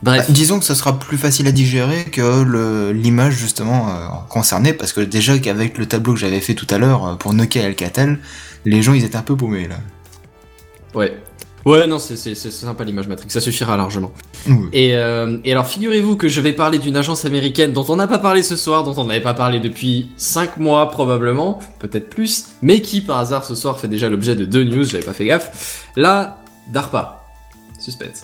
[0.04, 0.32] Bah, Bref.
[0.32, 5.02] disons que ça sera plus facile à digérer que l'image justement euh, concernée, parce que
[5.02, 8.20] déjà qu'avec le tableau que j'avais fait tout à l'heure euh, pour Nokia et Alcatel,
[8.66, 9.76] les gens ils étaient un peu paumés là.
[10.96, 11.18] Ouais.
[11.70, 14.12] Ouais, non, c'est sympa l'image Matrix, ça suffira largement.
[14.74, 18.08] Et, euh, et alors, figurez-vous que je vais parler d'une agence américaine dont on n'a
[18.08, 22.48] pas parlé ce soir, dont on n'avait pas parlé depuis 5 mois probablement, peut-être plus,
[22.64, 25.26] mais qui par hasard ce soir fait déjà l'objet de deux news, j'avais pas fait
[25.26, 25.86] gaffe.
[25.96, 26.40] La
[26.70, 27.24] DARPA.
[27.78, 28.24] Suspense.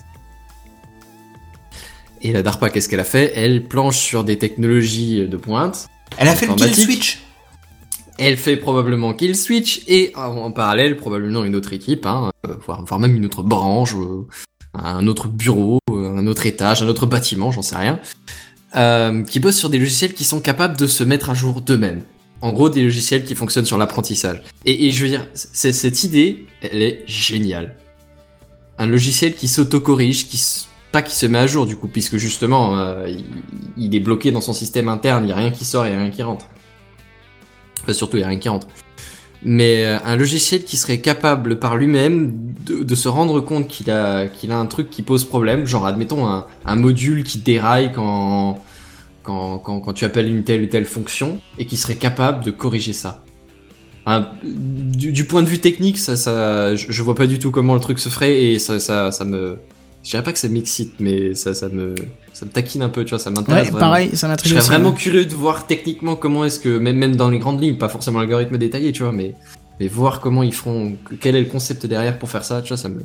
[2.23, 3.31] Et la DARPA, qu'est-ce qu'elle a fait?
[3.35, 5.87] Elle planche sur des technologies de pointe.
[6.17, 7.24] Elle a fait le kill switch.
[8.17, 12.99] Elle fait probablement Kill Switch et en, parallèle probablement une autre équipe, hein, euh, voire,
[12.99, 14.25] même une autre branche, euh,
[14.73, 17.99] un autre bureau, euh, un autre étage, un autre bâtiment, j'en sais rien,
[19.25, 22.03] qui bosse sur des logiciels qui sont capables de se mettre à jour d'eux-mêmes.
[22.41, 24.43] En gros, des logiciels qui fonctionnent sur l'apprentissage.
[24.65, 27.75] Et, et je veux dire, cette idée, elle est géniale.
[28.77, 30.41] Un logiciel qui s'auto-corrige, qui
[30.91, 32.77] pas qui se met à jour du coup, puisque justement,
[33.77, 36.09] il, est bloqué dans son système interne, il y a rien qui sort, a rien
[36.09, 36.47] qui rentre.
[37.85, 38.67] Enfin, surtout, il y a rien qui rentre.
[39.43, 42.33] Mais euh, un logiciel qui serait capable par lui-même
[42.65, 46.75] de, se rendre compte qu'il a, a un truc qui pose problème, genre admettons un,
[46.75, 48.59] module qui déraille quand,
[49.21, 52.93] quand, quand, tu appelles une telle ou telle fonction, et qui serait capable de corriger
[52.93, 53.23] ça.
[54.43, 57.79] Du, point de vue technique, ça, ça, je, je vois pas du tout comment le
[57.79, 59.59] truc se ferait, et ça, ça me...
[60.05, 61.95] Je dirais pas que ça m'excite, mais ça, ça me,
[62.31, 63.71] ça me taquine un peu, tu vois, ça m'intéresse.
[63.71, 64.69] Ouais, pareil, ça Je m'intrigue serais aussi.
[64.69, 67.89] vraiment curieux de voir techniquement comment est-ce que, même, même dans les grandes lignes, pas
[67.89, 69.33] forcément l'algorithme détaillé, tu vois, mais,
[69.79, 72.77] mais voir comment ils feront, quel est le concept derrière pour faire ça, tu vois,
[72.77, 73.01] ça me,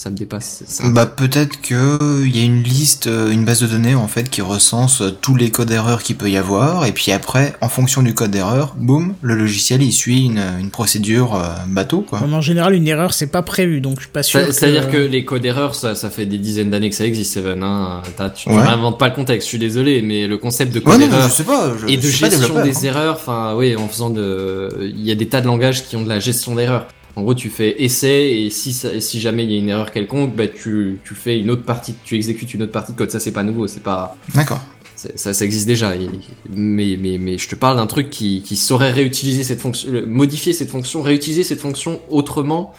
[0.00, 0.62] ça me dépasse.
[0.66, 4.08] c'est- Bah peut-être que il y a une liste, euh, une base de données en
[4.08, 7.54] fait qui recense euh, tous les codes d'erreur qu'il peut y avoir et puis après
[7.60, 12.00] en fonction du code d'erreur, boum, le logiciel il suit une, une procédure euh, bateau
[12.00, 12.20] quoi.
[12.22, 14.40] En général, une erreur, c'est pas prévu, donc je suis pas sûr.
[14.40, 17.04] Ça- que- C'est-à-dire que les codes erreurs, ça, ça fait des dizaines d'années que ça
[17.04, 18.00] existe, Seven, hein.
[18.16, 18.54] T'as- Tu Ouais.
[18.56, 21.12] n'inventes pas le contexte, je suis désolé, mais le concept de Ouais code non, mais
[21.12, 22.80] je erreur sais pas, je, et de gestion des hein.
[22.84, 26.02] erreurs, enfin, oui, en faisant de, il y a des tas de langages qui ont
[26.02, 26.86] de la gestion d'erreurs.
[27.20, 30.48] En gros, tu fais essai et si jamais il y a une erreur quelconque, bah
[30.48, 33.10] tu tu fais une autre partie, tu exécutes une autre partie de code.
[33.10, 34.60] Ça c'est pas nouveau, c'est pas D'accord.
[34.96, 35.94] ça, ça existe déjà.
[35.96, 36.08] Et-
[36.48, 40.06] mais, mais, mais je te parle d'un truc qui, qui saurait réutiliser cette fonction, euh,
[40.06, 42.72] modifier cette fonction, réutiliser cette fonction autrement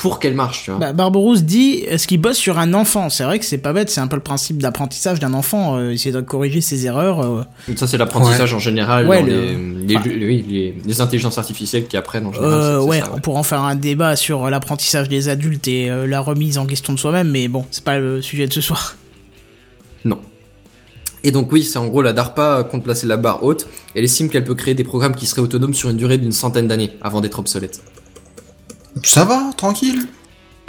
[0.00, 0.80] pour qu'elle marche, tu vois.
[0.80, 3.08] Bah, Barberousse dit est-ce qu'il bosse sur un enfant?
[3.10, 5.90] C'est vrai que c'est pas bête, c'est un peu le principe d'apprentissage d'un enfant, euh,
[5.90, 7.20] essayer de corriger ses erreurs.
[7.20, 7.42] euh.
[7.76, 9.06] ça, c'est l'apprentissage en général.
[9.06, 12.52] Ouais, dans le- les, les, enfin- oui, les, les intelligences artificielles qui apprennent en général.
[12.52, 15.68] Euh, c'est- c'est ouais, ça, on pourra en faire un débat sur l'apprentissage des adultes
[15.68, 18.52] et euh, la remise en question de soi-même, mais bon, c'est pas le sujet de
[18.52, 18.96] ce soir.
[20.04, 20.18] Non.
[21.22, 23.66] Et donc oui, c'est en gros la DARPA compte placer la barre haute.
[23.94, 26.66] Elle estime qu'elle peut créer des programmes qui seraient autonomes sur une durée d'une centaine
[26.66, 27.82] d'années avant d'être obsolètes.
[29.02, 30.06] Ça va, tranquille.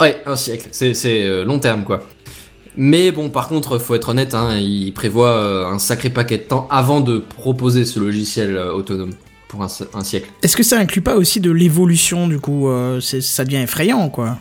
[0.00, 0.68] Ouais, un siècle.
[0.72, 2.02] C'est c'est, euh, long terme quoi.
[2.76, 6.42] Mais bon, par contre, faut être honnête, hein, il prévoit euh, un sacré paquet de
[6.44, 9.12] temps avant de proposer ce logiciel euh, autonome
[9.48, 10.30] pour un, si- un siècle.
[10.42, 14.38] Est-ce que ça inclut pas aussi de l'évolution du coup euh, Ça devient effrayant quoi.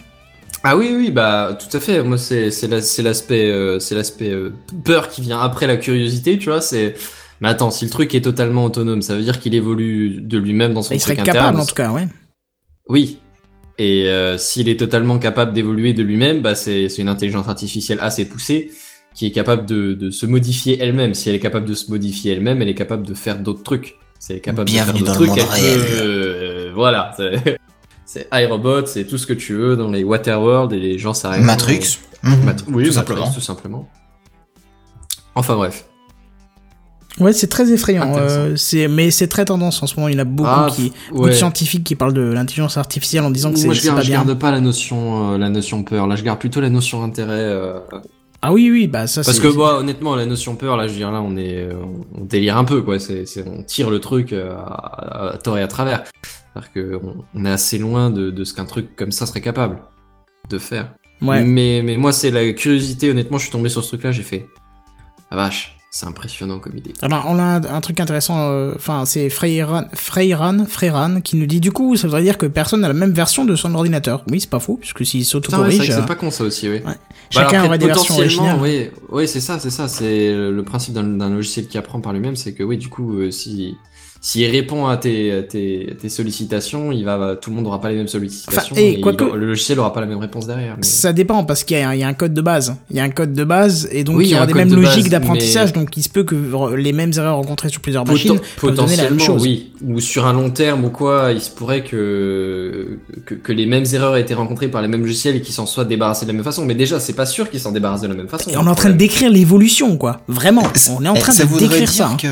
[0.63, 2.01] Ah oui, oui, bah tout à fait.
[2.03, 4.53] Moi, c'est c'est la- c'est l'aspect euh, c'est l'aspect euh,
[4.85, 6.61] peur qui vient après la curiosité, tu vois.
[6.61, 6.93] C'est
[7.41, 10.73] mais attends, si le truc est totalement autonome, ça veut dire qu'il évolue de lui-même
[10.73, 11.59] dans son Il serait capable interne.
[11.59, 12.07] en tout cas, ouais.
[12.87, 13.17] Oui.
[13.83, 17.97] Et euh, s'il est totalement capable d'évoluer de lui-même, bah c'est c'est une intelligence artificielle
[18.01, 18.69] assez poussée
[19.15, 21.15] qui est capable de, de se modifier elle-même.
[21.15, 23.95] Si elle est capable de se modifier elle-même, elle est capable de faire d'autres trucs.
[24.19, 25.79] Si elle est capable Bienvenue de faire dans d'autres le trucs, monde elle réel.
[25.79, 27.11] peut, euh, voilà.
[27.17, 27.57] c'est-
[28.05, 31.43] C'est iRobot, c'est tout ce que tu veux dans les Waterworld et les gens s'arrêtent.
[31.45, 31.97] Matrix.
[32.23, 33.31] Mat- oui, tout Matrix, simplement.
[33.31, 33.89] tout simplement.
[35.33, 35.85] Enfin bref.
[37.19, 38.15] Ouais, c'est très effrayant.
[38.17, 40.07] Euh, c'est mais c'est très tendance en ce moment.
[40.07, 41.29] Il y en a beaucoup Ah, qui, beaucoup ouais.
[41.31, 43.97] de scientifiques qui parlent de l'intelligence artificielle en disant que c'est Moi, je c'est garde,
[43.97, 44.17] pas je bien.
[44.23, 46.07] garde pas la notion, euh, la notion peur.
[46.07, 47.33] Là, je garde plutôt la notion intérêt.
[47.41, 47.79] euh,
[48.41, 50.97] Ah oui, oui, bah ça Parce que moi, honnêtement, la notion peur, là, je veux
[50.97, 51.67] dire, là, on est,
[52.17, 52.97] on délire un peu, quoi.
[52.97, 56.03] C'est, on tire le truc à, à tort et à travers.
[56.53, 59.41] C'est-à-dire que on, on est assez loin de, de ce qu'un truc comme ça serait
[59.41, 59.79] capable
[60.49, 60.93] de faire.
[61.21, 61.43] Ouais.
[61.43, 63.11] Mais, mais moi, c'est la curiosité.
[63.11, 64.47] Honnêtement, je suis tombé sur ce truc-là, j'ai fait.
[65.29, 66.93] Ah vache, c'est impressionnant comme idée.
[67.01, 71.45] Alors, on a un, un truc intéressant, euh, enfin, c'est Freyran, Freyran, Freyran qui nous
[71.45, 74.23] dit du coup, ça voudrait dire que personne n'a la même version de son ordinateur.
[74.31, 76.45] Oui, c'est pas faux, puisque s'il Putain, ouais, c'est s'auto-corrige, euh, c'est pas con ça
[76.45, 76.75] aussi, oui.
[76.75, 76.81] ouais.
[76.85, 76.95] Bah,
[77.29, 78.57] chacun alors, aurait des versions originales.
[78.61, 79.89] Oui, oui c'est ça, c'est ça.
[79.89, 83.19] C'est le principe d'un d'un logiciel qui apprend par lui-même, c'est que oui, du coup,
[83.19, 83.75] euh, si
[84.23, 85.47] s'il répond à tes,
[86.07, 88.73] sollicitations, il va, tout le monde aura pas les mêmes sollicitations.
[88.73, 90.75] Enfin, et il- quoique- le logiciel aura pas la même réponse derrière.
[90.77, 92.75] mais- Ça dépend parce qu'il y, a un- il y a un code de base.
[92.91, 94.69] Il y a un code de base et donc Oui, il y aura des mêmes
[94.69, 95.73] de logiques d'apprentissage.
[95.75, 96.35] mais- Donc il se peut que
[96.75, 99.41] les mêmes erreurs rencontrées sur plusieurs machines peuvent donner la même potentiellement, chose.
[99.41, 99.71] oui.
[99.83, 103.85] Ou sur un long terme ou quoi, il se pourrait que, que, que les mêmes
[103.93, 106.35] erreurs aient été rencontrées par les mêmes logiciels et qu'ils s'en soient débarrassés de la
[106.35, 106.63] même façon.
[106.65, 108.51] Mais déjà, c'est pas sûr qu'ils s'en débarrassent de la même façon.
[108.51, 110.21] Et on est en train de décrire l'évolution, quoi.
[110.27, 110.61] Vraiment,
[110.95, 112.09] on est en Eh, train ça de décrire ça.
[112.09, 112.17] hein.
[112.21, 112.27] que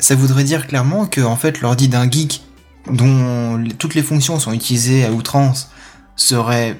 [0.00, 2.42] ça voudrait dire clairement que en fait l'ordi d'un geek
[2.90, 5.70] dont toutes les fonctions sont utilisées à outrance
[6.16, 6.76] serait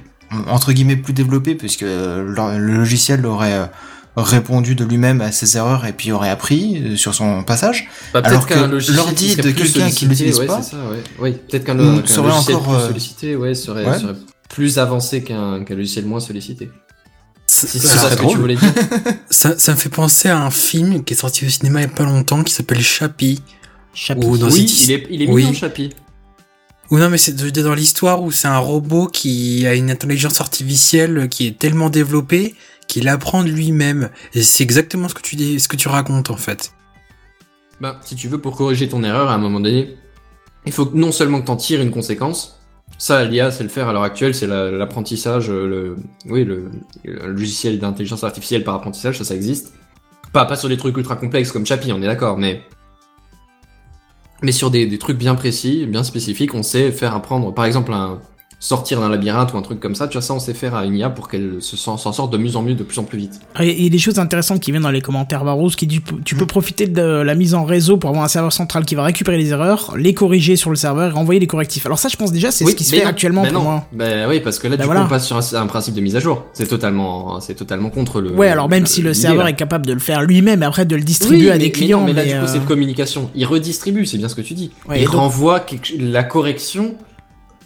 [0.49, 3.67] entre guillemets plus développé puisque le, logiciel aurait euh,
[4.17, 7.89] répondu de lui-même à ses erreurs et puis aurait appris euh, sur son passage.
[8.13, 11.03] Bah, Alors peut-être qu'un que logiciel l'ordi de quelqu'un qui sollicité, l'utilise ouais, pas, ouais.
[11.19, 13.85] Oui, peut-être qu'un logiciel encore, plus euh, sollicité, ouais, serait,
[14.49, 16.71] plus avancé qu'un qu'un logiciel moins sollicité.
[17.53, 18.73] Si c'est ça- ce que tu voulais dire.
[19.31, 21.87] ça- ça me fait penser à un film qui est sorti au cinéma il y
[21.87, 23.43] a pas longtemps qui s'appelle Chappie.
[24.17, 25.43] Ou dans oui, cette- il est, il est oui.
[25.43, 25.91] mignon, Chapi.
[26.93, 31.29] Ou non, mais c'est dans l'histoire où c'est un robot qui a une intelligence artificielle
[31.29, 32.55] qui est tellement développée
[32.87, 34.11] qu'il apprend de lui-même.
[34.35, 36.73] Et c'est exactement ce que tu dis, ce que tu racontes en fait.
[37.81, 39.97] Bah, si tu veux, pour corriger ton erreur à un moment donné,
[40.67, 42.60] il faut que non seulement que t'en tires une conséquence,
[43.01, 45.97] ça, l'IA, c'est le faire à l'heure actuelle, c'est la- l'apprentissage, euh, le,
[46.27, 46.71] oui, le,
[47.05, 49.73] le logiciel d'intelligence artificielle par apprentissage, ça, ça existe.
[50.35, 52.63] Pas, pas sur des trucs ultra complexes comme Chapi, on est d'accord, mais,
[54.43, 57.93] mais sur des, des trucs bien précis, bien spécifiques, on sait faire apprendre, par exemple,
[57.93, 58.21] un,
[58.63, 60.85] sortir d'un labyrinthe ou un truc comme ça, tu vois, ça, on sait faire à
[60.85, 63.19] une IA pour qu'elle se s'en sorte de mieux en mieux, de plus en plus
[63.19, 63.41] vite.
[63.59, 66.35] Il y a des choses intéressantes qui viennent dans les commentaires Varus qui dit tu
[66.37, 69.39] peux profiter de la mise en réseau pour avoir un serveur central qui va récupérer
[69.39, 71.87] les erreurs, les corriger sur le serveur et renvoyer les correctifs.
[71.87, 73.63] Alors ça je pense déjà c'est ce qui se fait non, actuellement pour non.
[73.63, 73.85] moi.
[73.93, 75.01] Bah oui, parce que là, Bah du voilà.
[75.01, 76.45] coup, on passe sur un, un principe de mise à jour.
[76.53, 78.31] C'est totalement, c'est totalement contre le.
[78.33, 80.97] Ouais alors même si le serveur est capable de le faire lui-même et après de
[80.97, 82.59] le distribuer Oui, à mais- des mais clients non, mais là, mais, du coup, c'est
[82.59, 83.31] euh, de communication.
[83.35, 84.71] Il redistribue, c'est bien ce que tu dis.
[84.87, 85.65] Ouais, et il renvoie
[85.99, 86.95] la correction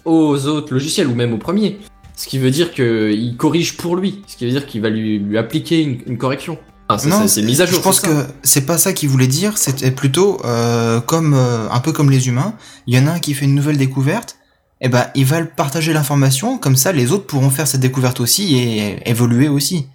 [0.05, 1.79] aux autres logiciels ou même au premier.
[2.17, 4.23] Ce qui veut dire qu'il corrige pour lui.
[4.27, 6.59] Ce qui veut dire qu'il va lui, lui appliquer une, une correction.
[6.89, 7.79] Ah, c'est- mise à jour.
[7.79, 11.81] Je pense que c'est pas ça qu'il voulait dire, c'était plutôt euh, comme euh, un
[11.81, 12.55] peu comme les humains.
[12.87, 14.37] Il y en a un qui fait une nouvelle découverte,
[14.83, 18.21] et ben il va le partager l'information, comme ça les autres pourront faire cette découverte
[18.21, 19.87] aussi et évoluer aussi.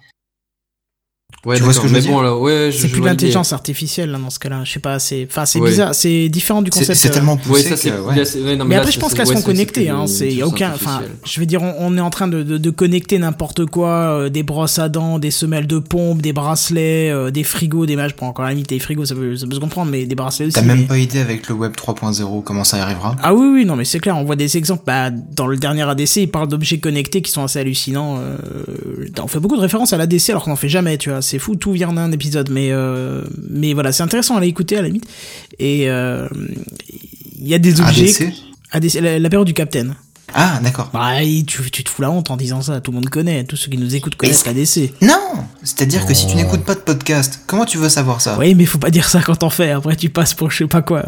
[1.46, 2.92] Ouais, tu vois ce que je veux mais bon, dire là, ouais, je- c'est je
[2.92, 4.60] plus de l'intelligence artificielle là, dans ce cas-là.
[4.64, 5.70] Je sais pas, c'est enfin c'est Ouais.
[5.70, 6.98] bizarre, c'est différent du concept.
[6.98, 7.90] c'est euh, tellement Ouais, poussé ça, c'est.
[7.90, 8.14] que, ouais.
[8.16, 9.88] là, ouais, non, Mais là, après, je pense qu'elles ouais, sont connectées.
[9.88, 10.06] Hein.
[10.06, 10.72] C'est y a aucun.
[10.74, 13.88] Enfin, je veux dire, on, on est en train de, de, de connecter n'importe quoi,
[13.88, 17.96] euh, des brosses à dents, des semelles de pompe, des bracelets, euh, des frigos, des
[17.96, 18.14] matchs.
[18.20, 20.48] Bon, encore la limite, des frigos, ça peut, ça peut se comprendre, mais des bracelets
[20.48, 20.54] aussi.
[20.54, 23.16] T'as même mais- pas idée avec le web 3.0 comment ça arrivera?
[23.22, 24.18] Ah oui, oui, non, mais c'est clair.
[24.18, 24.82] On voit des exemples.
[24.86, 28.18] Bah, dans le dernier ADC, il parle d'objets connectés qui sont assez hallucinants.
[28.20, 28.36] euh,
[29.22, 30.98] on fait beaucoup de références à l'ADC alors qu'on en fait jamais.
[30.98, 31.56] Tu vois, c'est fou.
[31.56, 35.06] Tout vient d'un épisode, mais euh, mais voilà, c'est intéressant à l'écouter à la limite.
[35.58, 36.28] Et euh,
[37.38, 38.10] il y a des objets.
[38.10, 38.32] ADC
[38.72, 39.94] ADC, la- l'apéro du Capitaine.
[40.32, 40.90] Ah, d'accord.
[40.92, 41.16] Bah,
[41.46, 42.80] tu, tu te fous la honte en disant ça.
[42.80, 43.42] Tout le monde connaît.
[43.44, 44.92] Tous ceux qui nous écoutent connaissent l'ADC.
[45.02, 45.18] Non
[45.64, 48.38] C'est-à-dire que si tu n'écoutes pas de podcast, comment tu veux savoir ça?
[48.38, 49.70] Oui, mais faut pas dire ça quand on fait.
[49.72, 51.04] Après, tu passes pour je sais pas quoi.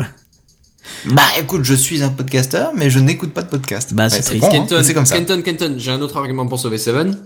[1.06, 3.94] Bah écoute, je suis un podcasteur, mais je n'écoute pas de podcast.
[3.94, 4.40] Bah, c'est Ouais, triste.
[4.40, 5.16] bon, hein, Kenton, comme ça.
[5.16, 7.16] Kenton, Kenton, j'ai un autre argument pour sauver Seven.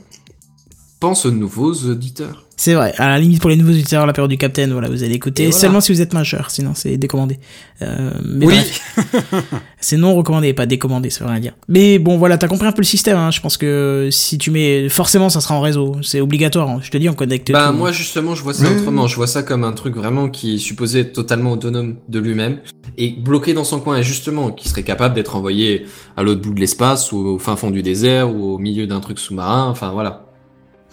[1.00, 2.44] Pense aux nouveaux auditeurs.
[2.58, 2.94] C'est vrai.
[2.96, 5.44] À la limite, pour les nouveaux auditeurs, la période du Capitaine, voilà, vous allez écouter.
[5.44, 5.58] Voilà.
[5.58, 6.50] Seulement si vous êtes majeur.
[6.50, 7.38] Sinon, c'est décommandé.
[7.82, 8.54] Euh, mais Oui.
[9.80, 11.52] C'est non recommandé, pas décommandé, ça veut rien dire.
[11.68, 13.18] Mais bon, voilà, t'as compris un peu le système.
[13.18, 13.30] Hein.
[13.30, 15.96] Je pense que si tu mets, forcément, ça sera en réseau.
[16.02, 16.68] C'est obligatoire.
[16.70, 16.80] hein.
[16.82, 17.76] Je te dis, on connecte Bah tout.
[17.76, 20.58] moi justement je vois ça autrement, je vois ça comme un truc vraiment qui est
[20.58, 22.58] supposé être totalement autonome de lui-même
[22.96, 25.86] et bloqué dans son coin et justement qui serait capable d'être envoyé
[26.16, 29.00] à l'autre bout de l'espace ou au fin fond du désert ou au milieu d'un
[29.00, 30.25] truc sous-marin, enfin voilà.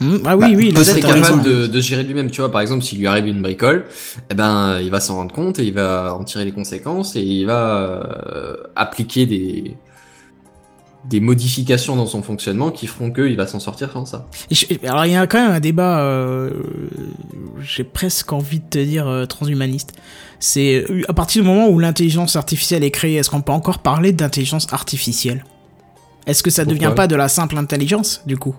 [0.04, 0.78] Hmm, ah oui, Bah, oui, Il
[1.14, 1.38] raison.
[1.38, 3.86] capable de, de gérer lui-même, tu vois, par exemple s'il lui arrive une bricole,
[4.30, 7.22] eh ben il va s'en rendre compte et il va en tirer les conséquences et
[7.22, 9.78] il va euh, appliquer des
[11.10, 14.26] des modifications dans son fonctionnement qui feront qu'il va s'en sortir sans ça.
[14.50, 16.50] Je- Alors, il y a quand même un débat, euh,
[17.62, 19.92] j'ai presque envie de te dire euh, transhumaniste.
[20.40, 24.14] C'est à partir du moment où l'intelligence artificielle est créée, est-ce qu'on peut encore parler
[24.14, 25.44] d'intelligence artificielle?
[26.26, 28.56] Est-ce que ça Pourquoi devient pas de la simple intelligence, du coup?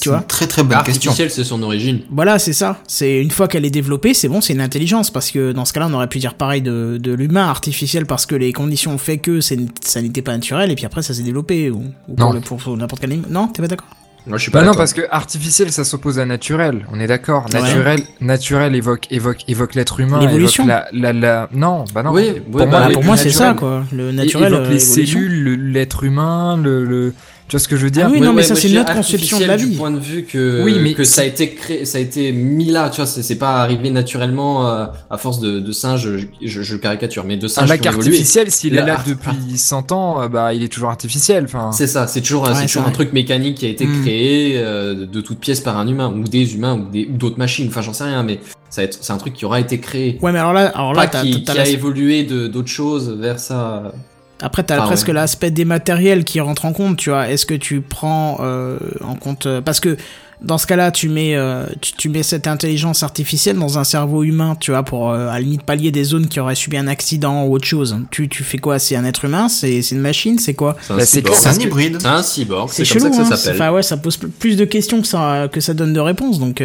[0.00, 1.10] Tu vois une très très bonne question.
[1.10, 2.00] Artificiel, c'est son origine.
[2.10, 2.78] Voilà, c'est ça.
[2.86, 5.72] C'est une fois qu'elle est développée, c'est bon, c'est une intelligence parce que dans ce
[5.72, 8.98] cas-là, on aurait pu dire pareil de, de l'humain artificiel parce que les conditions ont
[8.98, 11.84] fait que c'est- ça n'était pas naturel et puis après ça s'est développé ou,
[12.16, 12.32] Non.
[12.32, 13.30] le- pour- pour n'importe quel animal.
[13.30, 13.88] Non, t'es pas d'accord?
[14.28, 14.80] Moi je suis pas Bah non, d'accord.
[14.80, 16.84] parce que artificiel, ça s'oppose à naturel.
[16.92, 17.46] On est d'accord.
[17.54, 17.60] Ouais.
[17.60, 20.18] Naturel, naturel évoque, évoque, évoque l'être humain.
[20.18, 20.64] L'évolution.
[20.64, 22.10] évoque La, la, la, non, bah non.
[22.10, 23.84] Oui, pour moi, bah, Bah, Pour moi, c'est ça, naturel, quoi.
[23.96, 24.52] Le naturel.
[24.52, 25.20] évoque euh, les évolution.
[25.20, 27.14] cellules, le- l'être humain, le, le,
[27.48, 28.68] tu vois ce que je veux dire Ah oui, Ouais, non, mais ouais, ça, c'est
[28.70, 29.70] notre conception de la vie.
[29.70, 32.32] Du point de vue que, Oui, mais que ça a été créé, ça a été
[32.32, 36.16] mis là, tu vois, c'est c'est pas arrivé naturellement euh, à force de, de singes,
[36.16, 38.06] je, je, je caricature, mais de Un singes lac ont évolué.
[38.08, 41.44] artificiel, s'il est là depuis 100 ans, euh, bah il est toujours artificiel.
[41.44, 42.90] Enfin, C'est ça, c'est toujours, Ouais, c'est c'est toujours vrai.
[42.90, 44.02] un truc mécanique qui a été Mm.
[44.02, 47.38] créé euh, de toutes pièces par un humain ou des humains ou des ou d'autres
[47.38, 47.68] machines.
[47.68, 48.40] Enfin, j'en sais rien, mais
[48.70, 50.18] ça va être- c'est un truc qui aura été créé.
[50.20, 52.68] Ouais, mais alors là, alors là, Pas t'as, qui, qui la- a évolué de d'autres
[52.68, 53.92] choses vers ça.
[54.40, 55.14] Après t'as Ah presque ouais.
[55.14, 57.28] l'aspect dématériel qui rentre en compte, tu vois.
[57.30, 59.96] Est-ce que tu prends euh, en compte euh, parce que
[60.42, 64.22] dans ce cas-là, tu mets euh, tu, tu mets cette intelligence artificielle dans un cerveau
[64.22, 66.88] humain, tu vois, pour euh, à la limite pallier des zones qui auraient subi un
[66.88, 67.96] accident ou autre chose.
[68.10, 68.78] Tu tu fais quoi?
[68.78, 69.48] C'est un être humain?
[69.48, 70.38] C'est une machine?
[70.38, 70.76] C'est quoi?
[70.82, 71.96] C'est un Bah, un hybride.
[72.02, 72.68] C'est un cyborg?
[72.70, 73.36] C'est C'est comme chelou, ça que ça hein.
[73.38, 73.62] s'appelle.
[73.62, 76.62] Enfin ouais, ça pose plus de questions que ça que ça donne de réponses, donc.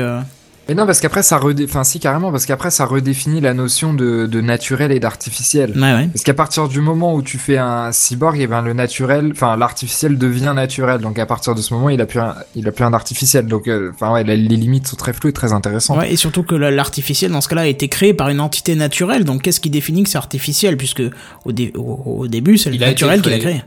[0.69, 1.65] Mais non, parce qu'après ça redé...
[1.65, 5.71] enfin si carrément, parce qu'après ça redéfinit la notion de, de naturel et d'artificiel.
[5.75, 6.07] Ouais ouais.
[6.13, 9.57] Parce qu'à partir du moment où tu fais un cyborg, et ben le naturel, enfin
[9.57, 11.01] l'artificiel devient naturel.
[11.01, 13.47] Donc à partir de ce moment, il a plus un, il a plus un artificiel.
[13.47, 15.97] Donc euh, enfin ouais, les limites sont très floues et très intéressantes.
[15.97, 18.75] Ouais, et surtout que la- l'artificiel, dans ce cas-là, a été créé par une entité
[18.75, 19.25] naturelle.
[19.25, 20.77] Donc, qu'est-ce qui définit que c'est artificiel?
[20.77, 21.03] Puisque
[21.43, 21.81] au, dé- au,
[22.19, 23.63] au début, c'est le Il naturel qui l'a créé.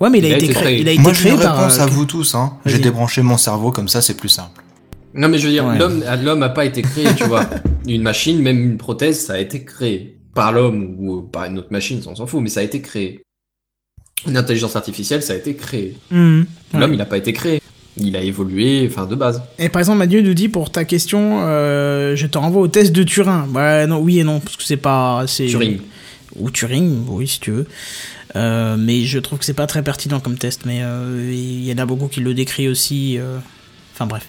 [0.00, 0.80] Ouais, mais il, a, été créé.
[0.80, 2.34] Il a été Moi, j'ai une réponse euh, à vous tous.
[2.34, 2.52] Hein.
[2.66, 4.62] J'ai débranché mon cerveau comme ça, c'est plus simple.
[5.16, 5.78] Non mais je veux dire, Ouais.
[5.78, 7.48] l'homme, l'homme a pas été créé, tu vois.
[7.88, 11.68] Une machine, même une prothèse, ça a été créé par l'homme ou par une autre
[11.70, 13.22] machine, ça, on s'en fout, mais ça a été créé.
[14.26, 15.96] Une intelligence artificielle, ça a été créé.
[16.10, 16.42] Ouais.
[16.74, 17.62] L'homme, il a pas été créé.
[17.96, 19.40] Il a évolué, enfin de base.
[19.58, 22.92] Et par exemple, Mathieu nous dit pour ta question, euh, je te renvoie au test
[22.92, 23.48] de Turin.
[23.54, 25.24] Ouais, non, oui et non, parce que c'est pas.
[25.28, 25.78] c'est Turing.
[26.38, 27.66] Ou Turing, oui, si tu veux.
[28.34, 31.72] Euh, mais je trouve que c'est pas très pertinent comme test, mais euh, il y
[31.72, 33.16] en a beaucoup qui le décrit aussi.
[33.18, 33.38] euh,
[33.94, 34.26] Enfin bref.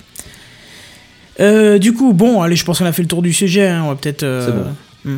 [1.39, 3.67] Euh, du coup, bon, allez, je pense qu'on a fait le tour du sujet.
[3.67, 4.23] hein, on va peut-être.
[4.23, 4.63] euh,
[5.05, 5.11] bon.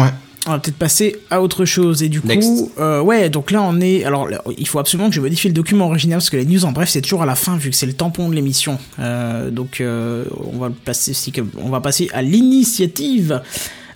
[0.00, 0.08] Ouais.
[0.48, 2.02] On va peut-être passer à autre chose.
[2.04, 2.48] Et du Next.
[2.48, 4.04] coup, euh, ouais, donc là on est.
[4.04, 6.64] Alors, là, il faut absolument que je modifie le document original parce que les news
[6.64, 8.78] en bref c'est toujours à la fin vu que c'est le tampon de l'émission.
[9.00, 11.12] Euh, donc, euh, on va passer,
[11.58, 13.42] on va passer à l'initiative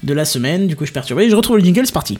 [0.02, 0.66] de la semaine.
[0.66, 1.30] Du coup, je suis perturbé.
[1.30, 2.18] Je retrouve le jingle, c'est parti.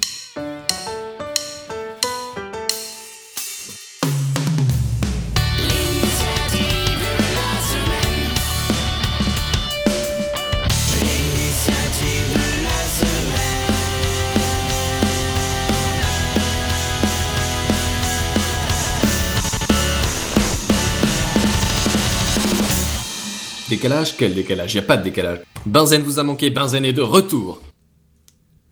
[23.81, 24.75] Décalage Quel décalage?
[24.75, 25.39] Y a pas de décalage.
[25.65, 27.63] Benzen vous a manqué, Benzen est de retour.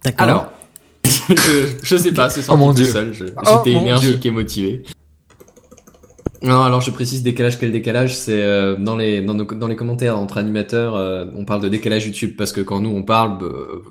[0.04, 0.22] D'accord.
[0.26, 0.46] Alors,
[1.04, 2.92] je, je sais pas, c'est sorti Oh mon tout Dieu.
[2.92, 3.14] seul.
[3.46, 4.82] Oh J'étais énergique et motivé.
[6.42, 9.74] Non, alors je précise décalage, quel décalage C'est euh, dans les dans, nos- dans les
[9.74, 13.42] commentaires entre animateurs, euh, on parle de décalage YouTube parce que quand nous on parle,
[13.42, 13.82] euh,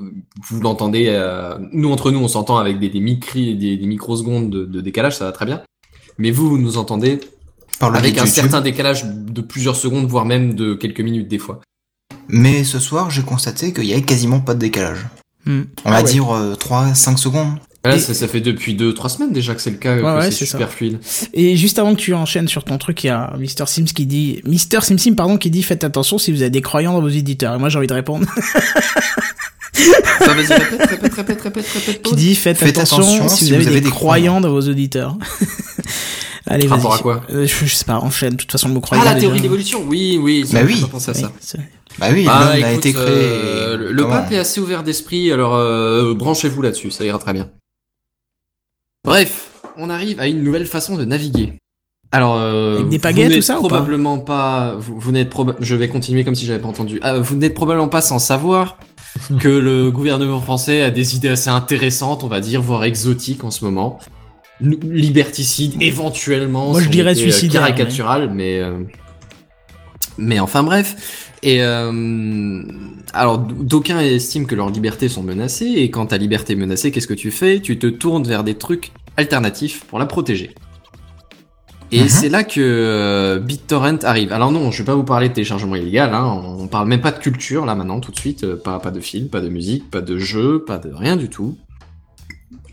[0.49, 1.07] vous l'entendez.
[1.73, 5.17] nous entre nous, on s'entend avec des des micri, des, des microsecondes de, de décalage,
[5.17, 5.61] ça va très bien.
[6.19, 7.19] Mais vous, vous nous entendez
[7.79, 8.33] Par le avec un YouTube.
[8.33, 11.61] certain décalage de plusieurs secondes, voire même de quelques minutes des fois.
[12.27, 15.05] Mais ce soir, j'ai constaté qu'il y avait quasiment pas de décalage.
[15.45, 15.61] Hmm.
[15.85, 16.11] On va Ah ouais.
[16.11, 16.25] dire
[16.59, 17.55] 3-5 secondes.
[17.85, 20.17] Là, Et- ça, ça fait depuis 2-3 semaines déjà que c'est le cas, Ouais, que
[20.25, 20.99] ouais, c'est super fluide.
[21.33, 23.65] Et juste avant que tu enchaînes sur ton truc, il y a Mr.
[23.67, 24.81] Sims qui dit, Mr.
[24.81, 27.55] Simsim, pardon, qui dit faites attention si vous avez des croyants dans vos éditeurs.
[27.55, 28.25] Et moi, j'ai envie de répondre.
[30.19, 32.01] Attends, vas-y, répète, répète, répète, répète, répète.
[32.01, 35.15] qui dit faites, Faites attention, attention si, vous avez, des, croyants dans vos auditeurs.
[36.47, 36.79] Allez, vas-y.
[36.79, 38.31] Rapport à quoi Euh, je, je sais pas, enchaîne.
[38.31, 39.03] De toute façon, le mot Ah, croyant.
[39.03, 40.81] la déjà- théorie d'évolution Oui, oui, Bah ça, oui.
[40.81, 41.57] pas pensé à Oui, ça.
[41.99, 43.03] Bah oui, Ah, l'homme a été créé.
[43.07, 47.49] euh, le pape est assez ouvert d'esprit, alors euh, branchez-vous là-dessus, ça ira très bien.
[49.03, 51.53] Bref, on arrive à une nouvelle façon de naviguer.
[52.11, 55.11] Alors, euh, Avec des vous pagaies, n'êtes tout ça, ou pas probablement pas, vous, vous
[55.11, 56.99] n'êtes proba- je vais continuer comme si j'avais pas entendu.
[57.01, 58.77] Ah, vous n'êtes probablement pas sans savoir
[59.39, 63.51] que le gouvernement français a des idées assez intéressantes, on va dire, voire exotiques en
[63.51, 63.99] ce moment.
[64.59, 66.71] Liberticide, éventuellement.
[66.71, 68.59] Moi, je dirais euh, suicidaire, Caricatural, mais.
[68.59, 68.79] euh,
[70.17, 71.29] Mais enfin bref.
[71.43, 72.63] Et euh,
[73.13, 77.05] alors d'aucuns estiment que leurs libertés sont menacées et quand ta liberté est menacée, qu'est-ce
[77.07, 77.59] que tu fais?
[77.59, 80.55] Tu te tournes vers des trucs alternatifs pour la protéger.
[81.91, 82.07] Et Mhm.
[82.09, 84.33] c'est là que euh, BitTorrent arrive.
[84.33, 86.99] Alors non, je vais pas vous parler de téléchargement illégal, hein, on on parle même
[87.01, 89.47] pas de culture là maintenant tout de suite, euh, pas pas de film, pas de
[89.49, 91.55] musique, pas de jeu, pas de rien du tout.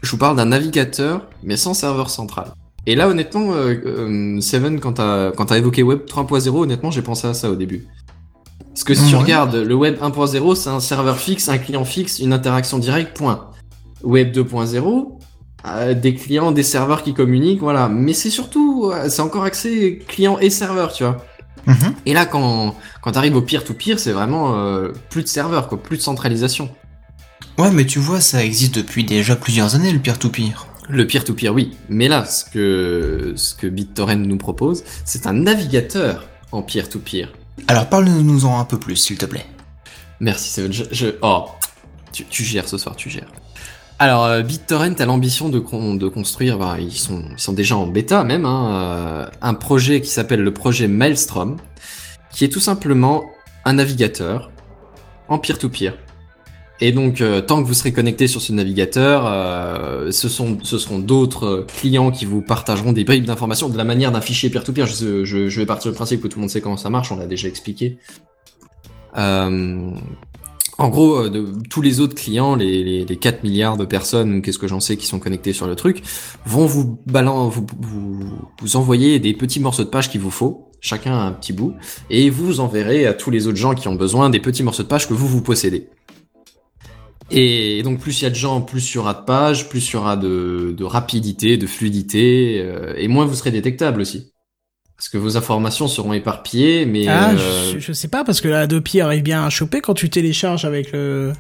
[0.05, 2.53] Je vous parle d'un navigateur mais sans serveur central.
[2.87, 7.03] Et là honnêtement, euh, euh, Seven quand t'as quand t'as évoqué Web 3.0, honnêtement j'ai
[7.03, 7.87] pensé à ça au début.
[8.69, 12.19] Parce que si tu regardes le Web 1.0, c'est un serveur fixe, un client fixe,
[12.19, 13.51] une interaction directe, point.
[14.03, 15.19] Web 2.0,
[15.67, 17.89] euh, des clients, des serveurs qui communiquent, voilà.
[17.89, 21.25] Mais c'est surtout, c'est encore accès client et serveur, tu vois.
[21.67, 21.95] Mhm.
[22.07, 25.97] Et là, quand, quand t'arrives au peer-to-peer, c'est vraiment euh, plus de serveurs, quoi, plus
[25.97, 26.69] de centralisation.
[27.59, 30.67] Ouais, mais tu vois, ça existe depuis déjà plusieurs années, le peer-to-peer.
[30.89, 31.77] Le peer-to-peer, oui.
[31.89, 37.33] Mais là, ce que, ce que BitTorrent nous propose, c'est un navigateur en peer-to-peer.
[37.69, 39.47] Alors parle-nous-en un peu plus, s'il te plaît.
[40.21, 40.73] Merci, Seven.
[40.73, 41.47] Je, je- oh,
[42.13, 43.29] tu, tu gères ce soir, tu gères.
[44.01, 47.77] Alors, euh, BitTorrent a l'ambition de, con- de construire, bah, ils, sont, ils sont déjà
[47.77, 51.57] en bêta même, hein, euh, un projet qui s'appelle le projet Maelstrom,
[52.33, 53.23] qui est tout simplement
[53.65, 54.51] un navigateur
[55.29, 55.95] en peer-to-peer.
[56.81, 60.77] Et donc, euh, tant que vous serez connecté sur ce navigateur, euh, ce, sont, ce
[60.79, 64.87] seront d'autres clients qui vous partageront des bribes d'informations de la manière d'un fichier peer-to-peer.
[64.87, 67.13] Je, je, je vais partir du principe que tout le monde sait comment ça marche,
[67.13, 67.99] on l'a déjà expliqué.
[69.17, 69.91] Euh,
[70.79, 74.43] en gros, euh, de, tous les autres clients, les, les, les 4 milliards de personnes,
[74.43, 76.03] qu'est-ce que j'en sais, qui sont connectés sur le truc,
[76.45, 78.21] vont vous, balan vous, vous,
[78.61, 81.75] vous envoyer des petits morceaux de page qu'il vous faut, chacun un petit bout,
[82.11, 84.89] et vous enverrez à tous les autres gens qui ont besoin des petits morceaux de
[84.89, 85.89] page que vous vous possédez.
[87.31, 89.89] Et donc plus il y a de gens, plus il y aura de pages, plus
[89.89, 94.33] il y aura de, de rapidité, de fluidité, euh, et moins vous serez détectable aussi.
[94.97, 97.09] Parce que vos informations seront éparpillées, mais...
[97.09, 99.95] Ah, euh, je, je sais pas, parce que la Adopi arrive bien à choper quand
[99.95, 101.33] tu télécharges avec le.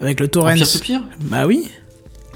[0.00, 0.54] Avec le en torrent.
[0.54, 1.68] peer-to-peer Bah oui.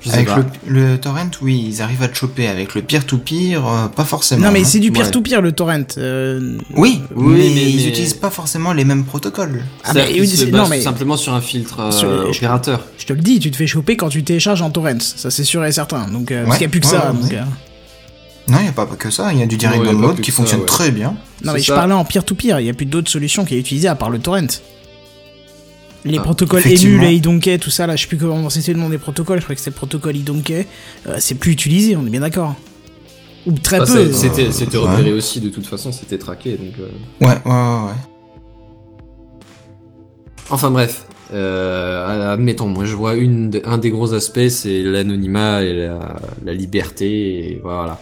[0.05, 0.45] Je sais Avec pas.
[0.67, 2.47] le, le torrent, oui, ils arrivent à te choper.
[2.47, 4.45] Avec le peer-to-peer, euh, pas forcément.
[4.47, 4.65] non, mais hein.
[4.67, 4.95] c'est du Ouais.
[4.99, 5.79] peer-to-peer le torrent.
[5.97, 9.63] euh, Oui, Oui, mais, mais- ils mais- utilisent pas forcément les mêmes protocoles.
[9.83, 12.85] Ah, mais oui, se non, mais- simplement sur un filtre euh, Sur opérateur.
[12.99, 14.99] Je te le dis, tu te fais choper quand tu télécharges en torrent.
[15.01, 16.07] Ça, c'est sûr et certain.
[16.09, 17.11] Donc, euh, parce qu'il n'y a plus que ouais, ça.
[17.13, 17.39] ouais, donc, ouais.
[17.39, 17.43] euh,
[18.53, 19.33] Non, il y a pas que ça.
[19.33, 20.67] Il y a du direct download qui ça, fonctionne ouais.
[20.67, 21.15] très bien.
[21.43, 22.61] Non, mais je parlais en peer-to-peer.
[22.61, 24.47] Il n'y a plus d'autres solutions qui est utilisées à part le torrent.
[26.05, 26.63] Les Ah, protocoles.
[26.67, 29.39] EMU, les iDonkey, tout ça, là, je sais plus comment c'était le nom des protocoles.
[29.39, 30.67] Je crois que c'était le protocole iDonkey.
[31.07, 32.55] Euh, c'est plus utilisé, on est bien d'accord.
[33.47, 34.13] Ou très Ah, peu.
[34.13, 34.43] C'était
[34.77, 34.79] Ouais.
[34.79, 36.57] repéré aussi, de toute façon, c'était traqué.
[36.59, 36.89] Donc, euh.
[37.27, 37.87] Ouais, ouais, ouais.
[37.89, 37.95] ouais.
[40.51, 45.63] Enfin bref, euh, admettons, moi je vois une, de- un des gros aspects, c'est l'anonymat
[45.63, 47.99] et la, la liberté, et voilà.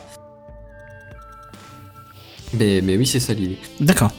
[2.54, 3.58] Mais, mais oui, c'est ça l'idée.
[3.80, 4.10] D'accord.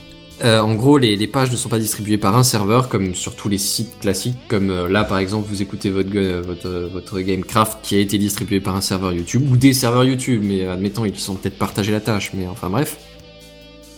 [0.44, 3.36] Euh, en gros, les, les pages ne sont pas distribuées par un serveur comme sur
[3.36, 7.20] tous les sites classiques, comme euh, là par exemple, vous écoutez votre, gue- votre, votre
[7.20, 11.06] Gamecraft qui a été distribué par un serveur YouTube ou des serveurs YouTube, mais admettons,
[11.06, 12.98] ils sont peut-être partagés la tâche, mais enfin bref.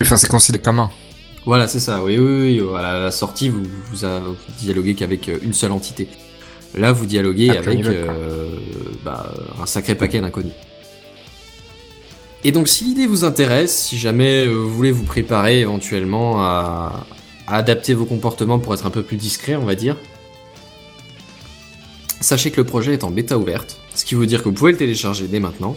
[0.02, 0.92] Enfin, c'est considéré comme un.
[1.46, 5.38] Voilà, c'est ça, oui, oui, oui, à la sortie, vous, vous, vous dialoguez qu'avec euh,
[5.42, 6.08] une seule entité.
[6.78, 8.50] Là, vous dialoguez avec euh,
[9.06, 9.32] bah,
[9.62, 10.52] un sacré paquet d'inconnus.
[12.46, 17.08] Et donc, si l'idée vous intéresse, si jamais euh, vous voulez vous préparer éventuellement à,
[17.48, 19.98] adapter vos comportements pour être un peu plus discret, on va dire,
[22.22, 24.74] sachez que le projet est en bêta ouverte, ce qui veut dire que vous pouvez
[24.74, 25.76] le télécharger dès maintenant.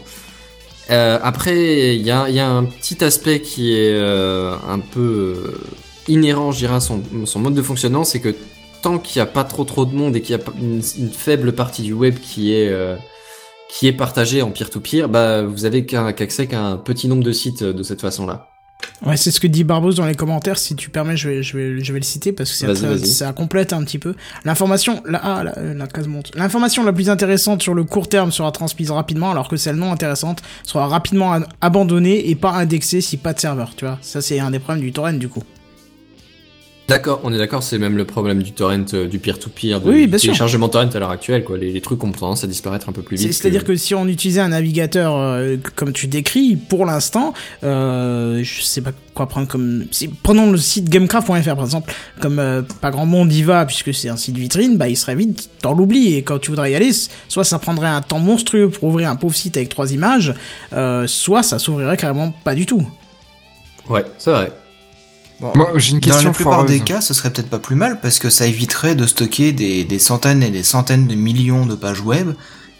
[0.91, 5.55] Euh, après, il y a, un petit aspect qui est euh, un peu
[6.07, 8.35] inhérent, je dirais, à son, son mode de fonctionnement, c'est que
[8.83, 11.11] tant qu'il n'y a pas trop trop de monde et qu'il y a une, une
[11.11, 12.71] faible partie du web qui est
[13.69, 17.33] qui est partagée en peer-to-peer, bah vous avez qu'un- qu'accès qu'à un petit nombre de
[17.33, 18.49] sites euh, de cette façon-là.
[19.05, 20.57] Ouais, c'est ce que dit Barbos dans les commentaires.
[20.57, 23.07] Si tu permets, je vais, je vais, je vais le citer parce que vas-y.
[23.07, 24.15] ça complète un petit peu.
[24.45, 26.31] L'information, la, ah, la, euh, la case monte.
[26.37, 29.93] L'information la plus intéressante sur le court terme sera transmise rapidement, alors que celle non
[29.93, 33.73] intéressante sera rapidement an- abandonnée et pas indexée si pas de serveur.
[33.77, 35.43] Tu vois, ça c'est un des problèmes du torrent du coup.
[36.89, 40.17] D'accord, on est d'accord, c'est même le problème du torrent, euh, du peer-to-peer, Oui, du
[40.17, 41.59] téléchargement torrent à l'heure actuelle, quoi.
[41.59, 43.31] Les, les trucs ont tendance à disparaître un peu plus vite.
[43.35, 48.63] C'est-à-dire que si on utilisait un navigateur euh, comme tu décris, pour l'instant, euh, je
[48.63, 49.85] sais pas quoi prendre comme.
[49.91, 51.93] si- prenons le site gamecraft.fr par exemple,
[52.23, 55.15] comme euh, pas grand monde y va puisque c'est un site vitrine, bah il serait
[55.15, 56.93] vite dans l'oubli et quand tu voudrais y aller,
[57.29, 60.33] soit ça prendrait un temps monstrueux pour ouvrir un pauvre site avec trois images,
[61.07, 62.83] soit ça s'ouvrirait carrément pas du tout.
[63.91, 64.51] Ouais, c'est vrai.
[65.41, 66.71] Moi, j'ai une Dans la question plupart foireuse.
[66.71, 69.85] des cas, ce serait peut-être pas plus mal parce que ça éviterait de stocker des,
[69.85, 72.31] des centaines et des centaines de millions de pages web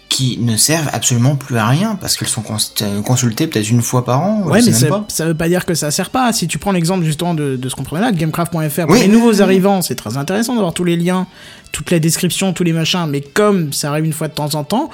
[0.09, 3.81] qui ne servent absolument plus à rien parce qu'elles sont cons- euh, consultées peut-être une
[3.83, 4.41] fois par an.
[4.47, 5.05] Ouais, mais ça, pas.
[5.07, 6.33] ça veut pas dire que ça sert pas.
[6.33, 8.57] Si tu prends l'exemple justement de, de ce qu'on prenait là, de gamecraft.fr,
[8.87, 11.27] pour Oui, les nouveaux arrivants, c'est très intéressant d'avoir tous les liens,
[11.71, 14.63] toutes les descriptions, tous les machins, mais comme ça arrive une fois de temps en
[14.63, 14.89] temps,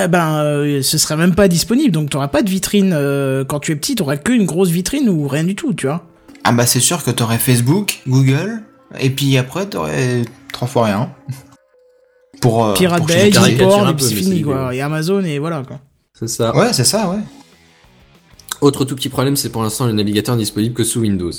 [0.00, 1.90] eh ben, euh, ce serait même pas disponible.
[1.90, 2.92] Donc, t'auras pas de vitrine.
[2.94, 6.04] euh, quand tu es petit, t'auras qu'une grosse vitrine ou rien du tout, tu vois.
[6.48, 8.62] Ah bah c'est sûr que t'aurais Facebook, Google,
[8.98, 10.22] et puis après t'aurais
[10.52, 11.10] trois fois rien.
[12.40, 13.28] Pour, euh, Pirate pour Bay,
[13.90, 14.74] et puis c'est fini, quoi.
[14.74, 15.80] Et Amazon, et voilà, quoi.
[16.18, 16.56] C'est ça.
[16.56, 17.18] Ouais, c'est ça, ouais.
[18.60, 21.30] Autre tout petit problème, c'est pour l'instant le navigateur n'est disponible que sous Windows.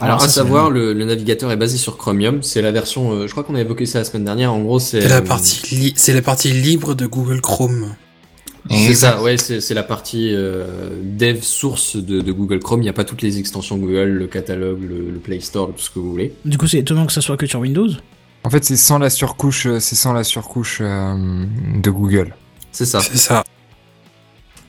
[0.00, 2.42] Alors, Alors, à savoir, le, le navigateur est basé sur Chromium.
[2.42, 4.52] C'est la version, euh, je crois qu'on a évoqué ça la semaine dernière.
[4.52, 7.94] En gros, c'est la euh, partie li- c'est la partie libre de Google Chrome.
[8.68, 10.66] C'est ça, ouais, c'est la partie euh,
[11.02, 12.80] dev source de, de Google Chrome.
[12.80, 15.82] Il n'y a pas toutes les extensions Google, le catalogue, le, le Play Store, tout
[15.82, 16.32] ce que vous voulez.
[16.44, 17.88] Du coup, c'est étonnant que ça soit que sur Windows.
[18.44, 21.44] En fait, c'est sans la surcouche, euh, c'est sans la surcouche euh,
[21.82, 22.34] de Google.
[22.72, 23.00] C'est ça.
[23.00, 23.44] C'est ça.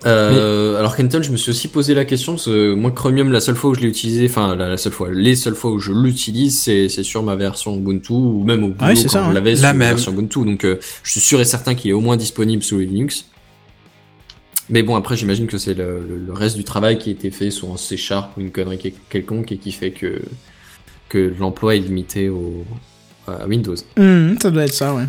[0.08, 3.40] Euh, Alors Kenton, je me suis aussi posé la question parce que moi Chromium, la
[3.40, 5.78] seule fois où je l'ai utilisé, enfin la, la seule fois, les seules fois où
[5.80, 9.24] je l'utilise, c'est sur ma version Ubuntu ou même au boulot Ouais, c'est quand ça,
[9.28, 9.34] on hein.
[9.34, 9.90] l'avait La sur la même.
[9.90, 10.44] version Ubuntu.
[10.44, 13.26] Donc euh, je suis sûr et certain qu'il est au moins disponible sous Linux.
[14.72, 17.72] Mais bon, après j'imagine que c'est le, reste du travail qui a été fait sur
[17.72, 20.22] un C Sharp ou une connerie quel- quelconque et qui fait que
[21.10, 22.66] que l'emploi est limité au
[23.28, 23.76] à Windows.
[23.98, 25.04] Hum, ça doit être ça, ouais.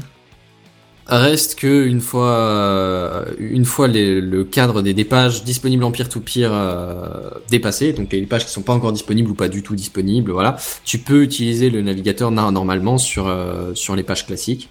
[1.06, 5.90] Reste que une fois, euh, une fois les- le cadre des, des pages disponibles en
[5.90, 9.74] peer-to-peer euh, dépassé, donc les pages qui sont pas encore disponibles ou pas du tout
[9.74, 14.68] disponibles, voilà, tu peux utiliser le navigateur na- normalement sur euh, sur les pages classiques.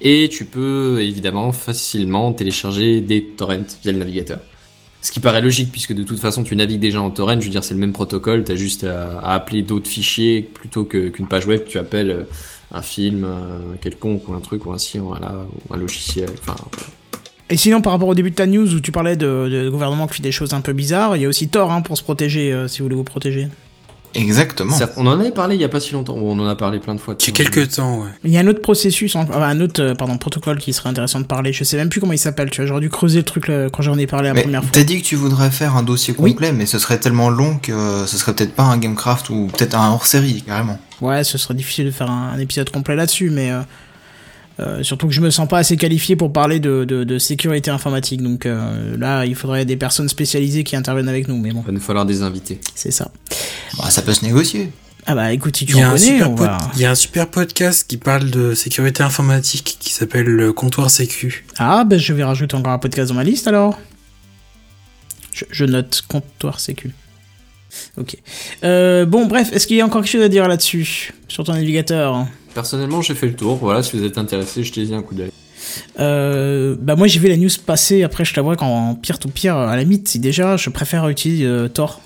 [0.00, 4.40] Et tu peux évidemment facilement télécharger des torrents via le navigateur.
[5.04, 7.50] Ce qui paraît logique puisque de toute façon tu navigues déjà en torrent, je veux
[7.50, 11.64] dire c'est le même protocole, t'as juste à, appeler d'autres fichiers plutôt qu'une page web,
[11.66, 12.24] tu appelles euh,
[12.72, 16.30] un film, un quelconque ou un truc ou un site, ou un logiciel,
[17.50, 20.14] Et sinon, par rapport au début de ta news où tu parlais de, gouvernement qui
[20.14, 22.52] fait des choses un peu bizarres, il y a aussi Tor hein, pour se protéger,
[22.52, 23.48] euh, si vous voulez vous protéger.
[24.14, 24.76] Exactement.
[24.96, 26.94] On en avait parlé il y a pas si longtemps, on en a parlé plein
[26.94, 27.14] de fois.
[27.20, 28.08] Il y a quelques temps, ouais.
[28.24, 31.20] Il y a un autre processus, enfin, un autre euh, pardon, protocole qui serait intéressant
[31.20, 31.52] de parler.
[31.52, 32.50] Je sais même plus comment il s'appelle.
[32.50, 34.62] Tu vois, j'aurais dû creuser le truc là, quand j'en ai parlé la Mais première
[34.62, 34.70] fois.
[34.72, 36.32] t'as dit que tu voudrais faire un dossier Oui.
[36.32, 39.74] complet, mais ce serait tellement long que ce serait peut-être pas un Gamecraft ou peut-être
[39.76, 40.78] un hors-série, carrément.
[41.00, 43.60] Ouais, ce serait difficile de faire un, un épisode complet là-dessus, mais euh,
[44.60, 47.70] euh, surtout que je me sens pas assez qualifié pour parler de, de, de sécurité
[47.70, 48.22] informatique.
[48.22, 51.36] Donc euh, là, il faudrait des personnes spécialisées qui interviennent avec nous.
[51.38, 52.60] Mais bon, Il va nous falloir des invités.
[52.74, 53.10] c'est ça.
[53.78, 54.70] Bah, ça peut se négocier.
[55.06, 56.56] Ah bah écoute, si tu Il y, a en un connais, on va...
[56.76, 60.88] il y a un super podcast qui parle de sécurité informatique qui s'appelle le Comptoir
[60.88, 61.44] Sécu.
[61.58, 63.78] Ah bah je vais rajouter encore un podcast dans ma liste alors.
[65.34, 66.92] Je, je note comptoir sécu.
[67.98, 68.16] Ok.
[68.62, 71.52] Euh, bon bref, est-ce qu'il y a encore quelque chose à dire là-dessus sur ton
[71.52, 72.26] navigateur?
[72.54, 75.30] Personnellement, j'ai fait le tour, voilà, si vous êtes intéressé, jetez-y un coup d'œil.
[75.98, 79.56] Euh, bah moi j'ai vu la news passer, après je t'avoue qu'en pire tout pire,
[79.56, 82.00] à la mythe, si déjà je préfère utiliser euh, Tor.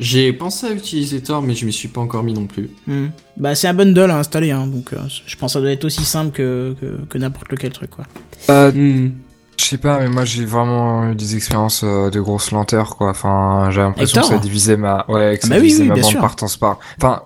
[0.00, 2.70] J'ai pensé à utiliser Tor, mais je m'y suis pas encore mis non plus.
[2.86, 3.08] Hmm.
[3.36, 5.84] Bah c'est un bundle à installer, hein, donc euh, je pense que ça doit être
[5.84, 8.04] aussi simple que, que, que n'importe lequel truc quoi.
[8.50, 9.10] Euh, Hmm.
[9.56, 13.10] Je sais pas, mais moi j'ai vraiment eu des expériences euh, de grosse lenteur, quoi.
[13.10, 15.88] Enfin, j'ai l'impression que ça divisait ma, ouais, que Ah ça bah oui, divisait oui,
[15.90, 16.20] ma bande sûr.
[16.20, 16.80] partance par.
[16.98, 17.22] Enfin,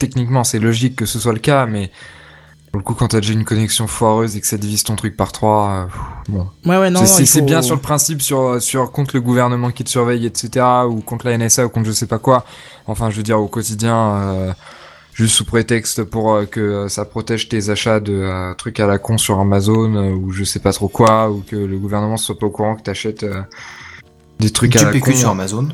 [0.00, 1.92] techniquement, c'est logique que ce soit le cas, mais
[2.72, 5.16] pour le coup, quand t'as déjà une connexion foireuse et que ça divise ton truc
[5.16, 6.46] par trois, euh, pff, bon.
[6.66, 9.84] Ouais ouais non, C'est- faut- bien sur le principe, sur, sur contre le gouvernement qui
[9.84, 12.44] te surveille, etc., ou contre la NSA, ou contre je sais pas quoi.
[12.86, 14.52] Enfin, je veux dire, au quotidien, euh,
[15.14, 18.98] juste sous prétexte pour euh, que ça protège tes achats de euh, trucs à la
[18.98, 22.38] con sur Amazon, euh, ou je sais pas trop quoi, ou que le gouvernement soit
[22.38, 23.42] pas au courant que t'achètes euh,
[24.38, 25.10] des trucs à la con.
[25.10, 25.68] que sur Amazon.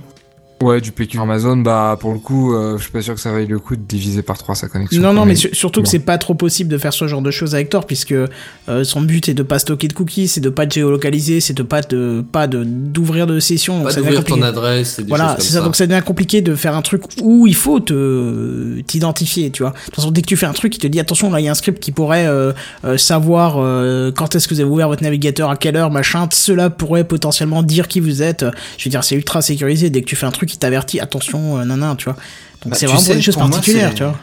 [0.63, 3.31] Ouais, du PQ Amazon, bah pour le coup, euh, je suis pas sûr que ça
[3.31, 5.03] vaille le coup de diviser par 3 sa connexion.
[5.03, 5.91] Non, non, mais su- surtout que bon.
[5.91, 8.27] c'est pas trop possible de faire ce genre de choses avec Tor, puisque euh,
[8.83, 11.63] son but est de pas stocker de cookies, c'est de pas te géolocaliser, c'est de
[11.63, 13.81] pas de pas de d'ouvrir de sessions.
[13.81, 15.59] donc Pas d'ouvrir ton adresse et des Voilà, c'est ça.
[15.59, 15.61] ça.
[15.65, 19.73] Donc ça devient compliqué de faire un truc où il faut te t'identifier, tu vois.
[19.73, 21.45] De toute façon, dès que tu fais un truc, il te dit attention, là il
[21.45, 22.53] y a un script qui pourrait euh,
[22.87, 26.27] euh, savoir euh, quand est-ce que vous avez ouvert votre navigateur, à quelle heure, machin.
[26.33, 28.47] Cela pourrait potentiellement dire qui vous êtes.
[28.79, 29.91] Je veux dire, c'est ultra sécurisé.
[29.91, 32.15] Dès que tu fais un truc, il t'avertit attention, euh, nanan, tu vois.
[32.63, 34.15] Donc Bah, c'est vraiment sais, pour des choses pour moi, particulières, tu vois.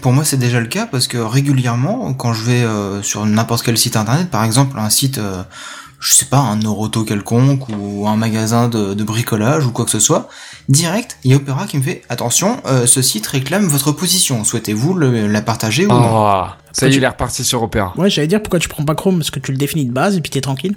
[0.00, 3.62] Pour moi, c'est déjà le cas parce que régulièrement, quand je vais euh, sur n'importe
[3.64, 5.42] quel site internet, par exemple un site, euh,
[6.00, 9.90] je sais pas, un Noroto quelconque ou un magasin de, de bricolage ou quoi que
[9.90, 10.28] ce soit,
[10.68, 14.42] direct, il y a Opera qui me fait attention, euh, ce site réclame votre position.
[14.44, 16.10] Souhaitez-vous le- la partager ou non?
[16.10, 17.92] Oh, ça y est, tu- il est reparti sur Opera.
[17.96, 19.18] Ouais, j'allais dire pourquoi tu prends pas Chrome?
[19.18, 20.74] Parce que tu le définis de base et puis t'es tranquille.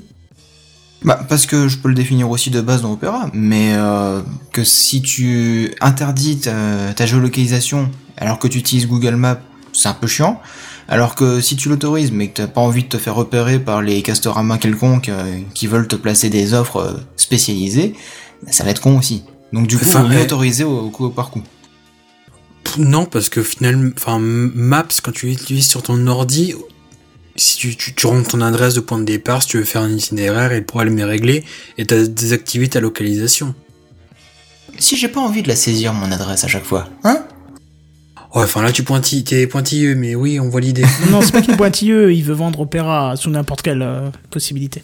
[1.03, 4.63] Bah parce que je peux le définir aussi de base dans Opera, mais euh, que
[4.63, 9.39] si tu interdis ta, ta géolocalisation alors que tu utilises Google Maps,
[9.73, 10.41] c'est un peu chiant.
[10.87, 13.81] Alors que si tu l'autorises mais que t'as pas envie de te faire repérer par
[13.81, 17.93] les Castorama quelconques euh, qui veulent te placer des offres euh, spécialisées,
[18.43, 19.23] bah, ça va être con aussi.
[19.53, 21.43] Donc du coup, Enfin, mieux autoriser au, au coup par coup.
[22.77, 26.55] Non, parce que finalement, enfin, Maps, quand tu l'utilises sur ton ordi,
[27.35, 29.81] si tu, tu, tu rentres ton adresse de point de départ, si tu veux faire
[29.81, 31.43] un itinéraire et le problème est réglé,
[31.77, 33.53] et t'as désactivé ta localisation.
[34.77, 37.25] Si j'ai pas envie de la saisir mon adresse à chaque fois, hein?
[38.33, 40.83] Ouais, enfin là tu pointilles, t'es pointilleux, mais oui, on voit l'idée.
[41.05, 44.09] Non, non, c'est pas qu'il est pointilleux, il veut vendre Opera sous n'importe quelle euh,
[44.29, 44.83] possibilité.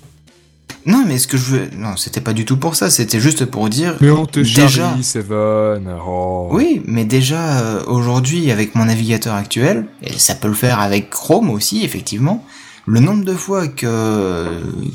[0.86, 2.90] Non, mais ce que je veux, non, c'était pas du tout pour ça.
[2.90, 3.96] C'était juste pour dire.
[4.02, 4.96] Mais on te Déjà.
[5.02, 5.88] Seven.
[6.06, 6.50] Oh.
[6.52, 11.10] Oui, mais déjà euh, aujourd'hui avec mon navigateur actuel, et ça peut le faire avec
[11.10, 12.46] Chrome aussi effectivement,
[12.86, 14.48] le nombre de fois que,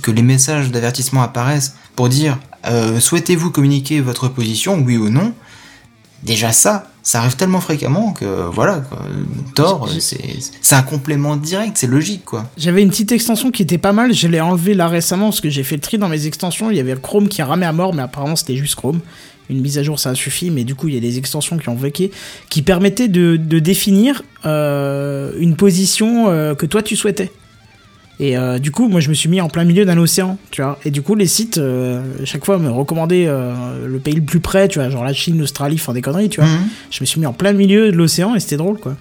[0.02, 5.32] que les messages d'avertissement apparaissent pour dire euh, souhaitez-vous communiquer votre position, oui ou non,
[6.24, 8.98] déjà ça, ça arrive tellement fréquemment que voilà, quoi.
[9.92, 10.00] J'ai-
[10.60, 12.50] c'est un complément direct, c'est logique quoi.
[12.56, 15.48] J'avais une petite extension qui était pas mal, je l'ai enlevée là récemment parce que
[15.48, 17.72] j'ai fait le tri dans mes extensions, il y avait le Chrome qui ramait à
[17.72, 18.98] mort, mais apparemment c'était juste Chrome.
[19.48, 21.56] Une mise à jour ça a suffi, mais du coup il y a des extensions
[21.58, 22.10] qui ont vécu,
[22.50, 27.30] qui permettaient de, de définir euh, une position euh, que toi tu souhaitais.
[28.18, 30.62] Et euh, du coup, moi je me suis mis en plein milieu d'un océan, tu
[30.62, 30.78] vois.
[30.86, 34.40] Et du coup, les sites, euh, chaque fois, me recommandaient euh, le pays le plus
[34.40, 36.48] près, tu vois, genre la Chine, l'Australie, enfin des conneries, tu vois.
[36.48, 36.66] Mhm.
[36.90, 38.96] Je me suis mis en plein milieu de l'océan et c'était drôle, quoi.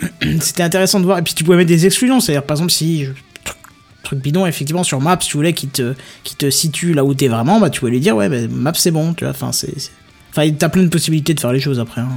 [0.40, 1.18] c'était intéressant de voir.
[1.18, 3.06] Et puis tu pouvais mettre des exclusions, c'est-à-dire par exemple si
[3.44, 3.56] truc,
[4.04, 7.28] truc bidon, effectivement sur Maps, tu voulais qu'il te qui te situe là où t'es
[7.28, 9.32] vraiment, bah tu pouvais lui dire ouais, bah, Maps c'est bon, tu vois.
[9.32, 9.90] Enfin c'est, c'est-
[10.30, 12.00] enfin t'as plein de possibilités de faire les choses après.
[12.00, 12.08] hein.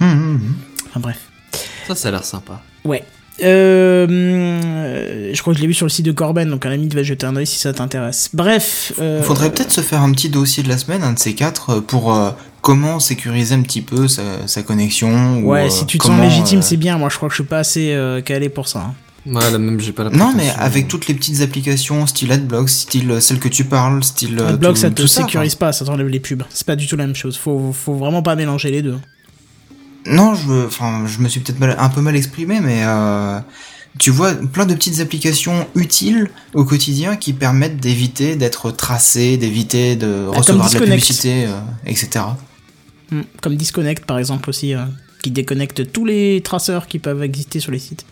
[0.00, 0.54] Mhm, mhm.
[0.88, 1.18] Enfin bref.
[1.86, 2.62] Ça, ça a l'air sympa.
[2.84, 3.04] Ouais.
[3.42, 6.88] Euh, je crois que je l'ai vu sur le site de Corben, donc un ami
[6.88, 8.30] va jeter un oeil si ça t'intéresse.
[8.32, 8.92] Bref.
[9.00, 11.70] euh, Faudrait peut-être se faire un petit dossier de la semaine, un de ces quatre,
[11.70, 12.30] euh, pour euh,
[12.62, 15.38] comment sécuriser un petit peu sa, sa connexion.
[15.38, 16.98] ou, Ouais, si tu te comment, sens légitime, euh, c'est bien.
[16.98, 18.80] Moi, je crois que je suis pas assez euh, calé pour ça.
[18.80, 18.94] hein.
[19.26, 22.70] Ouais, là même, j'ai pas la Non, mais avec toutes les petites applications, style AdBlock,
[22.70, 24.40] style celle que tu parles, style.
[24.40, 26.42] Adblock, tout- ça te tout sécurise pas, ça t'enlève les pubs.
[26.48, 27.36] C'est pas du tout la même chose.
[27.36, 28.96] Faut, faut vraiment pas mélanger les deux.
[30.06, 33.38] Non, je, enfin, je me suis peut-être un peu mal exprimé, mais euh,
[33.98, 39.96] tu vois plein de petites applications utiles au quotidien qui permettent d'éviter d'être tracé, d'éviter
[39.96, 42.24] de Bah, recevoir de la publicité, euh, etc.
[43.10, 44.84] Hmm, Comme Disconnect, par exemple, aussi, euh,
[45.22, 48.06] qui déconnecte tous les traceurs qui peuvent exister sur les sites.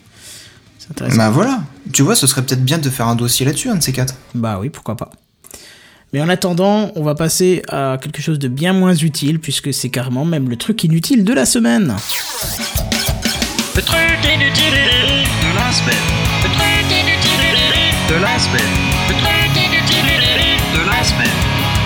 [0.78, 1.16] C'est intéressant.
[1.16, 1.62] Bah voilà,
[1.92, 4.14] tu vois, ce serait peut-être bien de faire un dossier là-dessus, un de ces quatre.
[4.34, 5.10] Bah oui, pourquoi pas.
[6.12, 9.90] Mais en attendant, on va passer à quelque chose de bien moins utile, puisque c'est
[9.90, 11.94] carrément même le truc inutile de la semaine.
[13.76, 15.94] Le truc inutile de la semaine.
[16.42, 18.74] Le truc inutile de la semaine.
[19.08, 20.06] Le truc inutile
[20.74, 21.38] de la semaine.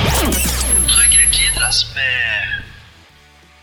[0.05, 2.63] Le truc inutile de la semaine.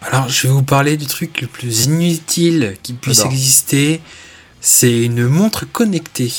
[0.02, 4.02] Alors, je vais vous parler du truc le plus inutile qui puisse exister.
[4.60, 6.34] C'est une montre connectée.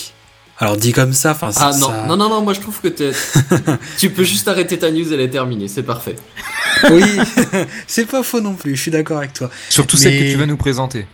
[0.63, 2.81] Alors, dit comme ça, enfin, Ah ça- non, ça- non, non, non, moi je trouve
[2.81, 3.13] que t'es-
[3.99, 6.17] tu peux juste arrêter ta news, elle est terminée, c'est parfait.
[6.91, 7.03] Oui,
[7.87, 9.51] c'est pas faux non plus, je suis d'accord avec toi.
[9.69, 11.07] Surtout celle que Mais- tu vas nous présenter.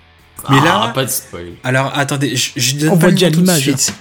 [0.51, 1.47] Mais ah, là- pas de spoil.
[1.65, 3.95] Alors, attendez, je, je donne On pas déjà nom tout de l'image, suite.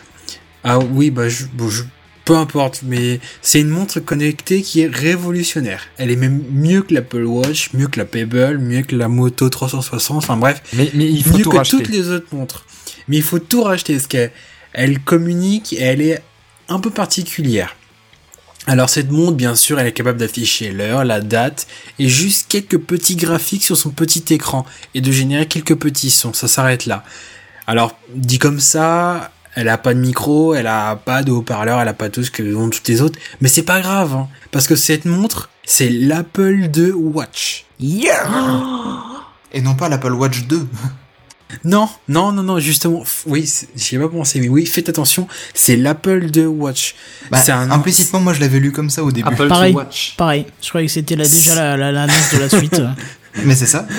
[0.63, 1.83] Ah oui, bah, je, bon, je-
[2.23, 5.83] peu importe, mais c'est une montre connectée qui est révolutionnaire.
[5.97, 9.47] Elle est même mieux que l'Apple Watch, mieux que la Pebble, mieux que la Moto
[9.49, 11.77] 360, enfin bref, Mais, mais il faut mieux tout que racheter.
[11.77, 12.65] toutes les autres montres.
[13.07, 14.31] Mais il faut tout racheter, parce qu'elle
[14.75, 16.21] elle communique et elle est
[16.67, 17.75] un peu particulière.
[18.67, 21.67] Alors cette montre, bien sûr, elle est capable d'afficher l'heure, la date,
[21.99, 24.65] et juste quelques petits graphiques sur son petit écran,
[24.95, 27.03] et de générer quelques petits sons, ça s'arrête là.
[27.67, 31.87] Alors, dit comme ça, Elle a pas de micro, elle a pas de haut-parleur, elle
[31.87, 33.17] a pas tout ce que ont toutes les autres.
[33.39, 37.63] Mais c'est pas grave, hein, parce que cette montre, c'est l'Apple II Watch.
[37.79, 38.27] Yeah
[39.53, 40.67] Et non pas l'Apple Watch 2.
[41.63, 45.75] Non, non, non, non, justement, oui, j'y ai pas pensé, mais oui, faites attention, c'est
[45.75, 46.95] l'Apple II Watch.
[47.31, 49.27] Bah, c'est un Implicitement, moi je l'avais lu comme ça au début.
[49.27, 49.73] Apple Pareil.
[49.73, 50.15] Watch.
[50.17, 52.81] Pareil, je croyais que c'était là, déjà la- la- l'annonce de la suite.
[53.45, 53.87] Mais c'est ça.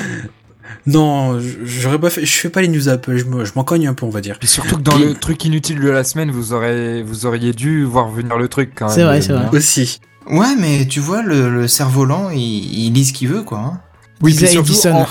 [0.89, 3.89] Non, j'aurais pas fait, je fais pas les news Apple, je me- je m'en cogne
[3.89, 4.39] un peu, on va dire.
[4.39, 7.83] Puis surtout que dans le truc inutile de la semaine, vous aurez, vous auriez dû
[7.85, 8.95] voir venir le truc quand même.
[8.95, 9.49] C'est vrai, c'est vrai.
[9.53, 9.99] Aussi.
[10.31, 13.59] Ouais, mais tu vois, le, le cerf-volant, il, il lit ce qu'il veut, quoi.
[13.59, 13.81] hein.
[14.23, 15.07] Oui, mais surtout en,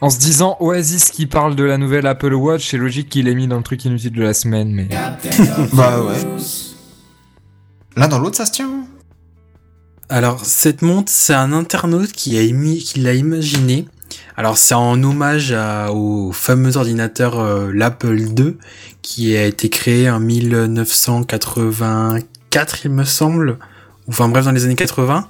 [0.00, 3.34] en se disant Oasis qui parle de la nouvelle Apple Watch, c'est logique qu'il ait
[3.34, 4.88] mis dans le truc inutile de la semaine, mais.
[5.72, 6.18] Bah ouais.
[7.96, 8.68] L'un dans l'autre, ça se tient.
[8.68, 8.84] hein.
[10.08, 13.86] Alors, cette montre, c'est un internaute qui a émis, qui l'a imaginé.
[14.36, 18.56] Alors, c'est en hommage à- au fameux ordinateur euh, l'Apple II,
[19.02, 23.58] qui a été créé en 1984, il me semble.
[24.08, 25.26] Enfin bref, dans les années 80.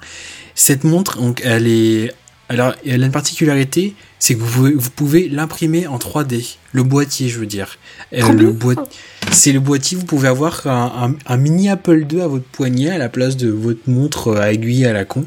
[0.55, 2.13] Cette montre, donc, elle est,
[2.49, 6.55] alors, elle a une particularité, c'est que vous pouvez, vous pouvez l'imprimer en 3D.
[6.71, 7.77] Le boîtier, je veux dire.
[8.13, 8.83] Euh, le boîtier,
[9.31, 12.89] c'est le boîtier, vous pouvez avoir un, un- un mini Apple II à votre poignet
[12.89, 15.25] à la place de votre montre à aiguille à la con.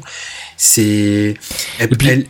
[0.57, 1.35] C'est,
[1.79, 2.25] elle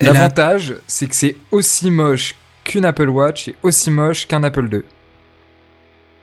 [0.00, 2.34] a- L'avantage, c'est que c'est aussi moche
[2.64, 4.80] qu'une Apple Watch et aussi moche qu'un Apple II.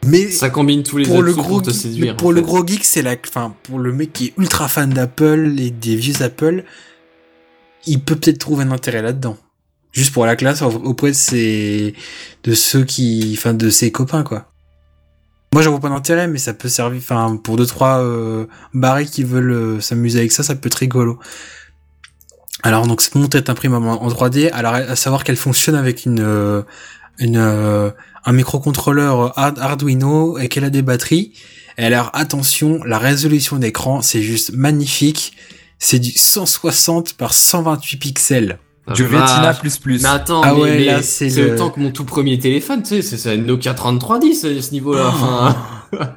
[0.06, 2.18] mais Ça combine tous les pour le gros pour te geek- séduire.
[2.18, 4.90] pour en le gros geek, c'est la, enfin, pour le mec qui est ultra fan
[4.92, 6.64] d'Apple et des vieux Apple,
[7.86, 9.38] il peut peut-être trouver un intérêt là-dedans.
[9.92, 11.94] Juste pour la classe au- auprès de ses,
[12.44, 14.50] de ceux qui, enfin, de ses copains, quoi.
[15.54, 19.06] Moi, j'en vois pas d'intérêt, mais ça peut servir, enfin, pour deux, trois, euh, barrés
[19.06, 21.20] qui veulent euh, s'amuser avec ça, ça peut être rigolo.
[22.64, 26.06] Alors, donc, cette montre est imprimable en en 3D, alors, à savoir qu'elle fonctionne avec
[26.06, 26.62] une, euh,
[27.20, 27.92] une, euh,
[28.26, 31.34] un microcontrôleur Ard- Arduino et qu'elle a des batteries.
[31.78, 35.34] Et alors attention, la résolution d'écran c'est juste magnifique.
[35.86, 38.58] C'est du 160 par 128 pixels.
[38.88, 39.04] Ah, du.
[39.04, 40.02] Retina plus plus.
[40.02, 42.40] Mais attends, Ah mais, ouais, mais là, c'est le- le temps que mon tout premier
[42.40, 45.12] téléphone, tu sais, c'est un Nokia 3310 à ce niveau-là.
[45.12, 45.16] Oh.
[45.16, 45.56] Enfin,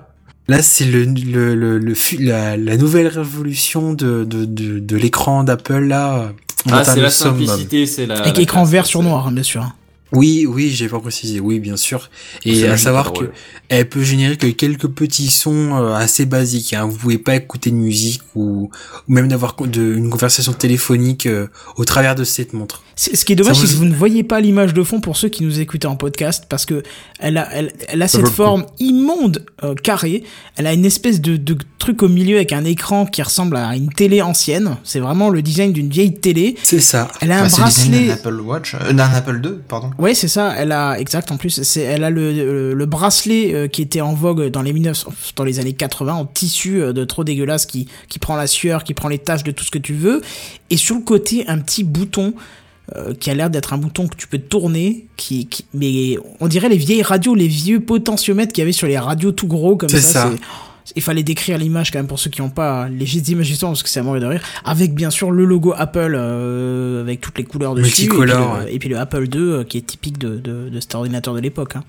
[0.49, 4.97] Là c'est le, le, le, le fu- la, la nouvelle révolution de, de, de, de
[4.97, 6.31] l'écran d'Apple là.
[6.71, 8.21] Ah, c'est la simplicité, c'est la.
[8.21, 9.69] Avec la écran classe, vert sur noir, hein, bien sûr.
[10.13, 11.41] Oui, oui, j'ai pas précisé.
[11.41, 12.11] Oui, bien sûr.
[12.45, 13.31] Et à savoir que
[13.69, 16.73] elle peut générer que quelques petits sons euh, assez basiques.
[16.75, 16.87] Hein.
[16.87, 18.71] Vous pouvez pas écouter de musique ou,
[19.09, 22.83] ou même d'avoir une conversation téléphonique euh, au travers de cette montre.
[22.95, 25.01] C'est- Ce qui est dommage, c'est vous- que vous ne voyez pas l'image de fond
[25.01, 26.85] pour ceux qui nous écoutent en podcast, parce que
[27.19, 30.23] elle a, elle, elle a Ça cette forme immonde, euh, carrée.
[30.57, 33.75] Elle a une espèce de, de truc au milieu avec un écran qui ressemble à
[33.77, 34.77] une télé ancienne.
[34.85, 36.55] C'est vraiment le design d'une vieille télé.
[36.63, 37.09] C'est ça.
[37.21, 38.07] Elle a un Bah, c'est le design bracelet.
[38.07, 39.91] d'un Apple Watch, euh, d'un Apple 2, pardon.
[39.99, 40.55] Ouais, c'est ça.
[40.57, 41.63] Elle a exact en plus.
[41.63, 45.05] C'est elle a le, le, le bracelet euh, qui était en vogue dans les 19
[45.37, 48.85] dans les années 80 en tissu euh, de trop dégueulasse qui qui prend la sueur,
[48.85, 50.21] qui prend les taches de tout ce que tu veux.
[50.71, 52.35] Et sur le côté un petit bouton
[52.95, 56.47] euh, qui a l'air d'être un bouton que tu peux tourner, qui, qui mais on
[56.49, 59.77] dirait les vieilles radios, les vieux potentiomètres qu'il y avait sur les radios tout gros
[59.77, 59.97] comme ça.
[59.97, 60.31] C'est ça.
[60.33, 60.43] c'est-
[60.95, 63.83] Il fallait décrire l'image quand même pour ceux qui n'ont pas les images justement parce
[63.83, 64.43] que c'est à mourir de rire.
[64.65, 68.03] Avec bien sûr le logo Apple euh, avec toutes les couleurs dessus.
[68.03, 68.75] Multicolore, et, puis le, ouais.
[68.75, 71.41] et puis le Apple II euh, qui est typique de, de, de cet ordinateur de
[71.41, 71.77] l'époque.
[71.77, 71.85] Hein.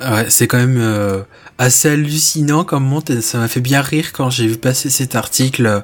[0.00, 1.22] Ouais, c'est quand même euh,
[1.58, 3.12] assez hallucinant comme montre.
[3.12, 5.82] et Ça m'a fait bien rire quand j'ai vu passer cet article.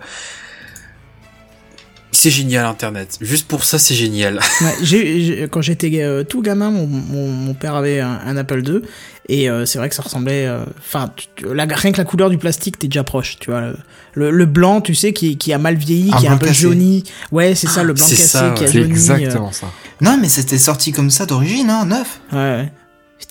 [2.23, 3.19] C'est génial Internet.
[3.21, 4.39] Juste pour ça, c'est génial.
[4.93, 8.83] Ouais, quand j'étais euh, tout gamin, mon, mon, mon père avait un, un Apple II
[9.29, 10.47] et euh, c'est vrai que ça ressemblait.
[10.47, 11.11] euh, Enfin,
[11.43, 13.39] rien que la couleur du plastique, t'es déjà proche.
[13.41, 13.73] Tu vois,
[14.15, 16.61] le, blanc, tu sais, qui, qui a mal vieilli, Un qui est un peu cassé.
[16.63, 17.03] jauni.
[17.33, 18.85] Ouais, c'est ça, le blanc cassé ça, qui a jauni.
[18.85, 19.67] euh, exactement ça.
[20.01, 22.21] Non, mais c'était sorti comme ça d'origine, hein, neuf.
[22.33, 22.71] ouais,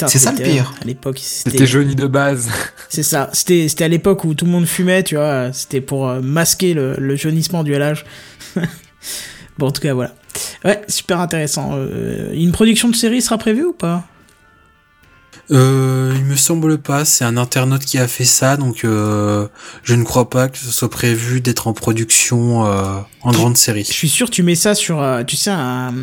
[0.08, 0.74] C'est ça le pire.
[0.82, 2.50] À l'époque, C'était jauni de base.
[2.90, 3.30] C'est ça.
[3.32, 5.54] C'était, c'était à l'époque où tout le monde fumait, tu vois.
[5.54, 8.04] C'était pour masquer le, le jaunissement du LH.
[9.58, 10.14] bon, en tout cas, voilà.
[10.64, 11.72] Ouais, super intéressant.
[11.74, 14.06] Euh, une production de série sera prévue ou pas?
[15.50, 17.04] Euh, il me semble pas.
[17.04, 19.48] C'est un internaute qui a fait ça, donc euh,
[19.84, 23.62] je ne crois pas que ce soit prévu d'être en production euh, en grande Je
[23.62, 23.84] série.
[23.84, 25.94] suis sûr, tu mets ça sur, tu sais, un.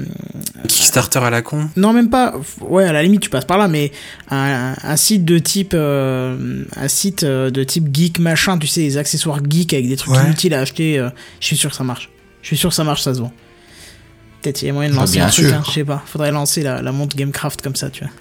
[0.67, 1.71] Kickstarter à la con?
[1.77, 2.35] Non, même pas.
[2.61, 3.91] Ouais, à la limite, tu passes par là, mais
[4.31, 5.73] un, un site de type.
[5.75, 10.25] un site de type geek machin, tu sais, les accessoires geek avec des trucs Ouais.
[10.27, 10.97] inutiles à acheter.
[11.41, 12.11] je suis sûr que ça marche.
[12.43, 13.33] Je suis sûr que ça marche, ça se vend.
[14.43, 16.03] Peut-être il y a moyen de Bah, lancer bien un truc, hein, je sais pas.
[16.07, 18.13] Faudrait lancer la, la montre Gamecraft comme ça, tu vois.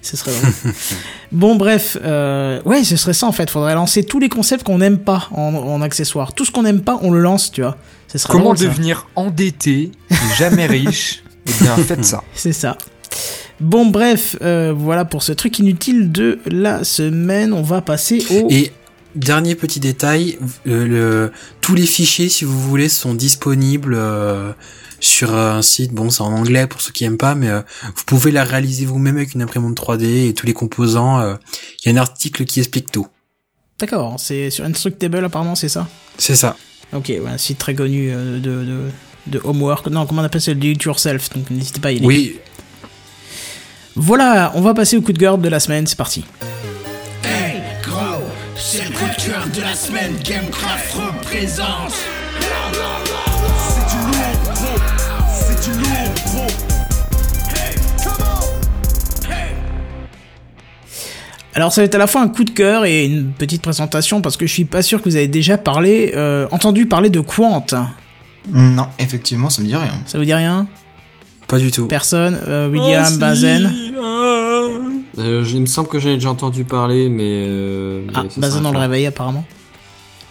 [0.00, 0.52] Ce serait drôle.
[1.32, 3.50] bon, bref, euh, ouais, ce serait ça en fait.
[3.50, 6.32] Faudrait lancer tous les concepts qu'on n'aime pas en, en accessoires.
[6.32, 7.76] Tout ce qu'on n'aime pas, on le lance, tu vois.
[8.06, 8.64] Ce serait Comment drôle, ça.
[8.64, 11.22] devenir endetté, et jamais riche?
[11.46, 12.22] Eh bien, faites ça.
[12.34, 12.78] C'est ça.
[13.60, 17.52] Bon, bref, euh, voilà pour ce truc inutile de la semaine.
[17.52, 18.46] On va passer au.
[18.50, 18.72] Et
[19.14, 24.52] dernier petit détail, euh, le, tous les fichiers, si vous voulez, sont disponibles euh,
[25.00, 25.92] sur un site.
[25.92, 27.60] Bon, c'est en anglais pour ceux qui aiment pas, mais euh,
[27.96, 31.20] vous pouvez la réaliser vous-même avec une imprimante 3D et tous les composants.
[31.20, 31.34] euh,
[31.84, 33.06] Il y a un article qui explique tout.
[33.78, 35.86] D'accord, c'est sur Instructable apparemment, c'est ça?
[36.18, 36.56] C'est ça.
[36.92, 38.80] Ok, ouais, un site très connu euh, de, de,
[39.26, 39.86] de homework.
[39.88, 40.52] Non, comment on appelle ça?
[40.54, 41.30] Do it yourself.
[41.34, 42.06] Donc n'hésitez pas à y aller.
[42.06, 42.38] Oui,
[43.94, 45.86] Voilà, on va passer au coup de gueule de la semaine.
[45.86, 46.24] C'est parti.
[48.70, 50.12] C'est le coup de cœur de la semaine.
[50.22, 51.94] Gamecraft représente.
[53.70, 54.78] C'est du lourd, gros.
[55.32, 56.46] C'est du lourd, gros.
[57.48, 57.74] Hey,
[58.04, 59.32] come on.
[59.32, 59.54] Hey.
[61.54, 64.20] Alors ça va être à la fois un coup de cœur et une petite présentation
[64.20, 67.20] parce que je suis pas sûr que vous avez déjà parlé, euh, entendu parler de
[67.20, 67.64] Quant.
[68.52, 69.94] Non, effectivement, ça me dit rien.
[70.04, 70.66] Ça vous dit rien?
[71.46, 71.86] Pas du tout.
[71.86, 72.38] Personne?
[72.46, 73.18] Euh, William, Oh, si.
[73.18, 73.72] Bazen
[75.18, 77.44] Euh, il me semble que j'en ai déjà entendu parler, mais.
[77.48, 79.44] euh, Ah, s'arrête dans le réveil apparemment.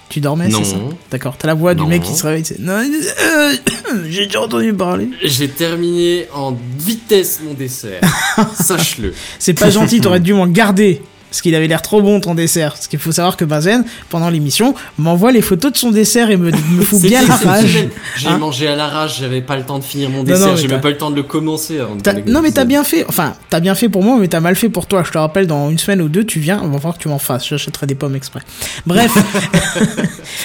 [0.09, 0.59] Tu dormais, Non.
[0.63, 0.77] c'est ça?
[1.11, 2.45] D'accord, t'as la voix du mec qui se réveille.
[2.45, 3.53] c'est- Non, euh,
[4.09, 5.09] j'ai déjà entendu parler.
[5.21, 7.99] J'ai terminé en vitesse mon dessert.
[8.53, 9.13] Sache-le.
[9.37, 11.01] C'est pas gentil, t'aurais dû m'en garder.
[11.37, 12.71] Parce qu'il avait l'air trop bon ton dessert.
[12.73, 16.35] Parce qu'il faut savoir que Bazen, pendant l'émission, m'envoie les photos de son dessert et
[16.37, 17.77] me, me fout bien la rage.
[18.15, 20.81] J'ai Hein mangé à l'arrache, j'avais pas le temps de finir mon dessert, j'ai même
[20.81, 21.79] pas le temps de le commencer.
[21.79, 24.17] avant de T'as- donner Non mais t'as bien fait, enfin t'as bien fait pour moi
[24.19, 25.03] mais t'as mal fait pour toi.
[25.05, 27.07] Je te rappelle dans une semaine ou deux tu viens, on va voir que tu
[27.07, 27.47] m'en fasses.
[27.47, 28.39] J'achèterai des pommes exprès.
[28.87, 29.11] Bref.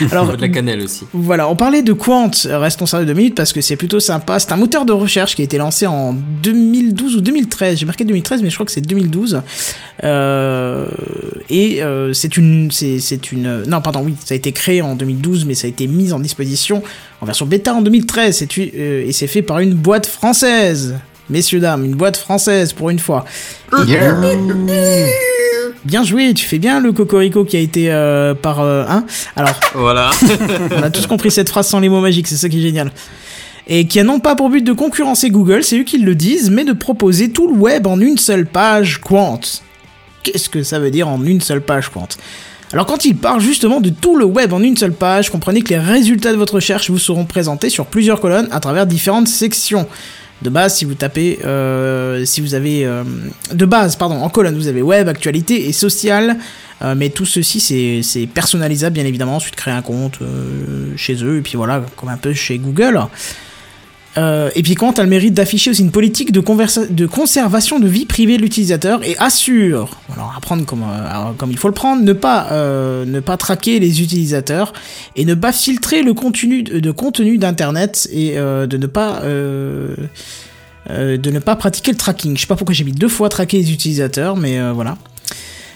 [0.12, 1.06] Alors de la cannelle aussi.
[1.14, 4.39] voilà, on parlait de Quant, restons sérieux deux minutes parce que c'est plutôt sympa.
[4.39, 7.78] C'est un moteur de recherche qui a été lancé en 2012 ou 2013.
[7.78, 9.40] J'ai marqué 2013 mais je crois que c'est 2012.
[10.05, 10.82] Euh,
[11.51, 14.95] et euh, c'est une, c'est c'est une, non pardon oui, ça a été créé en
[14.95, 16.83] 2012 mais ça a été mis en disposition
[17.21, 18.37] en version bêta en 2013.
[18.37, 20.97] C'est tu- euh, et c'est fait par une boîte française.
[21.31, 23.25] Messieurs dames, une boîte française pour une fois.
[23.87, 24.15] Yeah.
[25.85, 29.05] Bien joué, tu fais bien le cocorico qui a été euh, par euh, un.
[29.35, 30.11] Alors, Voilà.
[30.77, 32.91] on a tous compris cette phrase sans les mots magiques, c'est ça qui est génial.
[33.67, 36.51] Et qui a non pas pour but de concurrencer Google, c'est eux qui le disent,
[36.51, 39.41] mais de proposer tout le web en une seule page Quant.
[40.23, 42.09] Qu'est-ce que ça veut dire en une seule page Quant
[42.73, 45.69] alors quand il parle justement de tout le web en une seule page, comprenez que
[45.69, 49.86] les résultats de votre recherche vous seront présentés sur plusieurs colonnes à travers différentes sections.
[50.40, 53.05] De base, si vous tapez, euh, si vous avez, euh,
[53.53, 56.39] de base, pardon, en colonne, vous avez web, actualité et social.
[56.82, 59.36] Euh, mais tout ceci, c'est personnalisable, bien évidemment.
[59.36, 63.01] Ensuite, créer un compte euh, chez eux, et puis voilà, comme un peu chez Google.
[64.19, 66.41] Euh, et puis, Quant a le mérite d'afficher aussi une politique de,
[67.07, 71.57] conservation de vie privée de l'utilisateur et assure, alors apprendre comme, euh, alors, comme il
[71.57, 74.75] faut le prendre, ne pas, euh, ne pas traquer les utilisateurs
[75.17, 79.97] et ne pas filtrer le contenu de, contenu d'internet et euh, de ne pas euh,
[80.91, 82.37] euh, de ne pas pratiquer le tracking.
[82.37, 84.99] Je sais pas pourquoi j'ai mis deux fois traquer les utilisateurs, mais euh, voilà.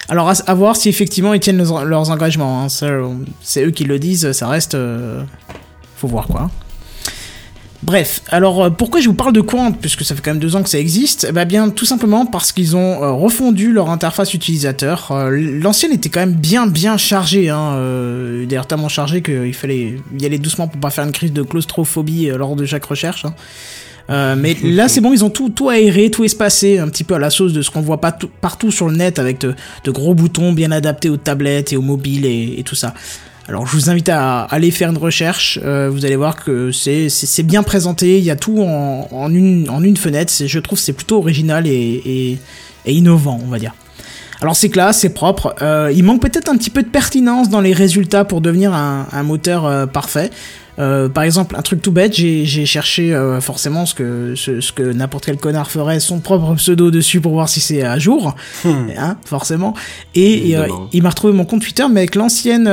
[0.09, 2.65] Alors à, à voir si effectivement ils tiennent leurs, engagements.
[2.65, 2.69] hein.
[2.83, 3.09] Euh,
[3.41, 4.75] c'est eux qui le disent, ça reste.
[4.75, 5.23] euh,
[5.97, 6.51] faut voir quoi.
[7.87, 10.57] Bref, alors euh, pourquoi je vous parle de Quant, puisque ça fait quand même deux
[10.57, 11.31] ans que ça existe?
[11.33, 15.13] Ben, bien tout simplement parce qu'ils ont euh, refondu leur interface utilisateur.
[15.13, 15.31] Euh,
[15.63, 17.79] L'ancienne était quand même bien bien chargée, hein,
[18.49, 22.27] d'ailleurs tellement chargée qu'il fallait y aller doucement pour pas faire une crise de claustrophobie
[22.37, 23.25] lors de chaque recherche.
[23.25, 24.35] hein.
[24.37, 27.19] Mais là c'est bon, ils ont tout, tout aéré, tout espacé, un petit peu à
[27.21, 29.55] la sauce de ce qu'on voit pas tout- partout sur le net avec de,
[29.91, 32.95] gros boutons bien adaptés aux tablettes et aux mobiles et tout ça.
[33.48, 37.43] Alors je vous invite à aller faire une recherche, euh, vous allez voir que c'est
[37.44, 41.18] bien présenté, il y a tout en, une, en une fenêtre, je trouve c'est plutôt
[41.18, 42.39] original et,
[42.86, 43.74] innovant on va dire.
[44.43, 47.60] Alors c'est classe, c'est propre, euh, il manque peut-être un petit peu de pertinence dans
[47.60, 50.31] les résultats pour devenir un, un moteur euh, parfait.
[50.78, 54.73] Euh, par exemple, un truc tout bête, j'ai cherché euh, forcément ce que, ce, ce
[54.73, 58.35] que n'importe quel connard ferait, son propre pseudo dessus pour voir si c'est à jour,
[58.65, 59.74] hein, forcément.
[60.15, 62.70] Et, et, euh, il m'a retrouvé mon compte Twitter, mais avec l'ancienne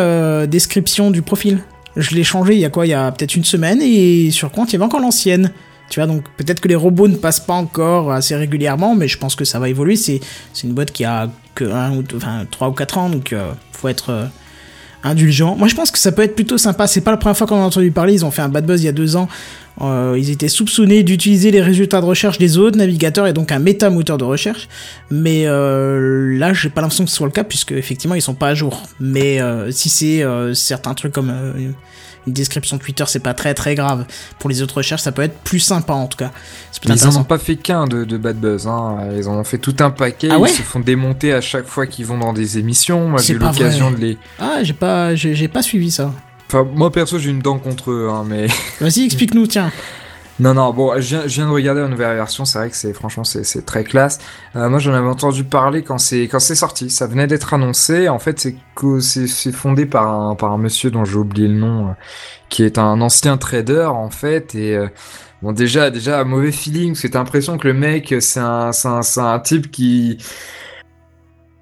[0.48, 1.60] description du profil.
[1.96, 2.88] Je l'ai changé il y a quoi?
[2.88, 5.52] Il y a peut-être une semaine, et sur compte, il y avait encore l'ancienne.
[5.90, 9.18] Tu vois, donc peut-être que les robots ne passent pas encore assez régulièrement, mais je
[9.18, 9.96] pense que ça va évoluer.
[9.96, 10.20] C'est
[10.64, 13.36] une boîte qui a que un ou deux, enfin, 3 ou 4 ans, donc
[13.72, 14.28] faut être
[15.04, 15.56] indulgent.
[15.56, 16.88] Moi, je pense que ça peut être plutôt sympa.
[16.88, 18.14] C'est pas la première fois qu'on a entendu parler.
[18.14, 19.28] Ils ont fait un bad buzz il y a deux ans.
[19.82, 23.60] Euh, ils étaient soupçonnés d'utiliser les résultats de recherche des autres navigateurs et donc un
[23.60, 24.70] méta moteur de recherche.
[25.10, 28.36] Mais euh, là, j'ai pas l'impression que ce soit le cas puisque effectivement ils sont
[28.36, 28.84] pas à jour.
[29.00, 30.24] Mais euh, si c'est
[30.54, 31.34] certains trucs comme
[32.28, 34.06] une description Twitter, c'est pas très très grave.
[34.40, 36.32] Pour les autres recherches, ça peut être plus sympa en tout cas.
[36.88, 39.10] Mais ils en ont pas fait qu'un de, de Bad Buzz, hein.
[39.16, 41.68] ils en ont fait tout un paquet, Ah ouais ils se font démonter à chaque
[41.68, 44.18] fois qu'ils vont dans des émissions, moi j'ai eu l'occasion de les...
[44.40, 46.14] Ah, j'ai pas, j'ai pas suivi ça.
[46.48, 48.48] Enfin moi perso j'ai une dent contre eux, hein, mais...
[48.80, 49.72] Vas-y, explique-nous, tiens.
[50.40, 52.76] Non, non, bon, je viens, je viens de regarder la nouvelle version, c'est vrai que
[52.76, 54.18] c'est, franchement, c'est, très classe.
[54.56, 56.90] Euh, moi, j'en avais entendu parler quand c'est, quand c'est sorti.
[56.90, 58.10] Ça venait d'être annoncé.
[58.10, 58.56] En fait, c'est,
[59.28, 61.92] c'est, fondé par un, par un monsieur dont j'ai oublié le nom, euh,
[62.50, 64.88] qui est un ancien trader, en fait, et, euh,
[65.44, 69.02] Bon déjà déjà mauvais feeling parce que t'as l'impression que le mec c'est un un,
[69.02, 70.18] c'est un type qui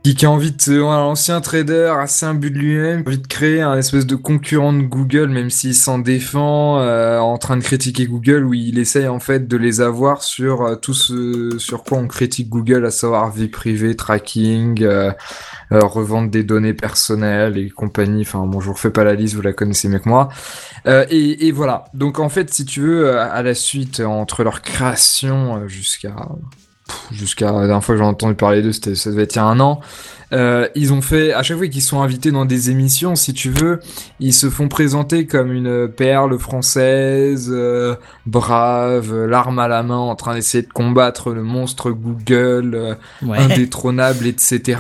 [0.04, 3.62] qui, qui a envie de un ancien trader assez imbu de lui-même, envie de créer
[3.62, 8.08] un espèce de concurrent de Google, même s'il s'en défend, euh, en train de critiquer
[8.08, 12.00] Google, où il essaye en fait de les avoir sur euh, tout ce sur quoi
[12.00, 15.12] on critique Google, à savoir vie privée, tracking, euh,
[15.72, 18.22] euh, revente des données personnelles et compagnie.
[18.22, 20.30] Enfin bon, je vous refais pas la liste, vous la connaissez mieux que moi.
[20.88, 21.86] Euh, et, et voilà.
[21.94, 26.16] Donc en fait, si tu veux, à la suite entre leur création jusqu'à
[27.12, 29.40] jusqu'à la dernière fois que j'ai entendu parler d'eux, c'était, ça devait être il y
[29.40, 29.80] a un an.
[30.34, 33.50] Euh, ils ont fait, à chaque fois qu'ils sont invités dans des émissions, si tu
[33.50, 33.82] veux,
[34.22, 37.96] ils se font présenter comme une perle française, euh,
[38.26, 43.40] brave, l'arme à la main, en train d'essayer de combattre le monstre Google, euh, Ouais.
[43.40, 44.80] indétrônable, etc.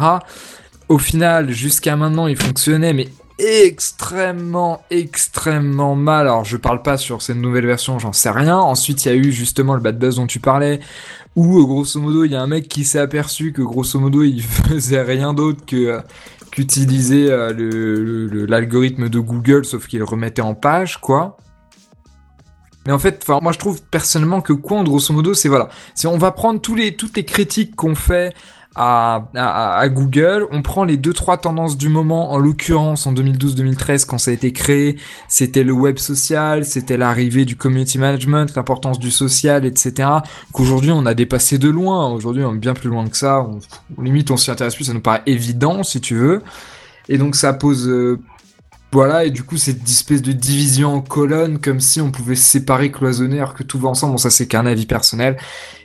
[0.87, 3.09] Au final, jusqu'à maintenant, ils fonctionnaient, mais
[3.39, 6.27] extrêmement, extrêmement mal.
[6.27, 8.57] Alors, je parle pas sur cette nouvelle version, j'en sais rien.
[8.57, 10.79] Ensuite, il y a eu justement le bad buzz dont tu parlais,
[11.35, 14.23] où, euh, grosso modo, il y a un mec qui s'est aperçu que, grosso modo,
[14.23, 16.01] il faisait rien d'autre que euh,
[16.51, 21.37] qu'utiliser euh, l'algorithme de Google, sauf qu'il remettait en page, quoi.
[22.85, 26.17] Mais en fait, moi je trouve personnellement que Quant, grosso modo, c'est voilà, c'est on
[26.17, 28.33] va prendre tous les toutes les critiques qu'on fait
[28.75, 32.31] à, Google, on prend les deux trois tendances du moment.
[32.31, 37.43] En l'occurrence, en 2012-2013, quand ça a été créé, c'était le web social, c'était l'arrivée
[37.43, 40.09] du community management, l'importance du social, etc.
[40.53, 42.09] Qu'aujourd'hui on a dépassé de loin.
[42.11, 43.41] Aujourd'hui, on est bien plus loin que ça.
[43.41, 44.85] On, limite, on s'y intéresse plus.
[44.85, 46.41] Ça nous paraît évident, si tu veux.
[47.09, 48.19] Et donc ça pose euh,
[48.93, 52.91] voilà, et du coup, cette espèce de division en colonnes, comme si on pouvait séparer,
[52.91, 54.11] cloisonner, alors que tout va ensemble.
[54.13, 55.37] Bon, ça, c'est qu'un avis personnel.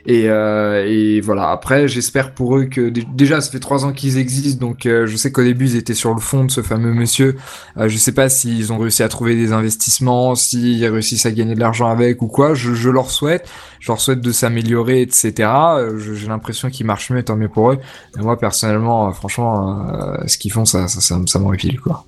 [0.05, 2.89] Et, euh, et voilà, après, j'espère pour eux que...
[2.89, 5.75] dé- Déjà, ça fait trois ans qu'ils existent, donc euh, je sais qu'au début, ils
[5.77, 7.37] étaient sur le fond de ce fameux monsieur.
[7.77, 11.55] Euh, je sais pas s'ils ont réussi à trouver des investissements, s'ils réussissent à gagner
[11.55, 12.55] de l'argent avec ou quoi.
[12.55, 13.47] Je, leur souhaite.
[13.79, 15.49] Je leur souhaite de s'améliorer, etc.
[15.79, 17.79] Euh, J'ai l'impression qu'ils marchent mieux, tant mieux pour eux.
[18.17, 19.87] Mais moi, personnellement, euh, franchement,
[20.25, 21.39] ce qu'ils font, ça, ça, ça, ça
[21.81, 22.05] quoi.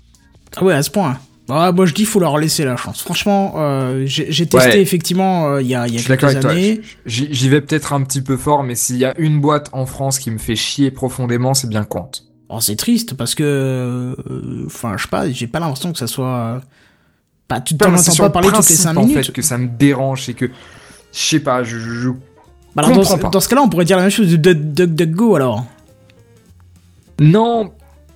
[0.58, 1.18] Ah ouais, à ce point.
[1.52, 3.02] Ah, moi je dis faut leur laisser la chance.
[3.02, 4.82] Franchement, euh, j'ai testé Ouais.
[4.82, 6.82] effectivement euh, il y a, y quelques années.
[7.08, 10.20] J'y vais peut-être un petit peu fort, mais s'il y a une boîte en France
[10.20, 12.12] qui me fait chier profondément, c'est bien Quant.
[12.50, 14.16] Oh, c'est triste parce que, euh,
[14.68, 16.62] enfin, je sais pas, j'ai pas l'impression que ça soit.
[17.48, 19.26] Bah, tu t'en entends pas le parler toutes les principe, 5 en minutes.
[19.26, 20.52] fait que ça me dérange, c'est que je
[21.20, 22.10] sais pas, je, je- je-
[22.76, 23.30] Bah, alors, dans, pas.
[23.30, 25.66] dans ce cas-là, on pourrait dire la même chose de Duck- DuckDuckGo alors.
[27.20, 27.72] non,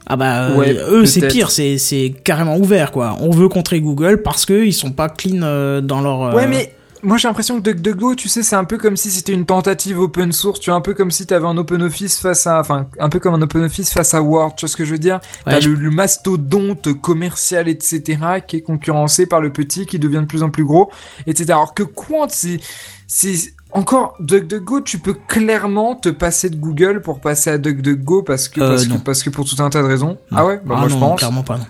[0.08, 3.16] Ah bah, euh, Ouais, eux, c'est pire, c'est c'est carrément ouvert quoi.
[3.22, 6.24] On veut contrer Google parce que ils sont pas clean euh, dans leur.
[6.24, 6.74] euh, ouais, mais
[7.04, 10.00] moi j'ai l'impression que DuckDuckGo, tu sais, c'est un peu comme si c'était une tentative
[10.00, 12.88] open source, tu vois, un peu comme si t'avais un open office face à, enfin,
[13.00, 15.00] un peu comme un open office face à Word, tu vois ce que je veux
[15.00, 15.20] dire?
[15.48, 20.00] Ouais, T'as je- le, le mastodonte commercial, etc., qui est concurrencé par le petit, qui
[20.00, 20.92] devient de plus en plus gros,
[21.28, 21.52] etc.
[21.52, 22.60] Alors que Quant, c'est,
[23.08, 28.48] c'est encore DuckDuckGo, tu peux clairement te passer de Google pour passer à DuckDuckGo parce
[28.50, 30.18] que, Euh, parce, que parce que pour tout un tas de raisons.
[30.32, 30.38] Non.
[30.38, 31.18] Ah ouais, bah Ah moi je pense.
[31.20, 31.58] clairement pas.
[31.58, 31.66] non.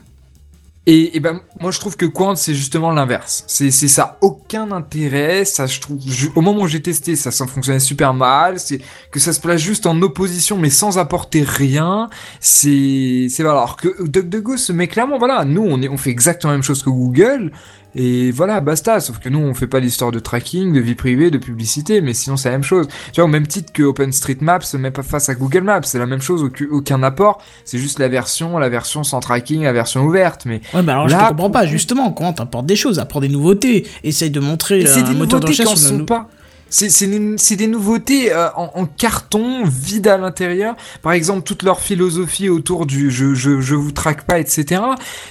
[0.86, 3.46] Et, et ben moi je trouve que Quant c'est justement l'inverse.
[3.48, 5.46] C'est c'est ça aucun intérêt.
[5.46, 8.60] Ça je trouve je- au moment où j'ai testé ça ça fonctionnait super mal.
[8.60, 12.10] C'est que ça se place juste en opposition mais sans apporter rien.
[12.42, 13.44] C'est c'est.
[13.44, 16.64] Alors que DuckDuckGo se met clairement voilà nous on est on fait exactement la même
[16.64, 17.54] chose que Google.
[17.96, 19.00] Et voilà, basta.
[19.00, 22.14] Sauf que nous, on fait pas l'histoire de tracking, de vie privée, de publicité, mais
[22.14, 22.88] sinon c'est la même chose.
[23.12, 26.00] Tu vois, au même titre que OpenStreetMap se met pas face à Google Maps, c'est
[26.00, 27.42] la même chose, aucun, apport.
[27.66, 30.46] C'est juste la version, la version sans tracking, la version ouverte.
[30.46, 33.24] Mais Ouais, bah alors je Là, te comprends pas, justement, quand t'apportes des choses, apporte
[33.24, 36.30] des nouveautés, essaye de montrer euh, c'est un des moteur de recherche sont pas.
[36.70, 40.76] C'est des, nouveautés euh, en, en carton, vide à l'intérieur.
[41.04, 44.82] Par exemple, toute leur philosophie autour du je, je, je vous traque pas, etc.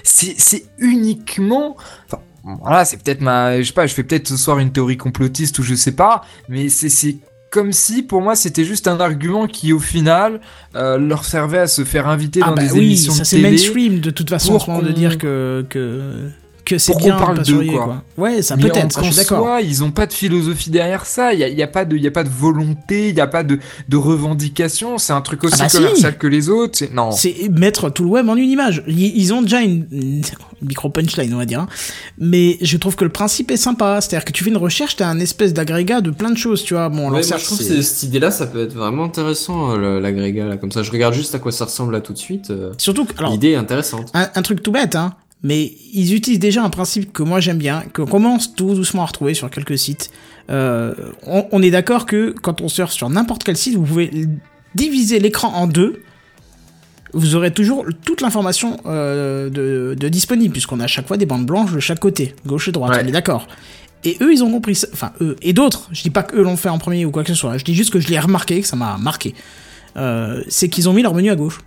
[0.04, 1.76] C'est c'est uniquement...
[2.06, 3.60] Enfin, voilà, c'est peut-être ma...
[3.60, 6.24] Je sais pas, je fais peut-être ce soir une théorie complotiste ou je sais pas,
[6.48, 6.88] mais c'est...
[6.88, 7.16] c'est
[7.50, 10.40] comme si pour moi c'était juste un argument qui au final
[10.74, 13.26] euh, leur servait à se faire inviter Ah dans bah des oui, émissions ça de
[13.26, 16.30] c'est mainstream de toute façon pour de dire que que
[16.64, 17.84] que c'est bien parle pas d'eux, quoi.
[17.84, 18.02] quoi.
[18.24, 19.58] Ouais, ça peut être, ça, je suis d'accord.
[19.60, 21.32] ils ont pas de philosophie derrière ça.
[21.32, 23.20] Il y a, y a pas de, il y a pas de volonté, il y
[23.20, 23.58] a pas de,
[23.88, 24.98] de revendication.
[24.98, 25.76] C'est un truc aussi bah si.
[25.78, 26.78] commercial que les autres.
[26.78, 27.10] C'est non.
[27.10, 28.82] C'est mettre tout le web en une image.
[28.86, 30.22] Ils, ils ont déjà une, une
[30.62, 31.60] micro punchline, on va dire.
[31.60, 31.68] hein.
[32.18, 34.00] Mais je trouve que le principe est sympa.
[34.00, 36.74] C'est-à-dire que tu fais une recherche, t'as un espèce d'agrégat de plein de choses, tu
[36.74, 36.88] vois.
[36.88, 40.00] Bon, alors Ouais, moi, je trouve que cette idée-là, ça peut être vraiment intéressant, euh,
[40.00, 40.82] l'agrégat, là, comme ça.
[40.82, 42.50] Je regarde juste à quoi ça ressemble là tout de suite.
[42.50, 44.10] euh, surtout que, alors, L'idée est intéressante.
[44.14, 45.14] un, un truc tout bête, hein.
[45.42, 49.06] Mais ils utilisent déjà un principe que moi j'aime bien, qu'on commence tout doucement à
[49.06, 50.10] retrouver sur quelques sites.
[50.50, 50.94] Euh,
[51.26, 54.10] on, on est d'accord que quand on surfe sur n'importe quel site, vous pouvez
[54.74, 56.02] diviser l'écran en deux.
[57.14, 61.26] Vous aurez toujours toute l'information euh, de, de disponible, puisqu'on a à chaque fois des
[61.26, 63.02] bandes blanches de chaque côté, gauche et droite, Ouais.
[63.04, 63.48] on est d'accord.
[64.04, 64.88] Et eux, ils ont compris ça.
[64.92, 65.88] Enfin, eux et d'autres.
[65.92, 67.58] Je dis pas qu'eux l'ont fait en premier ou quoi que ce soit.
[67.58, 69.34] Je dis juste que je l'ai remarqué, que ça m'a marqué.
[69.96, 71.60] Euh, c'est qu'ils ont mis leur menu à gauche.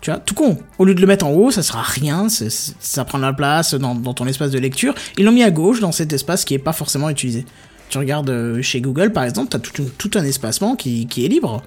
[0.00, 0.58] Tu vois, tout con.
[0.78, 3.74] Au lieu de le mettre en haut, ça sera rien, c'est- ça prend la place
[3.74, 4.94] dans, dans ton espace de lecture.
[5.16, 7.44] Ils l'ont mis à gauche dans cet espace qui est pas forcément utilisé.
[7.88, 11.28] Tu regardes euh, chez Google, par exemple, t'as tout, tout un espacement qui, qui est
[11.28, 11.62] libre.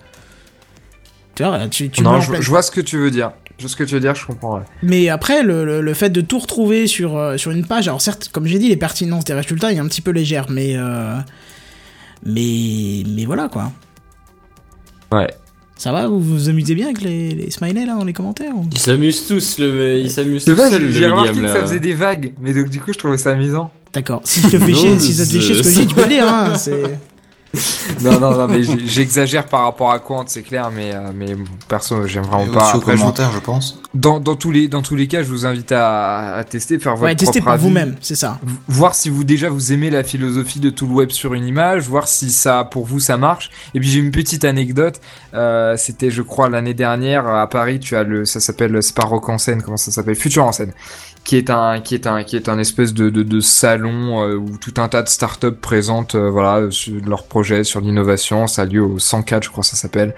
[1.36, 3.32] Tu vois, tu, tu non, je, vois ce que tu veux dire.
[3.58, 4.58] Je vois ce que tu veux dire, je comprends.
[4.60, 4.64] ouais.
[4.84, 8.02] mais après, le, le, le fait de tout retrouver sur, euh, sur une page, alors
[8.02, 10.76] certes, comme j'ai dit, les pertinences des résultats est un petit peu légère, mais.
[10.78, 11.16] euh,
[12.26, 13.04] mais.
[13.08, 13.72] Mais voilà quoi.
[15.12, 15.30] Ouais.
[15.82, 18.68] Ça va Vous vous amusez bien avec les, les smileys là dans les commentaires ou?
[18.72, 20.56] Ils s'amusent tous, le, ils s'amusent tous
[20.92, 23.32] j'ai remarqué William, que ça faisait des vagues, mais donc du coup je trouvais ça
[23.32, 23.72] amusant.
[23.92, 24.22] D'accord.
[24.24, 25.96] Si ça te fait chier, si ça te fait chier ce que je dis, tu
[25.96, 26.54] peux dire, hein.
[28.02, 31.36] Non, non, non, mais j'exagère par rapport à Quant, c'est clair, mais, euh, mais
[31.68, 32.72] perso, j'aime vraiment pas.
[32.74, 33.80] Après, je- commentaires, je pense.
[33.94, 36.94] dans, dans, tous les, dans tous les cas, je vous invite à, à tester, faire
[36.96, 37.64] votre Ouais, par avis.
[37.64, 38.40] vous-même, c'est ça.
[38.70, 41.88] Voir si vous déjà vous aimez la philosophie de tout le web sur une image,
[41.90, 43.50] voir si ça pour vous ça marche.
[43.74, 45.02] Et puis j'ai une petite anecdote.
[45.34, 47.80] Euh, C'était je crois l'année dernière à Paris.
[47.80, 50.16] Tu as le ça s'appelle c'est pas Rock en scène comment ça s'appelle?
[50.16, 50.72] Future en scène
[51.24, 54.36] qui est un qui est un qui est un espèce de de, de salon euh,
[54.36, 56.68] où tout un tas de startups présentent euh, voilà
[57.06, 58.48] leurs projets sur l'innovation.
[58.48, 60.16] Ça a lieu au 104 je crois ça s'appelle.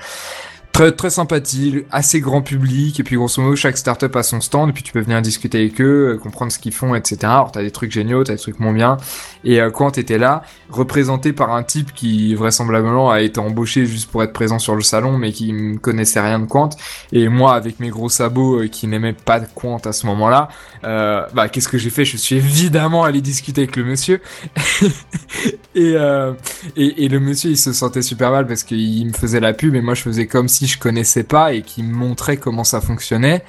[0.73, 4.71] Très, très sympathique, assez grand public, et puis grosso modo, chaque startup a son stand,
[4.71, 7.17] et puis tu peux venir discuter avec eux, euh, comprendre ce qu'ils font, etc.
[7.25, 8.97] Alors, t'as des trucs géniaux, t'as des trucs moins bien.
[9.43, 10.41] Et euh, quand t'étais là,
[10.71, 14.81] représenté par un type qui vraisemblablement a été embauché juste pour être présent sur le
[14.81, 16.71] salon, mais qui ne connaissait rien de Quant,
[17.11, 20.49] et moi, avec mes gros sabots euh, qui n'aimaient pas de Quant à ce moment-là,
[20.85, 22.03] euh, bah, qu'est-ce que j'ai fait?
[22.03, 24.21] Je suis évidemment allé discuter avec le monsieur.
[25.75, 25.93] et,
[26.75, 29.75] et, et le monsieur, il se sentait super mal parce qu'il me faisait la pub
[29.75, 32.81] et moi je faisais comme si je connaissais pas et qu'il me montrait comment ça
[32.81, 33.43] fonctionnait.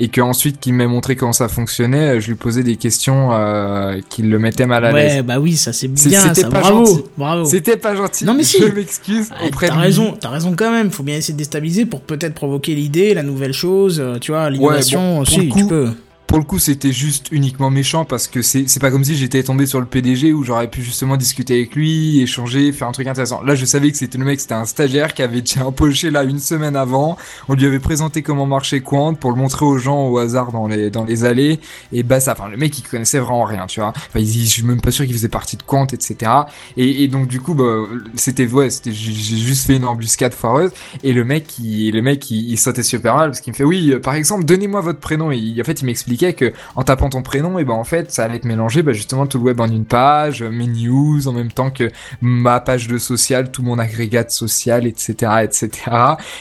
[0.00, 4.22] Et qu'ensuite qu'il m'ait montré comment ça fonctionnait, je lui posais des questions euh, qui
[4.22, 5.14] le mettaient mal à l'aise.
[5.18, 6.48] Ouais, bah oui, ça c'est bien, c'était ça.
[6.48, 7.04] pas Bravo, gentil.
[7.16, 7.44] bravo.
[7.44, 8.24] C'était pas gentil.
[8.24, 8.58] Non, mais si.
[8.60, 10.90] Je m'excuse Ah, auprès T'as raison, t'as raison quand même.
[10.90, 14.50] Faut bien essayer de déstabiliser pour peut-être provoquer l'idée, la nouvelle chose, euh, tu vois,
[14.50, 15.90] l'innovation bon, aussi, le tu peux.
[16.26, 19.66] Pour le coup, c'était juste uniquement méchant parce que c'est pas comme si j'étais tombé
[19.66, 23.42] sur le PDG où j'aurais pu justement discuter avec lui, échanger, faire un truc intéressant.
[23.42, 26.24] Là, je savais que c'était le mec, c'était un stagiaire qui avait déjà empoché là
[26.24, 27.16] une semaine avant.
[27.48, 30.66] On lui avait présenté comment marchait Quant pour le montrer aux gens au hasard dans
[30.66, 31.60] les dans les allées
[31.92, 32.32] et bah ça.
[32.32, 33.90] Enfin, le mec, il connaissait vraiment rien, tu vois.
[33.94, 36.30] Enfin, il, je suis même pas sûr qu'il faisait partie de Quant, etc.
[36.76, 37.84] Et, et donc du coup, bah,
[38.16, 40.70] c'était ouais, j'ai juste fait une embuscade foireuse
[41.02, 43.92] et le mec, il, le mec, il, sautait super mal parce qu'il me fait oui,
[43.92, 45.30] euh, par exemple, donnez-moi votre prénom.
[45.30, 48.24] Et en fait, il m'expliquait que en tapant ton prénom, et ben en fait, ça
[48.24, 51.32] allait te mélanger bah, justement tout le web en une page, euh, mes news en
[51.32, 55.70] même temps que ma page de social, tout mon agrégat social, etc., etc.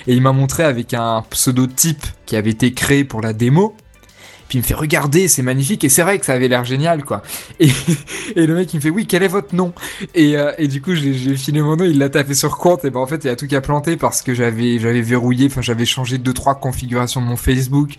[0.08, 3.76] Et il m'a montré avec un pseudo type qui avait été créé pour la démo.
[4.54, 5.84] Il me fait regarder, c'est magnifique.
[5.84, 7.22] Et c'est vrai que ça avait l'air génial quoi.
[7.60, 7.70] Et,
[8.36, 9.74] le mec il me fait oui quel est votre nom?
[10.16, 12.86] Et, euh, et du coup j'ai filé mon nom, il l'a tapé sur compte.
[12.86, 15.02] Et ben en fait il y a tout qui a planté parce que j'avais j'avais
[15.02, 17.96] verrouillé, enfin j'avais changé deux trois configurations de mon Facebook,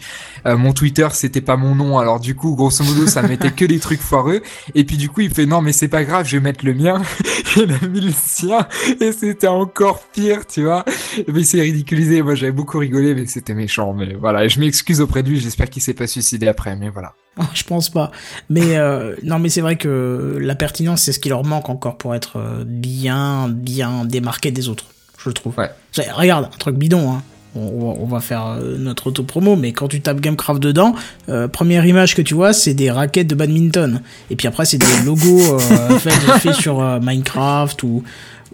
[0.47, 1.99] Euh, mon Twitter c'était pas mon nom.
[1.99, 4.43] Alors du coup grosso modo ça mettait que des trucs foireux.
[4.75, 6.75] Et puis du coup il fait non mais c'est pas grave je vais mettre le
[6.75, 7.03] mien,
[7.57, 8.67] il a mis le sien.
[9.01, 10.85] Et c'était encore pire tu vois,
[11.33, 13.93] mais c'est ridiculisé, moi j'avais beaucoup rigolé mais c'était méchant.
[13.95, 17.13] Mais voilà je m'excuse auprès de lui, j'espère qu'il s'est pas suicidé après mais voilà.
[17.55, 18.13] Je pense pas.
[18.49, 21.97] Mais euh, non, mais c'est vrai que la pertinence, c'est ce qui leur manque encore
[21.99, 24.85] pour être euh, bien, bien démarqué des autres,
[25.19, 25.53] je trouve.
[25.59, 25.71] Ouais.
[26.13, 27.23] Regarde, un truc bidon, hein.
[27.57, 30.95] On, on va- faire euh, notre auto-promo, mais quand tu tapes Gamecraft dedans,
[31.29, 34.01] euh, première image que tu vois, c'est des raquettes de badminton.
[34.31, 38.03] Et puis après, c'est des logos euh, faits, sur Minecraft ou,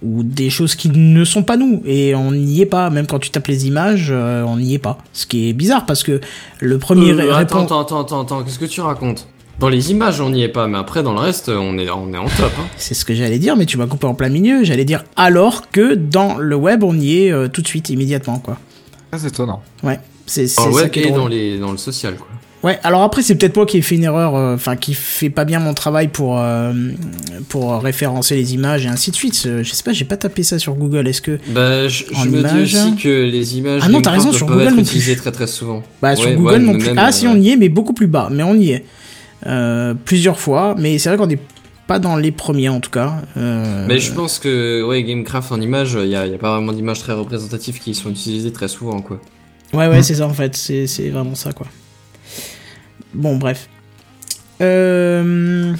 [0.02, 1.82] ou des choses qui ne sont pas nous.
[1.85, 2.90] Et on n'y est pas.
[2.90, 4.98] Même quand tu tapes les images, euh, on n'y est pas.
[5.12, 6.20] Ce qui est bizarre parce que
[6.60, 9.28] le premier Euh, attends, répond- attends, attends, attends, attends, qu'est-ce que tu racontes?
[9.59, 12.14] Dans les images, on n'y est pas, mais après, dans le reste, on est, on
[12.14, 12.51] est en top.
[12.59, 12.64] Hein.
[12.78, 14.64] C'est ce que j'allais dire, mais tu m'as coupé en plein milieu.
[14.64, 18.39] J'allais dire alors que dans le web, on y est euh, tout de suite, immédiatement,
[18.39, 18.56] quoi.
[19.12, 19.60] Ça, c'est étonnant.
[19.82, 21.18] Ouais, c'est c'est Dans le ça web qui est drôle.
[21.18, 22.28] dans, les, dans le social, quoi.
[22.62, 25.31] Ouais, alors après, c'est peut-être moi qui ai fait une erreur, euh, enfin, qui fait
[25.31, 26.73] pas bien mon travail pour, euh,
[27.49, 29.43] pour référencer les images et ainsi de suite.
[29.47, 31.09] Euh, Je sais pas, j'ai pas tapé ça sur Google.
[31.09, 31.39] Est-ce que.
[31.49, 34.47] Bah, je, je En me dis aussi que les images Ah non, t'as raison, sur
[34.47, 35.16] Google non plus.
[35.16, 35.82] très très souvent.
[36.03, 36.89] Bah, sur Google ouais, non plus.
[36.89, 38.28] même, ah, euh, si, on y est, mais beaucoup plus bas.
[38.31, 38.85] Mais on y est.
[39.47, 40.74] Euh, plusieurs fois.
[40.78, 41.41] Mais c'est vrai qu'on est
[41.87, 43.23] pas dans les premiers, en tout cas.
[43.39, 46.55] Euh, Mais je pense que, ouais, Gamecraft en images, il n'y a, y a pas
[46.57, 49.19] vraiment d'images très représentatives qui sont utilisées très souvent, quoi.
[49.73, 51.66] Ouais, ouais, c'est ça en fait, c'est vraiment ça quoi.
[53.15, 53.69] Bon, bref.
[54.61, 55.73] Euh,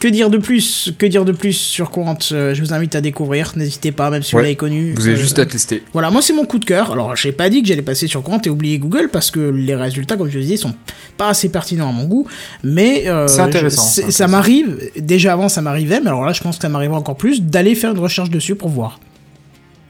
[0.00, 0.92] que dire de plus?
[0.98, 3.52] Que dire de plus sur Quant Euh, Je vous invite à découvrir.
[3.56, 4.40] N'hésitez pas, même si Ouais.
[4.40, 4.92] vous l'avez connu.
[4.94, 5.82] Vous avez Euh, juste à tester.
[5.92, 6.92] Voilà, moi c'est mon coup de cœur.
[6.92, 9.74] Alors, j'ai pas dit que j'allais passer sur Quant et oublier Google parce que les
[9.74, 10.74] résultats, comme je le disais, sont
[11.16, 12.26] pas assez pertinents à mon goût.
[12.62, 14.78] Mais euh, C'est intéressant, je- c'est c'est- ça m'arrive.
[14.98, 17.74] Déjà avant, ça m'arrivait, mais alors là, je pense que ça m'arrivera encore plus d'aller
[17.74, 19.00] faire une recherche dessus pour voir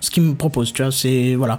[0.05, 0.73] ce qu'ils me proposent.
[0.73, 1.59] Tu vois, c'est voilà.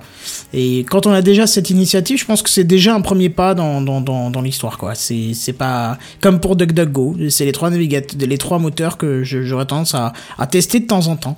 [0.53, 3.53] Et quand on a déjà cette initiative, je pense que c'est déjà un premier pas
[3.55, 4.95] dans dans dans, dans l'histoire, quoi.
[4.95, 7.17] C'est c'est pas comme pour DuckDuckGo.
[7.29, 11.07] C'est les trois navigateurs, les trois moteurs que j'aurais tendance à à tester de temps
[11.07, 11.37] en temps.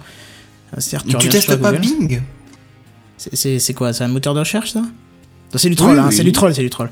[0.77, 1.71] C'est-à-dire, Tu reviens testes pas.
[1.71, 2.21] Bing?
[3.17, 4.84] C'est- quoi C'est un moteur de recherche, ça?
[5.55, 6.15] C'est du troll, Oui, hein, oui.
[6.15, 6.89] c'est du troll, c'est du troll.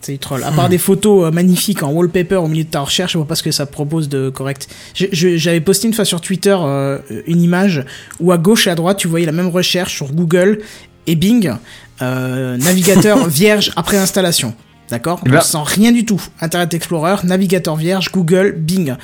[0.00, 0.44] C'est troll.
[0.44, 3.26] À part des photos euh, magnifiques en wallpaper au milieu de ta recherche, je vois
[3.26, 4.68] pas ce que ça propose de correct.
[4.94, 7.84] J'avais posté une fois sur Twitter euh, une image
[8.20, 10.60] où à gauche et à droite, tu voyais la même recherche sur Google
[11.06, 11.52] et Bing,
[12.02, 14.54] euh, navigateur vierge après installation.
[14.90, 15.20] D'accord?
[15.24, 16.22] Donc, Sans rien du tout.
[16.40, 18.94] Internet Explorer, navigateur vierge, Google, Bing.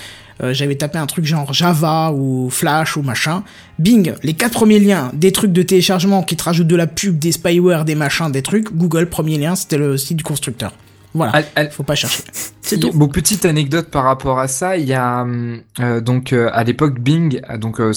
[0.42, 3.42] Euh, J'avais tapé un truc genre Java ou Flash ou machin.
[3.78, 7.18] Bing, les quatre premiers liens, des trucs de téléchargement qui te rajoutent de la pub,
[7.18, 8.74] des spyware, des machins, des trucs.
[8.74, 10.72] Google, premier lien, c'était le site du constructeur.
[11.14, 11.32] Voilà.
[11.54, 12.22] Al- Faut pas chercher.
[12.60, 12.90] C'est Il tout.
[12.92, 16.64] Bon, petite anecdote par rapport à ça, il y a hum, euh, donc euh, à
[16.64, 17.92] l'époque Bing, a donc euh,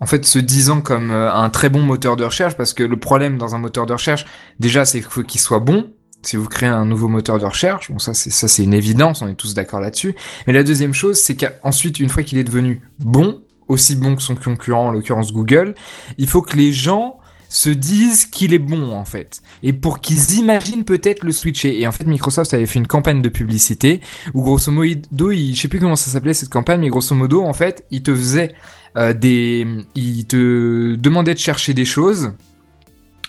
[0.00, 2.98] en fait se disant comme euh, un très bon moteur de recherche, parce que le
[2.98, 4.26] problème dans un moteur de recherche,
[4.60, 5.90] déjà c'est qu'il faut qu'il soit bon.
[6.24, 9.22] Si vous créez un nouveau moteur de recherche, bon ça c'est ça c'est une évidence,
[9.22, 10.14] on est tous d'accord là-dessus.
[10.46, 14.22] Mais la deuxième chose, c'est qu'ensuite une fois qu'il est devenu bon, aussi bon que
[14.22, 15.74] son concurrent, en l'occurrence Google,
[16.18, 17.18] il faut que les gens
[17.52, 21.86] se disent qu'il est bon en fait et pour qu'ils imaginent peut-être le switcher et
[21.86, 24.00] en fait Microsoft avait fait une campagne de publicité
[24.32, 27.42] où grosso modo il, je sais plus comment ça s'appelait cette campagne mais grosso modo
[27.42, 28.54] en fait il te faisait
[28.96, 32.32] euh, des il te demandait de chercher des choses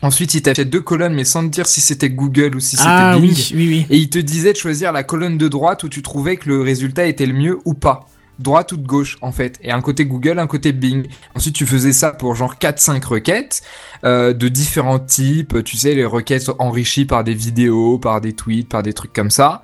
[0.02, 2.84] ensuite il t'affichait deux colonnes mais sans te dire si c'était Google ou si c'était
[2.88, 3.86] Ah Bing oui, oui, oui.
[3.90, 6.62] et il te disait de choisir la colonne de droite où tu trouvais que le
[6.62, 8.08] résultat était le mieux ou pas.
[8.44, 9.58] Droite ou de gauche, en fait.
[9.62, 11.08] Et un côté Google, un côté Bing.
[11.34, 13.64] Ensuite, tu faisais ça pour genre 4-5 requêtes
[14.04, 15.64] euh, de différents types.
[15.64, 19.32] Tu sais, les requêtes enrichies par des vidéos, par des tweets, par des trucs comme
[19.32, 19.62] ça.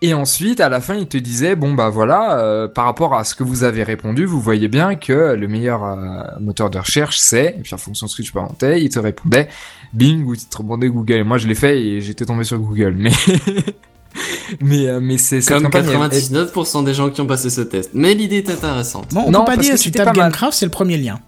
[0.00, 3.24] Et ensuite, à la fin, il te disait, bon bah voilà, euh, par rapport à
[3.24, 7.18] ce que vous avez répondu, vous voyez bien que le meilleur euh, moteur de recherche,
[7.18, 9.48] c'est, et puis en fonction de ce que tu parentais, il te répondait
[9.92, 11.14] Bing ou il te répondait Google.
[11.14, 12.94] Et moi, je l'ai fait et j'étais tombé sur Google.
[12.96, 13.10] Mais
[14.60, 17.90] mais euh, mais c'est Comme campagne, elle- 99% des gens qui ont passé ce test.
[17.94, 19.08] Mais l'idée est intéressante.
[19.12, 20.14] Bon, on Non, peut pas dire que si tu tapes.
[20.14, 21.18] Gamecraft, c'est le premier lien.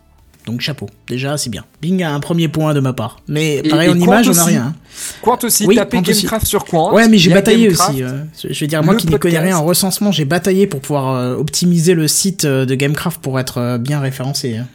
[0.46, 0.88] Donc chapeau.
[1.06, 1.64] Déjà, c'est bien.
[1.82, 3.18] Bing a un premier point de ma part.
[3.28, 4.48] Mais Et- pareil, et en image, on a aussi.
[4.50, 4.74] rien.
[5.20, 6.22] Quant aussi, Oui, tapez Quant aussi.
[6.22, 6.94] Gamecraft sur Quant.
[6.94, 7.90] Ouais, mais j'ai bataillé Gamecraft.
[7.90, 8.02] aussi.
[8.02, 11.14] euh, je veux dire, moi qui n'y connais rien en recensement, j'ai bataillé pour pouvoir
[11.14, 14.56] euh, optimiser le site euh, de Gamecraft pour être euh, bien référencé.
[14.56, 14.66] hein.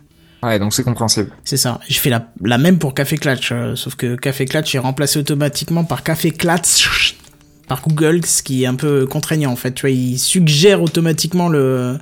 [0.44, 1.32] Ouais, donc c'est compréhensible.
[1.44, 1.80] C'est ça.
[1.88, 5.18] J'ai fait la, la même pour Café Clutch, euh, sauf que Café Clutch est remplacé
[5.18, 7.16] automatiquement par Café Clutch
[7.68, 9.74] par Google, ce qui est un peu contraignant en fait.
[9.74, 11.98] Tu vois, il suggère automatiquement le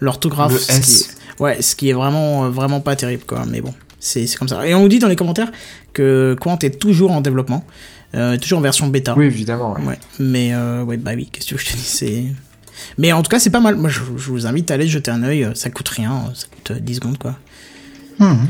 [0.00, 0.52] l'orthographe.
[0.52, 3.44] Le ce qui est- ouais, ce qui est vraiment euh, vraiment pas terrible quoi.
[3.48, 4.66] Mais bon, c'est c'est comme ça.
[4.66, 5.50] Et on nous dit dans les commentaires
[5.92, 7.64] que Quant est toujours en développement,
[8.14, 9.14] euh, toujours en version bêta.
[9.16, 9.74] Oui, évidemment.
[9.74, 9.84] ouais.
[9.86, 12.24] Ouais, mais euh, ouais, bah oui, qu'est-ce que je te dis, c'est.
[12.98, 13.76] Mais en tout cas, c'est pas mal.
[13.76, 15.48] Moi, je, je vous invite à aller jeter un œil.
[15.54, 17.36] Ça coûte rien, ça coûte euh, 10 secondes, quoi.
[18.18, 18.46] Mhm.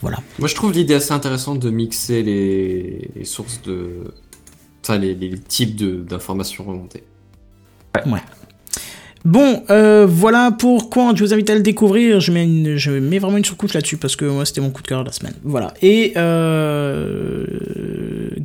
[0.00, 0.18] Voilà.
[0.38, 3.88] Moi, je trouve l'idée assez intéressante de mixer les, les sources de.
[4.88, 7.02] Enfin, les, les types de- d'informations remontées.
[9.24, 12.20] Bon, euh, voilà pourquoi je vous invite à le découvrir.
[12.20, 14.82] Je mets, une, je mets vraiment une surcouche là-dessus parce que moi, c'était mon coup
[14.82, 15.34] de cœur de la semaine.
[15.42, 15.74] Voilà.
[15.82, 17.44] Et euh,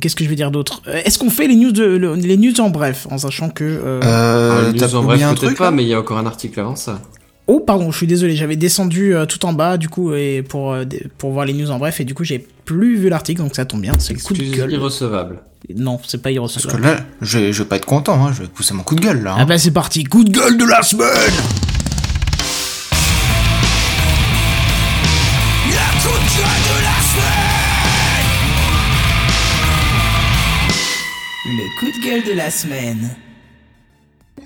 [0.00, 0.82] qu'est-ce que je vais dire d'autre?
[0.88, 3.62] Euh, Est-ce qu'on fait les news, de, le- les news en bref, en sachant que.
[3.62, 6.18] euh, Euh, t'as news en bref, un peut-être truc pas, mais il y a encore
[6.18, 7.00] un article avant ça.
[7.46, 10.72] Oh, pardon, je suis désolé, j'avais descendu euh, tout en bas, du coup, et pour,
[10.72, 10.84] euh,
[11.18, 13.64] pour voir les news en bref, et du coup, j'ai plus vu l'article, donc ça
[13.64, 14.72] tombe bien, c'est le coup de gueule.
[14.72, 15.40] irrecevable.
[15.76, 16.80] Non, c'est pas Parce irrecevable.
[16.82, 18.94] que là, je, vais- je vais pas être content, hein, je vais pousser mon coup
[18.96, 19.34] de gueule là.
[19.36, 19.46] Ah hein.
[19.46, 21.08] bah c'est parti, coup de gueule de la semaine
[25.70, 28.30] La coup de gueule de la semaine
[31.46, 33.10] Le coup de gueule de la semaine.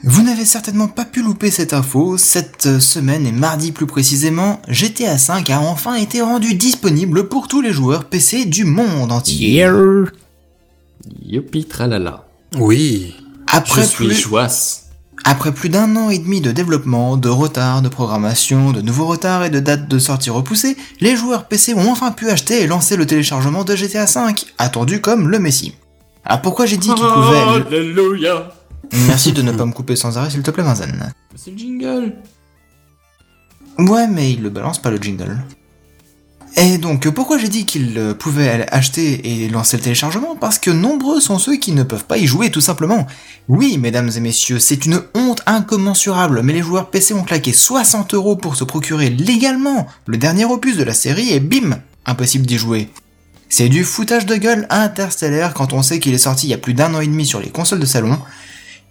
[0.02, 4.60] Vous n'avez certainement pas pu louper cette info, cette euh, semaine et mardi plus précisément,
[4.68, 9.50] GTA V a enfin été rendu disponible pour tous les joueurs PC du monde entier.
[9.50, 9.72] Yeah
[11.24, 12.26] Youpi tralala.
[12.58, 13.14] Oui.
[13.50, 14.28] Après je suis plus,
[15.24, 19.44] après plus d'un an et demi de développement, de retard, de programmation, de nouveaux retards
[19.44, 22.96] et de dates de sortie repoussées, les joueurs PC ont enfin pu acheter et lancer
[22.96, 25.74] le téléchargement de GTA V, attendu comme le Messie.
[26.24, 27.76] Alors pourquoi j'ai dit qu'il pouvait...
[27.76, 28.52] Alléluia.
[29.06, 31.12] Merci de ne pas me couper sans arrêt s'il te plaît Benzen.
[31.34, 32.14] C'est le jingle.
[33.78, 35.38] Ouais, mais il le balance pas le jingle.
[36.58, 40.36] Et donc, pourquoi j'ai dit qu'il euh, pouvait acheter et lancer le téléchargement?
[40.36, 43.06] Parce que nombreux sont ceux qui ne peuvent pas y jouer, tout simplement.
[43.48, 48.14] Oui, mesdames et messieurs, c'est une honte incommensurable, mais les joueurs PC ont claqué 60
[48.14, 52.56] euros pour se procurer légalement le dernier opus de la série et bim, impossible d'y
[52.56, 52.88] jouer.
[53.50, 56.58] C'est du foutage de gueule interstellaire quand on sait qu'il est sorti il y a
[56.58, 58.18] plus d'un an et demi sur les consoles de salon,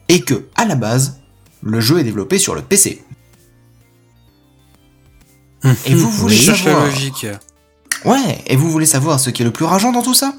[0.07, 1.19] et que, à la base,
[1.61, 3.03] le jeu est développé sur le PC.
[5.85, 7.25] Et vous voulez savoir logique.
[8.03, 10.33] Ouais, et vous voulez savoir ce qui est le plus rageant dans tout ça?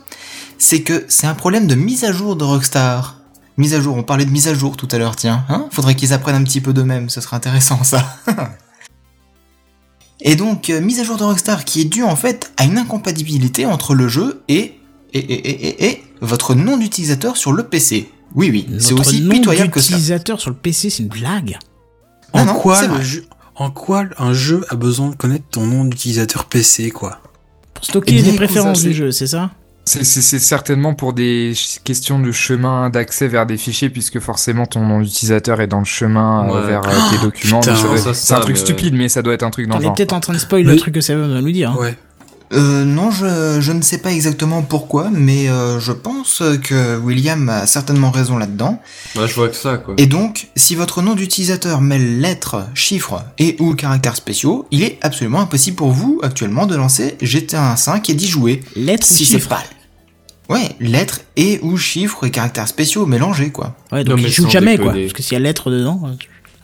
[0.59, 3.21] C'est que c'est un problème de mise à jour de Rockstar.
[3.57, 5.45] Mise à jour, on parlait de mise à jour tout à l'heure, tiens.
[5.49, 5.67] Hein?
[5.71, 8.07] Faudrait qu'ils apprennent un petit peu d'eux-mêmes, ce serait intéressant ça.
[10.21, 12.79] et donc, euh, mise à jour de Rockstar qui est due en fait à une
[12.79, 14.79] incompatibilité entre le jeu et,
[15.13, 18.11] et, et, et votre nom d'utilisateur sur le PC.
[18.37, 19.89] Oui, oui, c'est Notre aussi nom pitoyable que ça.
[19.89, 21.59] d'utilisateur sur le PC, c'est une blague.
[22.33, 23.03] Ah En non, quoi c'est le vrai.
[23.03, 23.25] jeu,
[23.57, 27.21] en quoi un jeu a besoin de connaître ton nom d'utilisateur PC, quoi?
[27.75, 29.51] Pour stocker Eh les préférences ça, du jeu, c'est ça?
[29.89, 30.03] C'est-
[30.41, 31.53] certainement pour des
[31.85, 35.85] questions de chemin d'accès vers des fichiers, puisque forcément ton nom d'utilisateur est dans le
[35.85, 36.67] chemin euh, Ouais.
[36.67, 37.63] vers euh, tes documents.
[37.63, 39.79] ça ça, C'est un ça, truc stupide, mais ça doit être un truc dans On
[39.79, 39.95] le est genre.
[39.95, 41.71] peut-être en train de spoil le truc que Seven va nous dire.
[41.71, 41.77] hein.
[41.79, 41.97] Ouais.
[42.53, 47.49] Euh, non, je, je ne sais pas exactement pourquoi, mais euh, je pense que William
[47.49, 48.81] a certainement raison là-dedans.
[49.15, 49.95] Bah, je vois que ça, quoi.
[49.99, 54.99] Et donc, si votre nom d'utilisateur mêle lettres, chiffres et ou caractères spéciaux, il est
[55.03, 58.63] absolument impossible pour vous actuellement de lancer GTA 5 et d'y jouer.
[58.77, 59.63] Lettres ou Si c'est chiffres pas.
[60.49, 63.75] Ouais, lettres et ou chiffres et caractères spéciaux mélangés quoi.
[63.91, 64.93] Ouais, donc mais il joue jamais, quoi.
[64.93, 66.15] Parce que s'il y a lettres dedans, euh,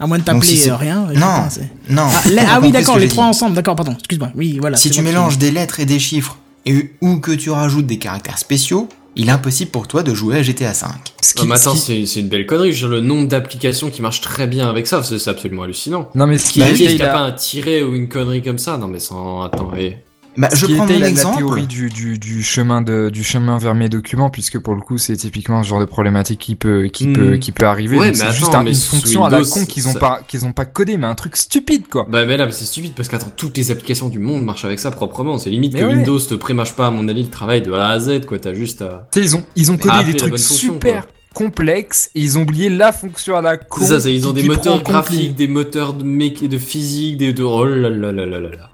[0.03, 1.07] à moins de t'appeler euh, rien.
[1.15, 1.49] Non,
[1.89, 2.03] non.
[2.09, 2.23] Ah,
[2.55, 3.31] ah oui, d'accord, les j'ai trois dit.
[3.31, 4.31] ensemble, d'accord, pardon, excuse-moi.
[4.35, 4.77] Oui, voilà.
[4.77, 8.39] Si tu mélanges des lettres et des chiffres et ou que tu rajoutes des caractères
[8.39, 10.91] spéciaux, il est impossible pour toi de jouer à GTA 5.
[11.21, 12.73] Ce Ah, qui- mais ce attends, qui- c'est c'est une belle connerie.
[12.73, 16.09] Je veux dire, Le nombre d'applications qui marchent très bien avec ça, c'est absolument hallucinant.
[16.15, 18.09] Non, mais ce qui Bah, qu'il il y a a- pas un tiret ou une
[18.09, 19.43] connerie comme ça Non, mais sans.
[19.43, 19.99] Attends, et...
[20.37, 21.37] Bah, ce je qui prends était mon la, la exemple.
[21.39, 24.97] théorie du, du, du chemin de du chemin vers mes documents puisque pour le coup
[24.97, 27.13] c'est typiquement ce genre de problématique qui peut qui Hmm.
[27.13, 29.67] peut qui peut arriver Ouais, c'est juste un- mais une fonction à la Windows, con
[29.67, 32.39] qu'ils ont ça- pas qu'ils ont pas codé mais un truc stupide quoi Bah, mais
[32.39, 35.37] là, mais c'est stupide parce qu'attends, toutes les applications du monde marchent avec ça proprement.
[35.37, 35.95] C'est limite Mais que ouais.
[35.97, 38.39] Windows te prémâche pas, à mon avis, le travail de A à Z, quoi.
[38.39, 39.09] T'as juste à.
[39.17, 42.43] Ils ont ils ont Mais codé des trucs bonne fonction, super complexes et ils ont
[42.43, 45.49] oublié la fonction à la con C'est ça, c'est- ils ont des moteurs graphiques, des
[45.49, 48.71] moteurs de mec de physique, des de oh là là là là là.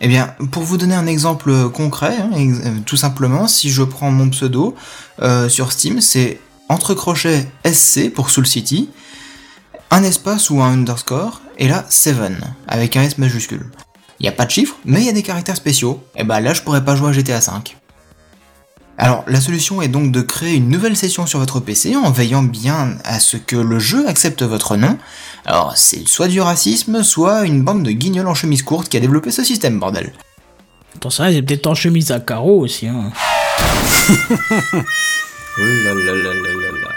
[0.00, 4.10] Eh bien, pour vous donner un exemple concret, hein, euh, tout simplement, si je prends
[4.10, 4.74] mon pseudo
[5.22, 8.90] euh, sur Steam, c'est entre crochets SC pour Soul City,
[9.90, 12.16] un espace ou un underscore, et là 7
[12.66, 13.66] avec un S majuscule.
[14.20, 16.02] Il n'y a pas de chiffres, mais il y a des caractères spéciaux.
[16.16, 17.74] Et bah là, je pourrais pas jouer à GTA V.
[18.96, 22.44] Alors, la solution est donc de créer une nouvelle session sur votre PC en veillant
[22.44, 24.96] bien à ce que le jeu accepte votre nom.
[25.44, 29.00] Alors, c'est soit du racisme, soit une bande de guignols en chemise courte qui a
[29.00, 30.12] développé ce système, bordel.
[30.94, 32.86] Attends, ça, il est peut-être en chemise à carreaux aussi.
[32.86, 33.10] Hein.
[35.56, 36.94] Oh là là là là là là.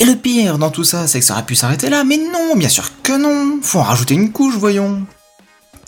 [0.00, 2.56] Et le pire dans tout ça, c'est que ça aurait pu s'arrêter là, mais non,
[2.56, 3.60] bien sûr que non.
[3.62, 5.04] Faut en rajouter une couche, voyons.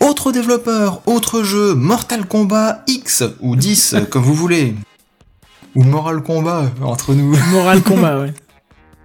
[0.02, 4.74] Autre développeur, autre jeu, Mortal Kombat X ou 10, comme vous voulez.
[5.76, 7.36] Ou Moral Kombat, entre nous.
[7.52, 8.34] Moral combat, ouais.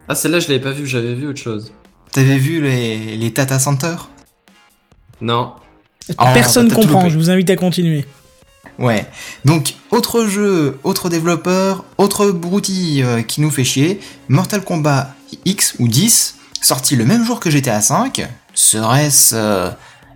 [0.09, 1.71] Ah, celle-là, je l'avais pas vue, j'avais vu autre chose.
[2.11, 3.95] T'avais vu les, les Tata Center?
[5.21, 5.53] Non.
[6.17, 8.03] Ah, Personne tout comprend, je vous invite à continuer.
[8.79, 9.05] Ouais.
[9.45, 13.99] Donc, autre jeu, autre développeur, autre broutilles euh, qui nous fait chier.
[14.29, 15.13] Mortal Kombat
[15.45, 18.25] X ou 10, sorti le même jour que GTA V.
[18.55, 19.69] Serait-ce euh,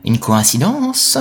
[0.06, 1.18] une coïncidence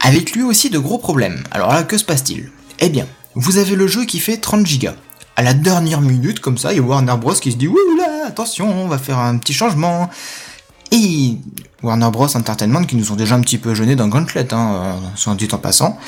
[0.00, 1.42] Avec lui aussi de gros problèmes.
[1.50, 2.50] Alors là, que se passe-t-il?
[2.78, 4.94] Eh bien, vous avez le jeu qui fait 30 gigas.
[5.36, 7.96] À la dernière minute, comme ça, il y a Warner Bros qui se dit Ouh
[7.96, 10.10] là, attention, on va faire un petit changement.
[10.92, 11.36] Et
[11.82, 14.94] Warner Bros Entertainment, qui nous ont déjà un petit peu jeûnés dans Gauntlet, hein, euh,
[15.14, 15.98] soit dit en passant,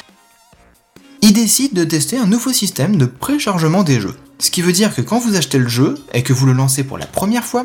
[1.20, 4.16] ils décident de tester un nouveau système de préchargement des jeux.
[4.38, 6.82] Ce qui veut dire que quand vous achetez le jeu et que vous le lancez
[6.82, 7.64] pour la première fois,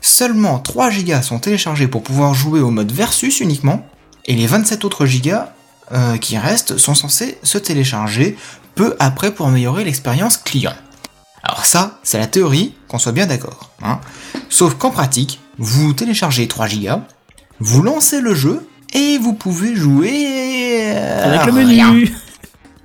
[0.00, 3.86] seulement 3 gigas sont téléchargés pour pouvoir jouer au mode versus uniquement,
[4.26, 5.52] et les 27 autres gigas
[5.92, 8.36] euh, qui restent sont censés se télécharger
[8.74, 10.74] peu après pour améliorer l'expérience client.
[11.42, 13.70] Alors ça, c'est la théorie, qu'on soit bien d'accord.
[13.82, 14.00] Hein.
[14.50, 17.00] Sauf qu'en pratique, vous téléchargez 3 gigas,
[17.60, 20.12] vous lancez le jeu, et vous pouvez jouer...
[20.94, 22.12] euh, Avec le menu.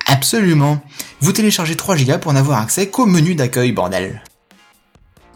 [0.06, 0.82] Absolument.
[1.22, 4.22] Vous téléchargez 3 Go pour n'avoir accès qu'au menu d'accueil, bordel.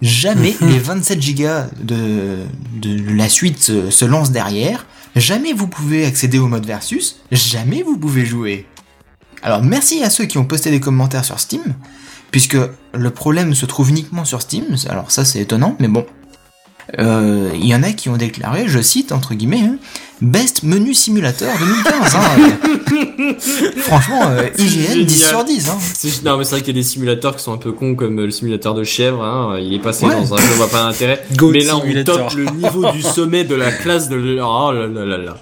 [0.01, 1.47] Jamais les 27 Go
[1.81, 2.37] de,
[2.81, 4.85] de la suite se, se lancent derrière.
[5.15, 7.17] Jamais vous pouvez accéder au mode versus.
[7.31, 8.67] Jamais vous pouvez jouer.
[9.41, 11.75] Alors merci à ceux qui ont posté des commentaires sur Steam,
[12.31, 12.57] puisque
[12.93, 14.65] le problème se trouve uniquement sur Steam.
[14.89, 16.05] Alors ça c'est étonnant, mais bon.
[16.99, 19.77] Euh, Il y en a qui ont déclaré, je cite entre guillemets, hein,
[20.21, 22.15] Best Menu Simulator 2015.
[22.15, 23.35] hein.
[23.77, 25.29] Franchement, euh, IGN 10 génial.
[25.29, 25.69] sur 10.
[25.69, 25.77] Hein.
[25.93, 27.93] C'est- Non, mais c'est vrai qu'il y a des simulateurs qui sont un peu cons
[27.95, 29.23] comme euh, le simulateur de chèvre.
[29.23, 29.57] Hein.
[29.61, 30.15] Il est passé Ouais.
[30.15, 31.23] dans un jeu, on voit pas l'intérêt.
[31.35, 34.39] Goat Mais là, on top le niveau du sommet de la classe de.
[34.41, 35.37] Oh là là là là.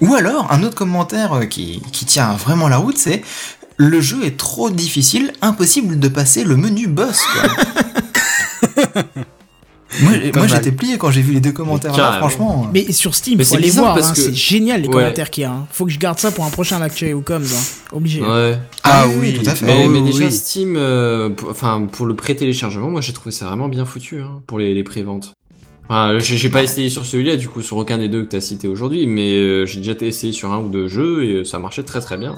[0.00, 3.22] Ou alors, un autre commentaire euh, qui, qui tient vraiment la route, c'est
[3.76, 7.20] le jeu est trop difficile, impossible de passer le menu boss.
[7.32, 9.02] Quoi.
[10.02, 12.64] moi, j'étais plié quand j'ai vu les deux commentaires là, franchement.
[12.66, 12.70] euh.
[12.72, 14.92] Mais sur Steam, Mais faut c'est aller voir, parce hein, que- c'est génial les Ouais.
[14.94, 15.52] commentaires qu'il y a.
[15.52, 15.66] hein.
[15.72, 17.62] Faut que je garde ça pour un prochain Actu ou comme, hein.
[17.92, 18.20] obligé.
[18.22, 18.58] Ouais.
[18.84, 19.66] Ah oui, tout à fait.
[19.66, 20.32] Mais, Oh, mais oui, déjà oui.
[20.32, 24.42] Steam, euh, pour- enfin pour le pré-téléchargement, moi j'ai trouvé ça vraiment bien foutu hein,
[24.46, 25.32] pour les, les pré-ventes.
[25.88, 28.40] Enfin, j'ai j'ai pas essayé sur celui-là, du coup sur aucun des deux que t'as
[28.40, 31.58] cité aujourd'hui, mais euh, j'ai déjà essayé sur un ou deux jeux et euh, ça
[31.58, 32.36] marchait très très bien.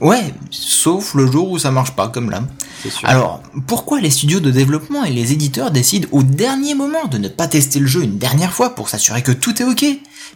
[0.00, 2.42] Ouais, sauf le jour où ça marche pas, comme là.
[2.82, 3.08] C'est sûr.
[3.08, 7.28] Alors, pourquoi les studios de développement et les éditeurs décident au dernier moment de ne
[7.28, 9.84] pas tester le jeu une dernière fois pour s'assurer que tout est ok?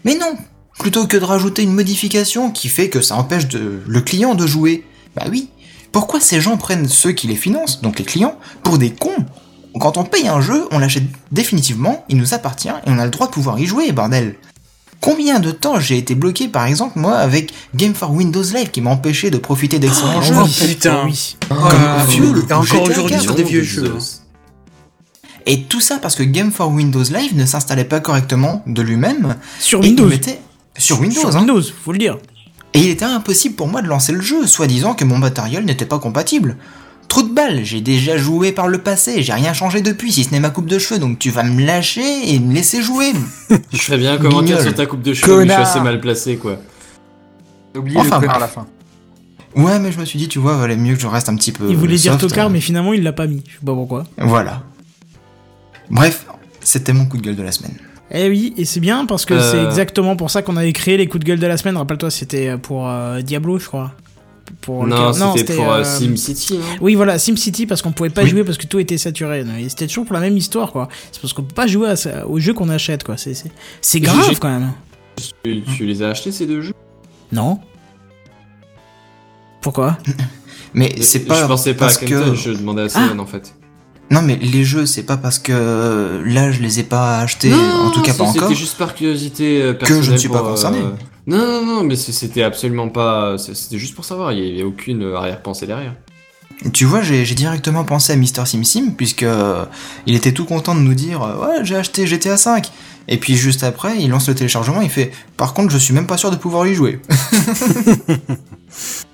[0.05, 0.35] Mais non
[0.79, 4.47] Plutôt que de rajouter une modification qui fait que ça empêche de- le client de
[4.47, 4.85] jouer.
[5.15, 5.49] Bah oui.
[5.93, 9.27] Pourquoi ces gens prennent ceux qui les financent, donc les clients, pour des cons?
[9.79, 13.11] Quand on paye un jeu, on l'achète définitivement, il nous appartient et on a le
[13.11, 14.35] droit de pouvoir y jouer, bordel
[15.03, 18.81] Combien de temps j'ai été bloqué par exemple moi avec Game for Windows Live qui
[18.81, 20.67] m'a empêché de profiter d'excellents Oh, jeux Oh, oui.
[20.69, 21.03] putain.
[21.05, 21.37] Oui.
[21.51, 23.23] Ah, Fuel, et encore GTA aujourd'hui quatre.
[23.25, 23.95] sur des vieux de jeux.
[25.45, 29.35] Et tout ça parce que Game for Windows Live ne s'installait pas correctement de lui-même.
[29.59, 30.07] Sur Windows.
[30.07, 30.41] mettait-
[30.79, 31.41] Sur Windows, Sur hein.
[31.41, 32.19] Windows, faut le dire.
[32.75, 35.85] Et il était impossible pour moi de lancer le jeu, soi-disant que mon matériel n'était
[35.85, 36.57] pas compatible.
[37.13, 40.31] Trop de balles, j'ai déjà joué par le passé, j'ai rien changé depuis, si ce
[40.31, 42.01] n'est ma coupe de cheveux, donc tu vas me lâcher
[42.33, 43.13] et me laisser jouer.
[43.71, 46.01] Je ferais bien un commentaire sur ta coupe de cheveux, mais je suis assez mal
[46.01, 46.57] placé quoi.
[47.77, 48.41] Oubliez Enfin, le à bref.
[48.41, 48.67] la fin.
[49.55, 51.53] Ouais, mais je me suis dit, tu vois, valait mieux que je reste un petit
[51.53, 51.67] peu.
[51.69, 53.43] Il voulait dire tocard, euh, mais finalement il l'a pas mis.
[53.47, 54.05] Je sais pas pourquoi.
[54.17, 54.63] Voilà.
[55.91, 56.25] Bref,
[56.61, 57.75] c'était mon coup de gueule de la semaine.
[58.11, 59.51] Eh oui, et c'est bien parce que Euh.
[59.53, 61.77] c'est exactement pour ça qu'on avait créé les coups de gueule de la semaine.
[61.77, 63.93] Rappelle-toi, c'était pour euh, Diablo, je crois.
[64.61, 66.59] Pour Non, lequel- c'était pour euh, euh, SimCity.
[66.59, 66.77] hein.
[66.81, 68.29] Oui, voilà, SimCity parce qu'on pouvait pas Oui.
[68.29, 69.45] jouer parce que tout était saturé.
[69.59, 70.89] Et c'était toujours pour la même histoire, quoi.
[71.11, 73.17] C'est parce qu'on peut pas jouer à ça- aux jeux qu'on achète, quoi.
[73.17, 73.51] C'est c'est-
[73.81, 74.73] c'est J'ai- grave quand même.
[75.45, 76.75] Tu, tu les as achetés ces deux jeux?
[77.33, 77.59] Non.
[79.61, 79.99] Pourquoi?
[80.75, 82.35] Mais c'est pas Je pensais pas à parce Kenton, que...
[82.37, 82.89] je demandais à Ah.
[82.89, 83.55] Céline en fait.
[84.11, 87.91] Non, mais les jeux, c'est pas parce que là, je les ai pas achetés, en
[87.91, 88.49] tout cas pas encore.
[88.49, 90.79] C'était juste par curiosité euh, Que je ne suis pas concerné.
[90.81, 90.91] euh,
[91.27, 93.37] Non, non, non, mais c'était absolument pas.
[93.39, 95.95] C'était juste pour savoir, il y avait aucune euh, arrière-pensée derrière.
[96.73, 99.65] Tu vois, j'ai directement pensé à Mister Sim Sim, puisque euh,
[100.07, 102.63] il était tout content de nous dire euh, Ouais, j'ai acheté GTA V.
[103.09, 106.07] Et puis juste après, il lance le téléchargement, il fait Par contre, je suis même
[106.07, 107.01] pas sûr de pouvoir y jouer.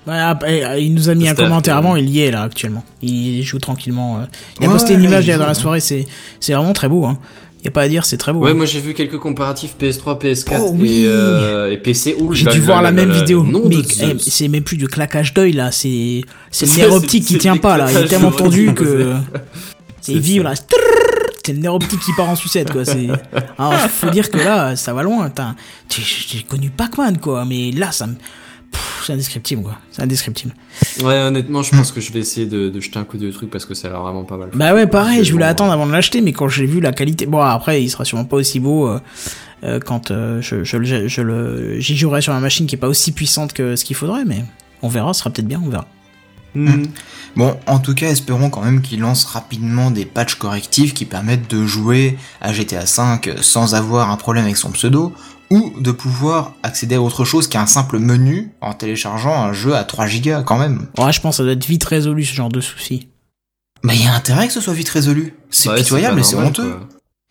[0.07, 2.83] Ouais, Il nous a mis un commentaire avant, il y est là actuellement.
[3.01, 4.21] Il joue tranquillement.
[4.59, 6.07] Il a Ouais, posté une ouais, image hier dans la soirée, c'est
[6.39, 7.05] c'est vraiment très beau.
[7.05, 7.19] Hein.
[7.63, 8.39] Y a pas à dire, c'est très beau.
[8.39, 8.53] Ouais, hein.
[8.53, 11.01] moi j'ai vu quelques comparatifs PS3, PS4 Oh, oui.
[11.03, 12.15] et, euh, et PC.
[12.19, 13.43] Oh, J'ai dû voir la même vidéo.
[13.43, 16.21] nom Mais eh, c'est même plus du claquage d'œil là, c'est
[16.51, 17.91] c'est le nerf optique qui tient pas là.
[17.91, 19.13] Il est tellement tendu que
[20.01, 20.53] c'est- c'est vive là.
[21.45, 22.85] C'est le nerf optique qui part en sucette quoi.
[22.85, 23.07] C'est
[23.57, 25.29] alors faut dire que là ça va loin.
[25.89, 28.13] J'ai connu Pac-Man quoi, mais là ça me
[29.05, 29.77] c'est indescriptible quoi.
[29.91, 30.53] C'est indescriptible.
[31.01, 33.49] Ouais, honnêtement, je pense que je vais essayer de, de jeter un coup de truc
[33.49, 34.49] parce que ça a l'air vraiment pas mal.
[34.53, 36.91] Bah ouais, pareil, je voulais Bon, attendre avant de l'acheter, mais quand j'ai vu la
[36.91, 38.99] qualité, bon après il sera sûrement pas aussi beau euh,
[39.63, 42.79] euh, quand euh, je, je, le- je le j'y jouerai sur ma machine qui est
[42.79, 44.43] pas aussi puissante que ce qu'il faudrait, mais
[44.81, 45.87] on verra, ce sera peut-être bien, on verra.
[46.55, 46.87] Mhm.
[47.35, 51.49] Bon, en tout cas, espérons quand même qu'il lance rapidement des patchs correctifs qui permettent
[51.49, 55.13] de jouer à GTA V sans avoir un problème avec son pseudo,
[55.51, 59.83] ou de pouvoir accéder à autre chose qu'un simple menu en téléchargeant un jeu à
[59.83, 60.87] 3 Go quand même.
[60.97, 63.07] Ouais, je pense que ça doit être vite résolu ce genre de souci.
[63.83, 65.33] Bah, il y a intérêt que ce soit vite résolu.
[65.49, 66.71] C'est Ouais, pitoyable et c'est honteux.
[66.71, 66.87] quoi.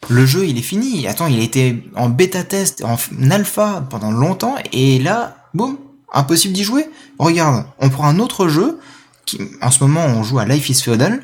[0.08, 1.06] Le jeu, il est fini.
[1.06, 2.96] Attends, il a été en bêta test, en
[3.30, 5.76] alpha pendant longtemps, et là, boum,
[6.12, 6.88] impossible d'y jouer.
[7.18, 8.78] Regarde, on prend un autre jeu,
[9.26, 11.22] qui, en ce moment, on joue à Life is Feudal.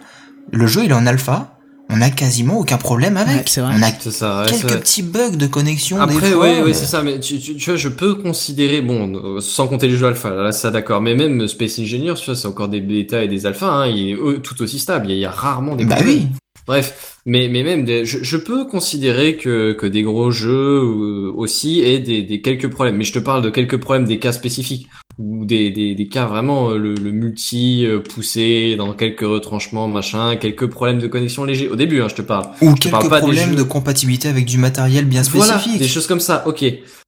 [0.52, 1.53] Le jeu, il est en alpha.
[1.94, 3.36] On a quasiment aucun problème avec.
[3.36, 3.74] Ouais, c'est vrai.
[3.78, 4.80] On a C'est ça, ouais, c'est quelques vrai.
[4.80, 6.00] petits bugs de connexion.
[6.00, 8.80] Après, fois, ouais, ouais, mais- c'est ça, mais tu, tu, tu vois, je peux considérer,
[8.80, 12.34] bon, sans compter les jeux alpha, là, ça d'accord, mais même Space Engineer, tu vois,
[12.36, 15.14] c'est encore des bêtas et des alphas, hein, il est tout aussi stable, il y
[15.14, 16.16] a, il y a rarement des Bah problèmes.
[16.16, 16.26] oui.
[16.66, 21.32] Bref, mais, mais même, des- je, je peux considérer que, que des gros jeux euh,
[21.36, 24.32] aussi aient des, des quelques problèmes, mais je te parle de quelques problèmes, des cas
[24.32, 29.20] spécifiques, ou des, des, des cas vraiment, euh, le, le multi euh, poussé dans quelques
[29.20, 32.46] retranchements, machin, quelques problèmes de connexion légers, au début, hein, je te parle.
[32.62, 35.80] Ou Je parle quelques pas problèmes jeux- de compatibilité avec du matériel bien Voilà, spécifique.
[35.80, 36.64] des choses comme ça, ok.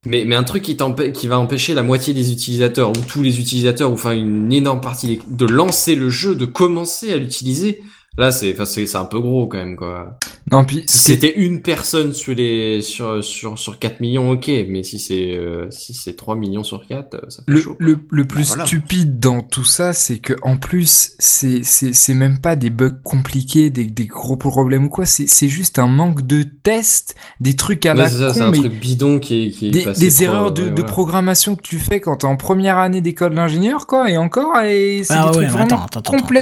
[0.07, 0.76] Mais, mais un truc qui,
[1.15, 4.81] qui va empêcher la moitié des utilisateurs, ou tous les utilisateurs, ou enfin une énorme
[4.81, 7.83] partie de lancer le jeu, de commencer à l'utiliser,
[8.19, 10.19] Là, c'est, enfin, c'est, c'est un peu gros quand même, quoi.
[10.51, 14.83] Non, puis Si c'était une personne sur les, sur, sur, sur 4 millions, ok, mais
[14.85, 17.77] si c'est, euh, si c'est 3 millions sur 4, euh, ça fait le, chaud.
[17.78, 18.65] le, le plus voilà.
[18.65, 22.97] stupide dans tout ça, c'est que en plus, c'est c'est c'est même pas des bugs
[23.03, 25.05] compliqués, des, des gros problèmes ou quoi.
[25.05, 28.41] C'est c'est juste un manque de tests, des trucs à Ouais, la c'est ça, c'est
[28.41, 30.62] con, un mais truc bidon qui est, qui est des, passé des erreurs euh, de,
[30.65, 34.17] ouais, de programmation que tu fais quand t'es en première année d'école d'ingénieur, quoi, et
[34.17, 36.36] encore, et c'est Ah des ouais, trucs vraiment attends, attends, attends.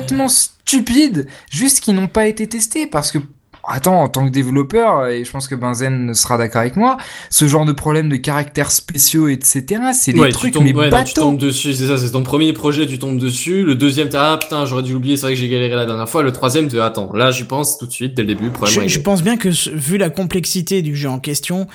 [0.67, 3.19] Stupides, juste qui n'ont pas été testés, parce que,
[3.67, 6.97] attends, en tant que développeur, et je pense que Benzen sera d'accord avec moi,
[7.31, 10.75] ce genre de problème de caractères spéciaux, etc., c'est des Ouais, tu trucs, tombes, mais
[10.75, 13.63] ouais, non, tu tombes dessus, c'est ça, c'est ton premier projet, tu tombes dessus.
[13.63, 16.09] Le deuxième, t'es, ah putain, j'aurais dû l'oublier, c'est vrai que j'ai galéré la dernière
[16.09, 16.23] fois.
[16.23, 18.81] Le troisième, tu attends, là, j'y pense tout de suite, dès le début, problème Je,
[18.81, 18.95] réglé.
[18.95, 21.67] je pense bien que vu la complexité du jeu en question,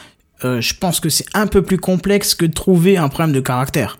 [0.45, 3.41] euh, je pense que c'est un peu plus complexe que de trouver un problème de
[3.41, 3.97] caractère.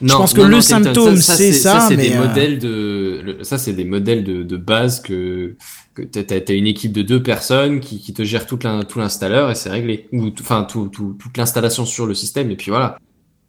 [0.00, 3.20] Non, pense que non, le non, symptôme, c'est ça, c'est mais, des euh, modèles de,
[3.24, 5.56] le- ça, c'est des modèles de, de base que,
[5.94, 8.98] que t'as, t'as une équipe de deux personnes qui, qui te gère tout, l'in- tout
[8.98, 10.08] l'installeur et c'est réglé.
[10.12, 12.98] Ou, enfin, tout, tout, toute l'installation sur le système et puis voilà.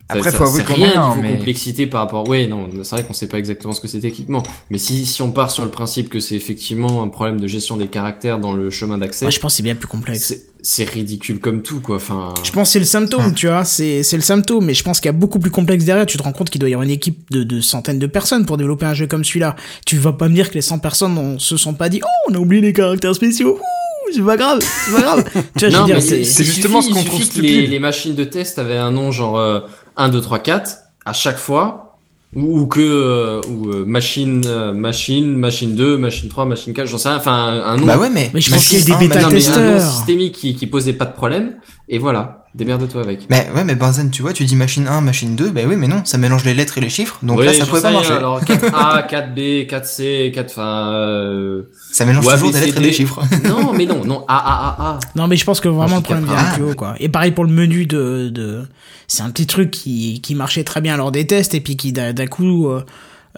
[0.07, 2.27] Après, ça- faut avouer c'est qu'on rien en a, niveau mais- complexité par rapport.
[2.29, 4.43] Ouais, non, c'est vrai qu'on sait pas exactement ce que c'est techniquement.
[4.69, 7.75] Mais si, si on part sur le principe que c'est effectivement un problème de gestion
[7.75, 10.21] des caractères dans le chemin d'accès, Moi, je pense que c'est bien plus complexe.
[10.21, 11.95] c'est, c'est ridicule comme tout, quoi.
[11.95, 12.33] Enfin.
[12.43, 14.99] Je pense que c'est le symptôme, tu vois, c'est c'est le symptôme, mais je pense
[14.99, 16.05] qu'il y a beaucoup plus complexe derrière.
[16.05, 18.45] Tu te rends compte qu'il doit y avoir une équipe de, de centaines de personnes
[18.45, 19.55] pour développer un jeu comme celui-là.
[19.87, 22.29] Tu vas pas me dire que les 100 personnes on, se sont pas dit Oh,
[22.31, 23.55] on a oublié les caractères spéciaux.
[23.59, 25.23] Ouh, c'est pas grave, c'est pas grave.
[25.23, 26.43] tu vois, je veux Non, dire, mais c'est.
[26.43, 29.61] justement suffit- ce qu'on trouve que les machines de test avaient un nom genre euh,
[29.97, 31.97] 1, 2, 3, 4 à chaque fois,
[32.35, 36.87] ou, ou que euh, ou euh, machine, euh, machine, machine 2, machine 3, machine 4,
[36.87, 37.85] j'en sais rien, enfin un, un nom.
[37.85, 38.31] Bah ouais, mais.
[38.33, 39.81] Mais je pense qu'il y a des 1, bêta testeurs.
[39.81, 41.55] systémique qui, qui posait pas de problème,
[41.87, 43.27] et voilà, démerde-toi avec.
[43.29, 45.87] Mais ouais, mais Benzen, tu vois, tu dis machine 1, machine 2, bah oui, mais
[45.87, 47.97] non, ça mélange les lettres et les chiffres, donc Ouais, là, ça pouvait pas rien,
[47.97, 48.13] marcher.
[48.13, 50.91] Alors 4A, 4B, 4C, 4, enfin.
[50.93, 51.61] euh,
[51.91, 53.21] Ça mélange ou toujours des lettres et des chiffres.
[53.43, 54.99] non, mais non, non, A, A, A, A.
[55.15, 56.95] Non, mais je pense que vraiment le problème vient plus haut, quoi.
[56.99, 58.63] Et pareil pour le menu de, de...
[59.07, 61.91] c'est un petit truc qui, qui marchait très bien lors des tests et puis qui
[61.93, 62.83] d'un d'un coup, euh,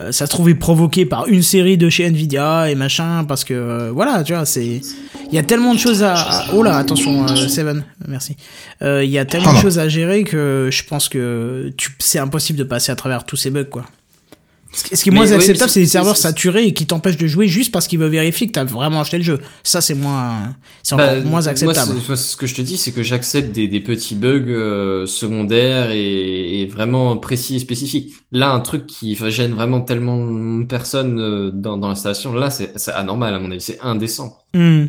[0.02, 3.54] euh, ça se trouvait provoqué par une série de chez Nvidia et machin parce que
[3.54, 4.82] euh, voilà, tu vois, c'est,
[5.32, 8.36] il y a tellement de choses à, à- oh là, attention, euh, Seven, merci.
[8.84, 12.20] Euh, Il y a tellement de choses à gérer que je pense que tu, c'est
[12.20, 13.86] impossible de passer à travers tous ces bugs, quoi.
[14.74, 17.18] Ce qui est Mais moins mais acceptable, c'est- c'est des serveurs saturés et qui t'empêchent
[17.18, 19.40] de jouer juste parce qu'ils veulent vérifier que t'as vraiment acheté le jeu.
[19.64, 21.88] Ça, c'est moins, c'est Bah, moins acceptable.
[21.94, 24.44] Moi, c'est- moi, ce que je te dis, c'est que j'accepte des, des petits bugs
[24.50, 28.14] euh, secondaires et, et vraiment précis et spécifiques.
[28.32, 30.18] Là, un truc qui gêne vraiment tellement
[30.60, 34.38] de personnes euh, dans, dans l'installation, là, c'est anormal à mon avis, c'est indécent.
[34.54, 34.86] Hmm.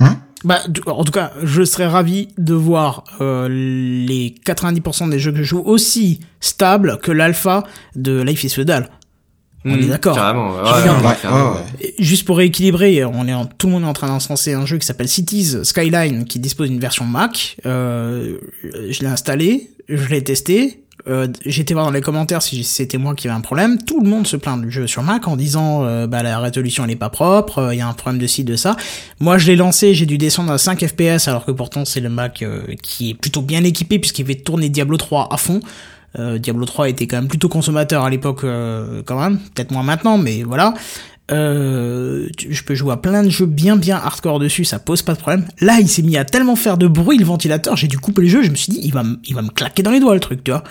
[0.00, 5.30] Hein bah, en tout cas, je serais ravi de voir euh, les 90% des jeux
[5.30, 7.62] que je joue aussi stables que l'alpha
[7.94, 8.90] de Life is Feudal.
[9.64, 10.16] On est Hmm, d'accord.
[10.16, 14.54] Ouais, ouais, Juste pour rééquilibrer, on est en, tout le monde est en train d'encenser
[14.54, 17.56] un jeu qui s'appelle Cities Skyline qui dispose d'une version Mac.
[17.66, 20.82] Euh, je l'ai installé, je l'ai testé.
[21.08, 23.82] Euh, été voir dans les commentaires si c'était moi qui avait un problème.
[23.82, 26.84] Tout le monde se plaint du jeu sur Mac en disant euh, bah la résolution
[26.84, 28.76] elle est pas propre, euh, il y a un problème de ci de ça.
[29.18, 32.08] Moi je l'ai lancé, j'ai dû descendre à 5 FPS alors que pourtant c'est le
[32.08, 35.60] Mac euh, qui est plutôt bien équipé puisqu'il fait tourner Diablo 3 à fond.
[36.18, 39.82] Euh, Diablo 3 était quand même plutôt consommateur à l'époque euh, quand même, peut-être moins
[39.82, 40.74] maintenant, mais voilà.
[41.30, 45.00] Euh, tu- je peux jouer à plein de jeux bien bien hardcore dessus, ça pose
[45.02, 45.46] pas de problème.
[45.60, 48.28] Là, il s'est mis à tellement faire de bruit le ventilateur, j'ai dû couper le
[48.28, 50.14] jeu, je me suis dit, il va, me- il va me claquer dans les doigts
[50.14, 50.64] le truc, tu vois.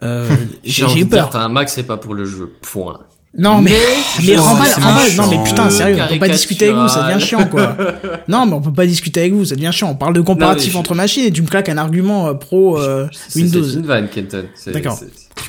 [0.64, 1.30] J'ai eu de dire, peur.
[1.30, 2.52] t'as un Mac, c'est pas pour le jeu.
[2.62, 2.98] Point.
[3.36, 3.72] Non, mais,
[4.20, 5.16] mais je- remballe, remballe.
[5.16, 7.76] Non, mais putain, sérieux, on peut pas discuter avec vous, ça devient chiant, quoi.
[8.28, 9.90] non, mais on peut pas discuter avec vous, ça devient chiant.
[9.90, 12.28] On parle de comparatif Non, mais je- entre machines et tu me claques un argument
[12.28, 13.64] euh, pro euh, Windows.
[13.64, 14.44] C'est une vanne, Kenton.
[14.72, 15.00] D'accord.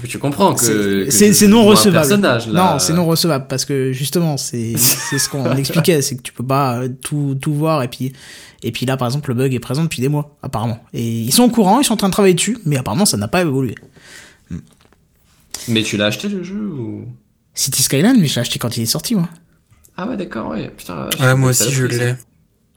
[0.01, 1.09] Tu, tu comprends que.
[1.11, 2.07] C'est- C'est non recevable.
[2.73, 6.33] Non, c'est non recevable parce que justement, c'est c'est ce qu'on expliquait, c'est que tu
[6.33, 8.13] peux pas euh, tout tout voir et puis
[8.63, 11.31] et puis là par exemple le bug est présent depuis des mois apparemment et ils
[11.31, 13.41] sont au courant, ils sont en train de travailler dessus, mais apparemment ça n'a pas
[13.41, 13.75] évolué.
[15.67, 17.05] Mais tu l'as acheté le jeu ou?
[17.55, 19.29] City Skyline, mais je l'ai acheté quand il est sorti moi.
[19.97, 20.71] Ah ouais, d'accord, ouais.
[20.77, 22.15] Putain, Ouais, moi aussi je l'ai.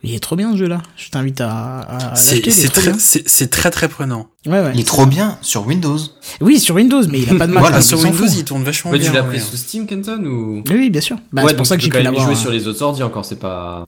[0.05, 0.81] Il est trop bien ce jeu-là.
[0.97, 1.81] Je t'invite à,
[2.13, 4.29] à C'est très, c'est très très prenant.
[4.47, 4.71] Ouais, ouais.
[4.75, 5.99] Il est trop bien sur Windows.
[6.41, 7.63] Oui, sur Windows, mais il a pas de Mac.
[7.63, 9.09] Voilà, donc sur Windows, il tourne vachement Ouais, bien.
[9.11, 10.63] tu l'as pris sous Steam, Kenton ou?
[10.69, 11.17] Oui, oui, bien sûr.
[11.33, 12.33] Bah, ouais, c'est pour ça que j'ai peux pu quand même y l'avoir.
[12.33, 13.85] jouer sur les autres ordi encore, c'est pas.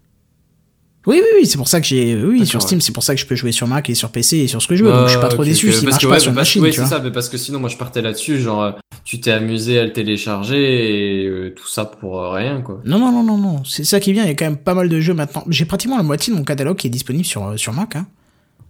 [1.06, 2.14] Oui, oui, oui, c'est pour ça que j'ai.
[2.22, 2.82] Oui, sur Steam, ouais.
[2.82, 4.68] c'est pour ça que je peux jouer sur Mac et sur PC et sur ce
[4.68, 4.92] que je veux.
[4.92, 5.72] donc je suis pas trop déçu ok.
[5.74, 7.58] s'il Parce marche que, pas sur parce- machine, tu c'est ça, mais parce que sinon,
[7.58, 8.72] moi, je partais là-dessus, genre, euh,
[9.04, 12.82] tu t'es amusé à le télécharger et euh, tout ça pour euh, rien, quoi.
[12.84, 13.62] Non, non, non, non, non.
[13.64, 14.24] C'est ça qui vient.
[14.24, 15.42] Il y a quand même pas mal de jeux maintenant.
[15.48, 17.96] J'ai pratiquement la moitié de mon catalogue qui est disponible sur, euh, sur Mac.
[17.96, 18.06] Hein.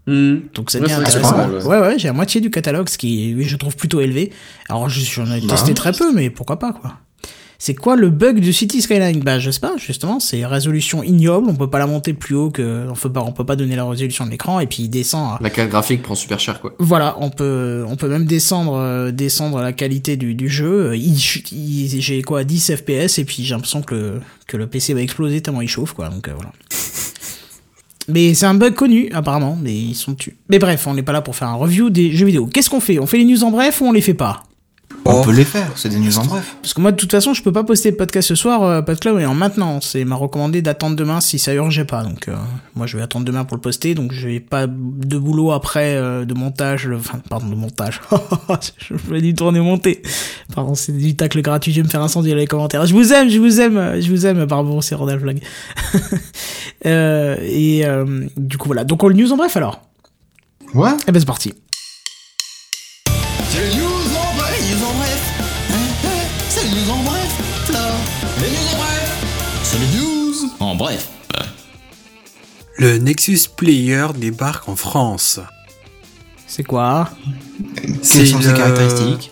[0.07, 1.37] Donc c'est Ouais, bien intéressant.
[1.37, 4.33] mal, ouais, ouais, j'ai la moitié du catalogue, ce qui, oui, je trouve plutôt élevé.
[4.69, 6.95] Alors je- j'en ai testé très peu, mais pourquoi pas, quoi.
[7.63, 9.21] C'est quoi le bug du City Skyline?
[9.21, 12.51] Bah je sais pas, justement, c'est résolution ignoble, on peut pas la monter plus haut
[12.51, 14.89] que, on peut pas, on peut pas donner la résolution de l'écran et puis il
[14.89, 15.35] descend.
[15.35, 16.73] à- La carte graphique prend super cher, quoi.
[16.79, 20.95] Voilà, on peut, on peut même descendre, euh, descendre la qualité du, du jeu.
[20.97, 25.43] J'ai quoi, 10 FPS et puis j'ai l'impression que le, que le PC va exploser
[25.43, 26.09] tellement il chauffe, quoi.
[26.09, 26.53] Donc euh, voilà.
[28.09, 30.35] Mais c'est un bug connu, apparemment, mais ils sont dessus.
[30.49, 32.47] Mais bref, on n'est pas là pour faire un review des jeux vidéo.
[32.47, 32.99] Qu'est-ce qu'on fait?
[32.99, 34.43] On fait les news en bref ou on les fait pas?
[35.07, 36.57] On peut les faire, c'est des news en bref.
[36.63, 38.83] Parce que moi, de toute façon, je peux pas poster de podcast ce soir, euh,
[38.83, 39.81] PodCloud est en maintenant.
[39.81, 42.03] C'est m'a recommandé d'attendre demain si ça urgeait pas.
[42.05, 42.35] Donc, euh,
[42.77, 43.95] moi, je vais attendre demain pour le poster.
[43.95, 46.87] Donc, je vais pas de boulot après euh, de montage.
[46.87, 48.01] le- Enfin, pardon, de montage.
[48.79, 50.03] je vais du tourner monter.
[50.55, 51.73] Pardon, c'est du tacle gratuit.
[51.73, 52.87] Je vais me faire incendier dans les commentaires.
[52.87, 54.47] Je vous aime, je vous aime, je vous aime.
[54.47, 55.41] Pardon, c'est Rodolphe Blague.
[56.87, 57.85] euh, et
[58.37, 58.85] du coup, voilà.
[58.85, 59.81] Donc, on le news en bref alors.
[60.75, 60.91] Ouais.
[61.09, 61.53] Eh ben, c'est parti.
[72.81, 75.39] Le Nexus Player débarque en France.
[76.47, 77.11] C'est quoi
[78.11, 79.31] Quelles sont ses caractéristiques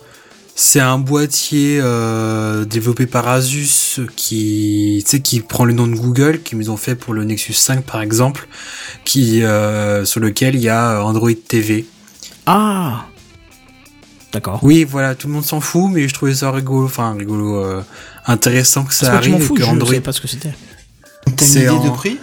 [0.55, 5.95] C'est un boîtier euh, développé par Asus qui, tu sais, qui prend le nom de
[5.97, 8.47] Google, qu'ils ont fait pour le Nexus 5 par exemple,
[9.05, 11.87] qui euh, sur lequel il y a Android TV.
[12.47, 13.07] Ah
[14.31, 14.61] D'accord.
[14.63, 17.81] Oui, voilà, tout le monde s'en fout, mais je trouvais ça rigolo, enfin rigolo, euh,
[18.27, 19.89] intéressant que C'est ça que je arrive et fous, que je Android.
[19.89, 20.53] savais pas ce que c'était.
[21.25, 22.19] T'as une C'est idée en- de prix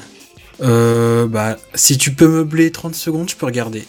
[0.63, 3.85] Euh, bah, si tu peux meubler 30 secondes, je peux regarder.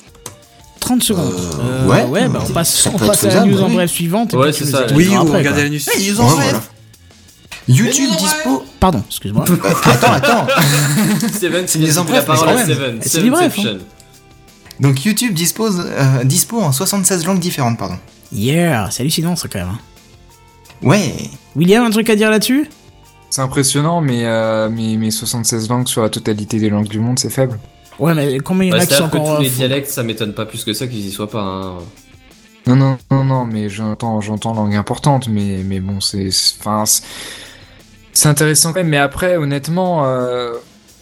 [0.80, 1.32] 30 secondes.
[1.34, 2.04] Euh, ouais.
[2.04, 4.34] ouais, bah on passe, on passe à la news en bref suivante.
[4.34, 4.86] et Ouais, c'est ça.
[4.94, 5.64] Oui, ou après, regardez quoi.
[5.64, 5.80] la news.
[5.98, 6.44] Les en bref.
[6.44, 6.62] voilà.
[7.68, 8.64] YouTube news en dispo.
[8.78, 9.44] Pardon, excuse-moi.
[9.48, 10.46] Euh, attends, attends.
[11.34, 12.62] Steven, C'est une news en la bref, parole à.
[12.64, 12.98] Steven.
[13.02, 13.78] C'est bref, Stevenception.
[14.78, 17.96] Donc YouTube dispose euh, dispo en 76 langues différentes, pardon.
[18.32, 19.68] Yeah, c'est hallucinant ça quand même.
[19.68, 19.78] hein.
[20.82, 21.14] Ouais.
[21.56, 22.68] William, un truc à dire là-dessus?
[23.36, 27.18] C'est impressionnant, mais, euh, mais, mais 76 langues sur la totalité des langues du monde,
[27.18, 27.58] c'est faible.
[27.98, 29.36] Ouais, mais combien il y en Bah, a qui sont C'est-à-dire que encore.
[29.36, 31.42] tous les dialectes, ça m'étonne pas plus que ça qu'ils y soient pas.
[31.42, 31.74] hein.
[32.66, 36.86] Non, non, non, non, mais j'entends, j'entends langue importante, mais, mais bon, c'est, c'est- enfin,
[36.86, 37.02] c'est-
[38.14, 38.88] c'est intéressant quand même.
[38.88, 40.54] Mais après, honnêtement, euh,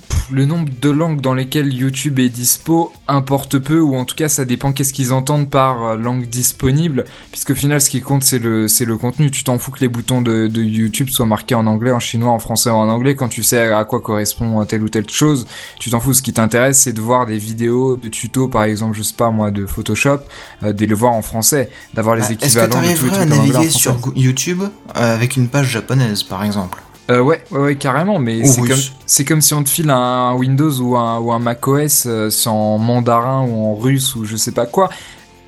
[0.09, 4.17] pff, le nombre de langues dans lesquelles YouTube est dispo importe peu, ou en tout
[4.17, 8.01] cas, ça dépend qu'est-ce qu'ils entendent par euh, langue disponible, puisque au final, ce qui
[8.01, 9.31] compte, c'est le, c'est le contenu.
[9.31, 12.33] Tu t'en fous que les boutons de, de YouTube soient marqués en anglais, en chinois,
[12.33, 15.47] en français ou en anglais, quand tu sais à quoi correspond telle ou telle chose.
[15.79, 16.15] Tu t'en fous.
[16.15, 19.31] Ce qui t'intéresse, c'est de voir des vidéos de tutos, par exemple, je sais pas
[19.31, 20.21] moi, de Photoshop,
[20.63, 23.63] euh, de les voir en français, d'avoir les Bah, équivalents de tous les à en
[23.71, 26.83] sur YouTube euh, avec une page japonaise, par exemple?
[27.11, 30.35] Euh, ouais, ouais, ouais, carrément, mais c'est comme, c'est comme si on te file un
[30.35, 34.53] Windows ou un, ou un macOS euh, en mandarin ou en russe ou je sais
[34.53, 34.89] pas quoi.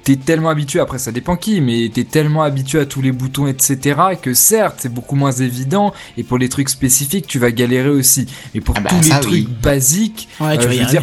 [0.05, 3.49] T'es tellement habitué, après ça dépend qui, mais t'es tellement habitué à tous les boutons,
[3.49, 7.89] etc., que certes, c'est beaucoup moins évident, et pour les trucs spécifiques, tu vas galérer
[7.89, 8.27] aussi.
[8.55, 9.49] Mais pour Ah bah, tous les trucs oui.
[9.63, 11.03] basiques, Ouais, tu euh, je veux dire,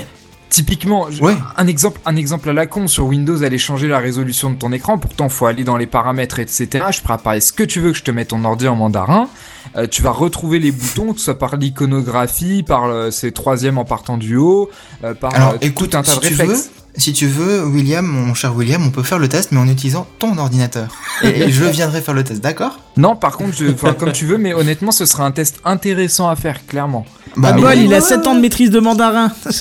[0.54, 1.36] typiquement, Ouais.
[1.58, 4.72] un exemple, un exemple à la con sur Windows, aller changer la résolution de ton
[4.72, 5.00] écran.
[5.00, 6.86] Pourtant, faut aller dans les paramètres, etc.
[6.92, 9.28] Je pourrais apparaître ce que tu veux que je te mette ton ordi en mandarin.
[9.76, 13.78] Euh, tu vas retrouver les boutons, que ce soit par l'iconographie, par le, c'est troisième
[13.80, 14.70] en partant du haut,
[15.04, 16.52] euh, par Alors euh, écoute, tout un tas si de tu réflexes.
[16.66, 19.68] veux, si tu veux, William, mon cher William, on peut faire le test, mais en
[19.68, 20.90] utilisant ton ordinateur.
[21.24, 22.78] Et, je viendrai faire le test, d'accord?
[22.98, 26.36] Non, par contre, je, comme tu veux, mais honnêtement, ce sera un test intéressant à
[26.36, 27.06] faire, clairement.
[27.36, 29.32] Bah, Ah, mais- il a ouais, 7 ans de maîtrise de mandarin.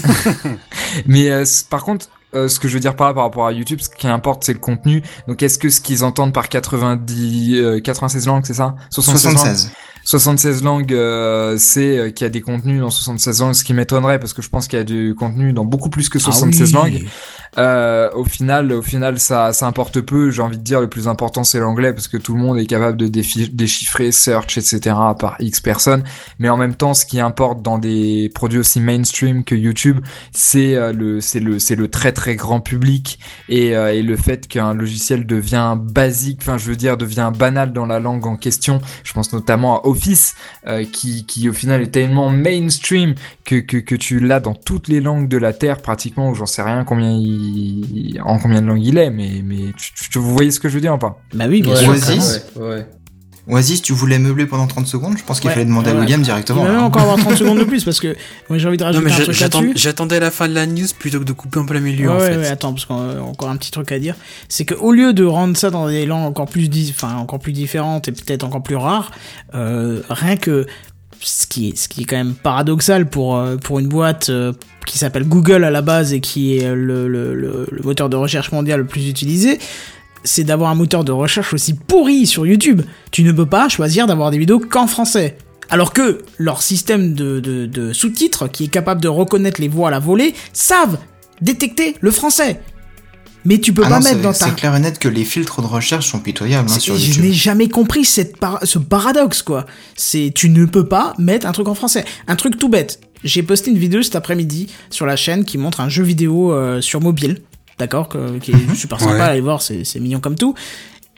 [1.06, 3.52] Mais euh, par contre, euh, ce que je veux dire par là par rapport à
[3.52, 5.02] YouTube, ce qui importe, c'est le contenu.
[5.28, 8.74] Donc, est-ce que ce qu'ils entendent par 90, euh, 96 langues, c'est ça?
[8.90, 9.72] 76 langues?
[10.04, 10.42] 76.
[10.42, 13.74] 76 langues, euh, c'est euh, qu'il y a des contenus dans 76 langues, ce qui
[13.74, 16.74] m'étonnerait parce que je pense qu'il y a du contenu dans beaucoup plus que 76
[16.74, 16.92] Ah oui.
[16.92, 17.04] langues.
[17.58, 20.30] Euh, au final, au final, ça, ça importe peu.
[20.30, 22.66] J'ai envie de dire, le plus important c'est l'anglais parce que tout le monde est
[22.66, 24.96] capable de déchiffrer search, etc.
[25.18, 26.02] par X personnes.
[26.38, 30.00] Mais en même temps, ce qui importe dans des produits aussi mainstream que YouTube,
[30.32, 33.18] c'est euh, le, c'est le, c'est le très très grand public
[33.50, 37.72] et, euh, et le fait qu'un logiciel devient basique, enfin je veux dire devient banal
[37.72, 38.80] dans la langue en question.
[39.04, 40.34] Je pense notamment à Office,
[40.66, 43.14] euh, qui, qui au final est tellement mainstream
[43.44, 46.46] que, que, que tu l'as dans toutes les langues de la terre pratiquement, ou j'en
[46.46, 50.32] sais rien combien il, en combien de langues il est, mais, mais tu, tu- vous
[50.32, 51.18] voyez ce que je veux dire ou pas?
[51.34, 51.90] Bah oui, bien Ouais, sûr.
[51.90, 52.44] Oasis.
[52.56, 52.86] ouais, ouais.
[53.48, 56.00] Oasis, tu voulais meubler pendant 30 secondes Je pense qu'il Ouais, fallait demander à ouais.
[56.00, 56.62] William Il directement.
[56.62, 56.84] va même là.
[56.84, 58.14] encore avoir 30 secondes de plus parce que
[58.48, 59.72] moi j'ai envie de Non, rajouter mais un truc là-dessus.
[59.76, 62.14] j'attendais la fin de la news plutôt que de couper un peu la milieu, Ouais,
[62.14, 62.36] en ouais, fait.
[62.38, 64.14] ouais, attends, parce qu'on a encore un petit truc à dire.
[64.48, 68.06] C'est qu'au lieu de rendre ça dans des langues encore plus, enfin, encore plus différentes
[68.08, 69.10] et peut-être encore plus rares,
[69.54, 70.66] euh, rien que
[71.20, 74.52] ce qui est, ce qui est quand même paradoxal pour, euh, pour une boîte euh,
[74.86, 78.16] qui s'appelle Google à la base et qui est le, le, le, le moteur de
[78.16, 79.58] recherche mondial le plus utilisé,
[80.24, 82.82] c'est d'avoir un moteur de recherche aussi pourri sur YouTube.
[83.10, 85.36] Tu ne peux pas choisir d'avoir des vidéos qu'en français.
[85.70, 89.88] Alors que leur système de, de- de sous-titres, qui est capable de reconnaître les voix
[89.88, 90.98] à la volée, savent
[91.40, 92.60] détecter le français.
[93.44, 95.24] Mais tu peux Ah pas non, mettre dans ta c'est clair et net que les
[95.24, 97.24] filtres de recherche sont pitoyables hein, sur je YouTube.
[97.24, 99.66] n'ai jamais compris cette ce paradoxe, quoi.
[99.96, 102.04] C'est, tu ne peux pas mettre un truc en français.
[102.28, 103.00] Un truc tout bête.
[103.24, 106.80] J'ai posté une vidéo cet après-midi sur la chaîne qui montre un jeu vidéo euh,
[106.80, 107.38] sur mobile.
[107.82, 108.08] D'accord?
[108.40, 109.20] qui est super sympa Ouais.
[109.20, 110.54] à aller voir, c'est, mignon comme tout.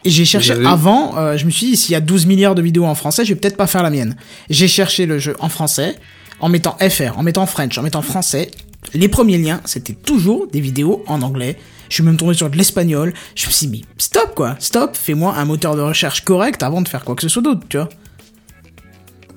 [0.06, 2.62] Et j'ai cherché avant, euh, je me suis dit, s'il y a 12 milliards de
[2.62, 4.16] vidéos en français, je vais peut-être pas faire la mienne.
[4.48, 5.96] J'ai cherché le jeu en français,
[6.40, 8.50] en mettant FR, en mettant French, en mettant français.
[8.94, 11.58] Les premiers liens, c'était toujours des vidéos en anglais.
[11.90, 13.12] Je suis même tombé sur de l'espagnol.
[13.34, 16.80] Je me suis dit, mais stop quoi, stop, fais-moi un moteur de recherche correct avant
[16.80, 17.88] de faire quoi que ce soit d'autre, tu vois.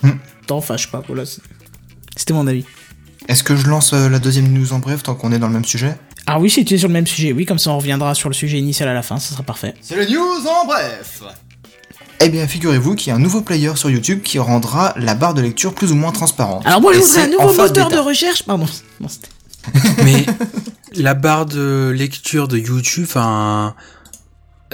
[0.03, 0.17] Hmm.
[0.47, 1.23] T'en fâche pas, voilà.
[2.15, 2.63] C'était mon avis.
[3.27, 5.53] Est-ce que je lance euh, la deuxième news en bref tant qu'on est dans le
[5.53, 5.95] même sujet?
[6.27, 8.27] Ah oui, si tu es sur le même sujet, oui, comme ça on reviendra sur
[8.29, 9.73] le sujet initial à la fin, ça sera parfait.
[9.81, 11.21] C'est les news en bref
[12.19, 15.33] Eh bien, figurez-vous qu'il y a un nouveau player sur YouTube qui rendra la barre
[15.33, 16.65] de lecture plus ou moins transparente.
[16.65, 18.65] Alors moi je voudrais un nouveau moteur de recherche, pardon.
[18.99, 19.29] Non, c'était-
[20.03, 20.25] Mais
[20.95, 23.73] la barre de lecture de YouTube, enfin,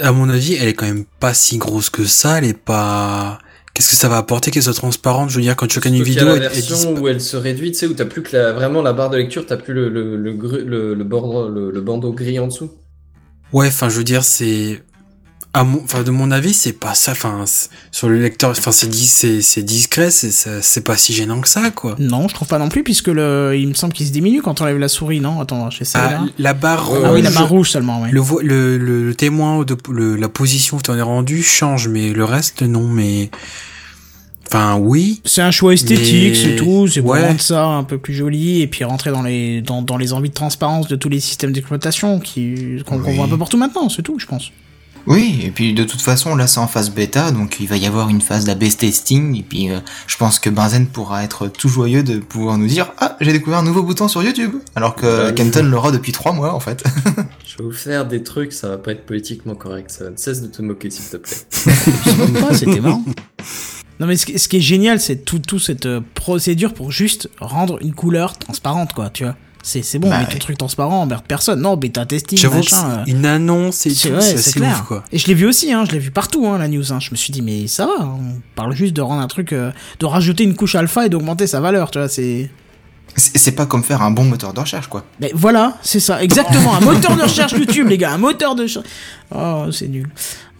[0.00, 2.38] à mon avis, elle est quand même pas si grosse que ça.
[2.38, 3.38] Elle est pas.
[3.74, 5.30] Qu'est-ce que ça va apporter qu'elle soit transparente?
[5.30, 7.00] Je veux dire, quand tu regardes une vidéo, la elle, elle version disparaît.
[7.00, 9.16] où elle se réduit, tu sais, où t'as plus que la, vraiment la barre de
[9.16, 12.70] lecture, t'as plus le, le, le, le, le, le bandeau gris en dessous.
[13.52, 14.82] Ouais, enfin, je veux dire, c'est.
[15.56, 17.12] À mon, enfin, de mon avis, c'est pas ça.
[17.12, 17.44] Enfin,
[17.92, 21.70] sur le lecteur, enfin, c'est dis- c'est discret, c'est ça- pas si gênant que ça,
[21.70, 21.94] quoi.
[22.00, 23.54] Non, je trouve pas non plus, puisque le...
[23.56, 25.40] il me semble qu'il se diminue quand on lève la souris, non?
[25.40, 26.24] Attends, j'essaie Ah, là.
[26.38, 26.98] la barre rouge.
[27.04, 28.10] Ah oui, la barre rouge seulement, ouais.
[28.10, 31.86] Le, le, le, le témoin de le- la position que tu en es rendu change,
[31.86, 32.88] mais le reste non.
[32.88, 33.30] Mais
[34.48, 35.20] enfin oui.
[35.24, 36.88] C'est un choix esthétique, c'est tout.
[36.88, 37.24] C'est pour Ouais.
[37.26, 40.30] rendre ça un peu plus joli et puis rentrer dans les dans, dans les envies
[40.30, 43.16] de transparence de tous les systèmes d'exploitation qui qu'on qu'on Oui.
[43.16, 43.88] voit un peu partout maintenant.
[43.88, 44.50] C'est tout, je pense.
[45.06, 47.86] Oui, et puis de toute façon, là c'est en phase bêta, donc il va y
[47.86, 51.68] avoir une phase d'AB testing, et puis euh, je pense que Benzen pourra être tout
[51.68, 55.30] joyeux de pouvoir nous dire Ah, j'ai découvert un nouveau bouton sur YouTube Alors que
[55.32, 56.84] Kenton l'aura depuis trois mois en fait.
[57.44, 60.42] Je vais vous faire des trucs, ça va pas être politiquement correct, ça ne cesse
[60.42, 62.40] de te moquer s'il te plaît.
[62.40, 63.04] pas, c'était marrant.
[64.00, 66.90] Non mais ce qui, ce qui est génial, c'est tout, tout cette euh, procédure pour
[66.90, 69.10] juste rendre une couleur transparente, quoi.
[69.10, 69.36] Tu vois,
[69.66, 70.38] c'est c'est bon, Bah mais ton ouais.
[70.38, 71.60] truc transparent emmerde personne.
[71.60, 72.90] Non, bêta testing, machin.
[73.00, 74.76] euh, une annonce et C'est tout, ouais, c'est clair.
[74.82, 75.02] ouf quoi.
[75.10, 76.92] Et je l'ai vu aussi, hein, je l'ai vu partout, hein, la news.
[76.92, 77.00] Hein.
[77.00, 79.72] Je me suis dit, mais ça va, on parle juste de rendre un truc, euh,
[79.98, 82.50] de rajouter une couche alpha et d'augmenter sa valeur, tu vois, c'est...
[83.16, 85.04] C'est pas comme faire un bon moteur de recherche quoi.
[85.20, 88.62] Mais voilà, c'est ça, exactement, un moteur de recherche YouTube, les gars, un moteur de
[88.62, 88.86] recherche...
[89.32, 90.08] Oh, c'est nul.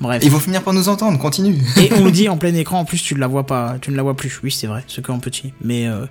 [0.01, 0.23] Bref.
[0.25, 1.57] Ils vont finir par nous entendre, continue.
[1.79, 3.91] Et on me dit en plein écran, en plus, tu ne la vois pas, tu
[3.91, 4.39] ne la vois plus.
[4.45, 5.53] Oui, c'est vrai, c'est qu'en petit.
[5.63, 6.07] Mais, euh,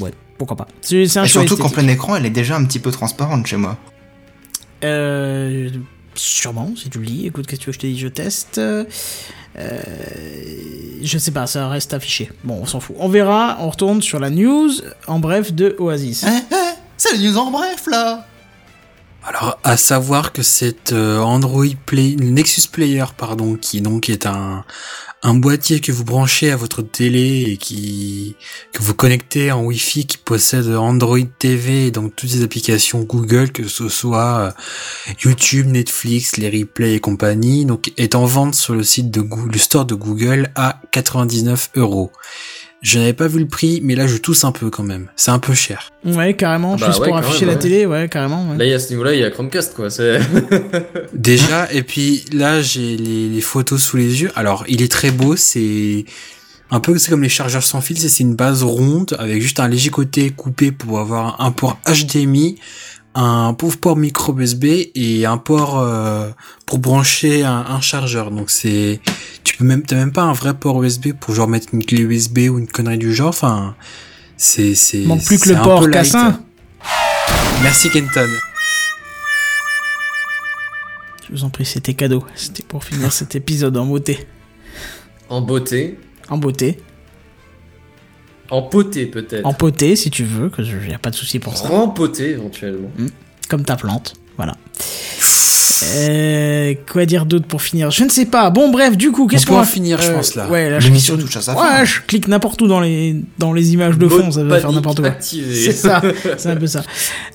[0.00, 0.68] ouais, pourquoi pas.
[0.80, 2.90] C'est c'est un Et choix surtout qu'en plein écran, elle est déjà un petit peu
[2.90, 3.76] transparente chez moi.
[4.84, 5.70] Euh,
[6.14, 7.26] sûrement, si tu le dis.
[7.26, 7.98] Écoute, qu'est-ce que je te dise?
[7.98, 8.58] Je teste.
[8.58, 8.84] Euh,
[11.02, 12.30] je sais pas, ça reste affiché.
[12.44, 12.96] Bon, on s'en fout.
[12.98, 14.70] On verra, on retourne sur la news,
[15.06, 16.24] en bref, de Oasis.
[16.24, 16.54] Eh, eh,
[16.96, 18.26] c'est les news en bref là
[19.28, 24.64] Alors à savoir que cette euh, Android Play, Nexus Player pardon, qui donc est un
[25.22, 28.36] un boîtier que vous branchez à votre télé et qui
[28.72, 33.52] que vous connectez en Wi-Fi qui possède Android TV et donc toutes les applications Google
[33.52, 34.50] que ce soit euh,
[35.22, 39.52] YouTube, Netflix, les replays et compagnie donc est en vente sur le site de Google,
[39.52, 42.12] le store de Google à 99 euros.
[42.80, 45.08] Je n'avais pas vu le prix, mais là je tousse un peu quand même.
[45.16, 45.90] C'est un peu cher.
[46.04, 47.58] Ouais, carrément, Ah bah juste ouais, pour afficher même, la ouais.
[47.60, 48.50] télé, ouais, carrément.
[48.50, 48.56] ouais.
[48.56, 49.88] Là, il y a ce niveau-là, il y a Chromecast, quoi.
[51.12, 54.30] Déjà, et puis là, j'ai les, les photos sous les yeux.
[54.36, 56.04] Alors, il est très beau, c'est
[56.70, 59.68] un peu c'est comme les chargeurs sans fil, c'est une base ronde avec juste un
[59.68, 62.58] léger côté coupé pour avoir un port HDMI,
[63.20, 64.64] un pauvre port micro USB
[64.94, 66.30] et un port euh,
[66.66, 68.30] pour brancher un, un chargeur.
[68.30, 69.00] Donc c'est,
[69.42, 72.02] tu peux même, t'as même pas un vrai port USB pour genre mettre une clé
[72.02, 73.30] USB ou une connerie du genre.
[73.30, 73.74] Enfin,
[74.36, 75.00] c'est c'est.
[75.00, 75.90] Manque plus que le port.
[75.90, 76.40] Cassin.
[77.62, 78.28] Merci Kenton.
[81.26, 82.24] Je vous en prie, c'était cadeau.
[82.36, 84.26] C'était pour finir cet épisode en beauté.
[85.28, 85.98] en beauté,
[86.28, 86.78] En beauté.
[88.50, 91.38] En poté peut-être, En poté, si tu veux, que je y a pas de souci
[91.38, 91.68] pour ça.
[91.68, 92.88] rempoté éventuellement.
[93.48, 94.14] Comme ta plante.
[94.36, 94.54] Voilà.
[95.84, 97.90] Euh, quoi dire d'autre pour finir?
[97.90, 98.50] Je ne sais pas.
[98.50, 100.48] Bon, bref, du coup, qu'est-ce qu'on va finir, je pense, là.
[100.48, 101.84] Ouais, là, je L'émission touche à sa Ouais, fin.
[101.84, 105.00] je clique n'importe où dans les dans les images de fond, ça va faire n'importe
[105.00, 105.14] quoi.
[105.20, 106.02] C'est ça,
[106.36, 106.82] c'est un peu ça.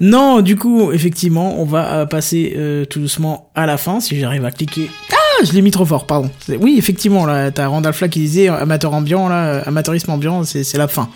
[0.01, 4.19] Non, du coup, effectivement, on va euh, passer euh, tout doucement à la fin, si
[4.19, 4.89] j'arrive à cliquer.
[5.11, 6.29] Ah, je l'ai mis trop fort, pardon.
[6.59, 10.43] Oui, effectivement, là, t'as Randall Flack qui disait euh, amateur ambiant, là, euh, amateurisme ambiant,
[10.43, 11.09] c'est c'est la fin.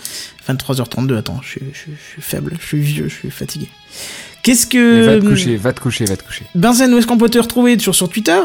[0.50, 3.68] 23h32, attends, je suis, je, suis- je suis faible, je suis vieux, je suis fatigué.
[4.44, 5.06] Qu'est-ce que...
[5.06, 6.46] Va te coucher, va te coucher, va te coucher.
[6.56, 8.40] Benzen, où est-ce qu'on peut te retrouver sur, sur Twitter?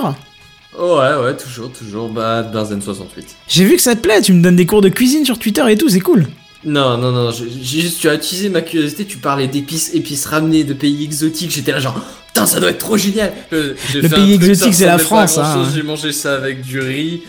[0.78, 2.08] Oh, ouais, ouais, toujours, toujours.
[2.08, 3.36] Bah, Benzen 68.
[3.46, 5.62] J'ai vu que ça te plaît, tu me donnes des cours de cuisine sur Twitter
[5.70, 6.26] et tout, c'est cool.
[6.64, 10.62] Non, non, non, j'ai juste, tu as utilisé ma curiosité, tu parlais d'épices, épices ramenées
[10.62, 13.32] de pays exotiques, j'étais là genre, putain, ça doit être trop génial.
[13.52, 15.68] Euh, Le pays exotique, c'est la France, hein.
[15.74, 17.22] J'ai mangé ça avec du riz.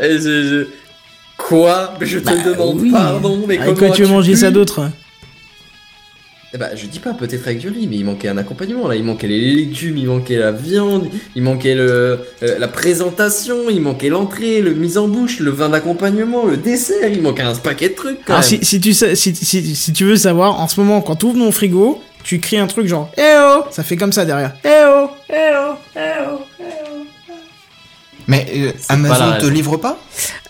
[0.00, 0.66] Et je- je-
[1.38, 1.94] Quoi?
[2.00, 2.90] Mais je te Bah, demande oui.
[2.90, 4.88] pardon, mais comment quoi tu veux manger ça d'autre?
[6.56, 8.96] Eh bah, je dis pas peut-être avec du riz, mais il manquait un accompagnement là.
[8.96, 13.82] Il manquait les légumes, il manquait la viande, il manquait le, euh, la présentation, il
[13.82, 17.90] manquait l'entrée, le mise en bouche, le vin d'accompagnement, le dessert, il manquait un paquet
[17.90, 18.60] de trucs quand Alors même.
[18.62, 21.26] si, si tu sais, si, si, si tu veux savoir, en ce moment, quand tu
[21.26, 24.54] ouvres mon frigo, tu cries un truc genre Eh oh Ça fait comme ça derrière.
[24.64, 26.64] Eh oh Eh oh Eh oh Eh oh
[28.28, 29.98] Mais euh, Amazon te livre pas?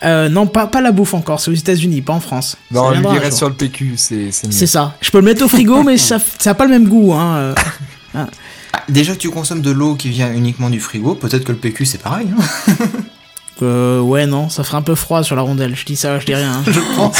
[0.05, 2.56] Euh, non, pas, pas la bouffe encore, c'est aux États-Unis, pas en France.
[2.70, 4.52] Non, il reste sur le PQ, c'est c'est mieux.
[4.52, 4.94] C'est ça.
[5.00, 7.12] Je peux le mettre au frigo, mais ça, ça a pas le même goût.
[7.12, 7.36] Hein.
[7.36, 7.55] euh.
[8.72, 11.58] Ah, Déjà que tu consommes de l'eau qui vient uniquement du frigo, peut-être que le
[11.58, 12.26] PQ c'est pareil.
[12.38, 12.74] Hein
[13.62, 15.74] Euh, ouais, non, ça ferait un peu froid sur la rondelle.
[15.74, 16.52] Je dis ça, je dis rien.
[16.58, 16.62] hein.
[16.66, 17.16] je pense.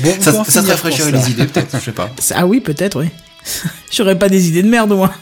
[0.00, 2.08] Bon, ça, te rafraîchirait les idées peut-être, je sais pas.
[2.20, 3.08] Ça- Ah oui, peut-être, oui.
[3.90, 5.12] J'aurais pas des idées de merde, moi.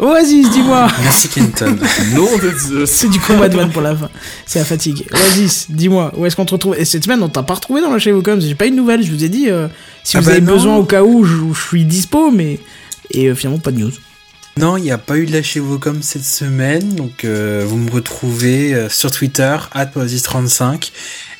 [0.00, 0.88] Oasis, dis-moi.
[1.02, 1.76] Merci Kenton.
[2.14, 2.86] Nom de.
[2.86, 4.08] C'est du combat de vanne pour la fin.
[4.46, 5.06] C'est la fatigue.
[5.12, 6.74] Oasis, dis-moi, où est-ce qu'on te retrouve?
[6.78, 8.40] Et cette semaine, on t'a pas retrouvé dans la chez Vocom.
[8.40, 9.02] J'ai pas eu de nouvelles.
[9.04, 9.68] Je vous ai dit, euh,
[10.02, 10.52] si Ah vous bah avez non.
[10.52, 12.58] besoin au cas où, je, je suis dispo, mais.
[13.10, 13.92] Et euh, finalement, pas de news.
[14.56, 17.76] Non, il n'y a pas eu de lâcher vos com cette semaine, donc euh, vous
[17.76, 20.90] me retrouvez euh, sur Twitter, @oasis35,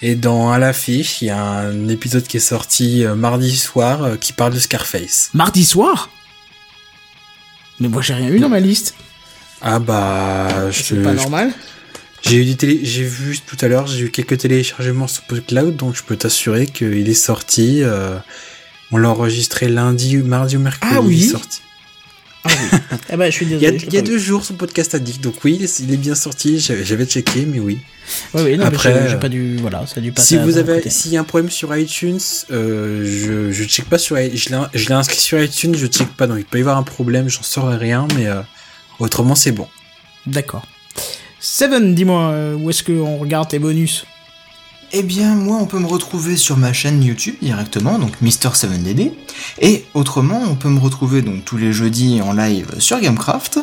[0.01, 4.05] et dans à l'affiche, il y a un épisode qui est sorti euh, mardi soir
[4.05, 5.31] euh, qui parle de Scarface.
[5.35, 6.09] Mardi soir?
[7.81, 8.95] Mais moi, j'ai rien eu dans ma liste.
[9.63, 11.53] Ah bah, je, C'est pas normal.
[12.23, 15.77] j'ai eu des télé, j'ai vu tout à l'heure, j'ai eu quelques téléchargements sur PodCloud,
[15.77, 17.83] donc je peux t'assurer qu'il est sorti.
[17.83, 18.17] euh,
[18.93, 20.95] on l'a enregistré lundi, mardi ou mercredi.
[20.97, 21.17] Ah oui.
[21.19, 21.61] il est sorti.
[23.13, 23.79] Eh ben, je suis Il y a, désolé.
[23.81, 26.59] je il y a deux jours son podcast addict, donc oui, il est bien sorti.
[26.59, 27.79] J'avais checké, mais oui.
[28.35, 29.57] Ouais, ouais, non, Après, j'ai- euh, pas dû.
[29.61, 30.37] Voilà, ça a dû passer.
[30.37, 32.19] Si vous avez, s'il y a un problème sur iTunes,
[32.51, 34.37] euh, je, je check pas sur, je l'ai,
[34.75, 37.29] je l'ai inscrit sur iTunes, je check pas, donc il peut y avoir un problème,
[37.29, 38.41] j'en saurais rien, mais euh,
[38.99, 39.69] autrement c'est bon.
[40.27, 40.63] D'accord.
[41.41, 44.05] Seven, dis-moi, euh, où est-ce qu'on regarde tes bonus?
[44.93, 49.13] Eh bien, moi, on peut me retrouver sur ma chaîne YouTube directement, donc Mister7DD.
[49.61, 53.61] Et autrement, on peut me retrouver donc tous les jeudis en live sur Gamecraft.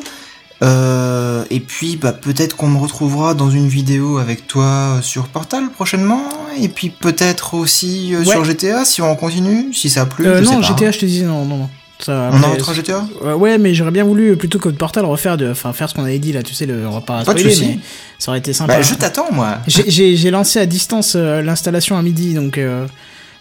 [0.64, 5.70] Euh, et puis, bah, peut-être qu'on me retrouvera dans une vidéo avec toi sur Portal
[5.70, 6.24] prochainement.
[6.60, 8.26] Et puis, peut-être aussi euh, Ouais.
[8.26, 10.26] sur GTA si on continue, si ça a plu.
[10.26, 10.68] euh, je sais Non, pas.
[10.68, 11.70] GTA, je te disais non, non, non.
[12.00, 14.70] Ça, On après, en rentre à GTA Euh, ouais, mais j'aurais bien voulu, plutôt que
[14.70, 17.20] de Portal, refaire, de, enfin, faire ce qu'on avait dit là, tu sais, le repas
[17.20, 17.68] à Pas de spoiler, soucis.
[17.76, 17.80] mais
[18.20, 18.76] ça aurait été sympa.
[18.76, 19.58] Bah, je t'attends, moi.
[19.68, 22.86] J'ai- lancé à distance euh, l'installation à midi, donc euh,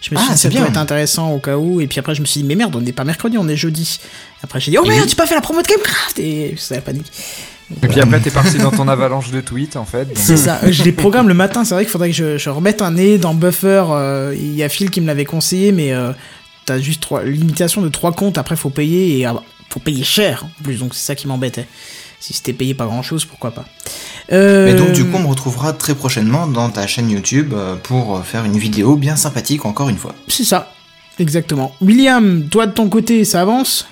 [0.01, 0.71] je me suis Ah, dit ça pourrait bien.
[0.71, 1.81] être intéressant au cas où.
[1.83, 3.57] Et puis après, je me suis dit, mais merde, on n'est pas mercredi, on est
[3.57, 4.01] jeudi.
[4.43, 6.81] Après, j'ai dit, oh merde, tu pas fait la promo de Gamecraft Et c'est la
[6.81, 7.13] panique.
[7.83, 10.05] Et puis après, t'es parti dans ton avalanche de tweets, en fait.
[10.07, 12.49] donc- C'est ça, je les programme le matin, c'est vrai qu'il faudrait que je, je
[12.49, 13.85] remette un nez dans Buffer.
[13.91, 16.13] euh, Il y a Phil qui me l'avait conseillé, mais euh,
[16.67, 19.37] t'as juste trois, limitation de trois comptes, après faut payer, et ah,
[19.71, 21.67] faut payer cher en plus, donc c'est ça qui m'embêtait.
[22.21, 23.65] Si c'était payé pas grand chose, pourquoi pas.
[24.33, 27.77] Euh, Mais donc, du coup, on me retrouvera très prochainement dans ta chaîne YouTube euh,
[27.77, 30.15] pour faire une vidéo bien sympathique, encore une fois.
[30.27, 30.73] C'est ça,
[31.19, 31.75] exactement.
[31.81, 33.87] William, toi de ton côté, ça avance?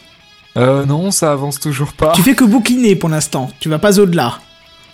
[0.57, 2.13] Euh, non, ça avance toujours pas.
[2.13, 4.39] Tu fais que bouquiner pour l'instant, tu vas pas au-delà.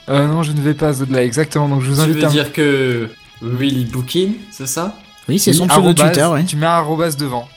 [0.09, 1.69] Euh, non, je ne vais pas au-delà, exactement.
[1.69, 2.31] Donc je vous Tu invite veux à.
[2.31, 3.09] dire que
[3.43, 4.97] Willy Bookin, c'est ça?
[5.29, 6.45] Oui, c'est son pseudo Twitter, ouais.
[6.45, 7.49] Tu mets un arrobas devant.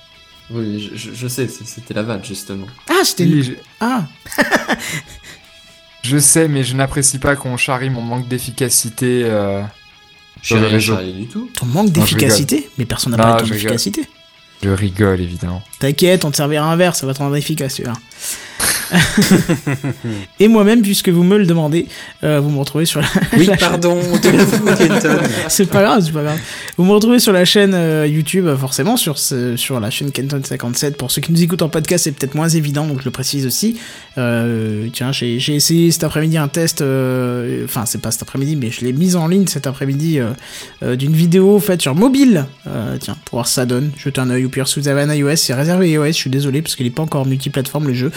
[0.52, 2.68] Oui, je, je- je sais, c'était la vanne justement.
[2.90, 3.24] Ah, c'était.
[3.26, 4.06] Oui, je, Ah,
[6.04, 9.24] je sais, mais je n'apprécie pas qu'on charrie mon manque d'efficacité.
[9.26, 9.62] euh,
[10.42, 11.50] Je le rien charrié du tout.
[11.56, 13.72] ton manque d'efficacité Mais personne n'a parlé de ton je rigole.
[13.74, 14.08] efficacité.
[14.62, 15.62] Je rigole, évidemment.
[15.80, 17.94] T'inquiète, on te servira un verre, ça va te rendre efficace, tu vois.
[20.40, 21.88] Et moi-même, puisque vous me le demandez,
[22.24, 24.00] euh, vous me retrouvez sur la, Oui, la pardon,
[25.48, 26.40] c'est pas grave, c'est pas grave.
[26.78, 30.10] Vous me retrouvez sur la chaîne euh, YouTube, euh, forcément, sur, ce, sur la chaîne
[30.10, 30.94] Kenton57.
[30.94, 33.46] Pour ceux qui nous écoutent en podcast, c'est peut-être moins évident, donc je le précise
[33.46, 33.78] aussi.
[34.18, 38.72] Euh, tiens, j'ai j'ai essayé cet après-midi un test, enfin, c'est pas cet après-midi, mais
[38.72, 40.20] je l'ai mise en ligne cet après-midi
[40.82, 42.46] d'une vidéo faite sur mobile.
[43.00, 43.92] Tiens, pour voir si ça donne.
[43.98, 46.30] Jetez un œil, ou pire, si vous avez un iOS, c'est réservé iOS, je suis
[46.30, 48.12] désolé, parce qu'il est pas encore multiplateforme le jeu.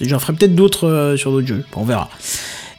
[0.00, 2.08] J'en ferai peut-être d'autres euh, sur d'autres jeux, on verra.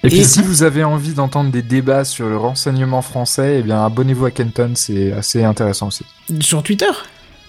[0.03, 3.83] Et, puis si vous avez envie d'entendre des débats sur le renseignement français, eh bien
[3.83, 6.03] abonnez-vous à Kenton, c'est assez intéressant aussi.
[6.41, 6.85] Sur Twitter?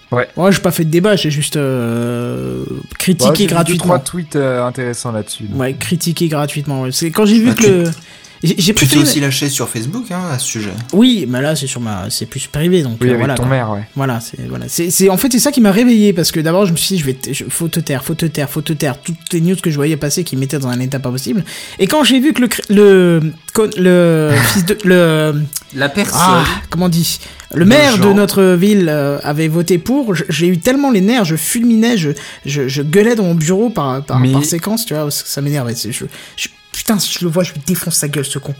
[0.09, 0.27] Ouais.
[0.37, 3.83] Moi, j'ai pas fait de débat, j'ai juste euh, Ouais, critiqué j'ai gratuitement.
[3.85, 5.43] trois tweets euh, intéressants là-dessus.
[5.53, 6.83] Ouais, critiquer gratuitement.
[6.83, 6.91] ouais.
[6.93, 7.91] C'est quand j'ai vu Bah, que le
[8.43, 10.71] J'ai Tu t'es aussi lâché sur Facebook hein, à ce sujet.
[10.93, 13.35] Oui, mais là c'est sur ma, c'est plus privé donc Oui, euh, avec voilà.
[13.35, 13.49] ton quoi.
[13.49, 13.83] maire, ouais.
[13.95, 16.65] Voilà, c'est voilà, c'est c'est- en fait c'est ça qui m'a réveillé parce que d'abord
[16.65, 18.61] je me suis dit je vais te- je- faut te taire, faut te taire, faut
[18.61, 21.09] te taire toutes les news que je voyais passer qui mettaient dans un état pas
[21.11, 21.43] possible.
[21.79, 23.31] Et quand j'ai vu que le le
[23.77, 25.41] le fils de le
[25.73, 26.17] La personne.
[26.21, 27.19] ah, comment on dit?
[27.53, 31.23] Le Le maire de notre ville euh, avait voté pour, j'ai eu tellement les nerfs,
[31.23, 32.09] je fulminais, je,
[32.45, 35.29] je, je gueulais dans mon bureau par, par, Mais- par séquence, tu vois, parce que
[35.29, 35.73] ça m'énervait.
[35.73, 36.03] c'est- Je,
[36.35, 38.53] je- putain, si je le vois, je lui défonce sa gueule, ce con.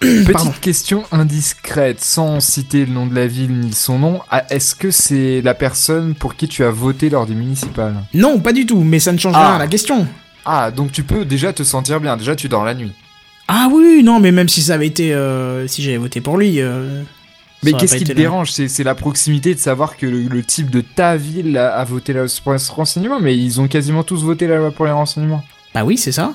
[0.00, 0.52] Petite Pardon.
[0.60, 4.20] question indiscrète, sans citer le nom de la ville ni son nom.
[4.30, 7.94] ah, Est-ce que c'est la personne pour qui tu as voté lors du municipal?
[8.14, 9.46] Non, pas du tout, mais ça ne change Ah.
[9.48, 10.06] rien à la question.
[10.44, 12.16] Ah, donc tu peux déjà te sentir bien.
[12.16, 12.92] Déjà, tu dors la nuit.
[13.48, 15.12] Ah oui, non, mais même si ça avait été.
[15.14, 16.60] euh, si j'avais voté pour lui.
[16.60, 17.02] euh,
[17.62, 18.14] Mais qu'est-ce qui te là.
[18.14, 18.50] dérange?
[18.50, 22.12] C'est la proximité de savoir que le, le type de ta ville a, a voté
[22.12, 25.44] là pour ce renseignement, mais ils ont quasiment tous voté là pour les renseignements.
[25.74, 26.34] Bah oui, c'est ça.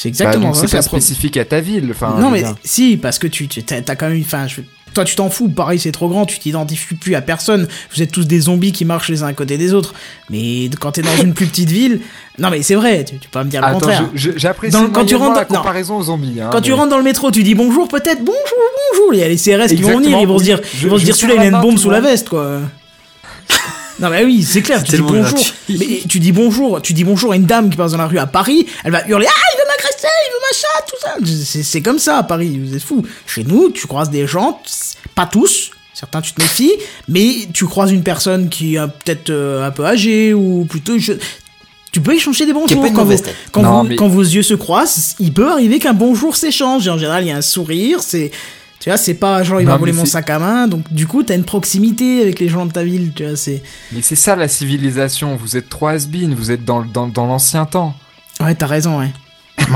[0.00, 0.68] C'est Bah, exactement donc ça.
[0.68, 1.88] c'est pas spécifique à ta ville.
[1.90, 2.54] Enfin, non, mais dire.
[2.62, 4.22] si, parce que tu tu- quand même.
[4.24, 4.60] Enfin, je-
[4.94, 5.48] toi, tu t'en fous.
[5.48, 6.24] Pareil, c'est trop grand.
[6.24, 7.66] Tu t'identifies plus à personne.
[7.92, 9.94] Vous êtes tous des zombies qui marchent les uns à côté des autres.
[10.30, 12.00] Mais quand t'es dans une plus petite ville.
[12.38, 13.04] Non, mais c'est vrai.
[13.04, 14.04] Tu, tu peux pas me dire le Attends, contraire.
[14.14, 15.60] j'apprécie quand tu rentres la dans- non.
[15.62, 16.40] comparaison aux zombies.
[16.40, 18.38] hein, Quand tu rentres dans le métro, tu dis bonjour, peut-être bonjour,
[18.92, 19.14] bonjour.
[19.14, 20.98] Il y a les CRS qui vont venir, ils vont se dire, je- ils vont
[20.98, 22.60] se dire celui-là, il a une bombe sous la veste, quoi.
[24.00, 25.36] Non, mais oui, c'est clair, tu dis bonjour.
[25.68, 28.18] Mais tu dis bonjour, tu dis bonjour à une dame qui passe dans la rue
[28.18, 29.47] à Paris, elle va hurler, ah,
[30.06, 31.14] machin, tout ça.
[31.44, 33.04] C'est- C'est comme ça à Paris, vous êtes fous.
[33.26, 34.60] Chez nous, tu croises des gens,
[35.14, 36.72] pas tous, certains tu te méfies,
[37.08, 40.98] mais tu croises une personne qui est peut-être euh, un peu âgée ou plutôt.
[40.98, 41.12] je-
[41.90, 43.16] Tu peux échanger des bonjours quand, vous,
[43.50, 45.16] quand, Non, vous- mais- quand vos yeux se croisent.
[45.18, 46.86] Il peut arriver qu'un bonjour s'échange.
[46.86, 48.02] Et En général, il y a un sourire.
[48.02, 48.30] C'est,
[48.78, 50.68] tu vois, c'est pas genre il va voler mon sac à main.
[50.68, 53.12] Donc du coup, t'as une proximité avec les gens de ta ville.
[53.16, 53.62] Tu vois, c'est.
[53.90, 55.34] Mais c'est ça la civilisation.
[55.36, 57.94] Vous êtes trop has vous êtes dans, dans, dans l'ancien temps.
[58.40, 59.00] Ouais, t'as raison.
[59.00, 59.10] Ouais.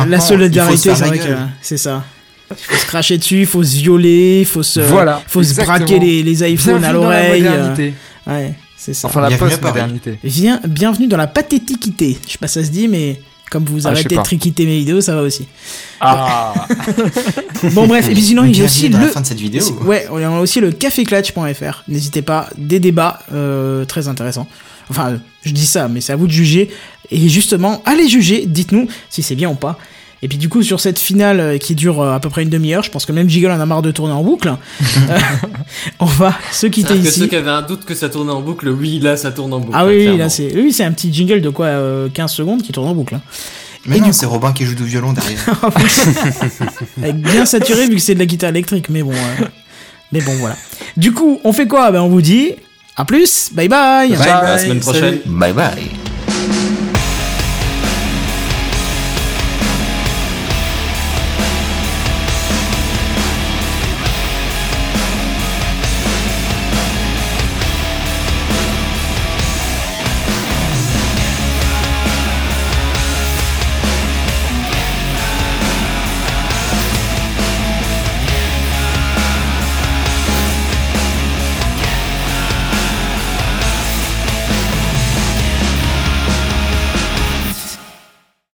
[0.08, 1.24] La solidarité, c'est vrai que
[1.60, 2.04] c'est ça.
[2.50, 5.50] Il faut se cracher dessus, il faut se violer, il faut se, Voilà, faut se
[5.50, 5.78] exactement.
[5.78, 7.44] braquer les, les iPhones Bienvenue à l'oreille.
[7.46, 7.90] euh,
[8.26, 9.08] ouais, c'est ça.
[9.08, 10.18] Enfin, la post-modernité.
[10.22, 12.18] Viens, bienvenue dans la pathéticité.
[12.26, 14.76] Je sais pas si ça se dit, mais comme vous Ah, arrêtez de triquiter mes
[14.78, 15.46] vidéos, ça va aussi.
[16.00, 16.52] Ah
[17.72, 19.64] Bon bref, et puis sinon il y a aussi le la fin de cette vidéo.
[19.86, 21.84] Ouais, on a aussi le caféclatch.fr.
[21.88, 24.46] N'hésitez pas, des débats euh, très intéressants.
[24.90, 26.68] Enfin, je dis ça, mais c'est à vous de juger.
[27.12, 29.78] Et justement, allez juger, dites-nous si c'est bien ou pas.
[30.24, 32.48] Et puis du coup, sur cette finale euh, qui dure euh, à peu près une
[32.48, 34.48] demi-heure, je pense que même Jiggle en a marre de tourner en boucle.
[35.10, 35.18] euh,
[35.98, 37.28] on va se quitter C'est-à-dire que ceux ici.
[37.28, 39.72] qui avaient un doute que ça tournait en boucle, oui, là, ça tourne en boucle.
[39.76, 42.70] Ah oui, là c'est oui, c'est un petit jingle de quoi euh, 15 secondes qui
[42.70, 43.16] tourne en boucle.
[43.16, 43.20] hein.
[43.84, 45.40] Mais Et non, du c'est Robin qui joue du violon derrière.
[47.02, 49.10] Avec bien saturé vu que c'est de la guitare électrique, mais bon.
[49.10, 49.44] euh,
[50.12, 50.56] mais bon, voilà.
[50.96, 51.90] Du coup, on fait quoi?
[51.90, 52.52] Ben on vous dit
[52.96, 54.10] à plus, bye bye.
[54.10, 54.98] Bye À la semaine salut.
[55.00, 55.18] prochaine.
[55.26, 56.11] bye bye.